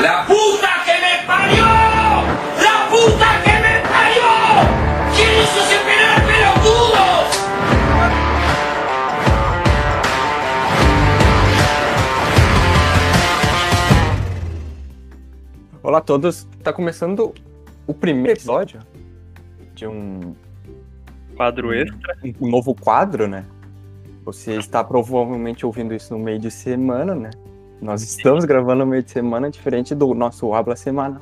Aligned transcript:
La 0.00 0.24
puta 0.24 0.84
que 0.84 0.92
me 0.92 1.26
parió! 1.26 1.64
La 2.62 2.88
puta 2.88 3.42
que 3.42 3.50
me 3.50 3.80
parió! 3.82 4.30
¿Quién 5.16 5.42
hizo 5.42 5.58
ese 5.58 5.78
penal 5.80 6.22
pelotudo? 6.24 7.02
Olá 15.82 15.98
a 15.98 16.00
todos, 16.00 16.46
tá 16.62 16.72
começando 16.72 17.34
o 17.84 17.92
primeiro 17.92 18.38
episódio 18.38 18.78
de 19.74 19.84
um, 19.88 20.32
Quadro 21.36 21.74
extra. 21.74 22.16
um 22.40 22.48
novo 22.48 22.72
quadro, 22.72 23.26
né? 23.26 23.44
Você 24.24 24.54
está 24.54 24.84
provavelmente 24.84 25.66
ouvindo 25.66 25.92
isso 25.92 26.16
no 26.16 26.22
meio 26.22 26.38
de 26.38 26.52
semana, 26.52 27.16
né? 27.16 27.30
Nós 27.80 28.02
estamos 28.02 28.44
gravando 28.44 28.84
meio 28.86 29.02
de 29.02 29.10
semana, 29.10 29.50
diferente 29.50 29.94
do 29.94 30.12
nosso 30.14 30.52
Habla 30.52 30.74
Semanal. 30.76 31.20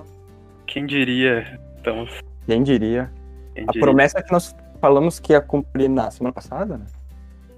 Quem 0.66 0.87
diria? 0.87 1.60
Estamos. 1.77 2.10
Quem 2.47 2.62
diria? 2.62 3.10
Quem 3.55 3.64
A 3.64 3.66
diria? 3.73 3.80
promessa 3.83 4.23
que 4.23 4.33
nós 4.33 4.55
falamos 4.80 5.19
que 5.20 5.33
ia 5.33 5.41
cumprir 5.41 5.88
na 5.88 6.11
semana 6.11 6.33
passada, 6.33 6.78
né? 6.78 6.87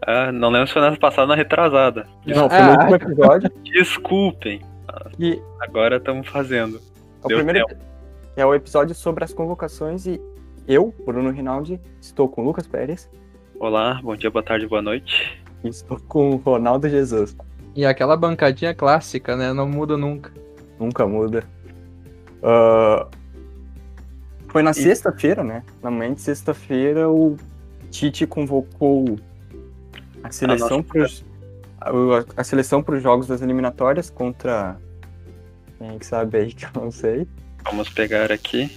Ah, 0.07 0.33
não 0.33 0.51
lembro 0.51 0.67
se 0.69 0.73
foi 0.73 0.83
na 0.83 0.97
passada 0.97 1.23
ou 1.23 1.29
na 1.29 1.35
retrasada. 1.35 2.07
Não, 2.27 2.49
foi 2.49 2.59
no 2.61 2.71
Ah. 2.73 2.77
último 2.89 2.95
episódio. 2.97 3.51
Desculpem. 3.65 4.61
E 5.19 5.41
Agora 5.61 5.97
estamos 5.97 6.29
fazendo. 6.29 6.79
é 7.23 7.25
o 7.25 7.29
Deu 7.29 7.39
primeiro 7.39 7.67
é 8.37 8.47
o 8.47 8.55
episódio 8.55 8.95
sobre 8.95 9.25
as 9.25 9.33
convocações 9.35 10.07
e 10.07 10.21
eu, 10.67 10.95
Bruno 11.05 11.31
Rinaldi, 11.31 11.81
estou 12.01 12.29
com 12.29 12.43
o 12.43 12.45
Lucas 12.45 12.67
Pérez 12.69 13.11
Olá, 13.59 14.01
bom 14.03 14.15
dia, 14.15 14.31
boa 14.31 14.43
tarde, 14.45 14.67
boa 14.69 14.81
noite. 14.81 15.43
e 15.65 15.69
estou 15.69 15.99
com 16.07 16.31
o 16.31 16.37
Ronaldo 16.37 16.89
Jesus. 16.89 17.37
E 17.75 17.85
aquela 17.85 18.17
bancadinha 18.17 18.75
clássica, 18.75 19.37
né? 19.37 19.53
Não 19.53 19.69
muda 19.69 19.97
nunca. 19.97 20.33
Nunca 20.79 21.07
muda. 21.07 21.45
Ah, 22.43 23.07
foi 24.49 24.63
na 24.63 24.73
sexta-feira, 24.73 25.45
né? 25.45 25.63
Na 25.83 25.91
manhã 25.91 26.15
de 26.15 26.21
sexta-feira, 26.21 27.09
o 27.09 27.37
Tite 27.91 28.27
convocou 28.27 29.19
a 30.23 30.31
seleção 30.31 30.79
nossa 30.79 30.89
pros, 30.89 31.25
a, 32.37 32.45
seleção 32.45 32.83
para 32.83 32.97
os 32.97 33.03
jogos 33.03 33.27
das 33.27 33.43
eliminatórias 33.43 34.11
contra. 34.11 34.77
Quem 35.79 35.95
é 35.95 35.99
que 35.99 36.07
sabe 36.07 36.39
aí 36.39 36.53
que 36.53 36.65
eu 36.65 36.71
não 36.75 36.91
sei? 36.91 37.29
Vamos 37.65 37.89
pegar 37.91 38.33
aqui. 38.33 38.77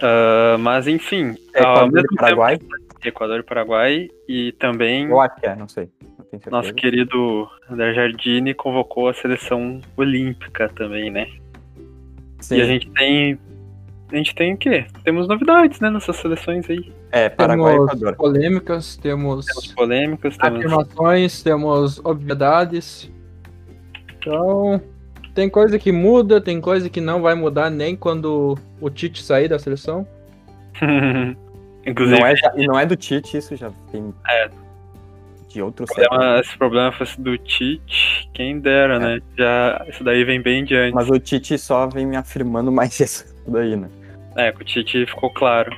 Ah, 0.00 0.56
mas 0.58 0.86
enfim, 0.86 1.36
ao 1.54 1.88
Equador 1.88 2.04
e 2.10 2.16
Paraguai? 2.16 2.58
tempo, 2.58 2.74
Equador 3.04 3.40
e 3.40 3.42
Paraguai 3.42 4.08
e 4.28 4.52
também 4.52 5.08
Eu 5.08 5.20
acho 5.20 5.36
que 5.36 5.46
é, 5.46 5.56
não 5.56 5.68
sei. 5.68 5.90
Certeza. 6.30 6.50
nosso 6.50 6.74
querido 6.74 7.48
André 7.70 7.94
Jardine 7.94 8.52
convocou 8.54 9.08
a 9.08 9.14
seleção 9.14 9.80
olímpica 9.96 10.68
também, 10.70 11.10
né? 11.10 11.26
Sim, 12.40 12.56
E 12.56 12.60
a 12.62 12.64
gente 12.66 12.90
tem. 12.90 13.38
A 14.12 14.16
gente 14.16 14.34
tem 14.34 14.54
o 14.54 14.56
quê? 14.56 14.86
Temos 15.04 15.28
novidades, 15.28 15.80
né, 15.80 15.90
nessas 15.90 16.16
seleções 16.16 16.68
aí. 16.70 16.92
É, 17.12 17.28
Paraguai 17.28 17.74
e 17.74 17.76
temos 17.76 17.92
Equador. 17.92 18.16
polêmicas, 18.16 18.96
temos 18.96 19.44
Temos 19.46 19.72
polêmicas, 19.74 20.36
temos. 20.36 20.58
afirmações, 20.58 21.42
temos 21.42 21.98
obviedades. 22.04 23.10
Então, 24.18 24.80
tem 25.34 25.48
coisa 25.50 25.78
que 25.78 25.92
muda, 25.92 26.40
tem 26.40 26.58
coisa 26.60 26.88
que 26.88 27.00
não 27.02 27.20
vai 27.20 27.34
mudar 27.34 27.68
nem 27.70 27.94
quando 27.94 28.56
o 28.80 28.88
Tite 28.90 29.22
sair 29.22 29.48
da 29.48 29.58
seleção. 29.58 30.06
Inclusive, 31.86 32.18
Não 32.20 32.26
é, 32.26 32.34
e 32.56 32.66
não 32.66 32.78
é 32.78 32.86
do 32.86 32.96
Tite, 32.96 33.36
isso 33.36 33.56
já 33.56 33.70
tem. 33.92 34.12
É. 34.28 34.48
De 35.48 35.62
outros 35.62 35.88
problema- 35.90 36.40
esse 36.40 36.58
problema 36.58 36.92
fosse 36.92 37.20
do 37.20 37.36
Tite, 37.38 38.28
quem 38.34 38.60
dera, 38.60 38.98
né? 38.98 39.20
Já, 39.36 39.84
isso 39.88 40.04
daí 40.04 40.22
vem 40.22 40.42
bem 40.42 40.64
de 40.64 40.76
antes. 40.76 40.94
Mas 40.94 41.08
o 41.08 41.18
Tite 41.18 41.56
só 41.56 41.86
vem 41.86 42.06
me 42.06 42.16
afirmando 42.16 42.70
mais 42.72 43.00
isso 43.00 43.24
daí, 43.46 43.74
né? 43.74 43.88
É, 44.36 44.50
o 44.50 44.64
Tite 44.64 45.06
ficou 45.06 45.32
claro. 45.32 45.74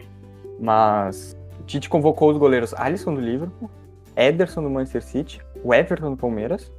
Mas 0.58 1.36
o 1.60 1.62
Tite 1.62 1.88
convocou 1.88 2.30
os 2.30 2.36
goleiros 2.36 2.74
Alisson 2.74 3.14
do 3.14 3.20
Liverpool, 3.20 3.70
Ederson 4.16 4.62
do 4.62 4.68
Manchester 4.68 5.02
City, 5.02 5.40
o 5.62 5.72
Everton 5.72 6.10
do 6.10 6.16
Palmeiras, 6.16 6.70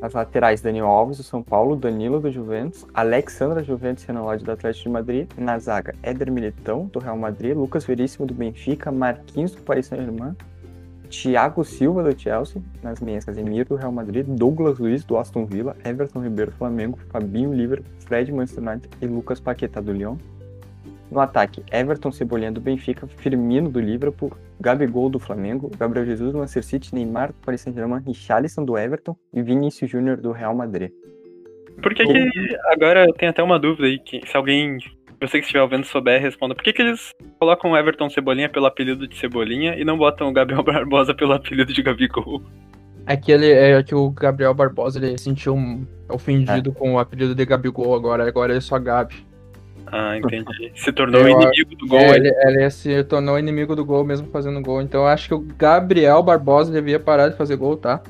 as 0.00 0.12
laterais 0.12 0.60
Daniel 0.60 0.86
Alves 0.86 1.16
do 1.16 1.22
São 1.24 1.42
Paulo, 1.42 1.74
Danilo 1.74 2.20
do 2.20 2.30
Juventus, 2.30 2.86
Alexandra 2.94 3.64
Juventus 3.64 4.04
Renolade 4.04 4.44
do 4.44 4.52
Atlético 4.52 4.84
de 4.84 4.90
Madrid, 4.90 5.28
na 5.36 5.58
zaga 5.58 5.94
Éder 6.02 6.30
Militão 6.30 6.86
do 6.86 6.98
Real 7.00 7.16
Madrid, 7.16 7.56
Lucas 7.56 7.84
Veríssimo 7.84 8.24
do 8.26 8.32
Benfica, 8.32 8.92
Marquinhos 8.92 9.52
do 9.52 9.62
Paris 9.62 9.86
Saint-Germain, 9.86 10.36
Thiago 11.08 11.64
Silva 11.64 12.02
do 12.02 12.18
Chelsea, 12.18 12.62
nas 12.82 13.00
meias 13.00 13.24
Casemiro 13.24 13.70
do 13.70 13.76
Real 13.76 13.92
Madrid, 13.92 14.26
Douglas 14.26 14.78
Luiz 14.78 15.04
do 15.04 15.16
Aston 15.16 15.46
Villa, 15.46 15.76
Everton 15.84 16.22
Ribeiro 16.22 16.50
do 16.50 16.56
Flamengo, 16.56 16.98
Fabinho 17.10 17.52
Liverpool, 17.52 17.90
Fred 18.00 18.30
Manchester 18.30 18.62
United 18.62 18.88
e 19.00 19.06
Lucas 19.06 19.40
Paquetá 19.40 19.80
do 19.80 19.92
Lyon. 19.92 20.16
No 21.10 21.20
ataque, 21.20 21.62
Everton 21.72 22.12
Cebolinha 22.12 22.52
do 22.52 22.60
Benfica, 22.60 23.06
Firmino 23.06 23.70
do 23.70 23.80
Liverpool, 23.80 24.30
Gabigol 24.60 25.08
do 25.08 25.18
Flamengo, 25.18 25.70
Gabriel 25.78 26.04
Jesus 26.04 26.32
do 26.32 26.38
Manchester 26.38 26.64
City, 26.64 26.94
Neymar 26.94 27.28
do 27.28 27.38
Paris 27.44 27.62
Saint-Germain, 27.62 28.02
Richarlison 28.06 28.64
do 28.64 28.76
Everton 28.76 29.16
e 29.32 29.42
Vinícius 29.42 29.90
Júnior 29.90 30.18
do 30.18 30.32
Real 30.32 30.54
Madrid. 30.54 30.90
Por 31.82 31.94
que 31.94 32.04
que. 32.04 32.56
Agora 32.66 33.06
eu 33.06 33.14
tenho 33.14 33.30
até 33.30 33.42
uma 33.42 33.58
dúvida 33.58 33.86
aí, 33.86 33.98
que 33.98 34.20
se 34.26 34.36
alguém. 34.36 34.78
Você 35.20 35.38
que 35.38 35.44
estiver 35.44 35.62
ouvindo 35.62 35.84
souber, 35.84 36.20
responda. 36.20 36.54
Por 36.54 36.62
que, 36.62 36.72
que 36.72 36.80
eles 36.82 37.12
colocam 37.40 37.72
o 37.72 37.76
Everton 37.76 38.08
Cebolinha 38.08 38.48
pelo 38.48 38.66
apelido 38.66 39.06
de 39.08 39.16
Cebolinha 39.16 39.74
e 39.76 39.84
não 39.84 39.98
botam 39.98 40.28
o 40.28 40.32
Gabriel 40.32 40.62
Barbosa 40.64 41.12
pelo 41.14 41.32
apelido 41.32 41.72
de 41.72 41.82
Gabigol? 41.82 42.42
É 43.06 43.16
que 43.16 43.32
ele 43.32 43.50
é 43.50 43.82
que 43.82 43.94
o 43.94 44.10
Gabriel 44.10 44.52
Barbosa 44.54 44.98
ele 44.98 45.16
se 45.18 45.24
sentiu 45.24 45.54
um- 45.56 45.84
ofendido 46.10 46.72
com 46.72 46.94
o 46.94 46.98
apelido 46.98 47.34
de 47.34 47.44
Gabigol 47.44 47.94
agora, 47.94 48.26
agora 48.28 48.52
ele 48.52 48.58
é 48.58 48.60
só 48.60 48.78
Gabi. 48.78 49.26
Ah, 49.90 50.16
entendi. 50.18 50.70
Se 50.76 50.92
tornou 50.92 51.22
Eu- 51.22 51.28
inimigo 51.30 51.74
do 51.76 51.86
gol. 51.86 51.98
É, 51.98 52.16
ele- 52.16 52.28
ele, 52.28 52.58
ele 52.60 52.70
se 52.70 53.02
tornou 53.04 53.38
inimigo 53.38 53.74
do 53.74 53.84
gol 53.84 54.04
mesmo 54.04 54.28
fazendo 54.28 54.60
gol. 54.60 54.82
Então 54.82 55.00
eu 55.02 55.06
acho 55.08 55.26
que 55.28 55.34
o 55.34 55.40
Gabriel 55.40 56.22
Barbosa 56.22 56.70
devia 56.70 57.00
parar 57.00 57.28
de 57.28 57.36
fazer 57.38 57.56
gol, 57.56 57.76
tá? 57.76 58.02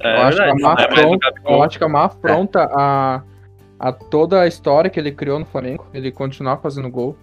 É, 0.00 0.14
eu, 0.14 0.20
acho 0.22 0.36
que 0.36 0.42
é 0.42 0.52
verdade, 0.52 0.82
é 0.82 0.84
afronta, 0.84 1.34
eu 1.48 1.62
acho 1.62 1.78
que 1.78 1.84
é 1.84 1.86
uma 1.86 2.04
afronta 2.04 2.68
a, 2.70 3.22
a 3.78 3.92
toda 3.92 4.40
a 4.40 4.46
história 4.46 4.90
que 4.90 4.98
ele 4.98 5.12
criou 5.12 5.38
no 5.38 5.44
Flamengo. 5.46 5.86
Ele 5.92 6.10
continuar 6.12 6.58
fazendo 6.58 6.88
gol. 6.90 7.16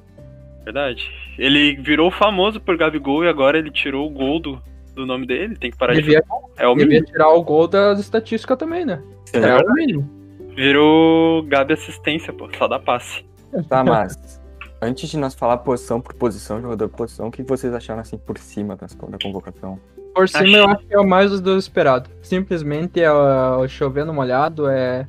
Verdade. 0.63 1.11
Ele 1.37 1.75
virou 1.75 2.09
famoso 2.11 2.59
por 2.61 2.77
Gabigol 2.77 3.23
e 3.25 3.27
agora 3.27 3.57
ele 3.57 3.71
tirou 3.71 4.07
o 4.07 4.09
gol 4.09 4.39
do, 4.39 4.61
do 4.95 5.05
nome 5.05 5.25
dele. 5.27 5.55
Tem 5.57 5.71
que 5.71 5.77
parar 5.77 5.93
de 5.93 6.01
Devia, 6.01 6.23
É 6.57 6.67
o 6.67 6.75
devia 6.75 7.01
tirar 7.03 7.29
o 7.29 7.43
gol 7.43 7.67
das 7.67 7.99
estatísticas 7.99 8.57
também, 8.57 8.85
né? 8.85 9.01
É 9.33 9.39
É, 9.39 9.57
o 9.57 9.73
mínimo. 9.73 10.09
Virou 10.55 11.43
Gabi 11.43 11.73
assistência, 11.73 12.31
pô. 12.31 12.47
Só 12.57 12.67
dá 12.67 12.79
passe. 12.79 13.25
Tá, 13.67 13.83
mas 13.83 14.39
antes 14.81 15.09
de 15.09 15.17
nós 15.17 15.33
falar 15.33 15.57
posição 15.57 15.99
por 15.99 16.13
posição, 16.13 16.61
jogador 16.61 16.87
por 16.89 16.97
posição, 16.97 17.27
o 17.27 17.31
que 17.31 17.43
vocês 17.43 17.73
acharam 17.73 18.01
assim 18.01 18.17
por 18.17 18.37
cima 18.37 18.75
das- 18.75 18.93
da 18.95 19.17
convocação? 19.21 19.79
Por 20.15 20.29
cima 20.29 20.43
Acho- 20.43 20.55
eu 20.55 20.67
acho 20.69 20.85
que 20.85 20.93
é 20.93 20.99
o 20.99 21.07
mais 21.07 21.41
do 21.41 21.57
esperado. 21.57 22.09
Simplesmente 22.21 23.01
é 23.01 23.11
o 23.11 23.67
chovendo 23.67 24.13
molhado, 24.13 24.67
é, 24.69 25.05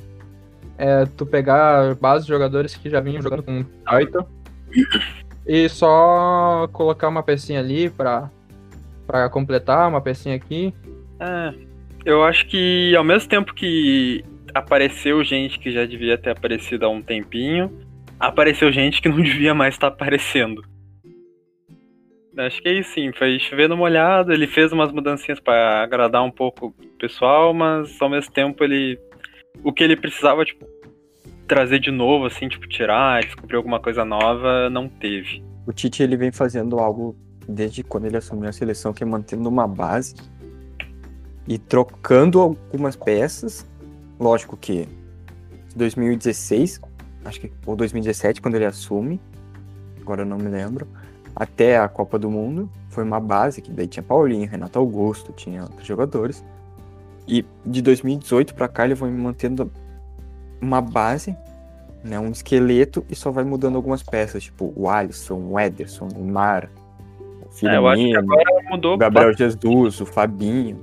é 0.79 1.07
tu 1.17 1.25
pegar 1.25 1.95
base 1.97 2.25
de 2.25 2.33
jogadores 2.33 2.75
que 2.75 2.91
já 2.91 3.01
vinham 3.01 3.23
jogando 3.23 3.43
com 3.43 3.65
Taito 3.85 4.27
e 5.47 5.69
só 5.69 6.69
colocar 6.73 7.09
uma 7.09 7.23
pecinha 7.23 7.61
ali 7.61 7.91
pra, 7.91 8.31
pra 9.07 9.29
completar, 9.29 9.89
uma 9.89 10.01
pecinha 10.01 10.35
aqui. 10.35 10.75
É, 11.21 11.55
eu 12.05 12.25
acho 12.25 12.47
que 12.47 12.95
ao 12.97 13.05
mesmo 13.05 13.29
tempo 13.29 13.55
que 13.55 14.25
apareceu 14.55 15.23
gente 15.25 15.59
que 15.59 15.71
já 15.71 15.85
devia 15.85 16.17
ter 16.17 16.31
aparecido 16.31 16.87
há 16.87 16.89
um 16.89 17.03
tempinho, 17.03 17.71
apareceu 18.19 18.71
gente 18.73 19.03
que 19.03 19.09
não 19.09 19.21
devia 19.23 19.55
mais 19.55 19.75
estar 19.75 19.89
aparecendo. 19.89 20.63
Acho 22.37 22.61
que 22.61 22.69
é 22.69 22.73
isso 22.73 22.95
sim, 22.95 23.13
foi 23.13 23.39
chovendo 23.39 23.77
molhado, 23.77 24.33
ele 24.33 24.49
fez 24.49 24.73
umas 24.73 24.91
mudancinhas 24.91 25.39
pra 25.39 25.83
agradar 25.83 26.25
um 26.25 26.31
pouco 26.31 26.75
o 26.79 26.99
pessoal, 26.99 27.55
mas 27.55 28.01
ao 28.01 28.09
mesmo 28.09 28.33
tempo 28.33 28.65
ele. 28.65 28.99
O 29.63 29.73
que 29.73 29.83
ele 29.83 29.97
precisava, 29.97 30.45
tipo, 30.45 30.67
trazer 31.47 31.79
de 31.79 31.91
novo, 31.91 32.27
assim, 32.27 32.49
tipo, 32.49 32.67
tirar, 32.67 33.23
descobrir 33.23 33.57
alguma 33.57 33.81
coisa 33.81 34.05
nova, 34.05 34.69
não 34.71 34.89
teve. 34.89 35.43
O 35.67 35.73
Tite 35.73 36.03
ele 36.03 36.17
vem 36.17 36.33
fazendo 36.33 36.79
algo 36.79 37.17
desde 37.49 37.83
quando 37.83 38.07
ele 38.07 38.17
assumiu 38.17 38.49
a 38.49 38.53
seleção, 38.53 38.93
que 38.93 39.03
é 39.03 39.07
mantendo 39.07 39.49
uma 39.49 39.67
base 39.67 40.15
e 41.47 41.59
trocando 41.59 42.41
algumas 42.41 42.97
peças. 42.97 43.67
Lógico 44.19 44.57
que 44.57 44.89
2016, 45.77 46.81
acho 47.25 47.41
que 47.41 47.53
ou 47.67 47.77
2017 47.77 48.41
quando 48.41 48.55
ele 48.55 48.65
assume, 48.65 49.21
agora 50.01 50.23
eu 50.23 50.27
não 50.27 50.39
me 50.39 50.49
lembro, 50.49 50.87
até 51.35 51.79
a 51.79 51.89
Copa 51.89 52.19
do 52.19 52.31
Mundo 52.31 52.71
foi 52.91 53.03
uma 53.03 53.19
base 53.19 53.61
que 53.61 53.73
daí 53.73 53.89
tinha 53.89 54.03
Paulinho, 54.03 54.49
Renato 54.49 54.79
Augusto, 54.79 55.33
tinha 55.33 55.63
outros 55.63 55.87
jogadores. 55.87 56.45
E 57.27 57.45
de 57.65 57.81
2018 57.83 58.55
pra 58.55 58.69
cá 58.69 58.85
ele 58.85 58.95
vai 58.95 59.11
mantendo 59.11 59.71
uma 60.61 60.81
base 60.81 61.37
né, 62.05 62.21
um 62.21 62.31
esqueleto 62.31 63.05
e 63.09 63.17
só 63.17 63.31
vai 63.31 63.45
mudando 63.45 63.77
algumas 63.77 64.03
peças, 64.03 64.45
tipo 64.45 64.73
o 64.77 64.89
Alisson, 64.89 65.39
o 65.51 65.59
Ederson, 65.59 66.07
o 66.07 66.09
Neymar, 66.09 66.69
o 67.19 67.67
É, 67.67 67.77
eu 67.77 67.89
acho 67.89 68.03
que 68.03 68.13
Firmino, 68.13 68.35
agora 68.35 68.63
mudou 68.69 68.95
o 68.95 68.99
Gabriel 68.99 69.33
Jesus, 69.33 70.01
o 70.01 70.07
Fabinho. 70.07 70.79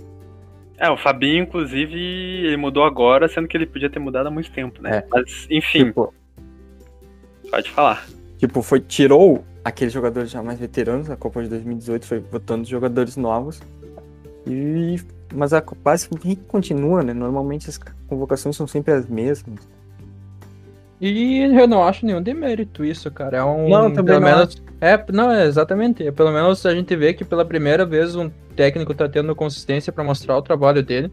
É, 0.79 0.89
o 0.89 0.97
Fabinho, 0.97 1.43
inclusive, 1.43 1.95
ele 1.95 2.57
mudou 2.57 2.83
agora, 2.83 3.27
sendo 3.27 3.47
que 3.47 3.55
ele 3.55 3.67
podia 3.67 3.87
ter 3.87 3.99
mudado 3.99 4.27
há 4.27 4.31
muito 4.31 4.51
tempo, 4.51 4.81
né? 4.81 4.97
É. 4.97 5.05
Mas, 5.11 5.45
enfim, 5.51 5.85
Tipo, 5.85 6.11
pode 7.51 7.69
falar. 7.69 8.07
tipo, 8.39 8.63
foi, 8.63 8.79
tirou 8.79 9.45
aqueles 9.63 9.93
jogadores 9.93 10.31
já 10.31 10.41
mais 10.41 10.59
veteranos 10.59 11.07
da 11.07 11.15
Copa 11.15 11.43
de 11.43 11.49
2018, 11.49 12.03
foi 12.03 12.19
botando 12.19 12.65
jogadores 12.65 13.15
novos. 13.15 13.61
E, 14.47 14.99
mas 15.33 15.53
a 15.53 15.63
base 15.83 16.09
continua, 16.47 17.03
né? 17.03 17.13
Normalmente 17.13 17.69
as 17.69 17.79
convocações 18.07 18.55
são 18.55 18.67
sempre 18.67 18.93
as 18.93 19.07
mesmas. 19.07 19.67
E 20.99 21.39
eu 21.39 21.67
não 21.67 21.83
acho 21.83 22.05
nenhum 22.05 22.21
demérito 22.21 22.85
isso, 22.85 23.09
cara. 23.09 23.37
É 23.37 23.43
um. 23.43 23.67
Não, 23.67 23.91
também 23.91 24.15
pelo 24.15 24.19
não 24.19 24.37
menos. 24.37 24.61
É, 24.79 25.03
não, 25.11 25.31
é 25.31 25.47
exatamente. 25.47 26.05
É, 26.05 26.11
Pelo 26.11 26.31
menos 26.31 26.63
a 26.63 26.75
gente 26.75 26.95
vê 26.95 27.11
que 27.11 27.25
pela 27.25 27.43
primeira 27.43 27.85
vez 27.85 28.15
um 28.15 28.29
técnico 28.55 28.93
tá 28.93 29.09
tendo 29.09 29.35
consistência 29.35 29.91
pra 29.91 30.03
mostrar 30.03 30.37
o 30.37 30.41
trabalho 30.43 30.83
dele. 30.83 31.11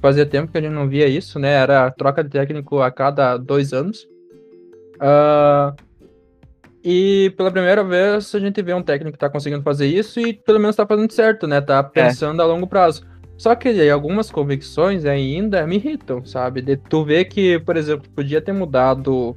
Fazia 0.00 0.26
tempo 0.26 0.50
que 0.50 0.58
a 0.58 0.60
gente 0.60 0.72
não 0.72 0.88
via 0.88 1.06
isso, 1.06 1.38
né? 1.38 1.52
Era 1.52 1.88
troca 1.92 2.24
de 2.24 2.30
técnico 2.30 2.80
a 2.80 2.90
cada 2.90 3.36
dois 3.36 3.72
anos. 3.72 4.08
Ah, 4.98 5.72
e 6.84 7.32
pela 7.36 7.50
primeira 7.50 7.82
vez 7.82 8.34
a 8.34 8.38
gente 8.38 8.62
vê 8.62 8.72
um 8.72 8.82
técnico 8.82 9.12
que 9.12 9.18
tá 9.18 9.28
conseguindo 9.28 9.62
fazer 9.62 9.86
isso 9.86 10.20
e 10.20 10.32
pelo 10.32 10.60
menos 10.60 10.76
tá 10.76 10.86
fazendo 10.86 11.12
certo, 11.12 11.46
né? 11.46 11.60
Tá 11.60 11.82
pensando 11.82 12.40
a 12.40 12.44
longo 12.46 12.66
prazo. 12.66 13.06
Só 13.36 13.54
que 13.54 13.88
algumas 13.88 14.30
convicções 14.30 15.04
ainda 15.04 15.64
me 15.66 15.76
irritam, 15.76 16.24
sabe? 16.24 16.60
De 16.60 16.76
tu 16.76 17.04
ver 17.04 17.26
que, 17.26 17.58
por 17.60 17.76
exemplo, 17.76 18.08
podia 18.14 18.40
ter 18.40 18.52
mudado 18.52 19.36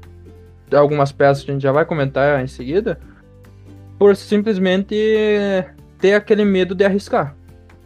algumas 0.73 1.11
peças 1.11 1.43
que 1.43 1.51
a 1.51 1.53
gente 1.53 1.63
já 1.63 1.71
vai 1.71 1.85
comentar 1.85 2.43
em 2.43 2.47
seguida, 2.47 2.99
por 3.99 4.15
simplesmente 4.15 4.95
ter 5.99 6.13
aquele 6.13 6.43
medo 6.43 6.73
de 6.73 6.83
arriscar. 6.83 7.35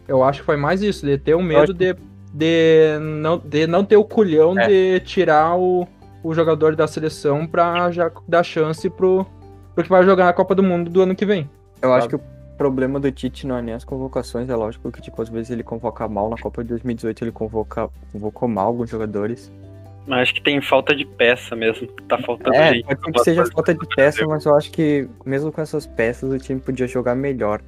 Eu 0.08 0.22
acho 0.22 0.40
que 0.40 0.46
foi 0.46 0.56
mais 0.56 0.82
isso, 0.82 1.04
de 1.04 1.18
ter 1.18 1.34
o 1.34 1.42
medo 1.42 1.64
acho 1.64 1.74
de, 1.74 1.94
de, 2.32 2.98
não, 3.00 3.38
de 3.38 3.66
não 3.66 3.84
ter 3.84 3.96
o 3.96 4.04
culhão 4.04 4.58
É. 4.58 4.68
de 4.68 5.00
tirar 5.00 5.56
o, 5.58 5.86
o 6.22 6.32
jogador 6.32 6.74
da 6.76 6.86
seleção 6.86 7.46
pra 7.46 7.90
já 7.90 8.10
dar 8.26 8.42
chance 8.42 8.88
pro, 8.88 9.26
pro 9.76 9.84
que 9.84 9.90
vai 9.90 10.02
jogar 10.04 10.24
na 10.24 10.32
Copa 10.32 10.54
do 10.54 10.62
Mundo 10.62 10.90
do 10.90 11.02
ano 11.02 11.14
que 11.14 11.26
vem. 11.26 11.48
Eu 11.82 11.92
acho 11.92 12.08
Sabe? 12.10 12.18
que 12.18 12.24
o 12.24 12.56
problema 12.56 12.98
do 12.98 13.12
Tite 13.12 13.46
não 13.46 13.58
é 13.58 13.62
nem 13.62 13.74
as 13.74 13.84
convocações, 13.84 14.48
é 14.48 14.56
lógico 14.56 14.90
que, 14.90 15.02
tipo, 15.02 15.20
às 15.20 15.28
vezes 15.28 15.50
ele 15.50 15.62
convoca 15.62 16.08
mal. 16.08 16.30
Na 16.30 16.36
Copa 16.38 16.62
de 16.62 16.70
2018 16.70 17.22
ele 17.24 17.32
convoca, 17.32 17.88
convocou 18.10 18.48
mal 18.48 18.68
alguns 18.68 18.88
jogadores. 18.90 19.52
Mas 20.06 20.20
acho 20.22 20.34
que 20.34 20.42
tem 20.42 20.60
falta 20.62 20.94
de 20.94 21.04
peça 21.04 21.54
mesmo. 21.54 21.86
Tá 22.08 22.16
faltando 22.18 22.54
É, 22.56 22.74
gente. 22.74 22.84
pode 22.86 23.00
ser 23.02 23.12
que 23.12 23.24
seja 23.24 23.46
falta 23.46 23.74
de 23.74 23.86
peça, 23.94 24.26
mas 24.26 24.44
eu 24.44 24.56
acho 24.56 24.70
que 24.70 25.08
mesmo 25.24 25.52
com 25.52 25.60
essas 25.60 25.86
peças 25.86 26.32
o 26.32 26.38
time 26.38 26.60
podia 26.60 26.86
jogar 26.86 27.14
melhor. 27.14 27.60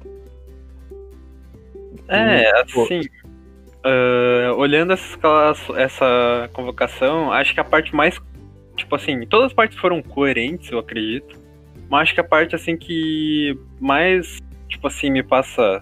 É, 2.07 2.63
Pô. 2.73 2.83
assim. 2.83 3.01
ah, 3.83 4.53
olhando 4.57 4.93
essa 4.93 6.49
convocação, 6.53 7.31
acho 7.31 7.53
que 7.53 7.59
a 7.59 7.63
parte 7.63 7.95
mais. 7.95 8.19
Tipo 8.75 8.95
assim, 8.95 9.25
todas 9.27 9.47
as 9.47 9.53
partes 9.53 9.77
foram 9.77 10.01
coerentes, 10.01 10.71
eu 10.71 10.79
acredito. 10.79 11.37
Mas 11.89 12.03
acho 12.03 12.13
que 12.13 12.21
a 12.21 12.23
parte 12.23 12.55
assim 12.55 12.77
que 12.77 13.57
mais, 13.79 14.37
tipo 14.67 14.87
assim, 14.87 15.09
me 15.09 15.23
passa 15.23 15.81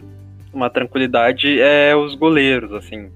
uma 0.54 0.69
tranquilidade 0.69 1.59
é 1.59 1.95
os 1.95 2.15
goleiros, 2.15 2.74
assim. 2.74 3.12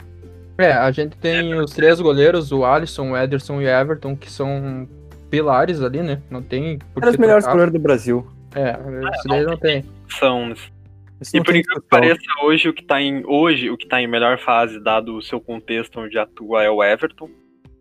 É, 0.57 0.73
a 0.73 0.91
gente 0.91 1.17
tem 1.17 1.55
os 1.55 1.71
três 1.71 1.99
goleiros, 1.99 2.51
o 2.51 2.63
Alisson, 2.63 3.11
o 3.11 3.17
Ederson 3.17 3.61
e 3.61 3.65
o 3.65 3.69
Everton, 3.69 4.15
que 4.15 4.29
são 4.29 4.87
pilares 5.29 5.81
ali, 5.81 6.01
né? 6.01 6.21
Não 6.29 6.41
tem 6.41 6.77
por 6.93 7.01
Era 7.01 7.11
os 7.11 7.17
melhores 7.17 7.43
trocar. 7.45 7.53
goleiros 7.53 7.73
do 7.73 7.79
Brasil. 7.79 8.27
É, 8.53 8.71
isso 9.15 9.27
daí 9.27 9.43
não 9.43 9.57
tem. 9.57 9.85
São. 10.09 10.51
Isso 10.51 11.35
E 11.35 11.37
não 11.37 11.45
por 11.45 11.55
incrível 11.55 11.81
que 11.81 11.87
pareça, 11.87 12.21
hoje 12.43 12.67
o 12.69 12.73
que 12.73 12.83
tá 12.83 13.01
em. 13.01 13.23
Hoje, 13.25 13.69
o 13.69 13.77
que 13.77 13.87
tá 13.87 14.01
em 14.01 14.07
melhor 14.07 14.37
fase, 14.37 14.79
dado 14.79 15.15
o 15.15 15.21
seu 15.21 15.39
contexto 15.39 15.99
onde 15.99 16.19
atua, 16.19 16.63
é 16.63 16.69
o 16.69 16.83
Everton. 16.83 17.29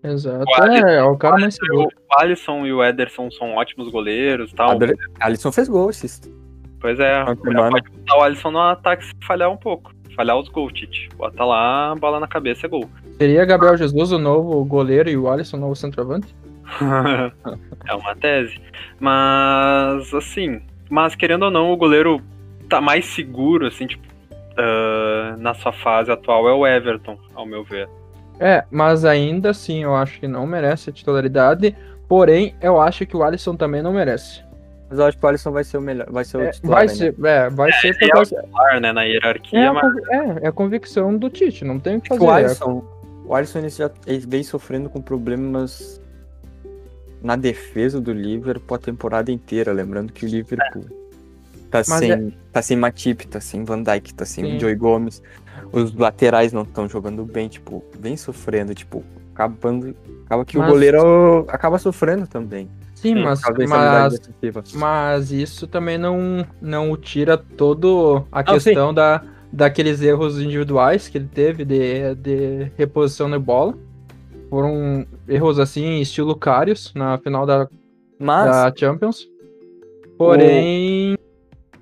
Exato. 0.02 0.44
O 0.49 0.62
Alisson- 0.62 0.87
É, 0.87 0.97
é 0.97 1.02
o 1.02 1.17
cara 1.17 1.38
mais 1.38 1.55
seguro. 1.55 1.88
O 1.88 2.20
Alisson 2.20 2.67
e 2.67 2.73
o 2.73 2.82
Ederson 2.82 3.31
são 3.31 3.55
ótimos 3.55 3.88
goleiros 3.91 4.50
e 4.52 4.55
tal. 4.55 4.79
Alisson 5.20 5.52
fez 5.52 5.69
gol, 5.69 5.91
esses. 5.91 6.20
Pois 6.81 6.99
é, 6.99 7.23
pode 7.25 7.91
botar 7.91 8.19
o 8.19 8.23
Alisson 8.23 8.50
no 8.50 8.61
ataque 8.61 9.05
se 9.05 9.12
falhar 9.26 9.50
um 9.50 9.56
pouco. 9.56 9.93
Falhar 10.17 10.38
os 10.38 10.49
gols, 10.49 10.73
Tite. 10.73 11.08
Bota 11.17 11.44
lá, 11.44 11.94
bola 11.94 12.19
na 12.19 12.26
cabeça, 12.26 12.67
é 12.67 12.69
gol. 12.69 12.88
Seria 13.19 13.44
Gabriel 13.44 13.76
Jesus 13.76 14.12
o 14.12 14.19
novo 14.19 14.64
goleiro 14.64 15.11
e 15.11 15.17
o 15.17 15.29
Alisson 15.29 15.58
o 15.58 15.61
novo 15.61 15.76
centroavante? 15.76 16.35
é 17.88 17.94
uma 17.94 18.14
tese. 18.17 18.61
Mas, 18.99 20.12
assim, 20.14 20.62
mas 20.88 21.14
querendo 21.14 21.44
ou 21.44 21.50
não, 21.50 21.73
o 21.73 21.76
goleiro 21.76 22.20
tá 22.69 22.81
mais 22.81 23.05
seguro, 23.06 23.67
assim, 23.67 23.87
tipo, 23.87 24.02
ah, 24.56 25.37
na 25.38 25.55
sua 25.55 25.73
fase 25.73 26.11
atual 26.11 26.49
é 26.49 26.52
o 26.52 26.67
Everton, 26.67 27.19
ao 27.35 27.44
meu 27.44 27.62
ver. 27.64 27.88
É, 28.40 28.64
mas 28.70 29.04
ainda 29.04 29.50
assim 29.50 29.82
eu 29.84 29.94
acho 29.94 30.19
que 30.19 30.26
não 30.26 30.46
merece 30.46 30.88
a 30.90 30.92
titularidade. 30.92 31.76
Porém, 32.08 32.54
eu 32.60 32.81
acho 32.81 33.06
que 33.06 33.16
o 33.16 33.22
Alisson 33.22 33.54
também 33.54 33.82
não 33.82 33.92
merece. 33.92 34.42
Mas 34.88 34.98
eu 34.98 35.04
acho 35.04 35.16
que 35.19 35.25
o 35.25 35.28
Alisson 35.28 35.52
vai 35.52 35.62
ser 35.62 35.76
o 35.76 35.81
melhor. 35.81 36.10
Vai 36.10 36.25
ser 36.25 36.38
o 36.38 36.40
É, 36.40 36.50
titular. 36.50 36.78
vai 36.78 36.87
né? 36.88 36.92
ser, 36.94 37.14
é, 37.25 37.50
vai 37.50 37.70
ser 37.72 37.92
por 37.94 38.02
ele 38.02 38.10
é 38.10 38.14
causa. 38.14 38.44
Claro, 38.50 38.81
né, 38.81 38.92
na 38.92 39.02
hierarquia, 39.02 39.58
É, 39.60 39.66
a 39.66 39.72
mas 39.72 39.96
é, 40.08 40.44
é 40.44 40.48
a 40.48 40.52
convicção 40.52 41.16
do 41.16 41.28
Tite, 41.31 41.64
não 41.64 41.78
tem 41.78 41.98
o 41.98 42.00
que 42.00 42.12
É 42.12 42.16
que 42.19 42.25
fazer. 42.25 42.44
o 42.44 42.46
Alisson, 42.46 42.84
o 43.26 43.34
Alisson 43.34 43.58
ele 43.60 43.69
já 43.69 43.90
ele 44.06 44.26
vem 44.26 44.42
sofrendo 44.42 44.88
com 44.88 45.00
problemas 45.00 46.00
na 47.22 47.37
defesa 47.37 48.00
do 48.00 48.12
Liverpool 48.12 48.75
a 48.75 48.81
temporada 48.81 49.31
inteira. 49.31 49.70
Lembrando 49.72 50.12
que 50.12 50.25
o 50.25 50.28
Liverpool 50.28 50.84
tá, 51.70 51.82
Mas 51.87 51.87
sem, 51.87 52.34
tá 52.52 52.62
sem 52.62 52.76
Matip, 52.76 53.28
tá 53.28 53.38
sem 53.40 53.62
Van 53.62 53.82
Dijk, 53.82 54.14
tá 54.14 54.25
sem 54.25 54.44
Sim. 54.44 54.56
o 54.56 54.60
Joey 54.60 54.75
Gomes. 54.75 55.22
Os 55.72 55.94
laterais 55.94 56.52
não 56.52 56.62
estão 56.62 56.88
jogando 56.88 57.25
bem, 57.25 57.49
tipo, 57.49 57.84
vem 57.99 58.17
sofrendo, 58.17 58.75
tipo, 58.75 59.05
acabando. 59.32 59.94
Acaba 60.26 60.44
que 60.44 60.58
Mas- 60.58 60.69
o 60.69 60.72
goleiro 60.72 61.44
acaba 61.49 61.78
sofrendo 61.78 62.26
também. 62.26 62.69
Sim, 62.94 63.14
mas, 63.14 63.40
mas, 63.67 64.20
mas 64.75 65.32
isso 65.32 65.67
também 65.67 65.96
não, 65.96 66.44
não 66.61 66.94
tira 66.99 67.38
todo 67.38 68.26
a 68.31 68.43
Não, 68.43 68.52
questão 68.52 68.93
da, 68.93 69.22
daqueles 69.50 70.02
erros 70.02 70.38
individuais 70.38 71.08
que 71.08 71.17
ele 71.17 71.28
teve 71.32 71.64
de, 71.64 72.14
de 72.16 72.70
reposição 72.76 73.31
de 73.31 73.38
bola. 73.38 73.75
Foram 74.50 75.06
erros 75.26 75.58
assim, 75.58 76.00
estilo 76.00 76.37
Karius, 76.37 76.93
na 76.94 77.16
final 77.16 77.46
da, 77.46 77.69
Mas, 78.19 78.50
da 78.50 78.73
Champions. 78.76 79.26
Porém, 80.19 81.16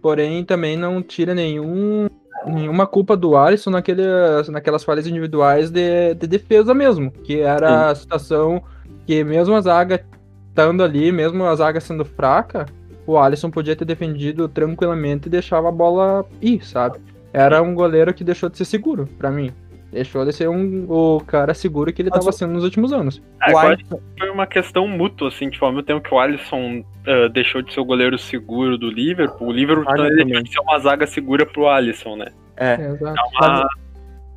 porém 0.01 0.45
também 0.45 0.77
não 0.77 1.03
tira 1.03 1.35
nenhum, 1.35 2.09
nenhuma 2.49 2.87
culpa 2.87 3.17
do 3.17 3.37
Alisson 3.37 3.71
naquele, 3.71 4.03
naquelas 4.51 4.85
falhas 4.85 5.07
individuais 5.07 5.71
de, 5.71 6.15
de 6.15 6.27
defesa 6.27 6.75
mesmo, 6.75 7.11
que 7.11 7.41
era 7.41 7.91
a 7.91 7.95
situação 7.95 8.63
que 9.07 9.23
mesmo 9.25 9.55
a 9.55 9.61
zaga 9.61 10.05
estando 10.49 10.83
ali, 10.83 11.11
mesmo 11.13 11.45
a 11.45 11.55
zaga 11.55 11.81
sendo 11.81 12.05
fraca, 12.05 12.67
o 13.07 13.17
Alisson 13.19 13.51
podia 13.51 13.75
ter 13.77 13.85
defendido 13.85 14.49
tranquilamente 14.49 15.29
e 15.29 15.31
deixava 15.31 15.69
a 15.69 15.73
bola 15.73 16.27
ir, 16.43 16.65
sabe? 16.65 16.99
Era 17.33 17.63
um 17.63 17.75
goleiro 17.75 18.13
que 18.13 18.25
deixou 18.25 18.49
de 18.49 18.57
ser 18.59 18.65
seguro, 18.65 19.09
pra 19.19 19.31
mim. 19.31 19.51
Deixou 19.91 20.23
de 20.23 20.35
ser 20.35 20.51
um, 20.51 20.85
o 20.87 21.19
cara 21.27 21.55
seguro 21.55 21.91
que 21.91 22.03
ele 22.03 22.11
Mas 22.11 22.19
tava 22.19 22.29
o- 22.29 22.33
sendo 22.33 22.53
nos 22.53 22.65
últimos 22.65 22.93
anos. 22.93 23.23
é, 23.47 23.51
o 23.51 23.57
Alisson, 23.57 23.99
foi 24.19 24.29
uma 24.29 24.47
questão 24.47 24.87
mútua, 24.87 25.29
assim, 25.29 25.49
tipo, 25.49 25.65
ao 25.65 25.71
mesmo 25.73 25.83
tempo 25.85 26.03
que 26.07 26.13
o 26.15 26.19
Alisson 26.19 26.85
ah, 27.07 27.29
deixou 27.29 27.63
de 27.63 27.73
ser 27.73 27.81
o 27.81 27.85
goleiro 27.87 28.19
seguro 28.19 28.77
do 28.77 28.91
Liverpool, 28.91 29.49
o 29.49 29.53
Liverpool 29.53 29.85
Zaga 29.87 30.11
também 30.11 30.27
deixou 30.27 30.43
de 30.43 30.53
ser 30.53 30.61
uma 30.61 30.79
zaga 30.79 31.07
segura 31.07 31.47
pro 31.47 31.67
Alisson, 31.69 32.17
né? 32.17 32.27
É, 32.59 32.75
Exato. 32.93 33.17
Uma 33.41 33.69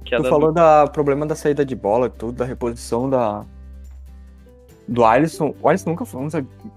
Tu 0.03 0.23
falou 0.25 0.51
da 0.51 0.87
problema 0.87 1.25
da 1.25 1.35
saída 1.35 1.63
de 1.65 1.75
bola, 1.75 2.09
tudo, 2.09 2.33
da 2.33 2.45
reposição 2.45 3.09
da 3.09 3.45
do 4.87 5.05
Alisson. 5.05 5.55
O 5.61 5.69
Alisson 5.69 5.91
nunca 5.91 6.03
foi 6.05 6.21
um 6.21 6.27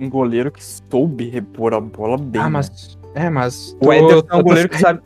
um 0.00 0.08
goleiro 0.10 0.52
que 0.52 0.62
soube 0.64 1.28
repor 1.28 1.74
a 1.74 1.80
bola 1.80 2.16
bem. 2.16 2.40
Ah, 2.40 2.44
né? 2.44 2.50
mas. 2.50 2.98
É, 3.14 3.30
mas. 3.30 3.76
o 3.80 3.92
Ederson 3.92 4.26
é 4.30 4.36
um 4.36 4.42
goleiro 4.42 4.68
que 4.68 4.78
sabe. 4.78 5.00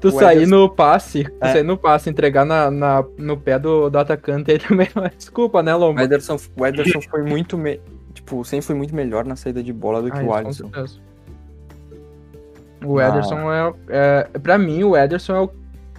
Tu 0.00 0.08
o 0.08 0.10
sair 0.10 0.38
Ederson- 0.38 0.56
no 0.56 0.68
passe, 0.68 1.24
tu 1.24 1.32
É. 1.40 1.52
sair 1.52 1.62
no 1.62 1.78
passe, 1.78 2.10
entregar 2.10 2.44
na, 2.44 2.70
na- 2.70 3.04
no 3.16 3.36
pé 3.38 3.58
do, 3.58 3.88
do 3.88 3.98
atacante 3.98 4.50
aí 4.50 4.58
também 4.58 4.88
não 4.94 5.04
é 5.04 5.10
desculpa, 5.16 5.62
né, 5.62 5.74
O 5.74 5.78
Lomba? 5.78 6.02
Ederson, 6.02 6.36
o 6.58 6.66
Ederson 6.66 7.00
foi 7.02 7.22
muito 7.22 7.56
me... 7.56 7.80
tipo, 8.12 8.44
sempre 8.44 8.66
foi 8.66 8.74
muito 8.74 8.94
melhor 8.94 9.24
na 9.24 9.34
saída 9.36 9.62
de 9.62 9.72
bola 9.72 10.02
do 10.02 10.10
que 10.10 10.18
Ah, 10.18 10.22
o 10.22 10.48
isso, 10.50 10.64
com 10.68 10.76
Alisson. 10.78 11.00
O 12.84 12.98
Ah. 12.98 13.08
Ederson 13.08 13.52
é, 13.52 13.74
é. 13.88 14.38
Pra 14.38 14.58
mim, 14.58 14.82
o 14.84 14.96
Ederson 14.96 15.34
é 15.34 15.40
o 15.40 15.50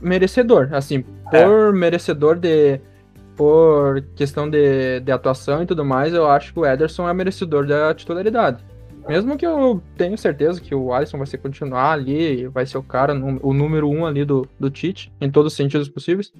merecedor. 0.01 0.69
Assim, 0.73 1.03
É. 1.31 1.43
por 1.45 1.73
merecedor 1.73 2.37
de. 2.37 2.79
Por 3.35 4.01
questão 4.15 4.49
de, 4.49 5.01
de 5.01 5.11
atuação 5.11 5.61
e 5.61 5.65
tudo 5.65 5.83
mais, 5.83 6.13
eu 6.13 6.25
acho 6.29 6.53
que 6.53 6.59
o 6.59 6.65
Ederson 6.65 7.09
é 7.09 7.13
merecedor 7.13 7.67
da 7.67 7.93
titularidade. 7.93 8.63
Mesmo 9.07 9.37
que 9.37 9.45
eu 9.45 9.81
tenho 9.97 10.17
certeza 10.17 10.59
que 10.61 10.73
o 10.73 10.91
Alisson 10.93 11.17
vai 11.17 11.27
ser 11.27 11.37
continuar 11.39 11.91
ali, 11.91 12.47
vai 12.47 12.65
ser 12.65 12.77
o 12.77 12.81
cara, 12.83 13.13
o 13.13 13.53
número 13.53 13.87
um 13.89 14.05
ali 14.05 14.23
do, 14.25 14.47
do 14.59 14.69
Tite, 14.71 15.11
em 15.21 15.29
todos 15.29 15.51
os 15.51 15.57
sentidos 15.57 15.87
possíveis. 15.89 16.31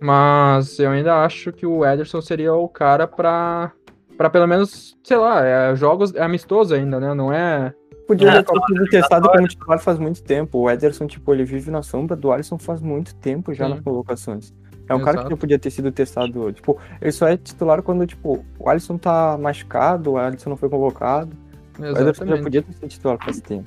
Mas 0.00 0.78
eu 0.78 0.90
ainda 0.90 1.22
acho 1.22 1.52
que 1.52 1.66
o 1.66 1.84
Ederson 1.84 2.20
seria 2.22 2.54
o 2.54 2.68
cara 2.68 3.06
pra, 3.06 3.70
pra 4.16 4.30
pelo 4.30 4.46
menos, 4.46 4.96
sei 5.04 5.16
lá, 5.18 5.44
é, 5.44 5.76
jogos 5.76 6.14
é 6.14 6.22
amistoso 6.22 6.74
ainda, 6.74 6.98
né? 6.98 7.12
Não 7.14 7.32
é. 7.32 7.74
Podia 8.10 8.28
É, 8.28 8.42
ter 8.42 8.60
sido 8.66 8.86
testado 8.88 9.28
como 9.30 9.46
titular 9.46 9.78
faz 9.78 9.96
muito 10.00 10.20
tempo. 10.20 10.58
O 10.58 10.68
Ederson, 10.68 11.06
tipo, 11.06 11.32
ele 11.32 11.44
vive 11.44 11.70
na 11.70 11.80
sombra 11.80 12.16
do 12.16 12.32
Alisson 12.32 12.58
faz 12.58 12.80
muito 12.80 13.14
tempo 13.14 13.54
já 13.54 13.66
Sim. 13.66 13.70
nas 13.74 13.80
colocações. 13.80 14.52
É 14.88 14.94
um 14.94 14.98
cara 14.98 15.12
que 15.12 15.20
Exato. 15.20 15.30
já 15.30 15.36
podia 15.36 15.58
ter 15.60 15.70
sido 15.70 15.92
testado. 15.92 16.52
Tipo, 16.52 16.76
ele 17.00 17.12
só 17.12 17.28
é 17.28 17.36
titular 17.36 17.80
quando, 17.82 18.04
tipo, 18.04 18.44
o 18.58 18.68
Alisson 18.68 18.98
tá 18.98 19.38
machucado, 19.40 20.10
o 20.10 20.16
Alisson 20.18 20.50
não 20.50 20.56
foi 20.56 20.68
convocado. 20.68 21.30
O 21.78 21.84
Ederson 21.84 22.00
já 22.02 22.10
Exatamente. 22.10 22.42
podia 22.42 22.62
ter 22.62 22.72
sido 22.72 22.88
titular 22.88 23.16
faz 23.24 23.40
tempo. 23.40 23.66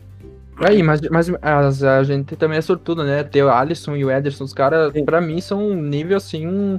Aí, 0.57 0.83
mas, 0.83 0.99
mas 1.09 1.31
as- 1.41 1.81
a 1.81 2.03
gente 2.03 2.35
também 2.35 2.57
é 2.57 2.61
sortudo, 2.61 3.01
né? 3.05 3.23
Ter 3.23 3.43
o 3.43 3.49
Alisson 3.49 3.95
e 3.95 4.03
o 4.03 4.11
Ederson, 4.11 4.43
os 4.43 4.53
caras, 4.53 4.91
pra 5.05 5.21
mim, 5.21 5.39
são 5.39 5.65
um 5.69 5.73
nível 5.81 6.17
assim. 6.17 6.77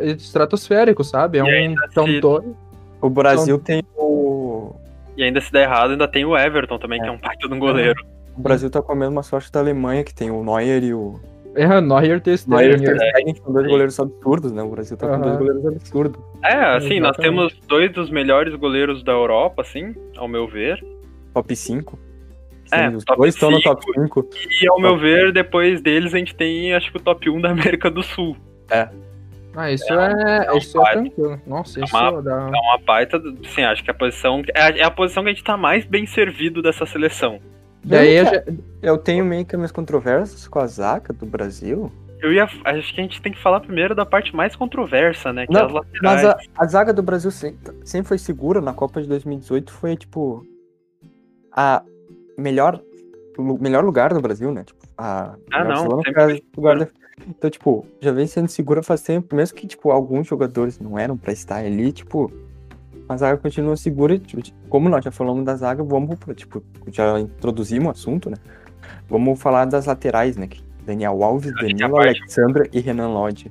estratosférico, 0.00 1.04
sabe? 1.04 1.38
É 1.38 1.44
um. 1.44 1.74
São 1.92 2.20
dois. 2.20 2.44
O 3.00 3.10
Brasil 3.10 3.58
tem 3.58 3.82
o. 3.96 4.13
E 5.16 5.22
ainda 5.22 5.40
se 5.40 5.52
der 5.52 5.62
errado, 5.64 5.92
ainda 5.92 6.08
tem 6.08 6.24
o 6.24 6.36
Everton 6.36 6.78
também, 6.78 7.00
que 7.00 7.06
é 7.06 7.10
um 7.10 7.18
baita 7.18 7.48
de 7.48 7.54
um 7.54 7.58
goleiro. 7.58 8.04
O 8.36 8.42
Brasil 8.42 8.68
tá 8.68 8.82
com 8.82 8.92
a 8.92 8.96
mesma 8.96 9.22
sorte 9.22 9.50
da 9.52 9.60
Alemanha, 9.60 10.02
que 10.02 10.14
tem 10.14 10.30
o 10.30 10.42
Neuer 10.42 10.82
e 10.82 10.92
o. 10.92 11.20
É, 11.54 11.80
Neuer 11.80 12.20
ter 12.20 12.32
esse 12.32 12.50
Neuer 12.50 12.74
e 12.74 12.78
Stegen, 12.78 13.34
que 13.34 13.40
são 13.40 13.52
dois 13.52 13.66
goleiros 13.68 14.00
absurdos, 14.00 14.50
né? 14.50 14.62
O 14.62 14.70
Brasil 14.70 14.96
tá 14.96 15.06
com 15.08 15.20
dois 15.20 15.38
goleiros 15.38 15.66
absurdos. 15.66 16.20
É, 16.42 16.76
assim, 16.76 16.98
nós 16.98 17.16
temos 17.16 17.56
dois 17.68 17.92
dos 17.92 18.10
melhores 18.10 18.54
goleiros 18.56 19.04
da 19.04 19.12
Europa, 19.12 19.62
assim, 19.62 19.94
ao 20.16 20.26
meu 20.26 20.48
ver. 20.48 20.84
Top 21.32 21.54
5. 21.54 21.98
É, 22.72 22.88
os 22.88 23.04
top 23.04 23.20
dois 23.20 23.34
estão 23.34 23.50
no 23.50 23.60
top 23.62 23.84
5. 23.94 24.28
E 24.62 24.68
ao 24.68 24.80
meu 24.80 24.98
ver, 24.98 25.32
depois 25.32 25.80
deles 25.80 26.12
a 26.12 26.18
gente 26.18 26.34
tem, 26.34 26.74
acho 26.74 26.90
que 26.90 26.96
o 26.96 27.00
top 27.00 27.30
1 27.30 27.40
da 27.40 27.50
América 27.52 27.88
do 27.88 28.02
Sul. 28.02 28.36
Ah, 29.56 29.70
isso 29.70 29.92
É 29.92 30.42
é, 30.42 30.46
é 30.46 30.52
um 30.52 30.58
isso 30.58 30.80
é 30.86 30.92
tranquilo. 30.92 31.40
Nossa, 31.46 31.80
É 31.80 31.84
isso 31.84 31.96
uma- 31.96 32.22
dá. 32.22 32.32
É 32.52 32.60
uma 32.60 32.78
baita, 32.84 33.22
sim, 33.54 33.62
acho 33.62 33.84
que 33.84 33.90
a 33.90 33.94
posição. 33.94 34.42
É 34.54 34.62
a, 34.62 34.68
é 34.70 34.82
a 34.82 34.90
posição 34.90 35.22
que 35.22 35.28
a 35.30 35.32
gente 35.32 35.44
tá 35.44 35.56
mais 35.56 35.84
bem 35.84 36.06
servido 36.06 36.60
dessa 36.62 36.84
seleção. 36.86 37.38
Daí 37.84 38.14
Eu, 38.16 38.24
gente- 38.26 38.64
eu 38.82 38.98
tenho 38.98 39.24
meio 39.24 39.44
que 39.44 39.54
as 39.54 39.58
minhas 39.58 39.72
controvérsias 39.72 40.48
com 40.48 40.58
a 40.58 40.66
zaga 40.66 41.12
do 41.12 41.26
Brasil. 41.26 41.92
Eu 42.20 42.32
ia. 42.32 42.44
Acho 42.44 42.94
que 42.94 43.00
a 43.00 43.02
gente 43.04 43.20
tem 43.20 43.32
que 43.32 43.38
falar 43.42 43.60
primeiro 43.60 43.94
da 43.94 44.06
parte 44.06 44.34
mais 44.34 44.56
controversa, 44.56 45.32
né? 45.32 45.46
Que 45.46 45.52
Não, 45.52 45.60
é 45.60 45.64
as 45.66 45.72
laterais. 45.72 46.00
Mas 46.02 46.24
a, 46.24 46.38
a 46.56 46.66
zaga 46.66 46.92
do 46.94 47.02
Brasil 47.02 47.30
sempre, 47.30 47.74
sempre 47.84 48.08
foi 48.08 48.16
segura. 48.18 48.60
Na 48.62 48.72
Copa 48.72 49.02
de 49.02 49.08
2018 49.08 49.70
foi, 49.70 49.94
tipo, 49.96 50.42
a 51.52 51.82
melhor, 52.38 52.80
o 53.36 53.58
melhor 53.62 53.84
lugar 53.84 54.14
do 54.14 54.20
Brasil, 54.22 54.50
né? 54.52 54.64
Tipo, 54.64 54.80
a 54.96 55.34
Ah, 55.52 55.64
não, 55.64 55.84
lugar 56.56 56.78
da- 56.78 56.88
Então, 57.28 57.48
tipo, 57.48 57.86
já 58.00 58.12
vem 58.12 58.26
sendo 58.26 58.48
segura 58.48 58.82
faz 58.82 59.02
tempo. 59.02 59.34
Mesmo 59.36 59.56
que, 59.56 59.66
tipo, 59.66 59.90
alguns 59.90 60.26
jogadores 60.26 60.78
não 60.78 60.98
eram 60.98 61.16
pra 61.16 61.32
estar 61.32 61.56
ali, 61.64 61.92
tipo, 61.92 62.30
a 63.08 63.16
zaga 63.16 63.38
continua 63.38 63.76
segura. 63.76 64.18
Tipo, 64.18 64.42
como 64.68 64.88
nós 64.88 65.04
já 65.04 65.10
falamos 65.10 65.44
da 65.44 65.54
zaga, 65.54 65.82
vamos, 65.82 66.18
tipo, 66.34 66.62
já 66.90 67.18
introduzimos 67.20 67.86
o 67.88 67.90
assunto, 67.90 68.30
né? 68.30 68.36
Vamos 69.08 69.40
falar 69.40 69.64
das 69.66 69.86
laterais, 69.86 70.36
né? 70.36 70.48
Daniel 70.84 71.22
Alves, 71.22 71.52
Danilo, 71.54 71.92
parte- 71.92 72.08
Alexandra 72.18 72.68
e 72.72 72.80
Renan 72.80 73.08
Lodge. 73.08 73.50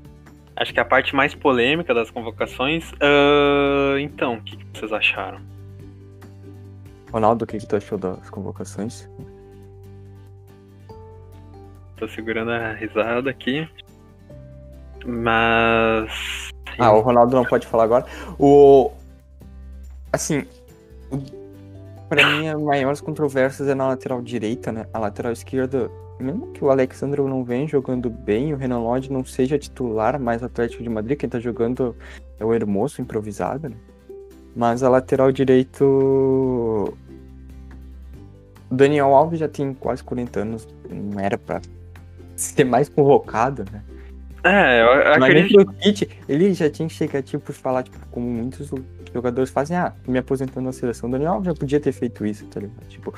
Acho 0.56 0.72
que 0.72 0.80
a 0.80 0.86
parte 0.86 1.16
mais 1.16 1.34
polêmica 1.34 1.94
das 1.94 2.12
convocações. 2.12 2.92
ah, 3.02 3.96
então, 4.00 4.36
o 4.36 4.42
que, 4.42 4.56
que 4.58 4.80
vocês 4.80 4.92
acharam? 4.94 5.40
Ronaldo, 7.12 7.44
o 7.46 7.48
que, 7.48 7.58
que 7.58 7.68
tu 7.68 7.76
achou 7.76 7.98
das 7.98 8.30
convocações? 8.30 9.10
Tô 11.98 12.08
segurando 12.08 12.52
a 12.52 12.74
risada 12.74 13.30
aqui. 13.30 13.68
Mas. 15.06 16.50
Ah, 16.78 16.92
o 16.92 17.02
Ronaldo 17.02 17.36
não 17.36 17.46
pode 17.46 17.68
falar 17.68 17.84
agora. 17.84 18.06
O. 18.40 18.92
Assim. 20.12 20.46
O... 21.12 21.44
Pra 22.10 22.30
mim, 22.30 22.48
as 22.48 22.62
maiores 22.62 23.02
controvérsias 23.02 23.68
é 23.68 23.74
na 23.74 23.88
lateral 23.88 24.22
direita, 24.22 24.72
né? 24.72 24.86
A 24.94 25.00
lateral 25.00 25.32
esquerda, 25.32 25.90
mesmo 26.20 26.52
que 26.52 26.64
o 26.64 26.70
Alexandre 26.70 27.22
não 27.22 27.44
venha 27.44 27.68
jogando 27.68 28.10
bem, 28.10 28.54
o 28.54 28.58
Renan 28.58 28.80
Lodge 28.80 29.12
não 29.12 29.26
seja 29.26 29.58
titular 29.58 30.20
mais 30.20 30.42
do 30.42 30.46
Atlético 30.46 30.84
de 30.84 30.90
Madrid, 30.90 31.18
quem 31.18 31.28
tá 31.28 31.40
jogando 31.40 31.96
é 32.40 32.46
o 32.46 32.54
Hermoso 32.54 33.02
improvisado, 33.02 33.70
né? 33.70 33.76
Mas 34.56 34.84
a 34.84 34.90
lateral 34.90 35.32
direito. 35.32 35.84
O 38.70 38.76
Daniel 38.76 39.16
Alves 39.16 39.40
já 39.40 39.48
tem 39.48 39.74
quase 39.74 40.04
40 40.04 40.40
anos, 40.40 40.68
não 40.90 41.20
era 41.20 41.38
pra 41.38 41.62
ser 42.36 42.64
mais 42.64 42.90
convocado, 42.90 43.66
né? 43.72 43.82
É, 44.44 44.82
eu 44.82 45.20
Mas 45.20 45.34
nem 45.34 45.44
acredito. 45.44 45.66
pro 45.66 45.74
Tite, 45.76 46.10
ele 46.28 46.54
já 46.54 46.70
tinha 46.70 46.88
que 46.88 46.94
chegar, 46.94 47.22
tipo, 47.24 47.54
falar, 47.54 47.84
tipo, 47.84 47.98
como 48.12 48.28
muitos 48.28 48.70
jogadores 49.14 49.50
fazem, 49.50 49.78
ah, 49.78 49.94
me 50.06 50.20
aposentando 50.20 50.66
na 50.66 50.74
seleção, 50.74 51.08
o 51.08 51.12
Daniel 51.12 51.34
Alves 51.34 51.46
já 51.46 51.54
podia 51.54 51.80
ter 51.80 51.94
feito 51.94 52.26
isso, 52.26 52.46
tá 52.48 52.60
ligado? 52.60 52.86
Tipo, 52.90 53.14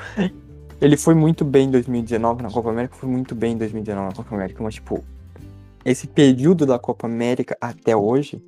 ele 0.79 0.95
foi 0.95 1.15
muito 1.15 1.43
bem 1.43 1.67
em 1.67 1.71
2019 1.71 2.43
na 2.43 2.51
Copa 2.51 2.69
América, 2.69 2.95
foi 2.95 3.09
muito 3.09 3.33
bem 3.33 3.53
em 3.53 3.57
2019 3.57 4.09
na 4.09 4.15
Copa 4.15 4.35
América, 4.35 4.61
mas, 4.61 4.75
tipo, 4.75 5.03
esse 5.83 6.07
período 6.07 6.65
da 6.65 6.77
Copa 6.77 7.07
América 7.07 7.57
até 7.59 7.95
hoje 7.95 8.41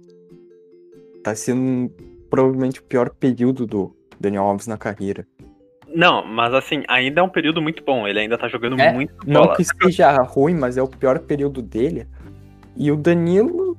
tá 1.23 1.33
sendo 1.33 1.91
provavelmente 2.29 2.79
o 2.79 2.83
pior 2.83 3.09
período 3.09 3.65
do 3.65 3.95
Daniel 4.19 4.43
Alves 4.43 4.67
na 4.67 4.77
carreira. 4.77 5.25
Não, 5.93 6.25
mas 6.25 6.53
assim, 6.53 6.83
ainda 6.87 7.21
é 7.21 7.23
um 7.23 7.29
período 7.29 7.61
muito 7.61 7.83
bom. 7.83 8.07
Ele 8.07 8.19
ainda 8.19 8.37
tá 8.37 8.47
jogando 8.47 8.79
É, 8.79 8.91
muito 8.91 9.13
Não 9.25 9.43
bola. 9.43 9.55
que 9.55 9.63
seja 9.63 10.11
ruim, 10.21 10.53
mas 10.55 10.77
é 10.77 10.81
o 10.81 10.87
pior 10.87 11.19
período 11.19 11.61
dele. 11.61 12.07
E 12.75 12.91
o 12.91 12.95
Danilo 12.95 13.77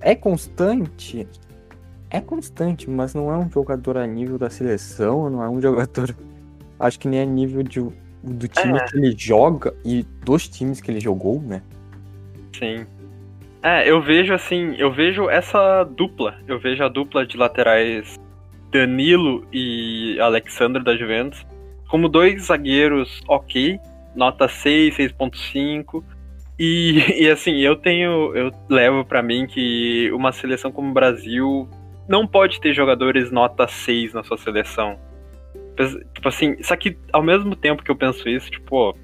é 0.00 0.14
constante. 0.14 1.28
É 2.08 2.20
constante, 2.20 2.88
mas 2.90 3.14
não 3.14 3.32
é 3.32 3.36
um 3.36 3.50
jogador 3.50 3.96
a 3.96 4.06
nível 4.06 4.38
da 4.38 4.50
seleção, 4.50 5.28
não 5.30 5.42
é 5.42 5.48
um 5.48 5.60
jogador. 5.60 6.14
Acho 6.78 6.98
que 6.98 7.06
nem 7.08 7.20
a 7.20 7.24
nível 7.26 7.62
de, 7.62 7.80
do 8.22 8.48
time 8.48 8.78
É. 8.78 8.84
que 8.86 8.96
ele 8.96 9.14
joga 9.16 9.74
e 9.84 10.04
dos 10.24 10.48
times 10.48 10.80
que 10.80 10.90
ele 10.90 11.00
jogou, 11.00 11.40
né? 11.40 11.62
Sim. 12.58 12.86
É, 13.62 13.88
eu 13.88 14.00
vejo 14.02 14.32
assim, 14.32 14.74
eu 14.78 14.90
vejo 14.90 15.28
essa 15.28 15.84
dupla. 15.84 16.36
Eu 16.48 16.58
vejo 16.58 16.82
a 16.82 16.88
dupla 16.88 17.26
de 17.26 17.36
laterais 17.36 18.18
Danilo 18.70 19.46
e 19.52 20.18
Alexandre 20.20 20.82
da 20.82 20.96
Juventus 20.96 21.44
como 21.90 22.08
dois 22.08 22.44
zagueiros 22.44 23.20
ok, 23.26 23.78
nota 24.14 24.48
6, 24.48 24.96
6.5. 24.96 26.02
E, 26.58 27.22
e 27.22 27.28
assim, 27.28 27.56
eu 27.58 27.74
tenho. 27.74 28.34
Eu 28.34 28.52
levo 28.68 29.04
pra 29.04 29.22
mim 29.22 29.46
que 29.46 30.10
uma 30.12 30.30
seleção 30.30 30.70
como 30.70 30.90
o 30.90 30.94
Brasil 30.94 31.68
não 32.08 32.26
pode 32.26 32.60
ter 32.60 32.72
jogadores 32.72 33.30
nota 33.30 33.66
6 33.66 34.14
na 34.14 34.22
sua 34.22 34.38
seleção. 34.38 34.98
Tipo 36.14 36.28
assim, 36.28 36.62
só 36.62 36.76
que 36.76 36.96
ao 37.12 37.22
mesmo 37.22 37.56
tempo 37.56 37.82
que 37.82 37.90
eu 37.90 37.96
penso 37.96 38.28
isso, 38.28 38.50
tipo, 38.50 38.76
ó, 38.76 38.94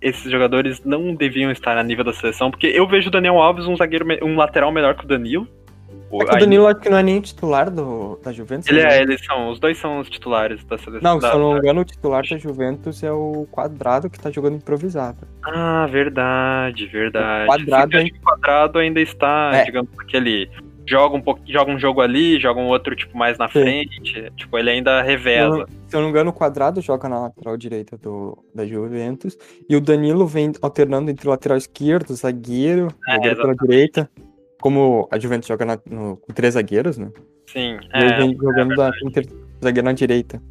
esses 0.00 0.30
jogadores 0.30 0.84
não 0.84 1.14
deviam 1.14 1.50
estar 1.50 1.76
a 1.78 1.82
nível 1.82 2.04
da 2.04 2.12
seleção, 2.12 2.50
porque 2.50 2.66
eu 2.66 2.86
vejo 2.86 3.08
o 3.08 3.10
Daniel 3.10 3.40
Alves 3.40 3.66
um 3.66 3.76
zagueiro, 3.76 4.06
um 4.22 4.36
lateral 4.36 4.70
melhor 4.70 4.94
que 4.94 5.04
o 5.04 5.08
Danilo. 5.08 5.48
O- 6.10 6.22
É 6.22 6.26
que 6.26 6.34
o 6.36 6.38
Danilo 6.38 6.66
acho 6.68 6.80
que 6.80 6.88
não 6.88 6.98
é 6.98 7.02
nem 7.02 7.20
titular 7.20 7.70
do, 7.70 8.18
da 8.22 8.32
Juventus. 8.32 8.68
ele 8.68 8.82
né? 8.82 8.98
é, 8.98 9.02
eles 9.02 9.24
são, 9.24 9.50
os 9.50 9.58
dois 9.58 9.76
são 9.78 9.98
os 9.98 10.08
titulares 10.08 10.62
da 10.64 10.78
seleção. 10.78 11.00
Não, 11.14 11.20
se 11.20 11.26
eu 11.26 11.38
não 11.38 11.52
me 11.54 11.58
engano, 11.58 11.80
o 11.80 11.84
titular 11.84 12.22
da 12.28 12.36
Juventus 12.38 13.02
é 13.02 13.10
o 13.10 13.46
Quadrado 13.50 14.08
que 14.08 14.18
tá 14.18 14.30
jogando 14.30 14.56
improvisado. 14.56 15.18
Ah, 15.42 15.86
verdade, 15.90 16.86
verdade. 16.86 17.44
O 17.44 17.46
Quadrado 17.46 17.98
Sim, 17.98 18.06
que 18.10 18.18
o 18.18 18.22
quadrado 18.22 18.78
ainda 18.78 19.00
está, 19.00 19.50
É. 19.54 19.64
digamos, 19.64 19.90
aquele. 19.98 20.48
Joga 20.88 21.16
um, 21.16 21.20
pouco, 21.20 21.40
joga 21.48 21.72
um 21.72 21.78
jogo 21.80 22.00
ali, 22.00 22.38
joga 22.38 22.60
um 22.60 22.66
outro, 22.68 22.94
tipo, 22.94 23.18
mais 23.18 23.36
na 23.36 23.48
Sim. 23.48 23.60
frente. 23.62 24.30
Tipo, 24.36 24.56
ele 24.56 24.70
ainda 24.70 25.02
não- 25.02 25.66
Se 25.88 25.96
eu 25.96 25.98
não 26.00 26.02
me 26.04 26.10
engano, 26.10 26.30
o 26.30 26.32
Quadrado 26.32 26.80
joga 26.80 27.08
na 27.08 27.22
lateral 27.22 27.56
direita 27.56 27.98
do, 27.98 28.38
da 28.54 28.64
Juventus. 28.64 29.36
E 29.68 29.74
o 29.74 29.80
Danilo 29.80 30.24
vem 30.28 30.52
alternando 30.62 31.10
entre 31.10 31.26
o 31.26 31.30
lateral 31.30 31.58
esquerdo, 31.58 32.14
zagueiro, 32.14 32.86
É, 33.08 33.34
pela 33.34 33.56
direita. 33.56 34.08
Como 34.66 35.06
a 35.12 35.16
Juventus 35.18 35.46
joga 35.46 35.64
na- 35.64 35.78
no- 35.88 36.16
com 36.16 36.32
três 36.34 36.54
zagueiros, 36.54 36.98
né? 36.98 37.08
Sim. 37.46 37.78
E 37.94 37.98
ele 38.02 38.12
É, 38.14 38.16
vem 38.18 38.36
jogando 38.36 38.74
da, 38.74 38.90
com 39.00 39.08
ter- 39.12 39.28
zagueiro 39.62 39.84
na 39.84 39.92
direita. 39.92 40.42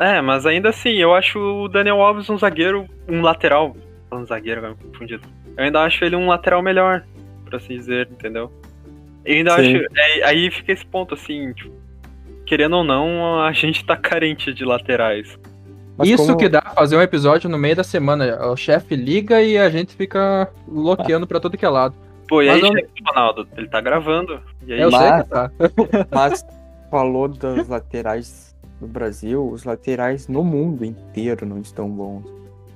é, 0.00 0.20
mas 0.20 0.44
ainda 0.44 0.70
assim, 0.70 0.94
eu 0.94 1.14
acho 1.14 1.38
o 1.38 1.68
Daniel 1.68 2.00
Alves 2.00 2.28
um 2.28 2.36
zagueiro, 2.36 2.84
um 3.08 3.20
lateral. 3.20 3.76
Um 4.12 4.26
zagueiro, 4.26 4.58
agora 4.58 4.74
me 4.74 4.90
confundido. 4.90 5.22
Eu 5.56 5.64
ainda 5.64 5.80
acho 5.84 6.04
ele 6.04 6.16
um 6.16 6.26
lateral 6.26 6.60
melhor, 6.62 7.04
por 7.44 7.54
assim 7.54 7.76
dizer, 7.76 8.08
entendeu? 8.10 8.50
Eu 9.24 9.36
ainda 9.36 9.52
Sim. 9.62 9.76
acho. 9.76 9.84
é, 9.96 10.24
aí 10.24 10.50
fica 10.50 10.72
esse 10.72 10.84
ponto, 10.84 11.14
assim, 11.14 11.52
tipo, 11.52 11.72
querendo 12.44 12.74
ou 12.78 12.82
não, 12.82 13.40
a 13.40 13.52
gente 13.52 13.84
tá 13.84 13.96
carente 13.96 14.52
de 14.52 14.64
laterais. 14.64 15.38
Mas 15.96 16.08
Isso 16.08 16.26
como- 16.26 16.38
que 16.38 16.48
dá 16.48 16.60
fazer 16.74 16.96
um 16.96 17.02
episódio 17.02 17.48
no 17.48 17.56
meio 17.58 17.76
da 17.76 17.84
semana. 17.84 18.46
O 18.50 18.56
chefe 18.56 18.96
liga 18.96 19.40
e 19.40 19.56
a 19.56 19.70
gente 19.70 19.94
fica 19.94 20.50
bloqueando 20.66 21.24
pra 21.24 21.38
todo 21.38 21.56
que 21.56 21.64
é 21.64 21.68
lado. 21.68 21.94
Pô, 22.28 22.42
e 22.42 22.46
Mas 22.46 22.56
aí, 22.56 22.62
não- 22.62 22.82
Ronaldo? 23.06 23.48
Ele 23.56 23.68
tá 23.68 23.80
gravando. 23.80 24.40
E 24.66 24.72
aí, 24.74 24.80
Eu 24.80 24.90
Mas- 24.90 25.26
tá. 25.28 25.50
Mas 26.10 26.46
falou 26.90 27.28
das 27.28 27.66
laterais 27.68 28.54
do 28.80 28.86
Brasil, 28.86 29.46
os 29.48 29.64
laterais 29.64 30.28
no 30.28 30.44
mundo 30.44 30.84
inteiro 30.84 31.44
não 31.46 31.58
estão 31.58 31.88
bons. 31.90 32.24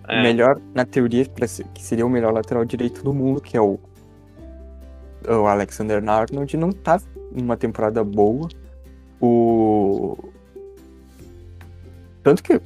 é, 0.09 0.19
O 0.19 0.23
melhor, 0.23 0.59
na 0.75 0.85
teoria, 0.85 1.25
que 1.27 1.83
seria 1.83 2.05
o 2.07 2.11
melhor 2.11 2.33
lateral 2.33 2.65
direito 2.65 3.05
do 3.05 3.13
mundo, 3.13 3.41
que 3.41 3.57
é 3.57 3.61
o, 3.61 3.79
o 5.29 5.47
Alexander 5.47 6.03
Arnold, 6.09 6.57
não 6.57 6.73
tá 6.73 7.01
numa 7.31 7.57
temporada 7.57 8.03
boa. 8.03 8.49
O. 9.21 10.17
Tanto 12.23 12.43
que, 12.43 12.61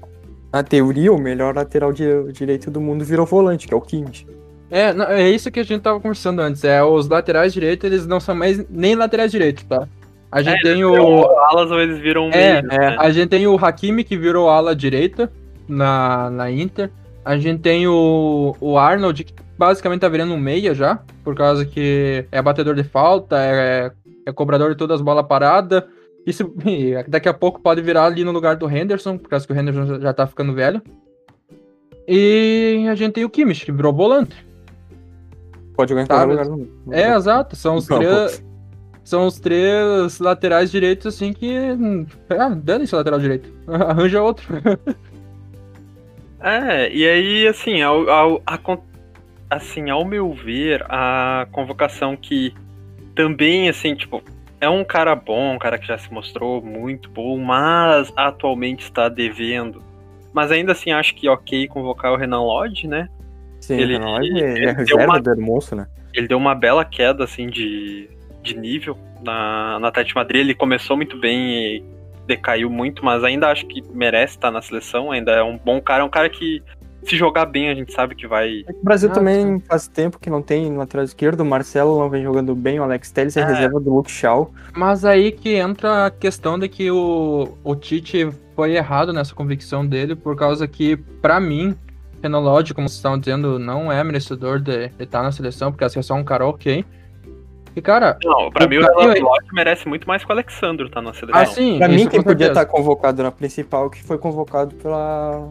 na 0.52 0.62
teoria, 0.62 1.12
o 1.12 1.18
melhor 1.20 1.54
lateral 1.54 1.92
di- 1.92 2.32
direito 2.32 2.70
do 2.70 2.80
mundo 2.80 3.04
virou 3.04 3.26
volante, 3.26 3.66
que 3.66 3.74
é 3.74 3.76
o 3.76 3.80
Kimmich. 3.80 4.26
É, 4.70 4.92
não, 4.92 5.04
é 5.06 5.28
isso 5.30 5.50
que 5.50 5.60
a 5.60 5.64
gente 5.64 5.80
tava 5.80 6.00
conversando 6.00 6.40
antes. 6.40 6.64
É, 6.64 6.82
os 6.82 7.08
laterais 7.08 7.52
direitos, 7.52 7.84
eles 7.90 8.06
não 8.06 8.18
são 8.20 8.34
mais 8.34 8.68
nem 8.68 8.94
laterais 8.96 9.30
direitos, 9.30 9.64
tá? 9.64 9.86
A 10.30 10.42
gente 10.42 10.60
tem 10.62 10.84
Ou 10.84 11.20
o. 11.22 11.38
alas 11.40 11.70
ou 11.70 11.80
eles 11.80 11.98
viram 12.00 12.28
É, 12.32 12.60
meio, 12.62 12.72
é. 12.72 12.78
né? 12.90 12.96
A 12.98 13.10
gente 13.10 13.28
tem 13.30 13.46
o 13.46 13.54
Hakimi 13.56 14.02
que 14.02 14.16
virou 14.16 14.48
ala 14.50 14.74
direita 14.74 15.32
na, 15.68 16.28
na 16.30 16.50
Inter. 16.50 16.90
A 17.24 17.36
gente 17.38 17.60
tem 17.60 17.86
o, 17.86 18.54
o 18.60 18.76
Arnold 18.76 19.22
que 19.24 19.32
basicamente 19.56 20.00
tá 20.00 20.08
virando 20.08 20.34
um 20.34 20.38
meia 20.38 20.74
já, 20.74 20.98
por 21.24 21.34
causa 21.34 21.64
que 21.64 22.24
é 22.30 22.42
batedor 22.42 22.74
de 22.74 22.84
falta, 22.84 23.36
é, 23.38 23.90
é 24.26 24.32
cobrador 24.32 24.70
de 24.70 24.76
todas 24.76 24.96
as 24.96 25.00
bolas 25.00 25.26
paradas. 25.26 25.84
Isso 26.26 26.52
daqui 27.08 27.28
a 27.28 27.34
pouco 27.34 27.60
pode 27.60 27.80
virar 27.80 28.04
ali 28.06 28.24
no 28.24 28.32
lugar 28.32 28.56
do 28.56 28.68
Henderson, 28.68 29.16
por 29.16 29.28
causa 29.30 29.46
que 29.46 29.52
o 29.52 29.56
Henderson 29.58 29.86
já- 29.86 30.00
já 30.00 30.12
tá 30.12 30.26
ficando 30.26 30.52
velho. 30.52 30.82
E 32.08 32.86
a 32.90 32.94
gente 32.94 33.14
tem 33.14 33.24
o 33.24 33.30
Kimmich, 33.30 33.64
que 33.64 33.72
virou 33.72 33.92
volante. 33.92 34.45
Pode 35.76 35.90
jogar 35.90 36.02
em 36.02 36.06
qualquer 36.06 36.24
lugar 36.24 36.46
do 36.46 36.92
É, 36.92 37.14
exato. 37.14 37.54
São 37.54 37.76
os 37.76 37.86
três. 37.86 38.44
São 39.04 39.26
os 39.26 39.38
três 39.38 40.18
laterais 40.18 40.70
direitos, 40.70 41.06
assim, 41.06 41.32
que. 41.32 41.56
hum, 41.56 42.06
Ah, 42.30 42.48
dane-se 42.48 42.94
o 42.94 42.98
lateral 42.98 43.20
direito. 43.20 43.52
Arranja 43.68 44.20
outro. 44.22 44.46
É, 46.40 46.92
e 46.92 47.06
aí, 47.06 47.46
assim, 47.46 47.82
ao, 47.82 48.08
ao, 48.10 48.42
a 48.46 48.58
assim, 49.50 49.90
ao 49.90 50.04
meu 50.04 50.32
ver, 50.32 50.84
a 50.88 51.46
convocação 51.52 52.16
que 52.16 52.52
também, 53.14 53.68
assim, 53.68 53.94
tipo, 53.94 54.22
é 54.60 54.68
um 54.68 54.84
cara 54.84 55.14
bom, 55.14 55.54
um 55.54 55.58
cara 55.58 55.78
que 55.78 55.86
já 55.86 55.96
se 55.98 56.12
mostrou 56.12 56.60
muito 56.60 57.08
bom, 57.10 57.38
mas 57.38 58.12
atualmente 58.16 58.80
está 58.82 59.08
devendo. 59.08 59.82
Mas 60.32 60.50
ainda 60.50 60.72
assim, 60.72 60.90
acho 60.90 61.14
que 61.14 61.28
ok 61.28 61.68
convocar 61.68 62.12
o 62.12 62.16
Renan 62.16 62.42
Lodge, 62.42 62.86
né? 62.86 63.08
Sim, 63.66 63.74
Ele- 63.74 63.94
ele, 63.94 63.98
não, 63.98 64.16
ele, 64.22 64.40
ele 64.40 64.64
é 64.66 64.74
deu 64.74 64.74
reserva 64.76 65.04
uma- 65.12 65.20
do 65.20 65.30
Hermoso, 65.30 65.74
né? 65.74 65.86
Ele 66.14 66.28
deu 66.28 66.38
uma 66.38 66.54
bela 66.54 66.84
queda, 66.84 67.24
assim, 67.24 67.48
de, 67.48 68.08
de 68.42 68.56
nível 68.56 68.96
na, 69.24 69.78
na 69.80 69.88
Atlético 69.88 70.14
de 70.18 70.24
Madrid. 70.24 70.40
Ele 70.42 70.54
começou 70.54 70.96
muito 70.96 71.18
bem 71.18 71.38
e 71.76 71.84
decaiu 72.26 72.70
muito, 72.70 73.04
mas 73.04 73.22
ainda 73.24 73.48
acho 73.48 73.66
que 73.66 73.82
merece 73.92 74.34
estar 74.36 74.50
na 74.50 74.62
seleção. 74.62 75.10
Ainda 75.12 75.32
é 75.32 75.42
um 75.42 75.58
bom 75.58 75.80
cara, 75.80 76.02
é 76.02 76.04
um 76.06 76.08
cara 76.08 76.28
que, 76.28 76.62
se 77.02 77.16
jogar 77.16 77.46
bem, 77.46 77.68
a 77.70 77.74
gente 77.74 77.92
sabe 77.92 78.14
que 78.14 78.26
vai. 78.26 78.64
É 78.66 78.72
que 78.72 78.78
o 78.80 78.84
Brasil 78.84 79.10
Ah, 79.10 79.14
também 79.14 79.60
faz 79.60 79.86
tempo 79.88 80.18
que 80.18 80.30
não 80.30 80.40
tem 80.40 80.70
no 80.70 80.78
lateral 80.78 81.04
esquerdo. 81.04 81.40
O 81.40 81.44
Marcelo 81.44 81.98
não 81.98 82.08
vem 82.08 82.22
jogando 82.22 82.54
bem. 82.54 82.80
O 82.80 82.84
Alex 82.84 83.10
Telles 83.10 83.36
é, 83.36 83.40
É. 83.40 83.44
reserva 83.44 83.78
do 83.80 83.92
Luke 83.94 84.10
Shaw. 84.10 84.50
Mas 84.74 85.04
aí 85.04 85.32
que 85.32 85.54
entra 85.56 86.06
a 86.06 86.10
questão 86.10 86.58
de 86.58 86.68
que 86.68 86.90
o, 86.90 87.58
o 87.62 87.74
Tite 87.76 88.28
foi 88.54 88.74
errado 88.74 89.12
nessa 89.12 89.34
convicção 89.34 89.84
dele, 89.86 90.16
por 90.16 90.34
causa 90.34 90.66
que, 90.66 90.96
pra 90.96 91.38
mim, 91.38 91.76
Renan 92.22 92.38
Lodge, 92.40 92.74
como 92.74 92.88
vocês 92.88 92.96
estavam 92.98 93.18
dizendo, 93.18 93.58
não 93.58 93.90
é 93.92 94.02
merecedor 94.02 94.58
de 94.60 94.90
estar 94.98 95.22
na 95.22 95.30
seleção, 95.32 95.70
porque 95.70 95.84
é 95.84 96.02
só 96.02 96.14
um 96.14 96.24
cara 96.24 96.46
ok. 96.46 96.84
E, 97.74 97.80
cara, 97.82 98.18
Não, 98.24 98.50
pra 98.50 98.64
O 98.66 98.68
mim 98.68 98.78
o 98.78 98.80
Renan 98.80 99.14
é- 99.14 99.20
Lodge 99.20 99.48
merece 99.52 99.86
muito 99.86 100.08
mais 100.08 100.24
que 100.24 100.30
o 100.30 100.32
Alexandro 100.32 100.88
tá 100.88 101.02
na 101.02 101.12
seleção. 101.12 101.40
assim, 101.42 101.78
Pra 101.78 101.88
mim, 101.88 102.08
quem 102.08 102.22
podia 102.22 102.48
estar 102.48 102.64
convocado 102.66 103.22
na 103.22 103.30
principal, 103.30 103.90
que 103.90 104.02
foi 104.02 104.16
convocado 104.16 104.74
pela, 104.76 105.50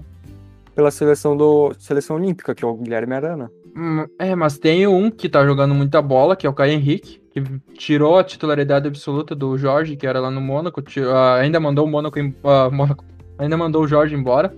pela 0.73 0.89
seleção 0.89 1.37
do 1.37 1.71
seleção 1.77 2.15
olímpica, 2.15 2.55
que 2.55 2.65
é 2.65 2.67
o 2.67 2.73
Guilherme 2.73 3.13
Arana. 3.13 3.51
Hum, 3.77 4.05
É, 4.17 4.33
mas 4.35 4.57
tem 4.57 4.87
um 4.87 5.11
que 5.11 5.29
tá 5.29 5.45
jogando 5.45 5.75
muita 5.75 6.01
bola, 6.01 6.35
que 6.35 6.47
é 6.47 6.49
o 6.49 6.53
Caio 6.53 6.71
Henrique, 6.73 7.21
que 7.31 7.43
tirou 7.77 8.17
a 8.17 8.23
titularidade 8.23 8.87
absoluta 8.87 9.35
do 9.35 9.55
Jorge, 9.57 9.95
que 9.95 10.07
era 10.07 10.19
lá 10.19 10.31
no 10.31 10.41
Mônaco, 10.41 10.81
ah, 11.13 11.35
ainda 11.35 11.59
mandou 11.59 11.85
o 11.85 11.89
Mônaco, 11.89 12.17
em- 12.17 12.33
ah, 12.43 12.69
Mônaco- 12.71 13.03
ainda 13.37 13.55
mandou 13.55 13.83
o 13.83 13.87
Jorge 13.87 14.15
embora. 14.15 14.51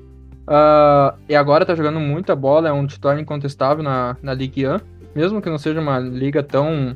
Ah, 0.47 1.15
e 1.27 1.35
agora 1.35 1.65
tá 1.65 1.75
jogando 1.75 1.99
muita 1.99 2.35
bola, 2.35 2.69
é 2.69 2.71
um 2.71 2.87
titular 2.87 3.19
incontestável 3.19 3.83
na, 3.83 4.15
na 4.21 4.33
Ligue 4.33 4.65
1, 4.65 4.79
mesmo 5.13 5.41
que 5.41 5.49
não 5.49 5.57
seja 5.57 5.81
uma 5.81 5.99
liga 5.99 6.41
tão, 6.41 6.95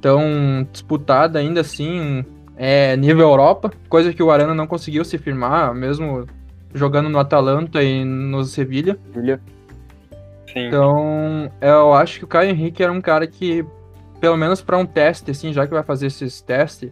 tão 0.00 0.66
disputada, 0.70 1.38
ainda 1.38 1.62
assim 1.62 2.24
é 2.56 2.94
nível 2.96 3.26
Europa, 3.26 3.72
coisa 3.88 4.12
que 4.12 4.22
o 4.22 4.30
Arana 4.30 4.54
não 4.54 4.66
conseguiu 4.66 5.02
se 5.04 5.16
firmar, 5.16 5.74
mesmo 5.74 6.26
jogando 6.74 7.08
no 7.08 7.18
Atalanta 7.18 7.82
e 7.82 8.04
no 8.04 8.44
Sevilha. 8.44 8.98
Sim. 10.52 10.66
Então, 10.66 11.50
eu 11.60 11.94
acho 11.94 12.18
que 12.18 12.24
o 12.24 12.28
Caio 12.28 12.50
Henrique 12.50 12.82
era 12.82 12.92
um 12.92 13.00
cara 13.00 13.26
que, 13.26 13.64
pelo 14.20 14.36
menos 14.36 14.60
pra 14.60 14.76
um 14.76 14.84
teste, 14.84 15.30
assim, 15.30 15.52
já 15.52 15.66
que 15.66 15.72
vai 15.72 15.82
fazer 15.82 16.08
esses 16.08 16.42
testes, 16.42 16.90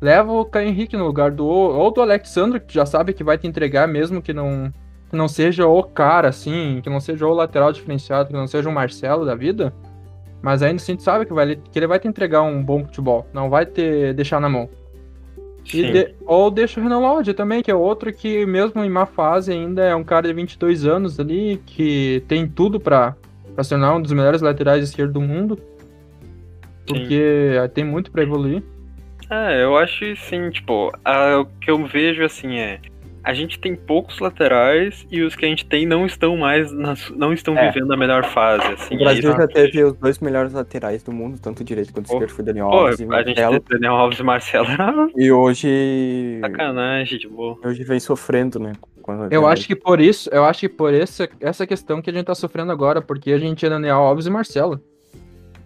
leva 0.00 0.32
o 0.32 0.44
Caio 0.44 0.68
Henrique 0.68 0.96
no 0.96 1.06
lugar 1.06 1.30
do 1.30 1.46
ou 1.46 1.90
do 1.90 2.00
Alexandre, 2.00 2.60
que 2.60 2.74
já 2.74 2.84
sabe 2.86 3.12
que 3.12 3.24
vai 3.24 3.38
te 3.38 3.46
entregar, 3.46 3.86
mesmo 3.88 4.20
que 4.22 4.32
não, 4.32 4.72
que 5.10 5.16
não 5.16 5.28
seja 5.28 5.66
o 5.66 5.82
cara, 5.82 6.28
assim, 6.28 6.80
que 6.82 6.90
não 6.90 7.00
seja 7.00 7.26
o 7.26 7.32
lateral 7.34 7.72
diferenciado, 7.72 8.28
que 8.28 8.34
não 8.34 8.46
seja 8.46 8.68
o 8.68 8.72
Marcelo 8.72 9.24
da 9.24 9.34
vida. 9.34 9.72
Mas 10.42 10.62
ainda 10.62 10.76
assim, 10.76 10.94
tu 10.96 11.02
sabe 11.02 11.24
que, 11.26 11.32
vai, 11.32 11.56
que 11.56 11.78
ele 11.78 11.86
vai 11.86 11.98
te 11.98 12.06
entregar 12.06 12.42
um 12.42 12.62
bom 12.62 12.84
futebol, 12.84 13.26
não 13.32 13.48
vai 13.50 13.64
te 13.66 14.12
deixar 14.12 14.40
na 14.40 14.48
mão. 14.48 14.68
Sim. 15.64 15.90
de- 15.92 16.14
ou 16.24 16.48
deixa 16.48 16.78
o 16.78 16.82
Renan 16.84 17.00
Lodge 17.00 17.34
também, 17.34 17.60
que 17.60 17.70
é 17.72 17.74
outro 17.74 18.12
que, 18.12 18.46
mesmo 18.46 18.84
em 18.84 18.88
má 18.88 19.04
fase, 19.04 19.50
ainda 19.50 19.82
é 19.84 19.96
um 19.96 20.04
cara 20.04 20.28
de 20.28 20.32
22 20.32 20.86
anos 20.86 21.18
ali, 21.18 21.60
que 21.66 22.22
tem 22.28 22.46
tudo 22.46 22.78
pra, 22.78 23.16
pra 23.52 23.64
se 23.64 23.70
tornar 23.70 23.94
um 23.96 24.00
dos 24.00 24.12
melhores 24.12 24.40
laterais 24.40 24.84
esquerdos 24.84 25.14
do 25.14 25.20
mundo. 25.20 25.58
Porque 26.86 27.54
tem 27.74 27.82
muito 27.82 28.12
pra 28.12 28.22
evoluir. 28.22 28.62
É, 29.30 29.62
eu 29.62 29.76
acho 29.76 30.14
sim, 30.16 30.50
tipo, 30.50 30.92
a- 31.04 31.40
o 31.40 31.46
que 31.60 31.70
eu 31.70 31.84
vejo 31.84 32.22
assim 32.24 32.58
é. 32.58 32.78
A 33.24 33.34
gente 33.34 33.58
tem 33.58 33.74
poucos 33.74 34.20
laterais 34.20 35.04
e 35.10 35.20
os 35.22 35.34
que 35.34 35.44
a 35.44 35.48
gente 35.48 35.66
tem 35.66 35.84
não 35.84 36.06
estão 36.06 36.36
mais. 36.36 36.70
nas- 36.70 37.10
não 37.10 37.32
estão 37.32 37.58
É. 37.58 37.72
vivendo 37.72 37.92
a 37.92 37.96
melhor 37.96 38.24
fase. 38.26 38.64
Assim, 38.74 38.94
O 38.94 38.98
Brasil 39.00 39.32
é 39.32 39.36
já 39.36 39.48
teve 39.48 39.82
os 39.82 39.94
dois 39.94 40.20
melhores 40.20 40.52
laterais 40.52 41.02
do 41.02 41.10
mundo, 41.10 41.36
tanto 41.42 41.64
direito 41.64 41.92
quanto 41.92 42.06
Pô, 42.06 42.12
esquerdo, 42.14 42.30
foi 42.30 42.44
Daniel 42.44 42.68
Pô, 42.68 42.76
Alves 42.76 43.00
e 43.00 43.02
a 43.02 43.22
gente 43.24 43.40
Marcelo. 43.40 43.64
Daniel 43.68 43.94
Alves 43.94 44.18
e 44.20 44.22
Marcelo 44.22 44.68
E 45.16 45.32
hoje. 45.32 46.38
sacanagem, 46.40 47.18
de 47.18 47.28
boa. 47.28 47.58
Hoje 47.64 47.82
vem 47.82 47.98
sofrendo, 47.98 48.60
né? 48.60 48.74
Eu 49.30 49.44
acho 49.46 49.66
que 49.66 49.74
por 49.74 50.00
isso, 50.00 50.28
eu 50.32 50.44
acho 50.44 50.60
que 50.60 50.68
por 50.68 50.92
essa, 50.94 51.28
essa 51.40 51.66
questão 51.66 52.00
que 52.00 52.10
a 52.10 52.12
gente 52.12 52.26
tá 52.26 52.34
sofrendo 52.34 52.70
agora, 52.72 53.00
porque 53.02 53.32
a 53.32 53.38
gente 53.38 53.64
é 53.66 53.68
Daniel 53.68 53.96
Alves 53.98 54.26
e 54.26 54.30
Marcelo. 54.30 54.80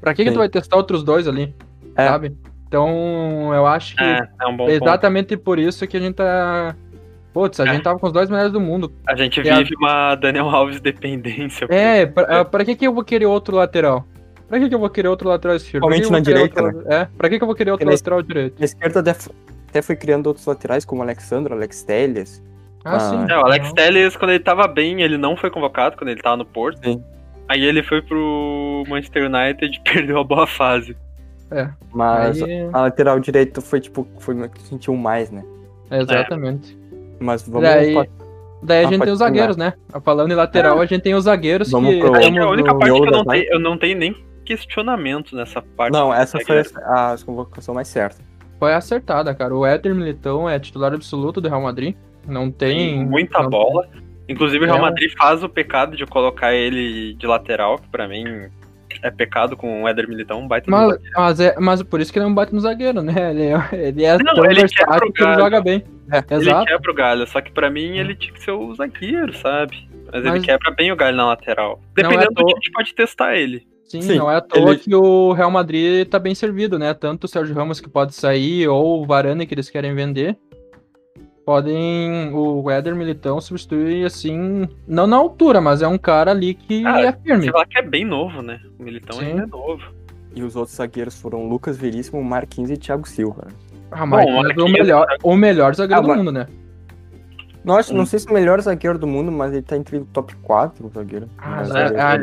Pra 0.01 0.15
que, 0.15 0.25
que 0.25 0.31
tu 0.33 0.39
vai 0.39 0.49
testar 0.49 0.77
outros 0.77 1.03
dois 1.03 1.29
ali? 1.29 1.55
É. 1.97 2.07
Sabe? 2.07 2.33
Então, 2.71 3.53
eu 3.53 3.67
acho 3.67 3.97
que 3.97 4.05
É, 4.05 4.21
é 4.41 4.47
um 4.47 4.57
bom 4.57 4.67
ponto. 4.69 4.71
exatamente 4.85 5.37
por 5.37 5.59
isso 5.59 5.85
que 5.89 5.97
a 5.97 6.01
gente 6.01 6.15
tá. 6.15 6.77
Putz, 7.35 7.59
a 7.59 7.65
É. 7.65 7.73
gente 7.73 7.83
tava 7.83 7.99
com 7.99 8.07
os 8.07 8.13
dois 8.13 8.31
melhores 8.31 8.53
do 8.53 8.61
mundo. 8.61 8.93
A 9.09 9.17
gente 9.17 9.41
É 9.47 9.51
a- 9.53 9.57
vive 9.59 9.75
uma 9.75 10.15
Daniel 10.15 10.49
Alves 10.49 10.81
dependência. 10.81 11.67
É, 11.69 12.07
pra, 12.07 12.45
pra 12.45 12.65
que, 12.65 12.77
que 12.77 12.87
eu 12.87 12.95
vou 12.95 13.03
querer 13.03 13.27
outro 13.27 13.57
lateral? 13.57 14.05
Pra 14.49 14.61
que, 14.61 14.69
que 14.69 14.75
eu 14.75 14.79
vou 14.79 14.89
querer 14.89 15.09
outro 15.09 15.29
lateral 15.29 15.57
esquerdo? 15.57 15.83
Pra 15.85 15.91
que 15.91 15.97
Principalmente 15.97 16.27
na 16.31 16.33
vou 16.33 16.49
querer 16.49 16.63
direita, 16.63 16.77
outro- 16.79 16.93
É, 16.93 17.09
pra 17.19 17.29
que, 17.29 17.39
que 17.39 17.43
eu 17.43 17.47
vou 17.47 17.57
querer 17.57 17.71
outro 17.73 17.87
na 17.87 17.93
lateral 17.93 18.23
direito? 18.23 18.63
A 18.63 18.65
esquerda 18.65 19.17
até 19.69 19.83
foi 19.83 19.97
criando 19.97 20.29
outros 20.29 20.47
laterais, 20.47 20.85
como 20.85 21.01
o 21.01 21.05
Alexandre, 21.05 21.53
Alex 21.53 21.83
Telles. 21.83 22.41
Ah, 22.85 22.95
Ah, 22.97 23.01
sim. 23.01 23.27
É, 23.29 23.37
o 23.37 23.41
Alex 23.47 23.67
Não. 23.67 23.75
Telles, 23.75 24.17
quando 24.17 24.31
ele 24.31 24.41
tava 24.45 24.69
bem, 24.69 25.03
ele 25.03 25.17
não 25.19 25.37
foi 25.37 25.51
convocado 25.51 25.97
quando 25.97 26.11
ele 26.11 26.23
tava 26.23 26.37
no 26.37 26.45
Porto. 26.45 26.79
Sim. 26.85 27.03
Aí 27.49 27.65
ele 27.65 27.83
foi 27.83 28.01
pro 28.01 28.85
Manchester 28.89 29.25
United 29.29 29.77
e 29.77 29.81
perdeu 29.93 30.19
a 30.21 30.25
boa 30.25 30.47
fase. 30.47 30.97
Mas 31.93 32.43
Aí, 32.43 32.69
a 32.73 32.81
lateral 32.83 33.19
direito 33.21 33.61
foi 33.61 33.81
tipo, 33.81 34.07
foi 34.19 34.35
uma 34.35 34.49
que 34.49 34.61
sentiu 34.63 34.95
mais, 34.97 35.31
né? 35.31 35.45
exatamente. 35.91 36.79
Mas 37.19 37.43
vamos. 37.47 37.63
Daí- 37.69 37.95
pa- 37.95 38.07
Daí 38.63 38.85
a 38.85 38.89
Ah, 38.89 38.91
gente 38.93 39.03
tem 39.03 39.13
os 39.13 39.19
zagueiros, 39.21 39.57
né? 39.57 39.73
Falando 40.05 40.31
em 40.33 40.35
lateral, 40.35 40.79
a 40.81 40.85
gente 40.87 41.01
tem 41.03 41.15
os 41.15 41.25
zagueiros 41.25 41.71
Vamos 41.71 41.95
que. 41.95 42.01
pro- 42.01 42.11
Acho 42.11 42.21
que 42.21 42.27
estamos 42.29 42.47
a 42.47 42.51
única 42.51 42.75
parte 42.75 42.93
que 42.93 42.99
eu 43.01 43.11
não, 43.11 43.25
tenho, 43.25 43.45
eu 43.53 43.59
não 43.59 43.79
tenho 43.79 43.99
nem 43.99 44.15
questionamento 44.45 45.35
nessa 45.35 45.63
parte. 45.63 45.93
Não, 45.93 46.13
essa 46.13 46.39
foi 46.41 46.59
a, 46.77 47.13
a 47.15 47.17
convocação 47.25 47.75
mais 47.75 47.89
certa. 47.89 48.21
Foi 48.59 48.75
acertada, 48.75 49.35
cara. 49.35 49.57
O 49.57 49.65
Éder 49.65 49.95
Militão 49.95 50.49
é 50.49 50.59
titular 50.59 50.93
absoluto 50.93 51.41
do 51.41 51.49
Real 51.49 51.63
Madrid. 51.63 51.95
Não 52.29 52.51
tem. 52.51 52.77
Tem 52.99 53.05
muita 53.07 53.43
não- 53.43 53.49
bola. 53.49 53.89
Inclusive 54.29 54.63
o 54.63 54.67
Real 54.67 54.79
É 54.79 54.83
Madrid 54.83 55.11
faz 55.17 55.43
o 55.43 55.49
pecado 55.49 55.97
de 55.97 56.05
colocar 56.07 56.53
ele 56.53 57.15
de 57.15 57.27
lateral, 57.27 57.79
que 57.79 57.89
pra 57.89 58.07
mim 58.07 58.25
é 59.03 59.11
pecado 59.11 59.57
com 59.57 59.83
o 59.83 59.89
Éder 59.89 60.09
Militão, 60.09 60.41
um 60.41 60.49
baita 60.49 60.71
Mas, 60.71 60.91
zagueiro. 60.93 61.13
mas, 61.17 61.41
é, 61.41 61.57
mas 61.59 61.83
por 61.83 62.01
isso 62.01 62.13
que 62.13 62.19
ele 62.19 62.27
não 62.27 62.35
bate 62.35 62.55
no 62.55 62.61
zagueiro, 62.61 63.03
né? 63.03 63.31
Ele 63.31 63.43
é, 63.45 63.89
ele 63.89 64.05
é 64.05 64.19
Não, 64.19 64.35
tão 64.35 64.45
ele 64.45 64.61
versátil 64.61 65.13
que 65.13 65.23
ele 65.23 65.35
joga 65.35 65.61
bem. 65.61 65.85
É, 66.13 66.19
Ele 66.35 66.41
Exato. 66.43 66.67
quebra 66.67 66.91
o 66.91 66.95
galho, 66.95 67.27
só 67.27 67.41
que 67.41 67.53
pra 67.53 67.71
mim 67.71 67.97
ele 67.99 68.15
tinha 68.17 68.33
que 68.33 68.43
ser 68.43 68.51
o 68.51 68.75
zagueiro, 68.75 69.33
sabe? 69.35 69.89
Mas, 70.13 70.23
ele 70.23 70.31
Mas- 70.31 70.45
quebra 70.45 70.71
bem 70.73 70.91
o 70.91 70.97
galho 70.97 71.17
na 71.17 71.27
lateral. 71.27 71.81
É 71.97 72.03
Dependendo 72.03 72.25
à 72.25 72.35
do 72.35 72.35
time, 72.47 72.53
a 72.53 72.57
gente 72.57 72.73
pode 72.73 72.95
testar 72.95 73.37
ele. 73.37 73.65
Sim, 73.85 74.03
Sim, 74.03 74.19
não 74.19 74.31
é 74.31 74.37
à 74.37 74.41
toa 74.41 74.71
ele- 74.73 74.79
que 74.79 74.95
o 74.95 75.33
Real 75.33 75.51
Madrid 75.51 76.07
tá 76.09 76.19
bem 76.19 76.35
servido, 76.35 76.79
né? 76.79 76.95
Tanto 76.95 77.25
o 77.25 77.29
Sérgio 77.29 77.55
Ramos 77.55 77.81
que 77.81 77.89
pode 77.89 78.15
sair, 78.15 78.69
ou 78.69 79.03
o 79.03 79.07
Varane 79.07 79.47
que 79.47 79.55
eles 79.55 79.69
querem 79.71 79.95
vender. 79.95 80.37
Podem. 81.55 82.31
O 82.33 82.71
Éder 82.71 82.95
Militão 82.95 83.41
substituir 83.41 84.05
assim. 84.07 84.69
Não 84.87 85.05
na 85.05 85.17
altura, 85.17 85.61
mas 85.61 85.83
é 85.83 85.89
um 85.89 85.99
cara 85.99 86.31
ali 86.31 86.55
que 86.55 86.87
Ah, 86.87 87.01
é 87.01 87.13
firme. 87.13 87.43
Sei 87.43 87.53
lá 87.53 87.67
que 87.67 87.77
é 87.77 87.83
bem 87.83 88.05
novo, 88.05 88.41
né? 88.41 88.61
O 88.79 88.85
Militão 88.85 89.19
Sim. 89.19 89.27
ainda 89.27 89.43
é 89.43 89.47
novo. 89.47 89.83
E 90.33 90.45
os 90.45 90.55
outros 90.55 90.77
zagueiros 90.77 91.21
foram 91.21 91.49
Lucas 91.49 91.77
Veríssimo, 91.77 92.23
Marquinhos 92.23 92.71
e 92.71 92.77
Thiago 92.77 93.09
Silva. 93.09 93.49
Ah, 93.91 94.07
mas 94.07 94.25
Bom, 94.25 94.31
é 94.31 94.33
o 94.39 94.43
Marquinhos- 94.45 94.73
melhor, 94.73 95.07
o 95.25 95.37
melhor 95.37 95.75
zagueiro 95.75 96.01
Ah, 96.05 96.07
do 96.07 96.17
mundo, 96.19 96.31
né? 96.31 96.47
Não, 97.65 97.77
acho, 97.77 97.93
não 97.93 98.07
sei 98.07 98.21
se 98.21 98.29
é 98.29 98.31
o 98.31 98.35
melhor 98.35 98.61
zagueiro 98.61 98.97
do 98.97 99.09
mundo, 99.09 99.33
mas 99.33 99.53
ele 99.53 99.63
tá 99.63 99.77
entre 99.77 99.97
o 99.99 100.05
top 100.05 100.33
4 100.37 100.89
zagueiro. 100.95 101.27
Ah, 101.37 101.63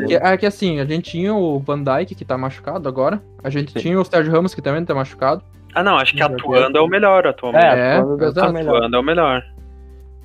é, 0.08 0.14
é, 0.14 0.32
é 0.32 0.36
que 0.38 0.46
assim, 0.46 0.80
a 0.80 0.86
gente 0.86 1.10
tinha 1.10 1.34
o 1.34 1.58
Van 1.58 1.82
Dijk 1.82 2.14
que 2.14 2.24
tá 2.24 2.38
machucado 2.38 2.88
agora. 2.88 3.22
A 3.44 3.50
gente 3.50 3.72
Sim. 3.74 3.78
tinha 3.78 4.00
o 4.00 4.04
Sérgio 4.06 4.32
Ramos 4.32 4.54
que 4.54 4.62
também 4.62 4.82
tá 4.86 4.94
machucado. 4.94 5.44
Ah, 5.78 5.82
não, 5.82 5.96
acho 5.96 6.14
que 6.14 6.22
atuando 6.22 6.76
é 6.78 6.80
o 6.80 6.88
melhor 6.88 7.26
atualmente. 7.26 7.64
É, 7.64 7.78
É, 7.78 7.96
atuando 7.98 8.24
exato. 8.24 8.52
melhor. 8.52 8.76
Atuando 8.76 8.96
é 8.96 9.00
o 9.00 9.02
melhor. 9.02 9.44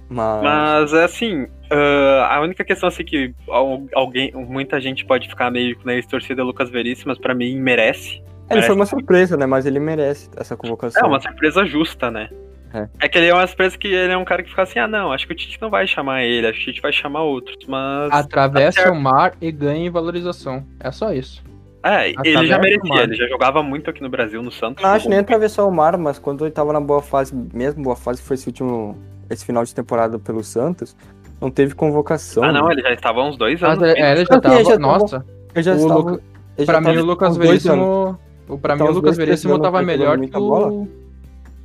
Mas, 0.10 0.44
Mas 0.44 0.94
é 0.94 1.04
assim, 1.06 1.48
ah, 1.72 2.36
a 2.36 2.42
única 2.42 2.63
questão 2.63 2.88
assim 2.88 3.04
que 3.04 3.34
al- 3.50 3.86
alguém, 3.96 4.32
muita 4.34 4.80
gente 4.80 5.06
pode 5.06 5.28
ficar 5.28 5.50
meio 5.52 5.76
com 5.78 5.86
nariz 5.86 6.06
torcida 6.06 6.42
é 6.42 6.44
o 6.44 6.48
Lucas 6.48 6.70
Veríssimo, 6.70 7.10
mas 7.10 7.18
pra 7.18 7.34
mim 7.34 7.60
merece. 7.60 8.22
ele 8.50 8.62
foi 8.62 8.76
uma 8.76 8.86
surpresa, 8.86 9.36
né? 9.38 9.46
Mas 9.46 9.66
ele 9.66 9.80
merece 9.80 10.30
essa 10.38 10.56
convocação. 10.56 11.02
É 11.04 11.08
uma 11.08 11.20
surpresa 11.22 11.66
justa, 11.66 12.12
né? 12.12 12.30
É. 12.74 12.88
É. 13.02 13.08
que 13.08 13.18
ele 13.20 13.28
é 13.28 13.34
uma 13.34 13.46
surpresa 13.46 13.78
que 13.78 13.88
ele 13.88 14.12
é 14.13 14.18
um 14.18 14.26
cara 14.26 14.42
que 14.42 14.50
fica 14.50 14.63
assim, 14.63 14.80
ah 14.80 14.88
não, 14.88 15.12
acho 15.12 15.28
que 15.28 15.34
o 15.34 15.36
Tite 15.36 15.60
não 15.62 15.70
vai 15.70 15.86
chamar 15.86 16.24
ele, 16.24 16.48
acho 16.48 16.58
que 16.58 16.63
o 16.63 16.74
Tite 16.74 16.82
vai 16.82 16.92
chamar 16.92 17.22
outros, 17.22 17.56
mas. 17.68 18.12
Atravessa 18.12 18.82
certo. 18.82 18.96
o 18.96 19.00
mar 19.00 19.34
e 19.39 19.52
ganha 19.52 19.86
em 19.86 19.89
valorização. 19.92 20.66
É 20.80 20.92
só 20.92 21.13
isso. 21.13 21.44
É, 21.84 22.10
ele 22.24 22.48
já 22.48 22.58
merecia, 22.60 23.04
ele 23.04 23.15
já 23.15 23.28
jogava 23.28 23.62
muito 23.62 23.89
aqui 23.89 24.02
no 24.02 24.10
Brasil, 24.10 24.41
no 24.41 24.52
Santos. 24.52 24.82
Não 24.82 24.89
acho 24.91 25.10
nem 25.10 25.19
atravessar 25.19 25.65
o 25.65 25.72
mar, 25.72 25.98
mas 25.98 26.17
quando 26.17 26.46
ele 26.46 26.52
tava 26.54 26.72
na 26.72 26.80
boa 26.80 27.02
fase, 27.02 27.36
mesmo 27.54 27.84
boa 27.84 27.96
fase, 27.96 28.22
foi 28.22 28.36
esse 28.36 28.48
último. 28.48 28.98
Esse 29.30 29.46
final 29.46 29.63
de 29.63 29.74
temporada 29.74 30.17
pelo 30.19 30.43
Santos, 30.43 30.96
não 31.41 31.50
teve 31.50 31.74
convocação. 31.76 32.43
Ah 32.43 32.52
não, 32.52 32.67
né? 32.67 32.74
ele 32.74 32.82
já 32.84 32.93
estava 32.93 33.22
há 33.22 33.26
uns 33.28 33.36
dois 33.38 33.60
Mas 33.60 33.78
anos. 33.78 33.89
é, 33.96 34.00
é, 34.00 34.12
ele 34.12 34.26
já 34.26 34.39
tava. 34.39 34.58
já 34.63 34.63
tava- 34.63 34.80
Nossa, 34.80 35.26
Eu 35.56 35.63
já 35.63 35.74
o 35.74 35.76
estava. 35.78 35.93
Luca- 36.00 36.24
já 36.58 36.65
pra 36.65 36.80
mim 36.82 36.86
tava 36.88 37.00
o 37.00 37.06
Lucas. 37.06 37.38
Veríssimo. 37.38 38.19
o- 38.48 38.58
Pra 38.58 38.76
mim 38.76 38.84
Tá 38.84 38.89
o 38.89 38.93
Lucas 38.93 39.17
Veríssimo 39.17 39.60
tava 39.60 39.82
melhor 39.82 40.12
que 40.13 40.17
muita 40.17 40.39
o. 40.39 40.48
bola. 40.48 40.88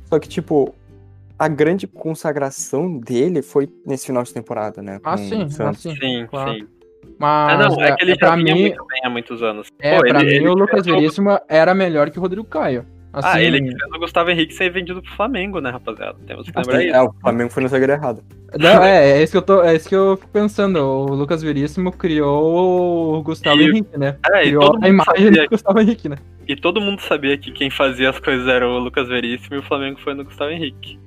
Só 0.05 0.17
que, 0.19 0.27
tipo, 0.29 0.73
a 1.37 1.47
grande 1.47 1.85
consagração 1.85 2.97
dele 2.97 3.41
foi 3.41 3.69
nesse 3.85 4.05
final 4.07 4.23
de 4.23 4.33
temporada, 4.33 4.81
né? 4.81 4.99
Ah, 5.03 5.17
sim, 5.17 5.47
ah, 5.59 5.73
sim. 5.73 5.95
Sim, 5.95 6.25
claro. 6.29 6.53
sim. 6.53 6.67
Mas 7.19 7.53
Ah 7.53 7.57
não, 7.69 7.81
é 7.83 7.95
que 7.95 8.03
ele 8.03 8.11
já 8.13 8.17
pra 8.27 8.35
vinha 8.37 8.53
mim, 8.55 8.61
muito 8.61 8.85
bem 8.87 9.01
há 9.03 9.09
muitos 9.09 9.43
anos. 9.43 9.67
é, 9.79 9.95
Pô, 9.95 10.01
pra 10.07 10.21
ele- 10.21 10.29
mim 10.29 10.35
ele 10.35 10.47
o 10.47 10.53
Lucas 10.53 10.85
fez 10.85 10.87
o- 10.87 10.91
Veríssimo 10.99 11.37
era 11.49 11.75
melhor 11.75 12.09
que 12.09 12.17
o 12.17 12.21
Rodrigo 12.21 12.45
Caio. 12.47 12.85
Assim, 13.11 13.27
Ah, 13.27 13.41
ele 13.41 13.59
que 13.59 13.69
fez 13.77 13.91
o 13.91 13.99
Gustavo 13.99 14.29
Henrique 14.29 14.53
ser 14.53 14.69
vendido 14.69 15.01
pro 15.01 15.11
Flamengo, 15.15 15.59
né, 15.59 15.71
rapaziada? 15.71 16.15
Temos 16.27 16.45
que 16.49 16.55
lembrar 16.55 16.81
É, 16.83 16.85
isso. 16.89 17.03
o 17.09 17.13
Flamengo 17.21 17.49
foi 17.51 17.63
no 17.63 17.69
zagueiro 17.69 17.91
errado. 17.93 18.23
Não, 18.57 18.83
é, 18.83 19.11
é 19.19 19.23
isso 19.23 19.31
que 19.31 19.37
eu 19.37 19.41
tô, 19.41 19.63
é 19.63 19.75
isso 19.75 19.89
que 19.89 19.95
eu 19.95 20.15
fico 20.15 20.31
pensando. 20.31 20.77
O 20.79 21.05
Lucas 21.15 21.41
Veríssimo 21.41 21.91
criou 21.91 23.15
o 23.17 23.23
Gustavo 23.23 23.59
E- 23.59 23.65
Henrique, 23.67 23.97
né? 23.97 24.15
É, 24.31 24.41
Criou 24.43 24.77
a 24.81 24.87
imagem 24.87 25.31
do 25.31 25.49
Gustavo 25.49 25.79
Henrique, 25.81 26.07
né? 26.07 26.17
e 26.47 26.55
todo 26.55 26.79
mundo 26.79 26.99
sabia 27.01 27.35
que 27.37 27.51
quem 27.51 27.69
fazia 27.69 28.09
as 28.11 28.19
coisas 28.19 28.47
era 28.47 28.67
o 28.67 28.77
Lucas 28.79 29.07
Veríssimo 29.07 29.55
e 29.55 29.59
o 29.59 29.63
Flamengo 29.63 29.99
foi 30.01 30.13
no 30.13 30.23
Gustavo 30.23 30.51
Henrique. 30.51 30.99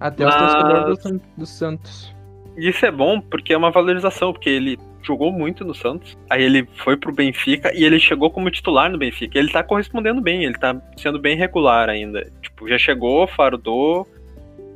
Até 0.00 0.26
os 0.26 0.34
Mas- 0.34 0.52
torcedores 0.52 0.98
do, 1.02 1.20
do 1.38 1.46
Santos. 1.46 2.14
E 2.58 2.68
isso 2.68 2.84
é 2.84 2.90
bom 2.90 3.20
porque 3.20 3.52
é 3.52 3.56
uma 3.56 3.70
valorização, 3.70 4.32
porque 4.32 4.50
ele 4.50 4.78
jogou 5.02 5.32
muito 5.32 5.64
no 5.64 5.74
Santos, 5.74 6.18
aí 6.28 6.42
ele 6.42 6.68
foi 6.84 6.96
pro 6.96 7.12
Benfica 7.12 7.72
e 7.74 7.84
ele 7.84 7.98
chegou 8.00 8.30
como 8.30 8.50
titular 8.50 8.90
no 8.90 8.98
Benfica. 8.98 9.38
Ele 9.38 9.50
tá 9.50 9.62
correspondendo 9.62 10.20
bem, 10.20 10.44
ele 10.44 10.58
tá 10.58 10.76
sendo 10.96 11.18
bem 11.18 11.36
regular 11.36 11.88
ainda. 11.88 12.30
Tipo, 12.42 12.68
já 12.68 12.76
chegou, 12.76 13.26
fardou, 13.26 14.06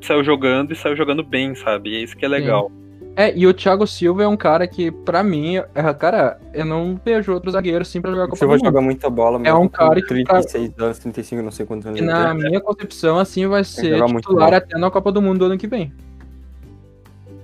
saiu 0.01 0.23
jogando 0.25 0.73
e 0.73 0.77
saiu 0.77 0.97
jogando 0.97 1.23
bem, 1.23 1.55
sabe? 1.55 1.91
E 1.91 1.97
é 1.97 1.99
isso 2.01 2.17
que 2.17 2.25
é 2.25 2.29
legal. 2.29 2.71
É, 3.15 3.37
e 3.37 3.47
o 3.47 3.53
Thiago 3.53 3.87
Silva 3.87 4.23
é 4.23 4.29
um 4.29 4.37
cara 4.37 4.67
que, 4.67 4.91
pra 4.91 5.23
mim, 5.23 5.57
é, 5.57 5.95
cara, 5.99 6.39
eu 6.55 6.65
não 6.65 6.99
vejo 7.05 7.31
outro 7.33 7.51
zagueiro 7.51 7.83
assim 7.83 8.01
pra 8.01 8.11
jogar 8.11 8.25
O 8.25 8.29
Copa 8.29 8.39
Silva 8.39 8.57
do 8.57 8.65
Mundo. 8.65 8.73
joga 8.73 8.81
muita 8.81 9.11
bola, 9.11 9.39
mesmo 9.39 9.59
um 9.61 9.69
com 9.69 9.69
cara 9.69 10.01
que 10.01 10.07
36 10.07 10.73
anos, 10.79 10.99
35, 10.99 11.43
não 11.43 11.51
sei 11.51 11.67
quantos 11.67 11.87
anos 11.87 12.01
E 12.01 12.03
na 12.03 12.33
minha 12.33 12.61
concepção, 12.61 13.19
assim, 13.19 13.47
vai 13.47 13.65
ser 13.65 14.03
titular 14.03 14.55
até 14.55 14.79
na 14.79 14.91
Copa 14.91 15.13
do 15.13 15.21
Mundo 15.21 15.41
do 15.41 15.45
ano 15.45 15.59
que 15.59 15.67
vem. 15.67 15.93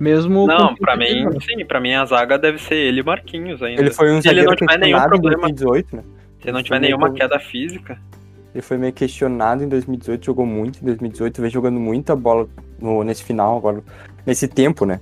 Mesmo 0.01 0.47
Não, 0.47 0.75
pra 0.77 0.97
36 0.97 1.25
mim, 1.35 1.41
sim, 1.41 1.67
pra 1.67 1.81
mim 1.81 1.93
a 1.95 2.05
zaga 2.05 2.39
deve 2.39 2.59
ser 2.59 2.77
ele 2.77 3.01
e 3.01 3.03
Marquinhos 3.03 3.63
ainda. 3.63 3.81
Ele 3.83 3.91
foi 3.91 4.13
um 4.13 4.23
Se 4.23 4.29
ele 4.29 4.45
não 4.45 4.55
tiver 4.55 4.79
nenhum 4.79 5.01
problema, 5.03 5.43
2018, 5.49 5.97
né? 5.97 6.03
se 6.41 6.53
não 6.53 6.59
ele 6.61 6.65
tiver 6.65 6.77
foi 6.77 6.79
meio 6.81 6.91
nenhuma 6.97 7.07
pro- 7.09 7.17
queda 7.17 7.39
física. 7.41 7.99
Ele 8.55 8.63
foi 8.63 8.77
meio 8.79 8.93
questionado 8.93 9.63
em 9.65 9.69
2018, 9.69 10.25
jogou 10.25 10.47
muito 10.47 10.81
em 10.81 10.85
2018, 10.87 11.43
vem 11.43 11.51
jogando 11.51 11.81
muita 11.81 12.15
bola 12.15 12.49
no- 12.81 13.03
nesse 13.03 13.25
final 13.25 13.57
agora, 13.59 13.83
nesse 14.27 14.47
tempo, 14.47 14.85
né? 14.87 15.01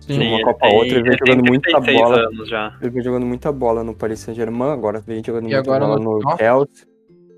Sim. 0.00 0.14
uma 0.26 0.36
ele 0.36 0.44
Copa 0.44 0.66
a 0.66 0.70
outra, 0.72 0.86
ele 0.88 1.02
vem 1.02 1.16
tem 1.18 1.18
jogando 1.34 1.46
muita 1.46 1.70
36 1.70 2.00
bola. 2.00 2.18
anos 2.28 2.48
já. 2.48 2.76
Ele 2.80 2.90
vem 2.90 3.02
jogando 3.02 3.26
muita 3.26 3.52
bola 3.52 3.84
no 3.84 3.94
Paris 3.94 4.20
Saint-Germain, 4.20 4.70
agora 4.70 5.00
vem 5.06 5.22
jogando 5.22 5.44
E 5.50 5.52
muita 5.52 5.58
agora 5.58 5.84
bola 5.86 5.98
no- 6.00 6.18
no. 6.20 6.36
Chelsea. 6.38 6.86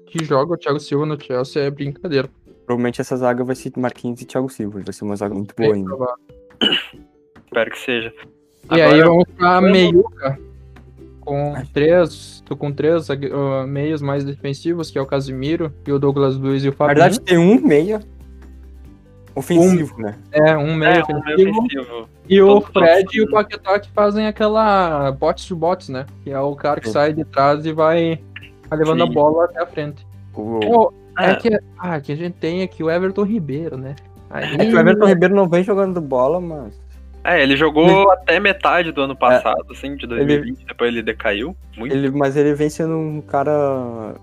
Que 0.07 0.25
joga 0.25 0.55
o 0.55 0.57
Thiago 0.57 0.79
Silva 0.79 1.05
no 1.07 1.21
Chelsea 1.21 1.63
é 1.65 1.71
brincadeira. 1.71 2.29
Provavelmente 2.65 3.01
essa 3.01 3.17
zaga 3.17 3.43
vai 3.43 3.57
ser 3.57 3.73
Marquinhos 3.77 4.21
e 4.23 4.25
Thiago 4.25 4.49
Silva, 4.49 4.81
vai 4.85 4.93
ser 4.93 5.05
uma 5.05 5.17
zaga 5.17 5.35
muito 5.35 5.53
boa 5.57 5.69
Bem 5.73 5.79
ainda. 5.81 5.89
provável. 5.97 6.15
Espero 7.47 7.71
que 7.71 7.79
seja. 7.79 8.13
E 8.73 8.81
aí 8.81 9.01
Agora, 9.01 9.05
vamos 9.09 9.25
pra 9.37 9.55
vamos- 9.61 9.71
meiuca. 9.73 10.39
Com 11.21 11.55
três. 11.73 12.43
Tô 12.47 12.57
com 12.57 12.73
três 12.73 13.09
ah, 13.11 13.67
meios 13.67 14.01
mais 14.03 14.25
defensivos, 14.25 14.91
que 14.91 14.99
é 14.99 15.03
o 15.03 15.07
Casimiro 15.07 15.73
e 15.87 15.93
o 15.93 15.99
Douglas 15.99 16.37
Luiz 16.37 16.65
e 16.65 16.69
o 16.69 16.71
Na 16.71 16.77
Fabinho. 16.77 16.97
verdade, 16.97 17.21
tem 17.21 17.39
um 17.39 17.61
meia 17.61 18.01
ofensivo, 19.35 19.97
né? 20.01 20.17
é, 20.33 20.57
um 20.57 20.75
meio 20.75 20.93
é, 20.93 21.05
um 21.05 21.21
meio 21.25 21.51
ofensivo. 21.51 21.59
ofensivo. 21.61 22.09
E 22.29 22.43
o 22.43 22.61
Fred 22.61 23.07
e 23.17 23.23
o? 23.23 23.31
Paquetá 23.31 23.79
que 23.79 23.89
fazem 23.91 24.27
aquela 24.27 25.13
bots 25.13 25.47
to 25.47 25.55
bots, 25.57 25.89
né? 25.89 26.07
Que 26.25 26.31
é 26.31 26.41
o 26.41 26.55
cara 26.57 26.81
que 26.81 26.87
Sim. 26.89 26.93
sai 26.93 27.13
de 27.13 27.25
trás 27.25 27.65
e 27.65 27.73
vai, 27.73 28.19
levando 28.73 29.05
a 29.05 29.07
Sim. 29.07 29.13
bola 29.13 29.45
até 29.45 29.63
a 29.63 29.67
frente. 29.67 30.05
Pô, 30.33 30.93
é, 31.19 31.31
É. 31.31 31.35
que, 31.37 31.51
ah, 31.79 32.01
que 32.01 32.13
a 32.13 32.17
gente 32.17 32.35
tem 32.35 32.63
aqui 32.63 32.83
o 32.83 32.91
Everton 32.91 33.23
Ribeiro, 33.25 33.77
né? 33.77 33.95
Aí, 34.31 34.55
É 34.55 34.57
que 34.59 34.75
o 34.75 34.79
Everton 34.79 35.07
Ribeiro 35.07 35.35
não 35.35 35.49
vem 35.49 35.63
jogando 35.65 36.01
bola, 36.01 36.41
mas. 36.41 36.81
É, 37.23 37.43
ele 37.43 37.55
jogou 37.57 38.11
até 38.13 38.41
metade 38.41 38.93
do 38.93 39.03
ano 39.03 39.15
passado, 39.15 39.67
assim, 39.71 39.95
de 39.97 40.07
2020, 40.07 40.57
Ele- 40.59 40.67
depois 40.67 40.89
ele 40.91 41.03
decaiu 41.03 41.55
muito. 41.77 41.95
Ele, 41.95 42.11
mas 42.11 42.35
ele 42.37 42.55
vem 42.55 42.71
sendo 42.71 42.97
um 42.97 43.21
cara 43.21 44.15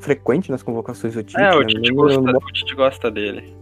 frequente 0.00 0.50
nas 0.50 0.62
convocações 0.62 1.14
do 1.14 1.22
Tite. 1.24 1.40
é, 1.40 1.52
o 1.54 1.60
né? 1.60 1.66
Tite, 1.66 1.88
Ele- 1.88 1.94
gosta, 1.94 2.20
o 2.20 2.52
Tite 2.52 2.74
gosta 2.74 3.10
dele. 3.10 3.52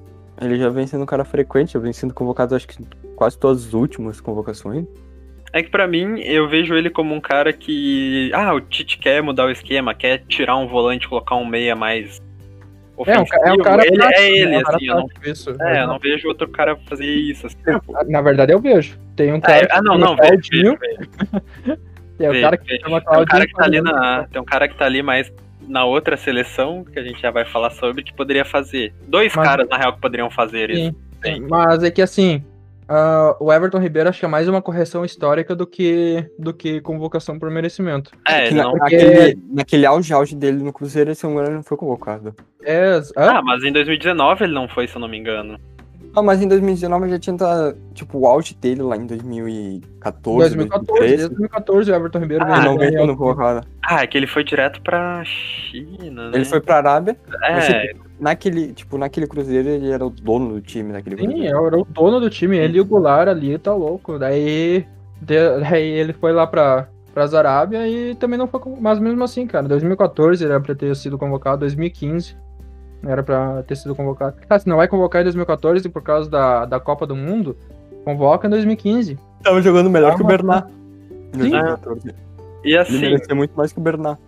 Ele 0.40 0.58
já 0.58 0.68
vem 0.68 0.86
sendo 0.86 1.04
um 1.04 1.06
cara 1.06 1.24
frequente, 1.24 1.72
já 1.74 1.78
vem 1.78 1.92
sendo 1.92 2.12
convocado, 2.12 2.54
acho 2.56 2.66
que 2.68 2.76
quase 3.16 3.38
todas 3.38 3.68
as 3.68 3.72
últimas 3.72 4.20
convocações. 4.20 4.84
É 5.52 5.62
que 5.62 5.70
pra 5.70 5.86
mim, 5.86 6.18
eu 6.20 6.48
vejo 6.48 6.74
ele 6.74 6.90
como 6.90 7.14
um 7.14 7.20
cara 7.20 7.52
que. 7.52 8.30
Ah, 8.34 8.52
o 8.52 8.60
Tite 8.60 8.98
quer 8.98 9.22
mudar 9.22 9.46
o 9.46 9.50
esquema, 9.50 9.94
quer 9.94 10.18
tirar 10.26 10.56
um 10.56 10.66
volante, 10.66 11.08
colocar 11.08 11.36
um 11.36 11.46
meia 11.46 11.76
mais 11.76 12.20
é, 13.06 13.18
um, 13.18 13.22
ofensivo. 13.22 13.26
ca- 13.28 13.48
é 13.48 13.52
um 13.52 13.58
cara 13.58 13.86
ele 13.86 13.96
prático, 13.96 14.20
é 14.20 14.22
né? 14.22 14.30
ele, 14.30 14.56
um 14.56 14.60
assim, 14.68 14.86
eu 14.86 14.94
não, 14.96 15.06
isso. 15.24 15.50
é, 15.62 15.82
eu 15.82 15.86
não 15.88 15.98
vejo 15.98 16.28
outro 16.28 16.48
cara 16.48 16.76
fazer 16.88 17.06
isso. 17.06 17.46
Assim. 17.46 17.56
Na 18.08 18.20
verdade, 18.22 18.52
eu 18.52 18.60
vejo. 18.60 18.98
Tem 19.16 19.32
um 19.32 19.36
Ah, 19.36 19.40
cara. 19.40 19.64
é- 19.64 19.68
ah, 19.70 19.82
não, 19.82 19.98
não, 19.98 20.16
vejo, 20.16 20.28
Claudinho, 20.28 20.78
vejo, 20.78 20.98
vejo. 21.64 21.80
Tem 22.18 22.28
o 22.28 22.32
vejo, 22.32 22.44
cara 22.44 22.56
que 22.56 22.78
chama 22.78 23.00
Tem 23.00 23.08
um 23.08 23.12
Claudinho. 23.12 23.26
cara 23.26 23.46
que 23.46 23.52
tá 23.54 23.64
ali 23.64 23.80
na. 23.80 24.26
Tem 24.30 24.40
um 24.40 24.44
cara 24.44 24.68
que 24.68 24.74
tá 24.76 24.84
ali 24.86 25.02
mais 25.02 25.32
na 25.66 25.84
outra 25.84 26.16
seleção, 26.16 26.84
que 26.84 26.98
a 26.98 27.02
gente 27.02 27.20
já 27.20 27.30
vai 27.30 27.44
falar 27.44 27.70
sobre, 27.70 28.02
que 28.04 28.12
poderia 28.14 28.44
fazer. 28.44 28.92
Dois 29.08 29.34
Mas- 29.34 29.48
caras, 29.48 29.68
na 29.68 29.76
real, 29.78 29.94
que 29.94 30.00
poderiam 30.00 30.30
fazer 30.30 30.70
isso. 30.70 30.94
Sim, 31.24 31.34
sim. 31.34 31.46
Mas 31.48 31.82
é 31.82 31.90
que 31.90 32.02
assim, 32.02 32.44
ah, 32.88 33.36
o 33.40 33.52
Everton 33.52 33.78
Ribeiro 33.78 34.08
acho 34.08 34.18
que 34.20 34.24
é 34.24 34.28
mais 34.28 34.48
uma 34.48 34.60
correção 34.62 35.04
histórica 35.04 35.54
do 35.54 35.66
que, 35.66 36.24
do 36.38 36.52
que 36.52 36.80
convocação 36.80 37.38
por 37.38 37.50
merecimento. 37.50 38.10
É, 38.26 38.50
na- 38.50 38.64
não. 38.64 38.74
naquele, 38.74 39.38
naquele 39.50 39.86
auge, 39.86 40.12
auge 40.12 40.34
dele 40.34 40.62
no 40.62 40.72
Cruzeiro, 40.72 41.10
esse 41.10 41.26
um 41.26 41.34
não 41.42 41.62
foi 41.62 41.76
convocado. 41.76 42.34
É, 42.62 43.00
ah, 43.16 43.38
Ah, 43.38 43.42
mas 43.42 43.62
em 43.64 43.72
2019 43.72 44.44
ele 44.44 44.54
não 44.54 44.68
foi, 44.68 44.86
se 44.88 44.96
eu 44.96 45.00
não 45.00 45.08
me 45.08 45.18
engano. 45.18 45.58
Ah, 46.16 46.22
mas 46.22 46.40
em 46.40 46.46
2019 46.46 47.08
já 47.10 47.18
tinha, 47.18 47.36
tá, 47.36 47.74
tipo, 47.92 48.18
o 48.18 48.26
auge 48.28 48.54
dele 48.54 48.82
lá 48.82 48.96
em 48.96 49.04
2014, 49.04 50.54
2014, 50.54 50.86
2013. 50.86 51.16
desde 51.16 51.28
2014 51.28 51.90
o 51.90 51.94
Everton 51.94 52.18
Ribeiro 52.20 52.44
Ah, 52.44 52.60
veio 52.60 52.64
não 52.64 52.78
sendo 52.78 53.16
convocado. 53.16 53.66
Ah, 53.82 54.02
é 54.02 54.06
que 54.06 54.16
ele 54.16 54.28
foi 54.28 54.44
direto 54.44 54.80
pra 54.82 55.24
China, 55.24 56.30
né? 56.30 56.36
Ele 56.36 56.44
foi 56.44 56.60
pra 56.60 56.76
Arábia, 56.76 57.16
É, 57.42 57.92
naquele, 58.18 58.72
tipo, 58.72 58.96
naquele 58.98 59.26
Cruzeiro 59.26 59.68
ele 59.68 59.90
era 59.90 60.04
o 60.04 60.10
dono 60.10 60.54
do 60.54 60.60
time 60.60 60.92
daquele 60.92 61.16
Sim, 61.16 61.26
Cruzeiro. 61.28 61.66
era 61.66 61.78
o 61.78 61.84
dono 61.84 62.20
do 62.20 62.30
time, 62.30 62.56
ele 62.56 62.78
e 62.78 62.80
o 62.80 62.84
Goulart 62.84 63.28
ali, 63.28 63.58
tá 63.58 63.74
louco. 63.74 64.18
Daí, 64.18 64.86
de- 65.20 65.60
daí 65.60 65.88
ele 65.88 66.12
foi 66.12 66.32
lá 66.32 66.46
pra, 66.46 66.88
pra 67.12 67.24
Arábia 67.38 67.86
e 67.88 68.14
também 68.14 68.38
não 68.38 68.46
foi. 68.46 68.60
Mas 68.80 68.98
mesmo 68.98 69.22
assim, 69.24 69.46
cara, 69.46 69.66
2014 69.68 70.44
ele 70.44 70.52
era 70.52 70.60
pra 70.60 70.74
ter 70.74 70.94
sido 70.96 71.18
convocado, 71.18 71.58
2015 71.60 72.36
era 73.06 73.22
pra 73.22 73.62
ter 73.64 73.76
sido 73.76 73.94
convocado. 73.94 74.36
Ah, 74.48 74.58
se 74.58 74.66
não 74.68 74.76
vai 74.78 74.88
convocar 74.88 75.20
em 75.20 75.24
2014 75.24 75.88
por 75.90 76.02
causa 76.02 76.30
da, 76.30 76.64
da 76.64 76.80
Copa 76.80 77.06
do 77.06 77.14
Mundo, 77.14 77.54
convoca 78.04 78.46
em 78.46 78.50
2015. 78.50 79.18
Tava 79.42 79.60
jogando 79.60 79.90
melhor 79.90 80.16
que 80.16 80.22
o. 80.22 80.26
Bernat. 80.26 80.66
Em 81.34 81.42
Sim. 81.42 81.50
2014. 81.50 82.08
e 82.64 82.68
Ele 82.70 82.78
assim, 82.78 82.98
merecia 83.00 83.34
muito 83.34 83.52
mais 83.54 83.72
que 83.72 83.78
o 83.78 83.82
Bernat. 83.82 84.18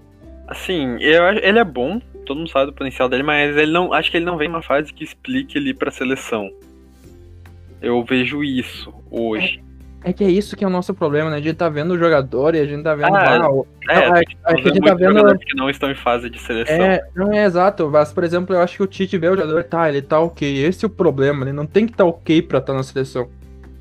assim, 0.47 0.97
eu, 1.01 1.25
ele 1.25 1.59
é 1.59 1.65
bom, 1.65 1.99
todo 2.27 2.39
mundo 2.39 2.51
sabe 2.51 2.67
do 2.67 2.73
potencial 2.73 3.09
dele, 3.09 3.23
mas 3.23 3.57
ele 3.57 3.73
não, 3.73 3.93
acho 3.93 4.11
que 4.11 4.17
ele 4.19 4.27
não 4.27 4.37
vem 4.37 4.49
numa 4.49 4.63
fase 4.63 4.93
que 4.93 5.05
explique 5.05 5.57
ele 5.57 5.73
pra 5.73 5.91
seleção. 5.91 6.51
Eu 7.81 8.03
vejo 8.05 8.43
isso 8.43 8.93
hoje. 9.11 9.63
É 10.05 10.13
que 10.13 10.23
é 10.23 10.31
isso 10.31 10.57
que 10.57 10.63
é 10.63 10.67
o 10.67 10.71
nosso 10.71 10.95
problema, 10.95 11.31
né? 11.31 11.37
A 11.37 11.41
gente 11.41 11.57
tá 11.57 11.69
vendo 11.69 11.93
o 11.95 11.99
jogador 11.99 12.55
e 12.55 12.61
a 12.61 12.67
gente 12.67 12.83
tá 12.85 12.95
vendo. 12.95 13.15
Ah, 13.15 13.39
ah, 13.43 13.51
o- 13.51 13.67
É, 13.89 14.09
não, 14.09 14.17
é, 14.17 14.21
é 14.21 14.25
que 14.25 14.37
a 14.45 14.53
vê 14.53 14.63
gente 14.63 14.81
tá 14.81 14.95
vendo. 14.95 15.09
jogadores 15.15 15.45
que 15.45 15.57
não 15.57 15.69
estão 15.69 15.91
em 15.91 15.95
fase 15.97 16.31
de 16.31 16.39
seleção. 16.39 16.77
É, 16.77 17.01
não 17.15 17.33
é 17.33 17.45
exato, 17.45 17.89
mas 17.91 18.13
por 18.13 18.23
exemplo, 18.23 18.55
eu 18.55 18.61
acho 18.61 18.77
que 18.77 18.83
o 18.83 18.87
Tite 18.87 19.19
vê 19.19 19.29
o 19.29 19.37
jogador, 19.37 19.65
tá, 19.65 19.89
ele 19.89 20.01
tá 20.03 20.21
ok, 20.21 20.65
esse 20.65 20.85
é 20.85 20.89
o 20.89 20.91
problema, 20.91 21.45
ele 21.45 21.53
não 21.53 21.67
tem 21.67 21.87
que 21.87 21.93
estar 21.93 22.05
tá 22.05 22.11
ok 22.11 22.41
pra 22.43 22.59
estar 22.59 22.73
na 22.75 22.83
seleção. 22.85 23.29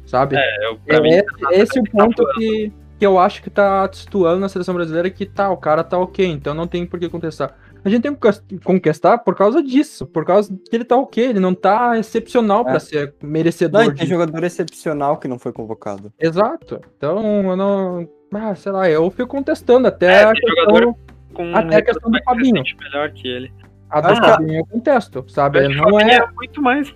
sabe? 0.06 0.36
É, 0.38 0.68
eu, 0.68 0.78
pra 0.78 1.02
mim, 1.02 1.10
esse, 1.10 1.26
esse 1.52 1.78
é 1.78 1.82
o 1.82 1.86
tá 1.86 1.92
ponto 1.92 2.28
que, 2.34 2.72
que 3.00 3.06
eu 3.06 3.20
acho 3.20 3.44
que 3.44 3.50
tá 3.50 3.88
situando 3.92 4.40
na 4.40 4.50
seleção 4.50 4.74
brasileira 4.74 5.10
que 5.12 5.26
tá, 5.28 5.50
o 5.52 5.58
cara 5.58 5.84
tá 5.84 5.98
ok, 5.98 6.26
então 6.26 6.54
não 6.56 6.66
tem 6.68 6.86
por 6.88 7.00
que 7.00 7.08
contestar. 7.10 7.56
A 7.86 7.90
gente 7.90 8.02
tem 8.02 8.16
que 8.16 8.58
contestar 8.64 9.24
por 9.24 9.36
causa 9.36 9.62
disso, 9.62 10.08
por 10.08 10.26
causa 10.26 10.52
que 10.70 10.76
ele 10.76 10.84
tá 10.84 10.98
ok, 10.98 11.24
ele 11.24 11.40
não 11.40 11.54
tá 11.54 11.98
excepcional 12.00 12.66
pra 12.66 12.78
É. 12.78 12.80
ser 12.80 13.14
Não, 13.22 13.30
merecedor 13.30 13.86
tem 13.94 13.94
de... 13.94 14.08
jogador 14.08 14.44
excepcional 14.44 15.18
que 15.18 15.28
não 15.28 15.38
foi 15.38 15.54
convocado. 15.54 16.12
Exato. 16.20 16.82
Então, 16.98 17.50
eu 17.52 17.56
não... 17.56 18.10
Ah, 18.34 18.56
sei 18.56 18.72
lá, 18.72 18.90
eu 18.90 19.10
fico 19.12 19.28
contestando 19.28 19.88
até 19.88 20.08
É, 20.08 20.24
a 20.24 20.32
tem 20.34 20.42
questão... 20.42 20.66
jogador 20.76 20.96
com 21.34 21.56
Até 21.56 21.76
a 21.76 21.82
questão 21.84 22.10
do 22.12 22.24
Fabinho. 22.24 22.64
melhor 22.82 23.12
que 23.12 23.28
ele. 23.28 23.54
A 23.90 24.02
do 24.02 24.08
Ah. 24.08 24.16
Fabinho 24.16 24.60
eu 24.62 24.66
contesto, 24.66 25.24
sabe? 25.28 25.60
O 25.60 25.70
Não 25.70 26.00
é... 26.00 26.16
é 26.16 26.28
muito 26.36 26.62
mais 26.64 26.94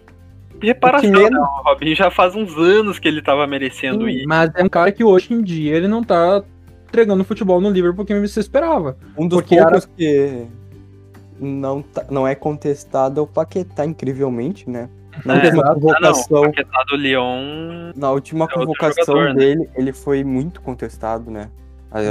reparação. 0.62 1.12
Menos- 1.12 1.30
né? 1.32 1.40
O 1.40 1.70
Robinho 1.70 1.96
já 1.96 2.10
faz 2.10 2.36
uns 2.36 2.58
anos 2.58 2.98
que 3.00 3.08
ele 3.08 3.22
tava 3.22 3.46
merecendo 3.46 4.06
Sim, 4.06 4.12
ir. 4.12 4.26
mas 4.26 4.50
é 4.56 4.64
um 4.64 4.70
cara 4.70 4.92
que 4.92 5.04
hoje 5.04 5.34
em 5.34 5.42
dia 5.44 5.76
ele 5.76 5.88
não 5.88 6.04
tá 6.04 6.44
entregando 6.88 7.24
futebol 7.24 7.62
no 7.62 7.70
Liverpool 7.70 8.04
que 8.06 8.20
você 8.20 8.40
esperava. 8.40 8.98
Um 9.18 9.28
dos 9.28 9.42
Porque 9.42 9.56
poucos 9.58 9.86
que 9.86 10.48
não, 11.40 11.82
tá- 11.82 12.06
não 12.10 12.28
é 12.28 12.36
contestado 12.36 13.20
é 13.20 13.24
o 13.24 13.28
Paquetá, 13.28 13.86
incrivelmente, 13.86 14.70
né? 14.70 14.90
Na 15.26 15.36
É. 15.38 15.46
última. 15.46 15.64
Ah, 15.64 15.68
não. 15.68 15.74
convocação, 15.76 16.40
O 16.42 16.46
Paquetá 16.46 16.84
do 16.90 16.96
Lyon. 16.96 17.92
na 17.96 18.12
última 18.12 18.46
outro 18.46 18.60
convocação 18.60 19.06
jogador, 19.06 19.34
né? 19.34 19.40
dele, 19.46 19.70
ele 19.76 19.94
foi 19.94 20.24
muito 20.24 20.62
contestado, 20.62 21.30
né? 21.32 21.50
Aí, 21.92 22.06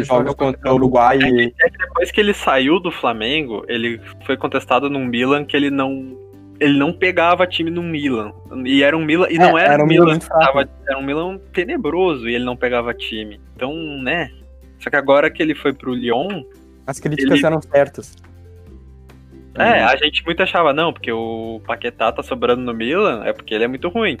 Os 0.00 0.06
jogos 0.06 0.34
contra 0.34 0.72
o 0.72 0.76
Uruguai 0.76 1.18
e 1.18 1.52
É 1.60 1.68
que 1.68 1.76
depois 1.78 2.10
que 2.10 2.18
ele 2.20 2.32
saiu 2.32 2.80
do 2.80 2.90
Flamengo, 2.90 3.62
ele 3.68 4.00
foi 4.24 4.36
contestado 4.36 4.88
num 4.88 5.04
Milan 5.04 5.44
que 5.44 5.54
ele 5.56 5.70
não. 5.70 6.16
Ele 6.58 6.78
não 6.78 6.92
pegava 6.92 7.46
time 7.46 7.70
no 7.70 7.82
Milan. 7.82 8.32
E 8.64 8.82
era 8.82 8.96
um 8.96 9.02
Milan. 9.04 9.26
E 9.30 9.38
não 9.38 9.58
É, 9.58 9.64
era, 9.64 9.74
era 9.74 9.84
um 9.84 9.86
Milan 9.86 10.04
Milan 10.06 10.18
que 10.18 10.28
tava, 10.28 10.68
Era 10.88 10.98
um 10.98 11.02
Milan 11.02 11.38
tenebroso 11.54 12.28
e 12.28 12.34
ele 12.34 12.44
não 12.44 12.56
pegava 12.56 12.92
time. 12.94 13.40
Então, 13.56 13.72
né? 14.02 14.30
Só 14.78 14.88
que 14.90 14.96
agora 14.96 15.30
que 15.30 15.42
ele 15.42 15.54
foi 15.54 15.72
pro 15.72 15.92
Lyon, 15.94 16.42
as 16.86 16.98
críticas 16.98 17.38
Ele- 17.38 17.46
eram 17.46 17.60
certas. 17.62 18.14
É, 19.56 19.82
a 19.84 19.96
gente 19.96 20.24
muito 20.24 20.42
achava, 20.42 20.72
não, 20.72 20.92
porque 20.92 21.10
o 21.12 21.60
Paquetá 21.66 22.12
tá 22.12 22.22
sobrando 22.22 22.62
no 22.62 22.72
Milan, 22.72 23.22
é 23.24 23.32
porque 23.32 23.54
ele 23.54 23.64
é 23.64 23.68
muito 23.68 23.88
ruim. 23.88 24.16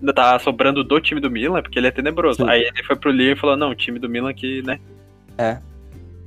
Ainda 0.00 0.12
Tá 0.12 0.38
sobrando 0.38 0.84
do 0.84 1.00
time 1.00 1.20
do 1.20 1.30
Milan, 1.30 1.58
é 1.58 1.62
porque 1.62 1.78
ele 1.78 1.86
é 1.86 1.90
tenebroso. 1.90 2.42
Sim. 2.44 2.48
Aí 2.50 2.62
ele 2.62 2.82
foi 2.84 2.94
pro 2.96 3.10
Lyon 3.10 3.32
e 3.32 3.36
falou, 3.36 3.56
não, 3.56 3.70
o 3.70 3.74
time 3.74 3.98
do 3.98 4.08
Milan 4.08 4.34
que, 4.34 4.60
né? 4.62 4.78
É. 5.38 5.58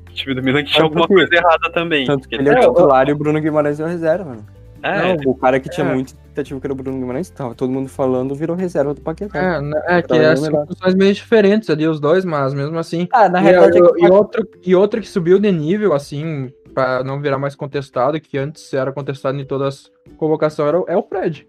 O 0.10 0.14
time 0.14 0.34
do 0.34 0.42
Milan 0.42 0.64
que 0.64 0.72
tinha 0.72 0.84
alguma 0.84 1.08
que- 1.08 1.14
coisa 1.14 1.36
errada 1.36 1.72
também. 1.72 2.06
Tanto 2.08 2.28
que 2.28 2.34
ele 2.36 2.50
é 2.50 2.54
É, 2.54 2.60
o 2.60 2.64
eu- 2.64 2.70
titular 2.74 3.08
e 3.08 3.12
o 3.12 3.16
Bruno 3.18 3.40
Guimarães 3.40 3.80
é 3.80 3.84
o 3.84 3.88
reserva, 3.88 4.32
né? 4.36 4.42
é, 4.84 5.16
Não, 5.16 5.32
o 5.32 5.36
cara 5.36 5.60
que 5.60 5.70
tinha 5.70 5.86
é. 5.86 5.94
muita 5.94 6.12
expectativa 6.14 6.60
que 6.60 6.66
era 6.68 6.74
o 6.74 6.76
Bruno 6.76 6.98
Guimarães, 7.00 7.30
tava 7.30 7.54
todo 7.54 7.72
mundo 7.72 7.90
falando, 7.90 8.34
virou 8.34 8.56
reserva 8.56 8.94
do 8.94 9.02
Paquetá. 9.02 9.38
É, 9.40 9.62
né, 9.62 9.82
é 9.88 10.02
que 10.02 10.14
mim 10.14 10.20
é 10.26 10.36
funções 10.36 10.96
meio 10.96 11.14
diferentes 11.14 11.70
ali, 11.70 11.88
os 11.88 12.00
dois, 12.00 12.24
mas 12.26 12.54
mesmo 12.54 12.78
assim. 12.80 13.08
Ah, 13.12 13.28
na 13.30 13.40
E, 13.40 13.44
realidade, 13.44 13.78
e, 14.00 14.06
e 14.06 14.10
outro, 14.10 14.48
e 14.66 14.76
outro 14.76 15.02
que 15.02 15.08
subiu 15.10 15.40
de 15.40 15.52
nível, 15.52 15.94
assim, 15.94 16.52
pra 16.78 17.04
não 17.04 17.20
virar 17.20 17.40
mais 17.40 17.56
contestado, 17.56 18.20
que 18.22 18.38
antes 18.38 18.72
era 18.72 18.92
contestado 18.92 19.36
em 19.40 19.44
todas 19.46 19.68
as 19.68 19.92
convocações, 20.16 20.68
era, 20.70 20.80
o- 20.80 20.86
é 20.88 20.96
o 20.96 21.02
Fred. 21.02 21.48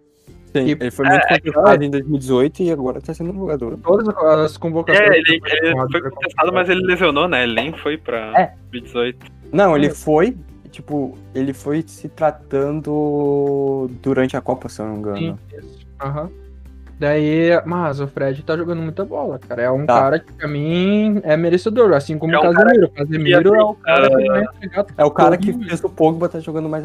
sim, 0.54 0.60
e- 0.60 0.70
ele 0.80 0.90
foi 0.90 1.06
muito 1.06 1.28
contestado 1.28 1.84
em 1.84 1.90
2018 1.90 2.62
e 2.62 2.72
agora 2.72 2.98
tá 3.02 3.12
sendo 3.12 3.30
um 3.32 3.38
jogador. 3.38 3.76
Todas 3.82 4.08
as 4.08 4.56
convocações. 4.56 5.06
É, 5.06 5.18
ele, 5.18 5.38
ele 5.62 5.74
foi 5.92 6.00
contestado, 6.10 6.50
mas 6.50 6.70
ele 6.70 6.80
lesionou, 6.80 7.28
né? 7.28 7.42
Ele 7.42 7.54
nem 7.54 7.72
foi 7.76 7.98
pra 7.98 8.32
É. 8.40 8.54
18. 8.72 9.26
Não, 9.52 9.76
ele 9.76 9.90
foi, 9.90 10.34
tipo, 10.70 11.18
ele 11.34 11.52
foi 11.52 11.82
se 11.86 12.08
tratando 12.08 13.90
durante 14.02 14.34
a 14.34 14.40
Copa, 14.40 14.70
se 14.70 14.80
eu 14.80 14.86
não 14.86 14.92
me 14.94 14.98
engano. 15.00 15.18
Sim, 15.18 15.38
isso. 15.58 15.86
Aham. 16.00 16.30
Daí, 16.98 17.50
mas 17.64 18.00
o 18.00 18.08
Fred 18.08 18.42
tá 18.42 18.56
jogando 18.56 18.82
muita 18.82 19.04
bola, 19.04 19.38
cara. 19.38 19.62
É 19.62 19.70
um 19.70 19.86
Tá. 19.86 20.00
cara 20.00 20.18
que 20.18 20.32
pra 20.32 20.48
mim 20.48 21.20
é 21.22 21.36
merecedor, 21.36 21.92
assim 21.92 22.18
como 22.18 22.34
É 22.34 22.38
o 22.38 22.42
Casemiro. 22.42 22.86
O 22.86 22.90
Casemiro 22.90 23.54
é 23.54 23.62
o 23.62 23.74
cara 23.74 24.08
que 24.08 24.26
vai 24.28 24.42
entregar 24.44 24.86
É 24.96 25.04
o 25.04 25.10
cara 25.10 25.36
que 25.36 25.52
fez 25.52 25.84
o 25.84 25.88
Pogba 25.88 26.28
tá 26.28 26.40
jogando 26.40 26.68
mais, 26.68 26.84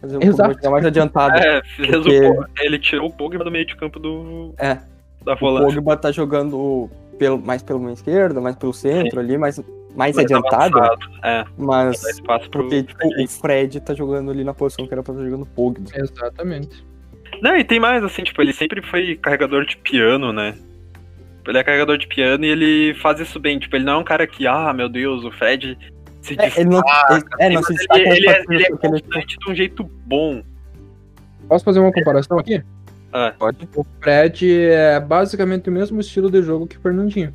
fazer 0.00 0.16
o 0.16 0.22
Exato. 0.24 0.70
Mais 0.70 0.86
adiantado. 0.86 1.36
É, 1.38 1.60
fez 1.76 1.90
Porque- 1.90 2.20
o, 2.20 2.28
Pogba- 2.34 2.50
ele 2.60 2.78
tirou 2.78 3.08
o 3.08 3.12
Pogba 3.12 3.42
do 3.44 3.50
meio 3.50 3.66
de 3.66 3.74
campo 3.74 3.98
do, 3.98 4.54
É, 4.58 4.78
da 5.24 5.34
o 5.34 5.36
volante. 5.36 5.74
Pogba 5.74 5.96
tá 5.96 6.12
jogando 6.12 6.88
pelo, 7.18 7.36
mais 7.38 7.60
pelo 7.60 7.80
meio 7.80 7.94
esquerdo, 7.94 8.40
mais 8.40 8.54
pelo 8.54 8.72
centro 8.72 9.18
ali, 9.18 9.36
mais, 9.36 9.58
mais, 9.58 10.14
Mais 10.14 10.18
adiantado, 10.18 10.78
avançado, 10.78 11.00
É, 11.24 11.44
mas 11.56 12.00
pro. 12.20 12.48
porque 12.62 12.84
tipo, 12.84 13.08
o 13.08 13.26
Fred 13.26 13.80
tá 13.80 13.92
jogando 13.92 14.30
ali 14.30 14.44
na 14.44 14.54
posição 14.54 14.86
que 14.86 14.94
era 14.94 15.02
pra 15.02 15.12
estar 15.14 15.24
jogando 15.24 15.44
Pogba. 15.46 15.90
Exatamente. 15.96 16.86
Não, 17.42 17.56
e 17.56 17.64
tem 17.64 17.78
mais, 17.80 18.02
assim, 18.02 18.22
tipo, 18.22 18.40
ele 18.42 18.52
sempre 18.54 18.82
foi 18.82 19.16
carregador 19.16 19.64
de 19.64 19.76
piano, 19.76 20.32
né? 20.32 20.54
Ele 21.46 21.56
é 21.58 21.64
carregador 21.64 21.96
de 21.96 22.06
piano 22.06 22.44
e 22.44 22.48
ele 22.48 22.94
faz 22.94 23.20
isso 23.20 23.40
bem. 23.40 23.58
Tipo, 23.58 23.76
ele 23.76 23.84
não 23.84 23.94
é 23.94 23.96
um 23.98 24.04
cara 24.04 24.26
que, 24.26 24.46
ah, 24.46 24.72
meu 24.74 24.88
Deus, 24.88 25.24
o 25.24 25.30
Fred 25.30 25.78
se 26.20 26.36
É, 26.38 26.60
ele 26.60 26.68
não, 26.68 26.82
ele, 27.10 27.24
é, 27.38 27.48
não 27.48 27.54
mas 27.54 27.66
se 27.66 27.72
ele, 27.72 27.78
destaca 27.78 28.00
ele 28.00 28.10
é, 28.10 28.44
ele 28.50 28.62
é 28.62 28.68
porque 28.68 28.86
ele- 28.86 29.00
constante 29.00 29.38
de 29.38 29.50
um 29.50 29.54
jeito 29.54 29.84
bom. 30.04 30.42
Posso 31.48 31.64
fazer 31.64 31.80
uma 31.80 31.92
comparação 31.92 32.38
aqui? 32.38 32.62
Ah, 33.12 33.32
Pode. 33.38 33.66
O 33.74 33.84
Fred 34.02 34.60
é 34.70 35.00
basicamente 35.00 35.70
o 35.70 35.72
mesmo 35.72 35.98
estilo 36.00 36.30
de 36.30 36.42
jogo 36.42 36.66
que 36.66 36.76
o 36.76 36.80
Fernandinho. 36.80 37.34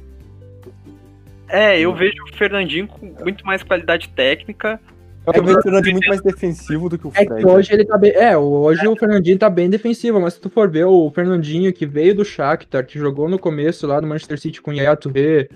É, 1.50 1.80
eu 1.80 1.94
vejo 1.96 2.24
o 2.24 2.38
Fernandinho 2.38 2.88
com 2.88 3.06
muito 3.24 3.44
mais 3.46 3.64
qualidade 3.64 4.10
técnica. 4.10 4.80
Eu 5.26 5.44
vejo 5.44 5.58
o 5.60 5.62
Fernandinho 5.62 5.94
muito 5.94 6.08
mais 6.10 6.22
defensivo 6.22 6.90
do 6.90 6.98
que 6.98 7.08
o 7.08 7.12
É 7.16 7.26
Fred. 7.26 7.42
que 7.42 7.48
hoje 7.48 7.74
ele 7.74 7.86
tá 7.86 7.98
bem. 7.98 8.12
É, 8.12 8.38
hoje 8.38 8.88
o 8.88 8.96
Fernandinho 8.96 9.38
tá 9.38 9.50
bem 9.50 9.70
defensivo, 9.70 10.20
mas 10.20 10.34
se 10.34 10.42
tu 10.42 10.50
for 10.50 10.70
ver 10.70 10.86
o 10.86 11.10
Fernandinho 11.12 11.72
que 11.72 11.86
veio 11.86 12.14
do 12.16 12.26
Shakhtar, 12.26 12.86
que 12.86 13.00
jogou 13.00 13.30
no 13.30 13.40
começo 13.40 13.88
lá 13.88 14.00
do 14.00 14.08
Manchester 14.08 14.40
City 14.40 14.62
com 14.62 14.72
o 14.72 14.74
Yaya 14.74 14.96
Touré, 14.98 15.48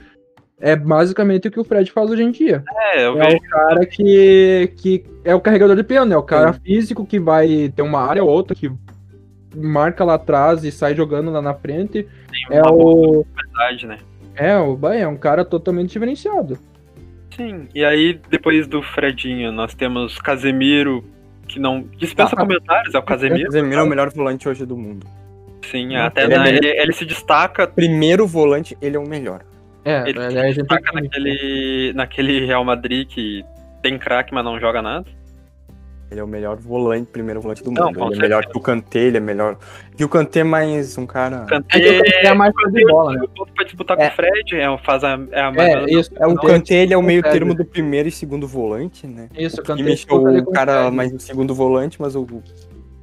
é 0.60 0.76
basicamente 0.76 1.48
o 1.48 1.52
que 1.52 1.60
o 1.60 1.64
Fred 1.64 1.92
faz 1.92 2.10
hoje 2.10 2.24
em 2.24 2.32
dia. 2.32 2.64
É, 2.94 3.06
eu 3.06 3.22
É 3.22 3.26
vejo. 3.26 3.38
o 3.38 3.50
cara 3.50 3.86
que, 3.86 4.72
que 4.78 5.04
é 5.26 5.36
o 5.36 5.42
carregador 5.42 5.76
de 5.76 5.84
piano, 5.84 6.14
é 6.14 6.18
o 6.18 6.24
cara 6.24 6.54
físico 6.54 7.06
que 7.06 7.20
vai 7.20 7.72
ter 7.76 7.82
uma 7.82 8.00
área 8.00 8.24
ou 8.24 8.30
outra 8.30 8.56
que 8.56 8.72
marca 9.56 10.04
lá 10.06 10.14
atrás 10.16 10.64
e 10.64 10.72
sai 10.72 10.96
jogando 10.96 11.30
lá 11.32 11.42
na 11.42 11.54
frente. 11.54 12.08
É 12.50 12.62
uma 12.62 12.72
boa 12.72 13.20
o. 13.20 13.26
qualidade, 13.34 13.86
né? 13.86 13.98
É, 14.36 14.56
o 14.58 14.78
Bahia 14.78 15.02
é 15.04 15.08
um 15.08 15.18
cara 15.18 15.44
totalmente 15.44 15.90
diferenciado. 15.90 16.58
Sim. 17.38 17.68
E 17.74 17.86
aí, 17.86 18.20
depois 18.30 18.68
do 18.68 18.82
Fredinho, 18.82 19.52
nós 19.52 19.74
temos 19.74 20.18
Casemiro, 20.20 21.04
que 21.48 21.60
não 21.60 21.82
dispensa 21.98 22.34
Ah. 22.36 22.40
comentários, 22.40 22.94
é 22.94 22.98
o 22.98 23.02
O 23.02 23.06
Casemiro. 23.06 23.46
Casemiro 23.46 23.80
é 23.80 23.84
o 23.84 23.88
melhor 23.88 24.10
volante 24.10 24.50
hoje 24.50 24.66
do 24.66 24.76
mundo. 24.76 25.06
Sim, 25.70 25.96
até 25.96 26.24
Ele 26.24 26.34
é 26.34 26.38
na- 26.38 26.44
melhor. 26.44 26.64
ele, 26.64 26.82
ele 26.82 26.94
se 26.94 27.06
destaca 27.06 27.68
Primeiro 27.68 28.26
volante, 28.28 28.76
ele 28.82 28.96
é 28.98 29.00
o 29.00 29.08
melhor. 29.08 29.42
É, 29.86 30.10
Ele 30.10 30.20
é, 30.20 30.30
se 30.32 30.38
a 30.38 30.44
gente 30.48 30.56
tem 30.56 30.64
destaca 30.64 30.90
que- 30.92 31.02
naquele, 31.02 31.94
naquele 31.94 32.46
Real 32.46 32.64
Madrid 32.66 33.08
que 33.08 33.46
tem 33.82 33.98
craque, 33.98 34.34
mas 34.34 34.44
não 34.44 34.60
joga 34.60 34.82
nada. 34.82 35.06
Ele 36.10 36.22
é 36.22 36.24
o 36.24 36.28
melhor 36.28 36.56
volante, 36.56 37.12
primeiro 37.12 37.42
volante 37.42 37.62
do 37.62 37.70
Não, 37.70 37.88
mundo. 37.88 38.00
com 38.00 38.06
ele 38.08 38.16
é 38.16 38.22
melhor 38.22 38.46
que 38.46 38.58
o 38.58 38.62
Kanté, 38.62 39.00
ele 39.00 39.18
é 39.18 39.20
melhor. 39.20 39.58
Que 39.98 40.06
o 40.06 40.10
Kanté 40.10 40.40
é 40.40 40.44
mais 40.44 40.98
um 40.98 41.06
cara. 41.06 41.42
Kanté, 41.46 41.78
É 41.78 41.82
que 41.82 41.90
o 41.90 41.98
Kanté 42.04 42.28
é 42.28 42.34
mais 42.34 42.54
de 42.72 42.86
bola, 42.86 43.14
né? 43.14 43.22
pra 43.56 43.66
disputar 43.66 43.98
com 43.98 44.04
É. 44.04 44.08
o 44.08 44.12
Fred, 44.12 44.56
é, 44.56 44.78
faz 44.86 45.04
a, 45.04 45.20
é 45.32 45.42
a 45.42 45.52
É, 45.58 45.84
isso. 45.92 46.10
É, 46.16 46.26
o 46.26 46.36
Kanté, 46.36 46.76
ele 46.76 46.94
é 46.94 46.98
o 46.98 47.04
meio 47.04 47.22
termo 47.22 47.54
do 47.54 47.66
primeiro 47.66 48.08
e 48.08 48.12
segundo 48.12 48.48
volante, 48.48 49.06
né? 49.06 49.28
Isso, 49.38 49.58
o 49.58 49.62
O 49.62 49.66
Kanté 49.66 49.82
é 49.82 49.86
ali 49.86 50.40
o 50.40 50.46
com 50.46 50.52
cara 50.54 50.90
mais 50.92 51.12
o 51.14 51.20
segundo 51.20 51.54
volante, 51.54 52.00
mas 52.02 52.16
o 52.16 52.26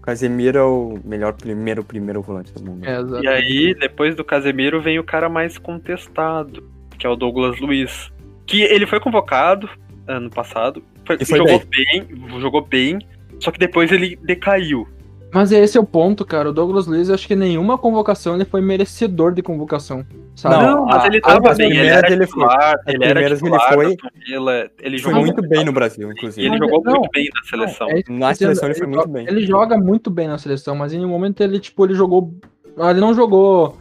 Casemiro 0.02 0.58
é 0.58 0.62
o 0.62 0.98
melhor 1.04 1.32
primeiro, 1.34 1.84
primeiro 1.84 2.22
volante 2.22 2.52
do 2.54 2.64
mundo. 2.64 2.86
É. 2.86 3.22
E 3.22 3.28
aí, 3.28 3.74
depois 3.74 4.14
do 4.16 4.24
Casemiro, 4.24 4.80
vem 4.80 4.98
o 4.98 5.04
cara 5.04 5.28
mais 5.28 5.58
contestado, 5.58 6.62
que 6.98 7.06
é 7.06 7.10
o 7.10 7.16
Douglas 7.16 7.58
Luiz. 7.60 8.10
Que 8.46 8.62
ele 8.62 8.86
foi 8.86 9.00
convocado 9.00 9.68
ano 10.06 10.28
passado, 10.30 10.82
foi- 11.06 11.16
E 11.20 11.24
foi 11.24 11.38
jogou 11.38 11.62
bem. 11.70 12.40
jogou 12.40 12.62
bem, 12.62 12.98
só 13.40 13.50
que 13.50 13.58
depois 13.58 13.90
ele 13.92 14.16
decaiu. 14.22 14.86
Mas 15.32 15.50
esse 15.50 15.76
é 15.76 15.80
o 15.80 15.84
ponto, 15.84 16.24
cara. 16.24 16.50
O 16.50 16.52
Douglas 16.52 16.86
Luiz, 16.86 17.08
eu 17.08 17.14
acho 17.16 17.26
que 17.26 17.34
nenhuma 17.34 17.76
convocação 17.76 18.36
ele 18.36 18.44
foi 18.44 18.60
merecedor 18.60 19.32
de 19.32 19.42
convocação. 19.42 20.06
Sabe? 20.36 20.54
Não, 20.64 20.76
Não, 20.76 20.86
mas 20.86 21.04
ele 21.06 21.20
tava 21.20 21.52
bem, 21.54 21.66
ele 21.66 21.74
primeiras 21.74 21.98
era 22.04 22.12
ele 22.12 22.26
foi. 22.28 22.42
titular, 22.44 22.74
ele 22.86 23.04
era 23.04 23.20
ele 23.20 23.36
foi- 23.36 23.50
ele 23.50 24.70
Ele 24.80 24.98
jogou 24.98 25.20
muito 25.22 25.42
bem 25.48 25.64
no 25.64 25.72
Brasil, 25.72 26.10
inclusive. 26.12 26.40
ele 26.46 26.50
Mas 26.50 26.58
jogou 26.60 26.82
não, 26.84 26.92
muito 27.00 27.10
bem 27.12 27.28
na 27.34 27.42
seleção. 27.50 27.88
É 27.90 28.02
que 28.02 28.12
eu 28.12 28.16
Na 28.16 28.32
dizendo, 28.32 28.48
seleção 28.54 28.68
ele 28.68 28.78
foi 28.78 28.86
muito 28.86 29.08
bem. 29.08 29.26
Ele 29.26 29.44
joga 29.44 29.76
muito 29.76 30.08
bem 30.08 30.28
na 30.28 30.38
seleção, 30.38 30.76
mas 30.76 30.92
em 30.92 31.04
um 31.04 31.08
momento 31.08 31.40
ele, 31.42 31.58
tipo, 31.58 31.84
ele 31.84 31.94
jogou. 31.94 32.32
ah, 32.78 32.90
Ele 32.90 33.00
não 33.00 33.12
jogou. 33.12 33.76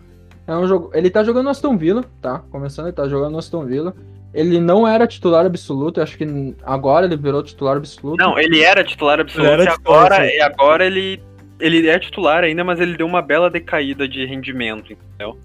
Ele, 0.47 0.57
não 0.57 0.67
jogou, 0.67 0.89
ele 0.93 1.09
tá 1.11 1.23
jogando 1.23 1.43
no 1.45 1.49
Aston 1.51 1.77
Villa, 1.77 2.03
tá? 2.19 2.39
Começando, 2.49 2.87
ele 2.87 2.95
tá 2.95 3.07
jogando 3.07 3.33
no 3.33 3.37
Aston 3.37 3.63
Villa. 3.65 3.95
Ele 4.33 4.59
não 4.59 4.87
era 4.87 5.05
titular 5.05 5.45
absoluto, 5.45 5.99
eu 5.99 6.03
acho 6.03 6.17
que 6.17 6.55
agora 6.63 7.05
ele 7.05 7.15
virou 7.15 7.43
titular 7.43 7.77
absoluto. 7.77 8.17
Não, 8.17 8.37
ele 8.39 8.61
era 8.61 8.83
titular 8.83 9.19
absoluto 9.19 9.47
Ele 9.51 9.61
era 9.61 9.71
e 9.71 9.75
titular, 9.77 10.05
agora, 10.05 10.27
sim. 10.27 10.35
e 10.35 10.41
agora 10.41 10.85
ele, 10.85 11.21
ele 11.59 11.87
é 11.87 11.99
titular 11.99 12.43
ainda, 12.43 12.63
mas 12.63 12.79
ele 12.79 12.97
deu 12.97 13.05
uma 13.05 13.21
bela 13.21 13.49
decaída 13.49 14.07
de 14.07 14.25
rendimento, 14.25 14.93
entendeu? 14.93 15.37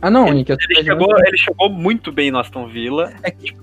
ah, 0.00 0.10
não, 0.10 0.28
ele, 0.28 0.44
Ele 0.48 0.54
de- 0.56 0.84
chegou, 0.84 1.08
ele 1.26 1.38
chegou 1.38 1.68
muito 1.70 2.12
bem 2.12 2.30
no 2.30 2.38
Aston 2.38 2.68
Villa. 2.68 3.12
É 3.22 3.30
que- 3.32 3.56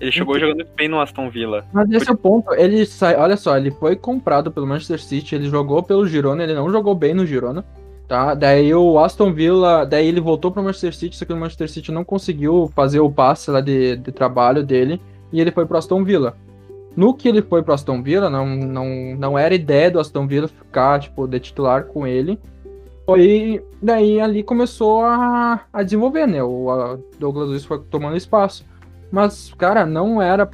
Ele 0.00 0.10
chegou 0.10 0.36
jogando 0.38 0.56
muito 0.56 0.74
bem 0.76 0.88
no 0.88 0.98
Aston 1.00 1.28
Villa. 1.30 1.64
Mas 1.72 1.88
esse 1.92 2.08
é 2.08 2.12
o 2.12 2.16
ponto. 2.16 2.52
Ele 2.54 2.84
sai. 2.86 3.14
Olha 3.14 3.36
só, 3.36 3.56
ele 3.56 3.70
foi 3.70 3.94
comprado 3.94 4.50
pelo 4.50 4.66
Manchester 4.66 5.00
City, 5.00 5.34
ele 5.36 5.48
jogou 5.48 5.80
pelo 5.82 6.06
Girona, 6.08 6.42
ele 6.42 6.54
não 6.54 6.68
jogou 6.72 6.92
bem 6.94 7.14
no 7.14 7.24
Girona. 7.24 7.64
Tá? 8.12 8.34
Daí 8.34 8.74
o 8.74 8.98
Aston 8.98 9.32
Villa, 9.32 9.86
daí 9.86 10.06
ele 10.06 10.20
voltou 10.20 10.52
para 10.52 10.60
o 10.60 10.64
Manchester 10.66 10.94
City, 10.94 11.16
só 11.16 11.24
que 11.24 11.32
o 11.32 11.36
Manchester 11.36 11.70
City 11.70 11.90
não 11.90 12.04
conseguiu 12.04 12.70
fazer 12.76 13.00
o 13.00 13.10
passe 13.10 13.50
lá 13.50 13.62
de, 13.62 13.96
de 13.96 14.12
trabalho 14.12 14.62
dele 14.62 15.00
e 15.32 15.40
ele 15.40 15.50
foi 15.50 15.64
para 15.64 15.78
Aston 15.78 16.04
Villa. 16.04 16.36
No 16.94 17.14
que 17.14 17.26
ele 17.26 17.40
foi 17.40 17.62
para 17.62 17.72
Aston 17.72 18.02
Villa, 18.02 18.28
não, 18.28 18.44
não, 18.44 19.16
não 19.16 19.38
era 19.38 19.54
ideia 19.54 19.90
do 19.90 19.98
Aston 19.98 20.26
Villa 20.26 20.46
ficar 20.46 21.00
tipo 21.00 21.26
de 21.26 21.40
titular 21.40 21.84
com 21.84 22.06
ele. 22.06 22.38
Foi 23.06 23.64
daí 23.82 24.20
ali 24.20 24.42
começou 24.42 25.02
a, 25.06 25.62
a 25.72 25.82
desenvolver, 25.82 26.26
né? 26.26 26.42
O 26.42 26.98
Douglas 27.18 27.48
Luiz 27.48 27.64
foi 27.64 27.78
tomando 27.90 28.14
espaço. 28.14 28.62
Mas, 29.10 29.54
cara, 29.56 29.86
não 29.86 30.20
era 30.20 30.50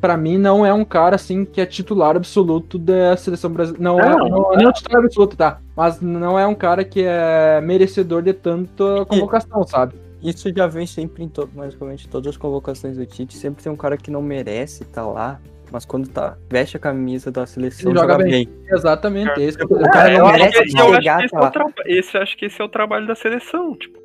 para 0.00 0.16
mim 0.16 0.36
não 0.36 0.64
é 0.64 0.72
um 0.72 0.84
cara 0.84 1.16
assim 1.16 1.44
que 1.44 1.60
é 1.60 1.66
titular 1.66 2.16
absoluto 2.16 2.78
da 2.78 3.16
seleção 3.16 3.50
brasileira. 3.50 3.82
Não, 3.82 3.98
é, 3.98 4.10
não, 4.10 4.28
não, 4.28 4.52
não 4.52 4.70
é 4.70 4.72
titular 4.72 5.02
absoluto, 5.02 5.36
tá? 5.36 5.60
Mas 5.76 6.00
não 6.00 6.38
é 6.38 6.46
um 6.46 6.54
cara 6.54 6.84
que 6.84 7.02
é 7.02 7.60
merecedor 7.62 8.22
de 8.22 8.32
tanta 8.32 9.04
convocação, 9.06 9.66
sabe? 9.66 9.94
Isso 10.22 10.50
já 10.54 10.66
vem 10.66 10.86
sempre 10.86 11.22
em 11.24 11.28
todo, 11.28 11.50
basicamente 11.54 12.08
todas 12.08 12.30
as 12.30 12.36
convocações 12.36 12.96
do 12.96 13.04
Tite, 13.04 13.36
sempre 13.36 13.62
tem 13.62 13.70
um 13.70 13.76
cara 13.76 13.96
que 13.96 14.10
não 14.10 14.22
merece 14.22 14.82
estar 14.82 15.02
tá 15.02 15.06
lá, 15.06 15.40
mas 15.70 15.84
quando 15.84 16.08
tá 16.08 16.36
veste 16.48 16.78
a 16.78 16.80
camisa 16.80 17.30
da 17.30 17.44
seleção 17.44 17.90
Ele 17.90 18.00
joga, 18.00 18.16
bem. 18.18 18.48
Exatamente, 18.70 19.38
é. 19.38 19.44
esse, 19.44 19.62
o 19.62 19.90
cara 19.90 20.16
não 20.16 20.32
merece 20.32 20.70
chegar 20.70 21.24
esse, 21.24 21.36
é 21.36 21.98
esse 21.98 22.16
acho 22.16 22.36
que 22.38 22.46
esse 22.46 22.60
é 22.60 22.64
o 22.64 22.68
trabalho 22.68 23.06
da 23.06 23.14
seleção, 23.14 23.76
tipo 23.76 24.04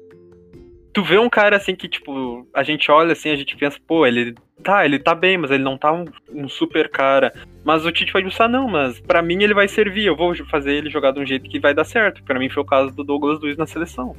tu 0.94 1.04
vê 1.04 1.18
um 1.18 1.30
cara 1.30 1.58
assim 1.58 1.76
que, 1.76 1.88
tipo, 1.88 2.48
a 2.54 2.64
gente 2.64 2.90
olha 2.92 3.14
assim, 3.14 3.30
a 3.30 3.36
gente 3.36 3.56
pensa, 3.56 3.78
pô, 3.88 4.06
ele 4.06 4.36
tá, 4.64 4.86
ele 4.86 5.00
tá 5.00 5.16
bem, 5.16 5.38
mas 5.38 5.52
ele 5.52 5.64
não 5.64 5.78
tá 5.78 5.92
um, 5.92 6.06
um 6.34 6.50
super 6.50 6.90
cara. 6.90 7.34
Mas 7.64 7.86
o 7.86 7.92
Tite 7.92 8.14
vai 8.14 8.24
pensar, 8.24 8.48
não, 8.48 8.68
mas 8.68 9.00
para 9.00 9.22
mim 9.22 9.44
ele 9.44 9.54
vai 9.54 9.68
servir, 9.68 10.06
eu 10.06 10.16
vou 10.16 10.36
fazer 10.46 10.74
ele 10.74 10.90
jogar 10.90 11.12
de 11.12 11.20
um 11.20 11.26
jeito 11.26 11.50
que 11.50 11.60
vai 11.60 11.74
dar 11.74 11.84
certo. 11.84 12.24
Para 12.24 12.40
mim 12.40 12.50
foi 12.50 12.64
o 12.64 12.66
caso 12.66 12.94
do 12.94 13.04
Douglas 13.04 13.40
Luiz 13.40 13.58
na 13.58 13.66
seleção. 13.66 14.16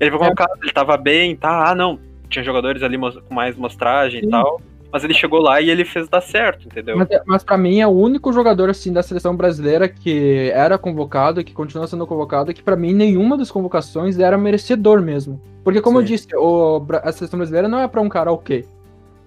Ele 0.00 0.10
foi 0.10 0.26
é. 0.26 0.34
caso, 0.34 0.52
ele 0.62 0.72
tava 0.72 0.96
bem, 0.96 1.36
tá, 1.36 1.70
ah, 1.70 1.74
não, 1.74 1.98
tinha 2.28 2.44
jogadores 2.44 2.82
ali 2.82 2.98
com 2.98 3.34
mais 3.34 3.56
mostragem 3.56 4.20
Sim. 4.20 4.26
e 4.26 4.30
tal. 4.30 4.60
Mas 4.92 5.02
ele 5.04 5.14
chegou 5.14 5.40
lá 5.40 5.58
e 5.58 5.70
ele 5.70 5.86
fez 5.86 6.06
dar 6.06 6.20
certo, 6.20 6.66
entendeu? 6.66 6.98
Mas, 6.98 7.08
mas 7.24 7.42
para 7.42 7.56
mim 7.56 7.80
é 7.80 7.86
o 7.86 7.90
único 7.90 8.30
jogador 8.30 8.68
assim 8.68 8.92
da 8.92 9.02
seleção 9.02 9.34
brasileira 9.34 9.88
que 9.88 10.50
era 10.54 10.76
convocado, 10.76 11.42
que 11.42 11.54
continua 11.54 11.86
sendo 11.86 12.06
convocado, 12.06 12.52
que 12.52 12.62
para 12.62 12.76
mim 12.76 12.92
nenhuma 12.92 13.38
das 13.38 13.50
convocações 13.50 14.18
era 14.18 14.36
merecedor 14.36 15.00
mesmo. 15.00 15.40
Porque 15.64 15.80
como 15.80 15.98
Sim. 15.98 16.02
eu 16.02 16.06
disse, 16.06 16.36
o, 16.36 16.84
a 17.02 17.10
seleção 17.10 17.38
brasileira 17.38 17.68
não 17.68 17.78
é 17.78 17.88
para 17.88 18.02
um 18.02 18.08
cara 18.08 18.30
ok. 18.30 18.66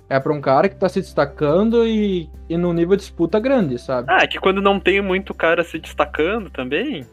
É 0.08 0.20
pra 0.20 0.34
um 0.34 0.40
cara 0.40 0.70
que 0.70 0.76
tá 0.76 0.88
se 0.88 1.02
destacando 1.02 1.84
e, 1.84 2.30
e 2.48 2.56
no 2.58 2.72
nível 2.72 2.96
de 2.96 3.02
disputa 3.02 3.40
grande, 3.40 3.80
sabe? 3.80 4.08
Ah, 4.12 4.22
é 4.22 4.28
que 4.28 4.40
quando 4.40 4.62
não 4.62 4.80
tem 4.80 5.02
muito 5.02 5.34
cara 5.34 5.64
se 5.64 5.80
destacando 5.80 6.52
também, 6.52 7.04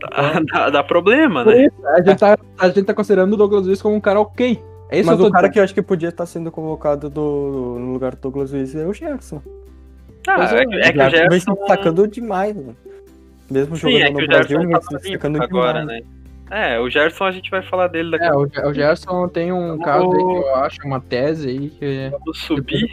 dá, 0.00 0.40
dá, 0.50 0.70
dá 0.70 0.82
problema, 0.82 1.44
né? 1.44 1.68
A, 1.94 2.00
gente 2.00 2.18
tá, 2.18 2.38
a 2.58 2.68
gente 2.68 2.84
tá 2.84 2.94
considerando 2.94 3.34
o 3.34 3.36
Douglas 3.36 3.66
Luiz 3.66 3.82
como 3.82 3.94
um 3.94 4.00
cara 4.00 4.18
ok. 4.18 4.58
É 4.90 5.02
Mas 5.02 5.20
o 5.20 5.30
cara 5.30 5.50
que 5.50 5.58
eu 5.58 5.64
acho 5.64 5.74
que 5.74 5.82
podia 5.82 6.08
estar 6.08 6.24
sendo 6.24 6.50
convocado 6.50 7.10
do, 7.10 7.76
no 7.78 7.92
lugar 7.92 8.14
do 8.14 8.20
Douglas 8.22 8.52
Luiz 8.52 8.74
é 8.74 8.86
o 8.86 8.92
Gerson. 8.92 9.42
Ah, 10.26 10.44
é, 10.44 10.58
é, 10.58 10.88
é 10.88 10.92
que 10.92 10.98
o 10.98 11.10
Gerson... 11.10 11.28
Vem 11.28 11.40
se 11.40 11.54
destacando 11.54 12.08
demais, 12.08 12.56
mano. 12.56 12.76
Mesmo 13.50 13.76
Sim, 13.76 13.92
jogando 13.92 14.02
é 14.02 14.10
no 14.10 14.26
Brasil, 14.26 14.60
ele 14.60 14.66
vem 14.68 14.82
se 14.82 14.88
destacando 14.88 15.42
agora, 15.42 15.80
demais. 15.80 16.02
Né? 16.02 16.18
É, 16.50 16.80
o 16.80 16.88
Gerson 16.88 17.24
a 17.24 17.30
gente 17.30 17.50
vai 17.50 17.62
falar 17.62 17.88
dele 17.88 18.10
daqui 18.10 18.24
é, 18.24 18.28
a 18.28 18.32
pouco. 18.32 18.68
O 18.68 18.74
Gerson 18.74 19.28
tem 19.28 19.52
um 19.52 19.76
Vamos... 19.76 19.84
caso 19.84 20.12
aí 20.12 20.24
que 20.24 20.48
eu 20.48 20.54
acho, 20.56 20.86
uma 20.86 21.00
tese 21.00 21.48
aí 21.48 21.70
que. 21.70 22.08
Vamos 22.10 22.38
subir. 22.38 22.88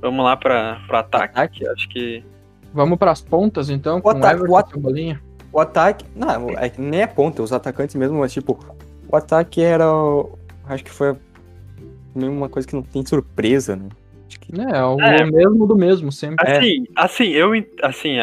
Vamos 0.00 0.24
lá 0.24 0.36
pra, 0.36 0.80
pra 0.86 1.00
ataque. 1.00 1.34
ataque. 1.34 1.68
Acho 1.68 1.88
que. 1.88 2.24
Vamos 2.72 2.98
pras 2.98 3.20
pontas 3.20 3.68
então, 3.68 3.98
o 3.98 4.02
com 4.02 4.08
ataque, 4.08 4.40
Everton, 4.40 4.52
o, 4.52 4.56
at 4.56 4.76
bolinha. 4.76 5.20
o 5.52 5.60
ataque. 5.60 6.04
Não, 6.16 6.50
é, 6.50 6.72
nem 6.78 7.02
é 7.02 7.06
ponta, 7.06 7.42
os 7.42 7.52
atacantes 7.52 7.94
mesmo, 7.94 8.18
mas 8.18 8.32
tipo, 8.32 8.58
o 9.08 9.16
ataque 9.16 9.62
era 9.62 9.86
acho 10.66 10.84
que 10.84 10.90
foi 10.90 11.16
uma 12.14 12.48
coisa 12.48 12.66
que 12.66 12.74
não 12.74 12.82
tem 12.82 13.04
surpresa, 13.04 13.76
né? 13.76 13.88
Que... 14.40 14.60
É, 14.60 14.84
o 14.84 15.00
é, 15.00 15.24
mesmo 15.24 15.66
do 15.66 15.76
mesmo, 15.76 16.10
sempre. 16.10 16.50
Assim, 16.50 16.82
é. 16.82 16.86
assim, 16.96 17.28
eu 17.30 17.52
assim, 17.82 18.16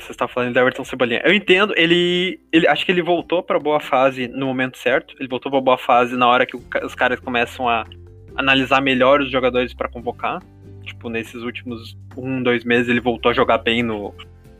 você 0.00 0.10
está 0.10 0.26
falando 0.26 0.52
de 0.52 0.58
Everton 0.58 0.84
Cebolinha. 0.84 1.22
Eu 1.24 1.32
entendo, 1.32 1.72
ele, 1.76 2.40
ele 2.52 2.66
acho 2.66 2.84
que 2.84 2.92
ele 2.92 3.02
voltou 3.02 3.42
para 3.42 3.58
boa 3.58 3.80
fase 3.80 4.26
no 4.28 4.46
momento 4.46 4.76
certo. 4.78 5.14
Ele 5.18 5.28
voltou 5.28 5.50
para 5.50 5.60
boa 5.60 5.78
fase 5.78 6.16
na 6.16 6.26
hora 6.26 6.44
que 6.44 6.56
os 6.56 6.94
caras 6.94 7.20
começam 7.20 7.68
a 7.68 7.84
analisar 8.34 8.80
melhor 8.80 9.20
os 9.20 9.30
jogadores 9.30 9.72
para 9.72 9.88
convocar. 9.88 10.42
Tipo, 10.82 11.08
nesses 11.08 11.42
últimos 11.42 11.96
um, 12.16 12.42
dois 12.42 12.64
meses 12.64 12.88
ele 12.88 13.00
voltou 13.00 13.30
a 13.30 13.34
jogar 13.34 13.58
bem 13.58 13.82
no, 13.82 14.12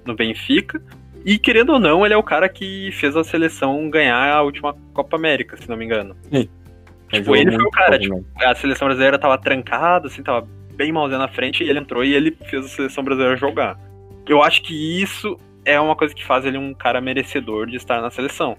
no 0.04 0.14
Benfica. 0.14 0.80
E 1.24 1.38
querendo 1.38 1.72
ou 1.72 1.80
não, 1.80 2.04
ele 2.04 2.14
é 2.14 2.16
o 2.16 2.22
cara 2.22 2.48
que 2.48 2.90
fez 2.92 3.16
a 3.16 3.24
seleção 3.24 3.90
ganhar 3.90 4.32
a 4.32 4.42
última 4.42 4.76
Copa 4.92 5.16
América, 5.16 5.56
se 5.56 5.68
não 5.68 5.76
me 5.76 5.84
engano. 5.84 6.16
Sim. 6.30 6.48
Tipo, 7.14 7.36
ele 7.36 7.52
foi 7.52 7.64
o 7.64 7.70
cara, 7.70 7.98
tipo, 7.98 8.24
a 8.36 8.54
seleção 8.54 8.86
brasileira 8.86 9.18
tava 9.18 9.38
trancada, 9.38 10.08
assim, 10.08 10.22
tava 10.22 10.46
bem 10.74 10.92
malzinho 10.92 11.18
na 11.18 11.28
frente, 11.28 11.62
e 11.62 11.68
ele 11.68 11.78
entrou 11.78 12.04
e 12.04 12.14
ele 12.14 12.36
fez 12.46 12.64
a 12.64 12.68
seleção 12.68 13.04
brasileira 13.04 13.36
jogar. 13.36 13.78
Eu 14.28 14.42
acho 14.42 14.62
que 14.62 15.02
isso 15.02 15.38
é 15.64 15.78
uma 15.80 15.96
coisa 15.96 16.14
que 16.14 16.24
faz 16.24 16.44
ele 16.44 16.58
um 16.58 16.74
cara 16.74 17.00
merecedor 17.00 17.66
de 17.66 17.76
estar 17.76 18.00
na 18.00 18.10
seleção. 18.10 18.56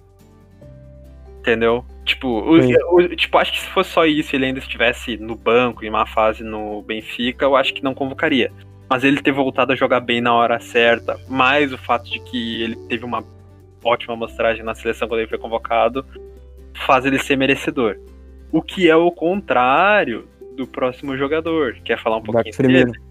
Entendeu? 1.39 1.85
Tipo, 2.03 2.27
o, 2.27 2.57
o, 2.95 3.15
tipo, 3.15 3.37
acho 3.37 3.51
que 3.51 3.59
se 3.59 3.67
fosse 3.67 3.91
só 3.91 4.05
isso, 4.05 4.35
ele 4.35 4.45
ainda 4.45 4.59
estivesse 4.59 5.17
no 5.17 5.35
banco, 5.35 5.85
em 5.85 5.89
uma 5.89 6.05
fase 6.05 6.43
no 6.43 6.81
Benfica, 6.81 7.45
eu 7.45 7.55
acho 7.55 7.73
que 7.73 7.83
não 7.83 7.93
convocaria. 7.93 8.51
Mas 8.89 9.03
ele 9.03 9.21
ter 9.21 9.31
voltado 9.31 9.71
a 9.71 9.75
jogar 9.75 9.99
bem 9.99 10.21
na 10.21 10.33
hora 10.33 10.59
certa, 10.59 11.19
mais 11.27 11.71
o 11.71 11.77
fato 11.77 12.09
de 12.09 12.19
que 12.19 12.63
ele 12.63 12.75
teve 12.87 13.05
uma 13.05 13.23
ótima 13.83 14.13
amostragem 14.13 14.63
na 14.63 14.73
seleção 14.73 15.07
quando 15.07 15.19
ele 15.19 15.29
foi 15.29 15.37
convocado, 15.37 16.05
faz 16.85 17.05
ele 17.05 17.19
ser 17.19 17.35
merecedor. 17.35 17.97
O 18.55 18.61
que 18.61 18.89
é 18.89 18.95
o 18.95 19.11
contrário 19.11 20.29
do 20.55 20.65
próximo 20.65 21.17
jogador. 21.17 21.75
Quer 21.83 22.01
falar 22.01 22.19
um 22.19 22.21
pouquinho 22.21 22.55
Roberto 22.55 22.61
dele? 22.61 22.85
Firmino. 22.85 23.05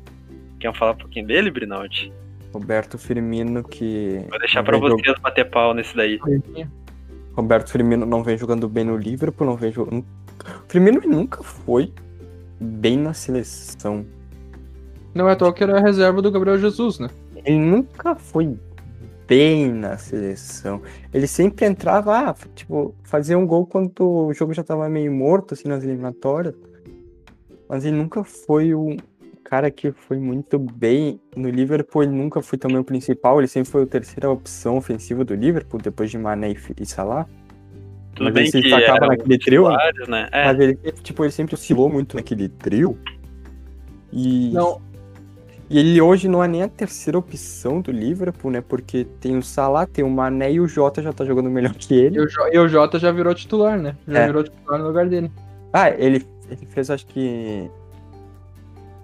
Quer 0.59 0.74
falar 0.74 0.92
um 0.92 0.96
pouquinho 0.96 1.26
dele, 1.26 1.50
Brinaldi? 1.50 2.11
Roberto 2.50 2.96
Firmino 2.96 3.62
que. 3.62 4.24
Vou 4.30 4.38
deixar 4.38 4.62
pra 4.62 4.78
vocês 4.78 5.02
jog... 5.04 5.20
bater 5.20 5.50
pau 5.50 5.74
nesse 5.74 5.94
daí. 5.94 6.18
Roberto 7.35 7.70
Firmino 7.70 8.07
não 8.07 8.22
vem 8.22 8.38
jogando 8.38 8.66
bem 8.70 8.85
no 8.85 8.96
Liverpool, 8.96 9.46
não 9.46 9.54
vem 9.54 9.70
jogando. 9.70 10.02
Firmino 10.66 11.02
nunca 11.04 11.42
foi 11.42 11.92
bem 12.59 12.96
na 12.96 13.12
seleção. 13.12 14.07
Não 15.14 15.28
é 15.28 15.33
à 15.33 15.37
toa 15.37 15.52
que 15.52 15.62
era 15.62 15.76
a 15.76 15.83
reserva 15.83 16.22
do 16.22 16.30
Gabriel 16.30 16.57
Jesus, 16.57 16.98
né? 16.98 17.11
Ele 17.44 17.59
nunca 17.59 18.14
foi 18.14 18.57
bem 19.26 19.72
na 19.72 19.96
seleção. 19.96 20.82
Ele 21.12 21.26
sempre 21.26 21.66
entrava, 21.66 22.30
ah, 22.30 22.34
tipo, 22.54 22.94
fazia 23.02 23.38
um 23.38 23.46
gol 23.46 23.66
quando 23.66 24.00
o 24.00 24.34
jogo 24.34 24.52
já 24.52 24.62
tava 24.62 24.88
meio 24.88 25.12
morto, 25.12 25.54
assim, 25.54 25.68
nas 25.68 25.82
eliminatórias. 25.82 26.54
Mas 27.68 27.84
ele 27.84 27.96
nunca 27.96 28.22
foi 28.22 28.74
um 28.74 28.96
cara 29.42 29.70
que 29.70 29.92
foi 29.92 30.18
muito 30.18 30.58
bem 30.58 31.20
no 31.37 31.48
Liverpool. 31.48 32.02
Ele 32.02 32.12
nunca 32.12 32.42
foi 32.42 32.58
também 32.58 32.78
o 32.78 32.84
principal. 32.84 33.38
Ele 33.40 33.48
sempre 33.48 33.70
foi 33.70 33.82
a 33.82 33.87
terceira 33.87 34.30
opção 34.30 34.76
ofensiva 34.76 35.24
do 35.24 35.34
Liverpool, 35.34 35.80
depois 35.80 36.10
de 36.10 36.18
Mané 36.18 36.54
e 36.78 36.87
Salah. 36.87 37.26
Tudo 38.14 38.26
mas 38.26 38.34
bem 38.34 38.42
ele 38.44 38.50
se 38.50 38.60
destacava 38.60 39.06
naquele 39.06 39.38
trio. 39.38 39.68
Né? 40.08 40.28
É. 40.30 40.44
Mas 40.46 40.60
ele, 40.60 40.74
tipo, 41.02 41.24
ele 41.24 41.32
sempre 41.32 41.54
oscilou 41.54 41.88
muito 41.88 42.16
naquele 42.16 42.48
trio. 42.48 42.98
E... 44.12 44.52
Não, 44.52 44.80
e 45.74 45.78
ele 45.80 46.00
hoje 46.00 46.28
não 46.28 46.42
é 46.42 46.46
nem 46.46 46.62
a 46.62 46.68
terceira 46.68 47.18
opção 47.18 47.80
do 47.80 47.90
Liverpool, 47.90 48.48
né? 48.48 48.60
Porque 48.60 49.04
tem 49.20 49.37
o 49.37 49.42
Salah, 49.42 49.88
tem 49.88 50.04
o 50.04 50.08
Mané 50.08 50.52
e 50.52 50.60
o 50.60 50.68
Jota 50.68 51.02
já 51.02 51.12
tá 51.12 51.24
jogando 51.24 51.50
melhor 51.50 51.74
que 51.74 51.92
ele. 51.92 52.16
E 52.16 52.20
o, 52.20 52.28
e 52.52 52.58
o 52.60 52.68
Jota 52.68 52.96
já 52.96 53.10
virou 53.10 53.34
titular, 53.34 53.76
né? 53.76 53.96
Já 54.06 54.20
é. 54.20 54.26
virou 54.26 54.44
titular 54.44 54.78
no 54.78 54.87
lugar 54.87 55.08
dele. 55.08 55.32
Ah, 55.72 55.90
ele, 55.90 56.24
ele 56.48 56.64
fez 56.66 56.90
acho 56.90 57.04
que 57.08 57.68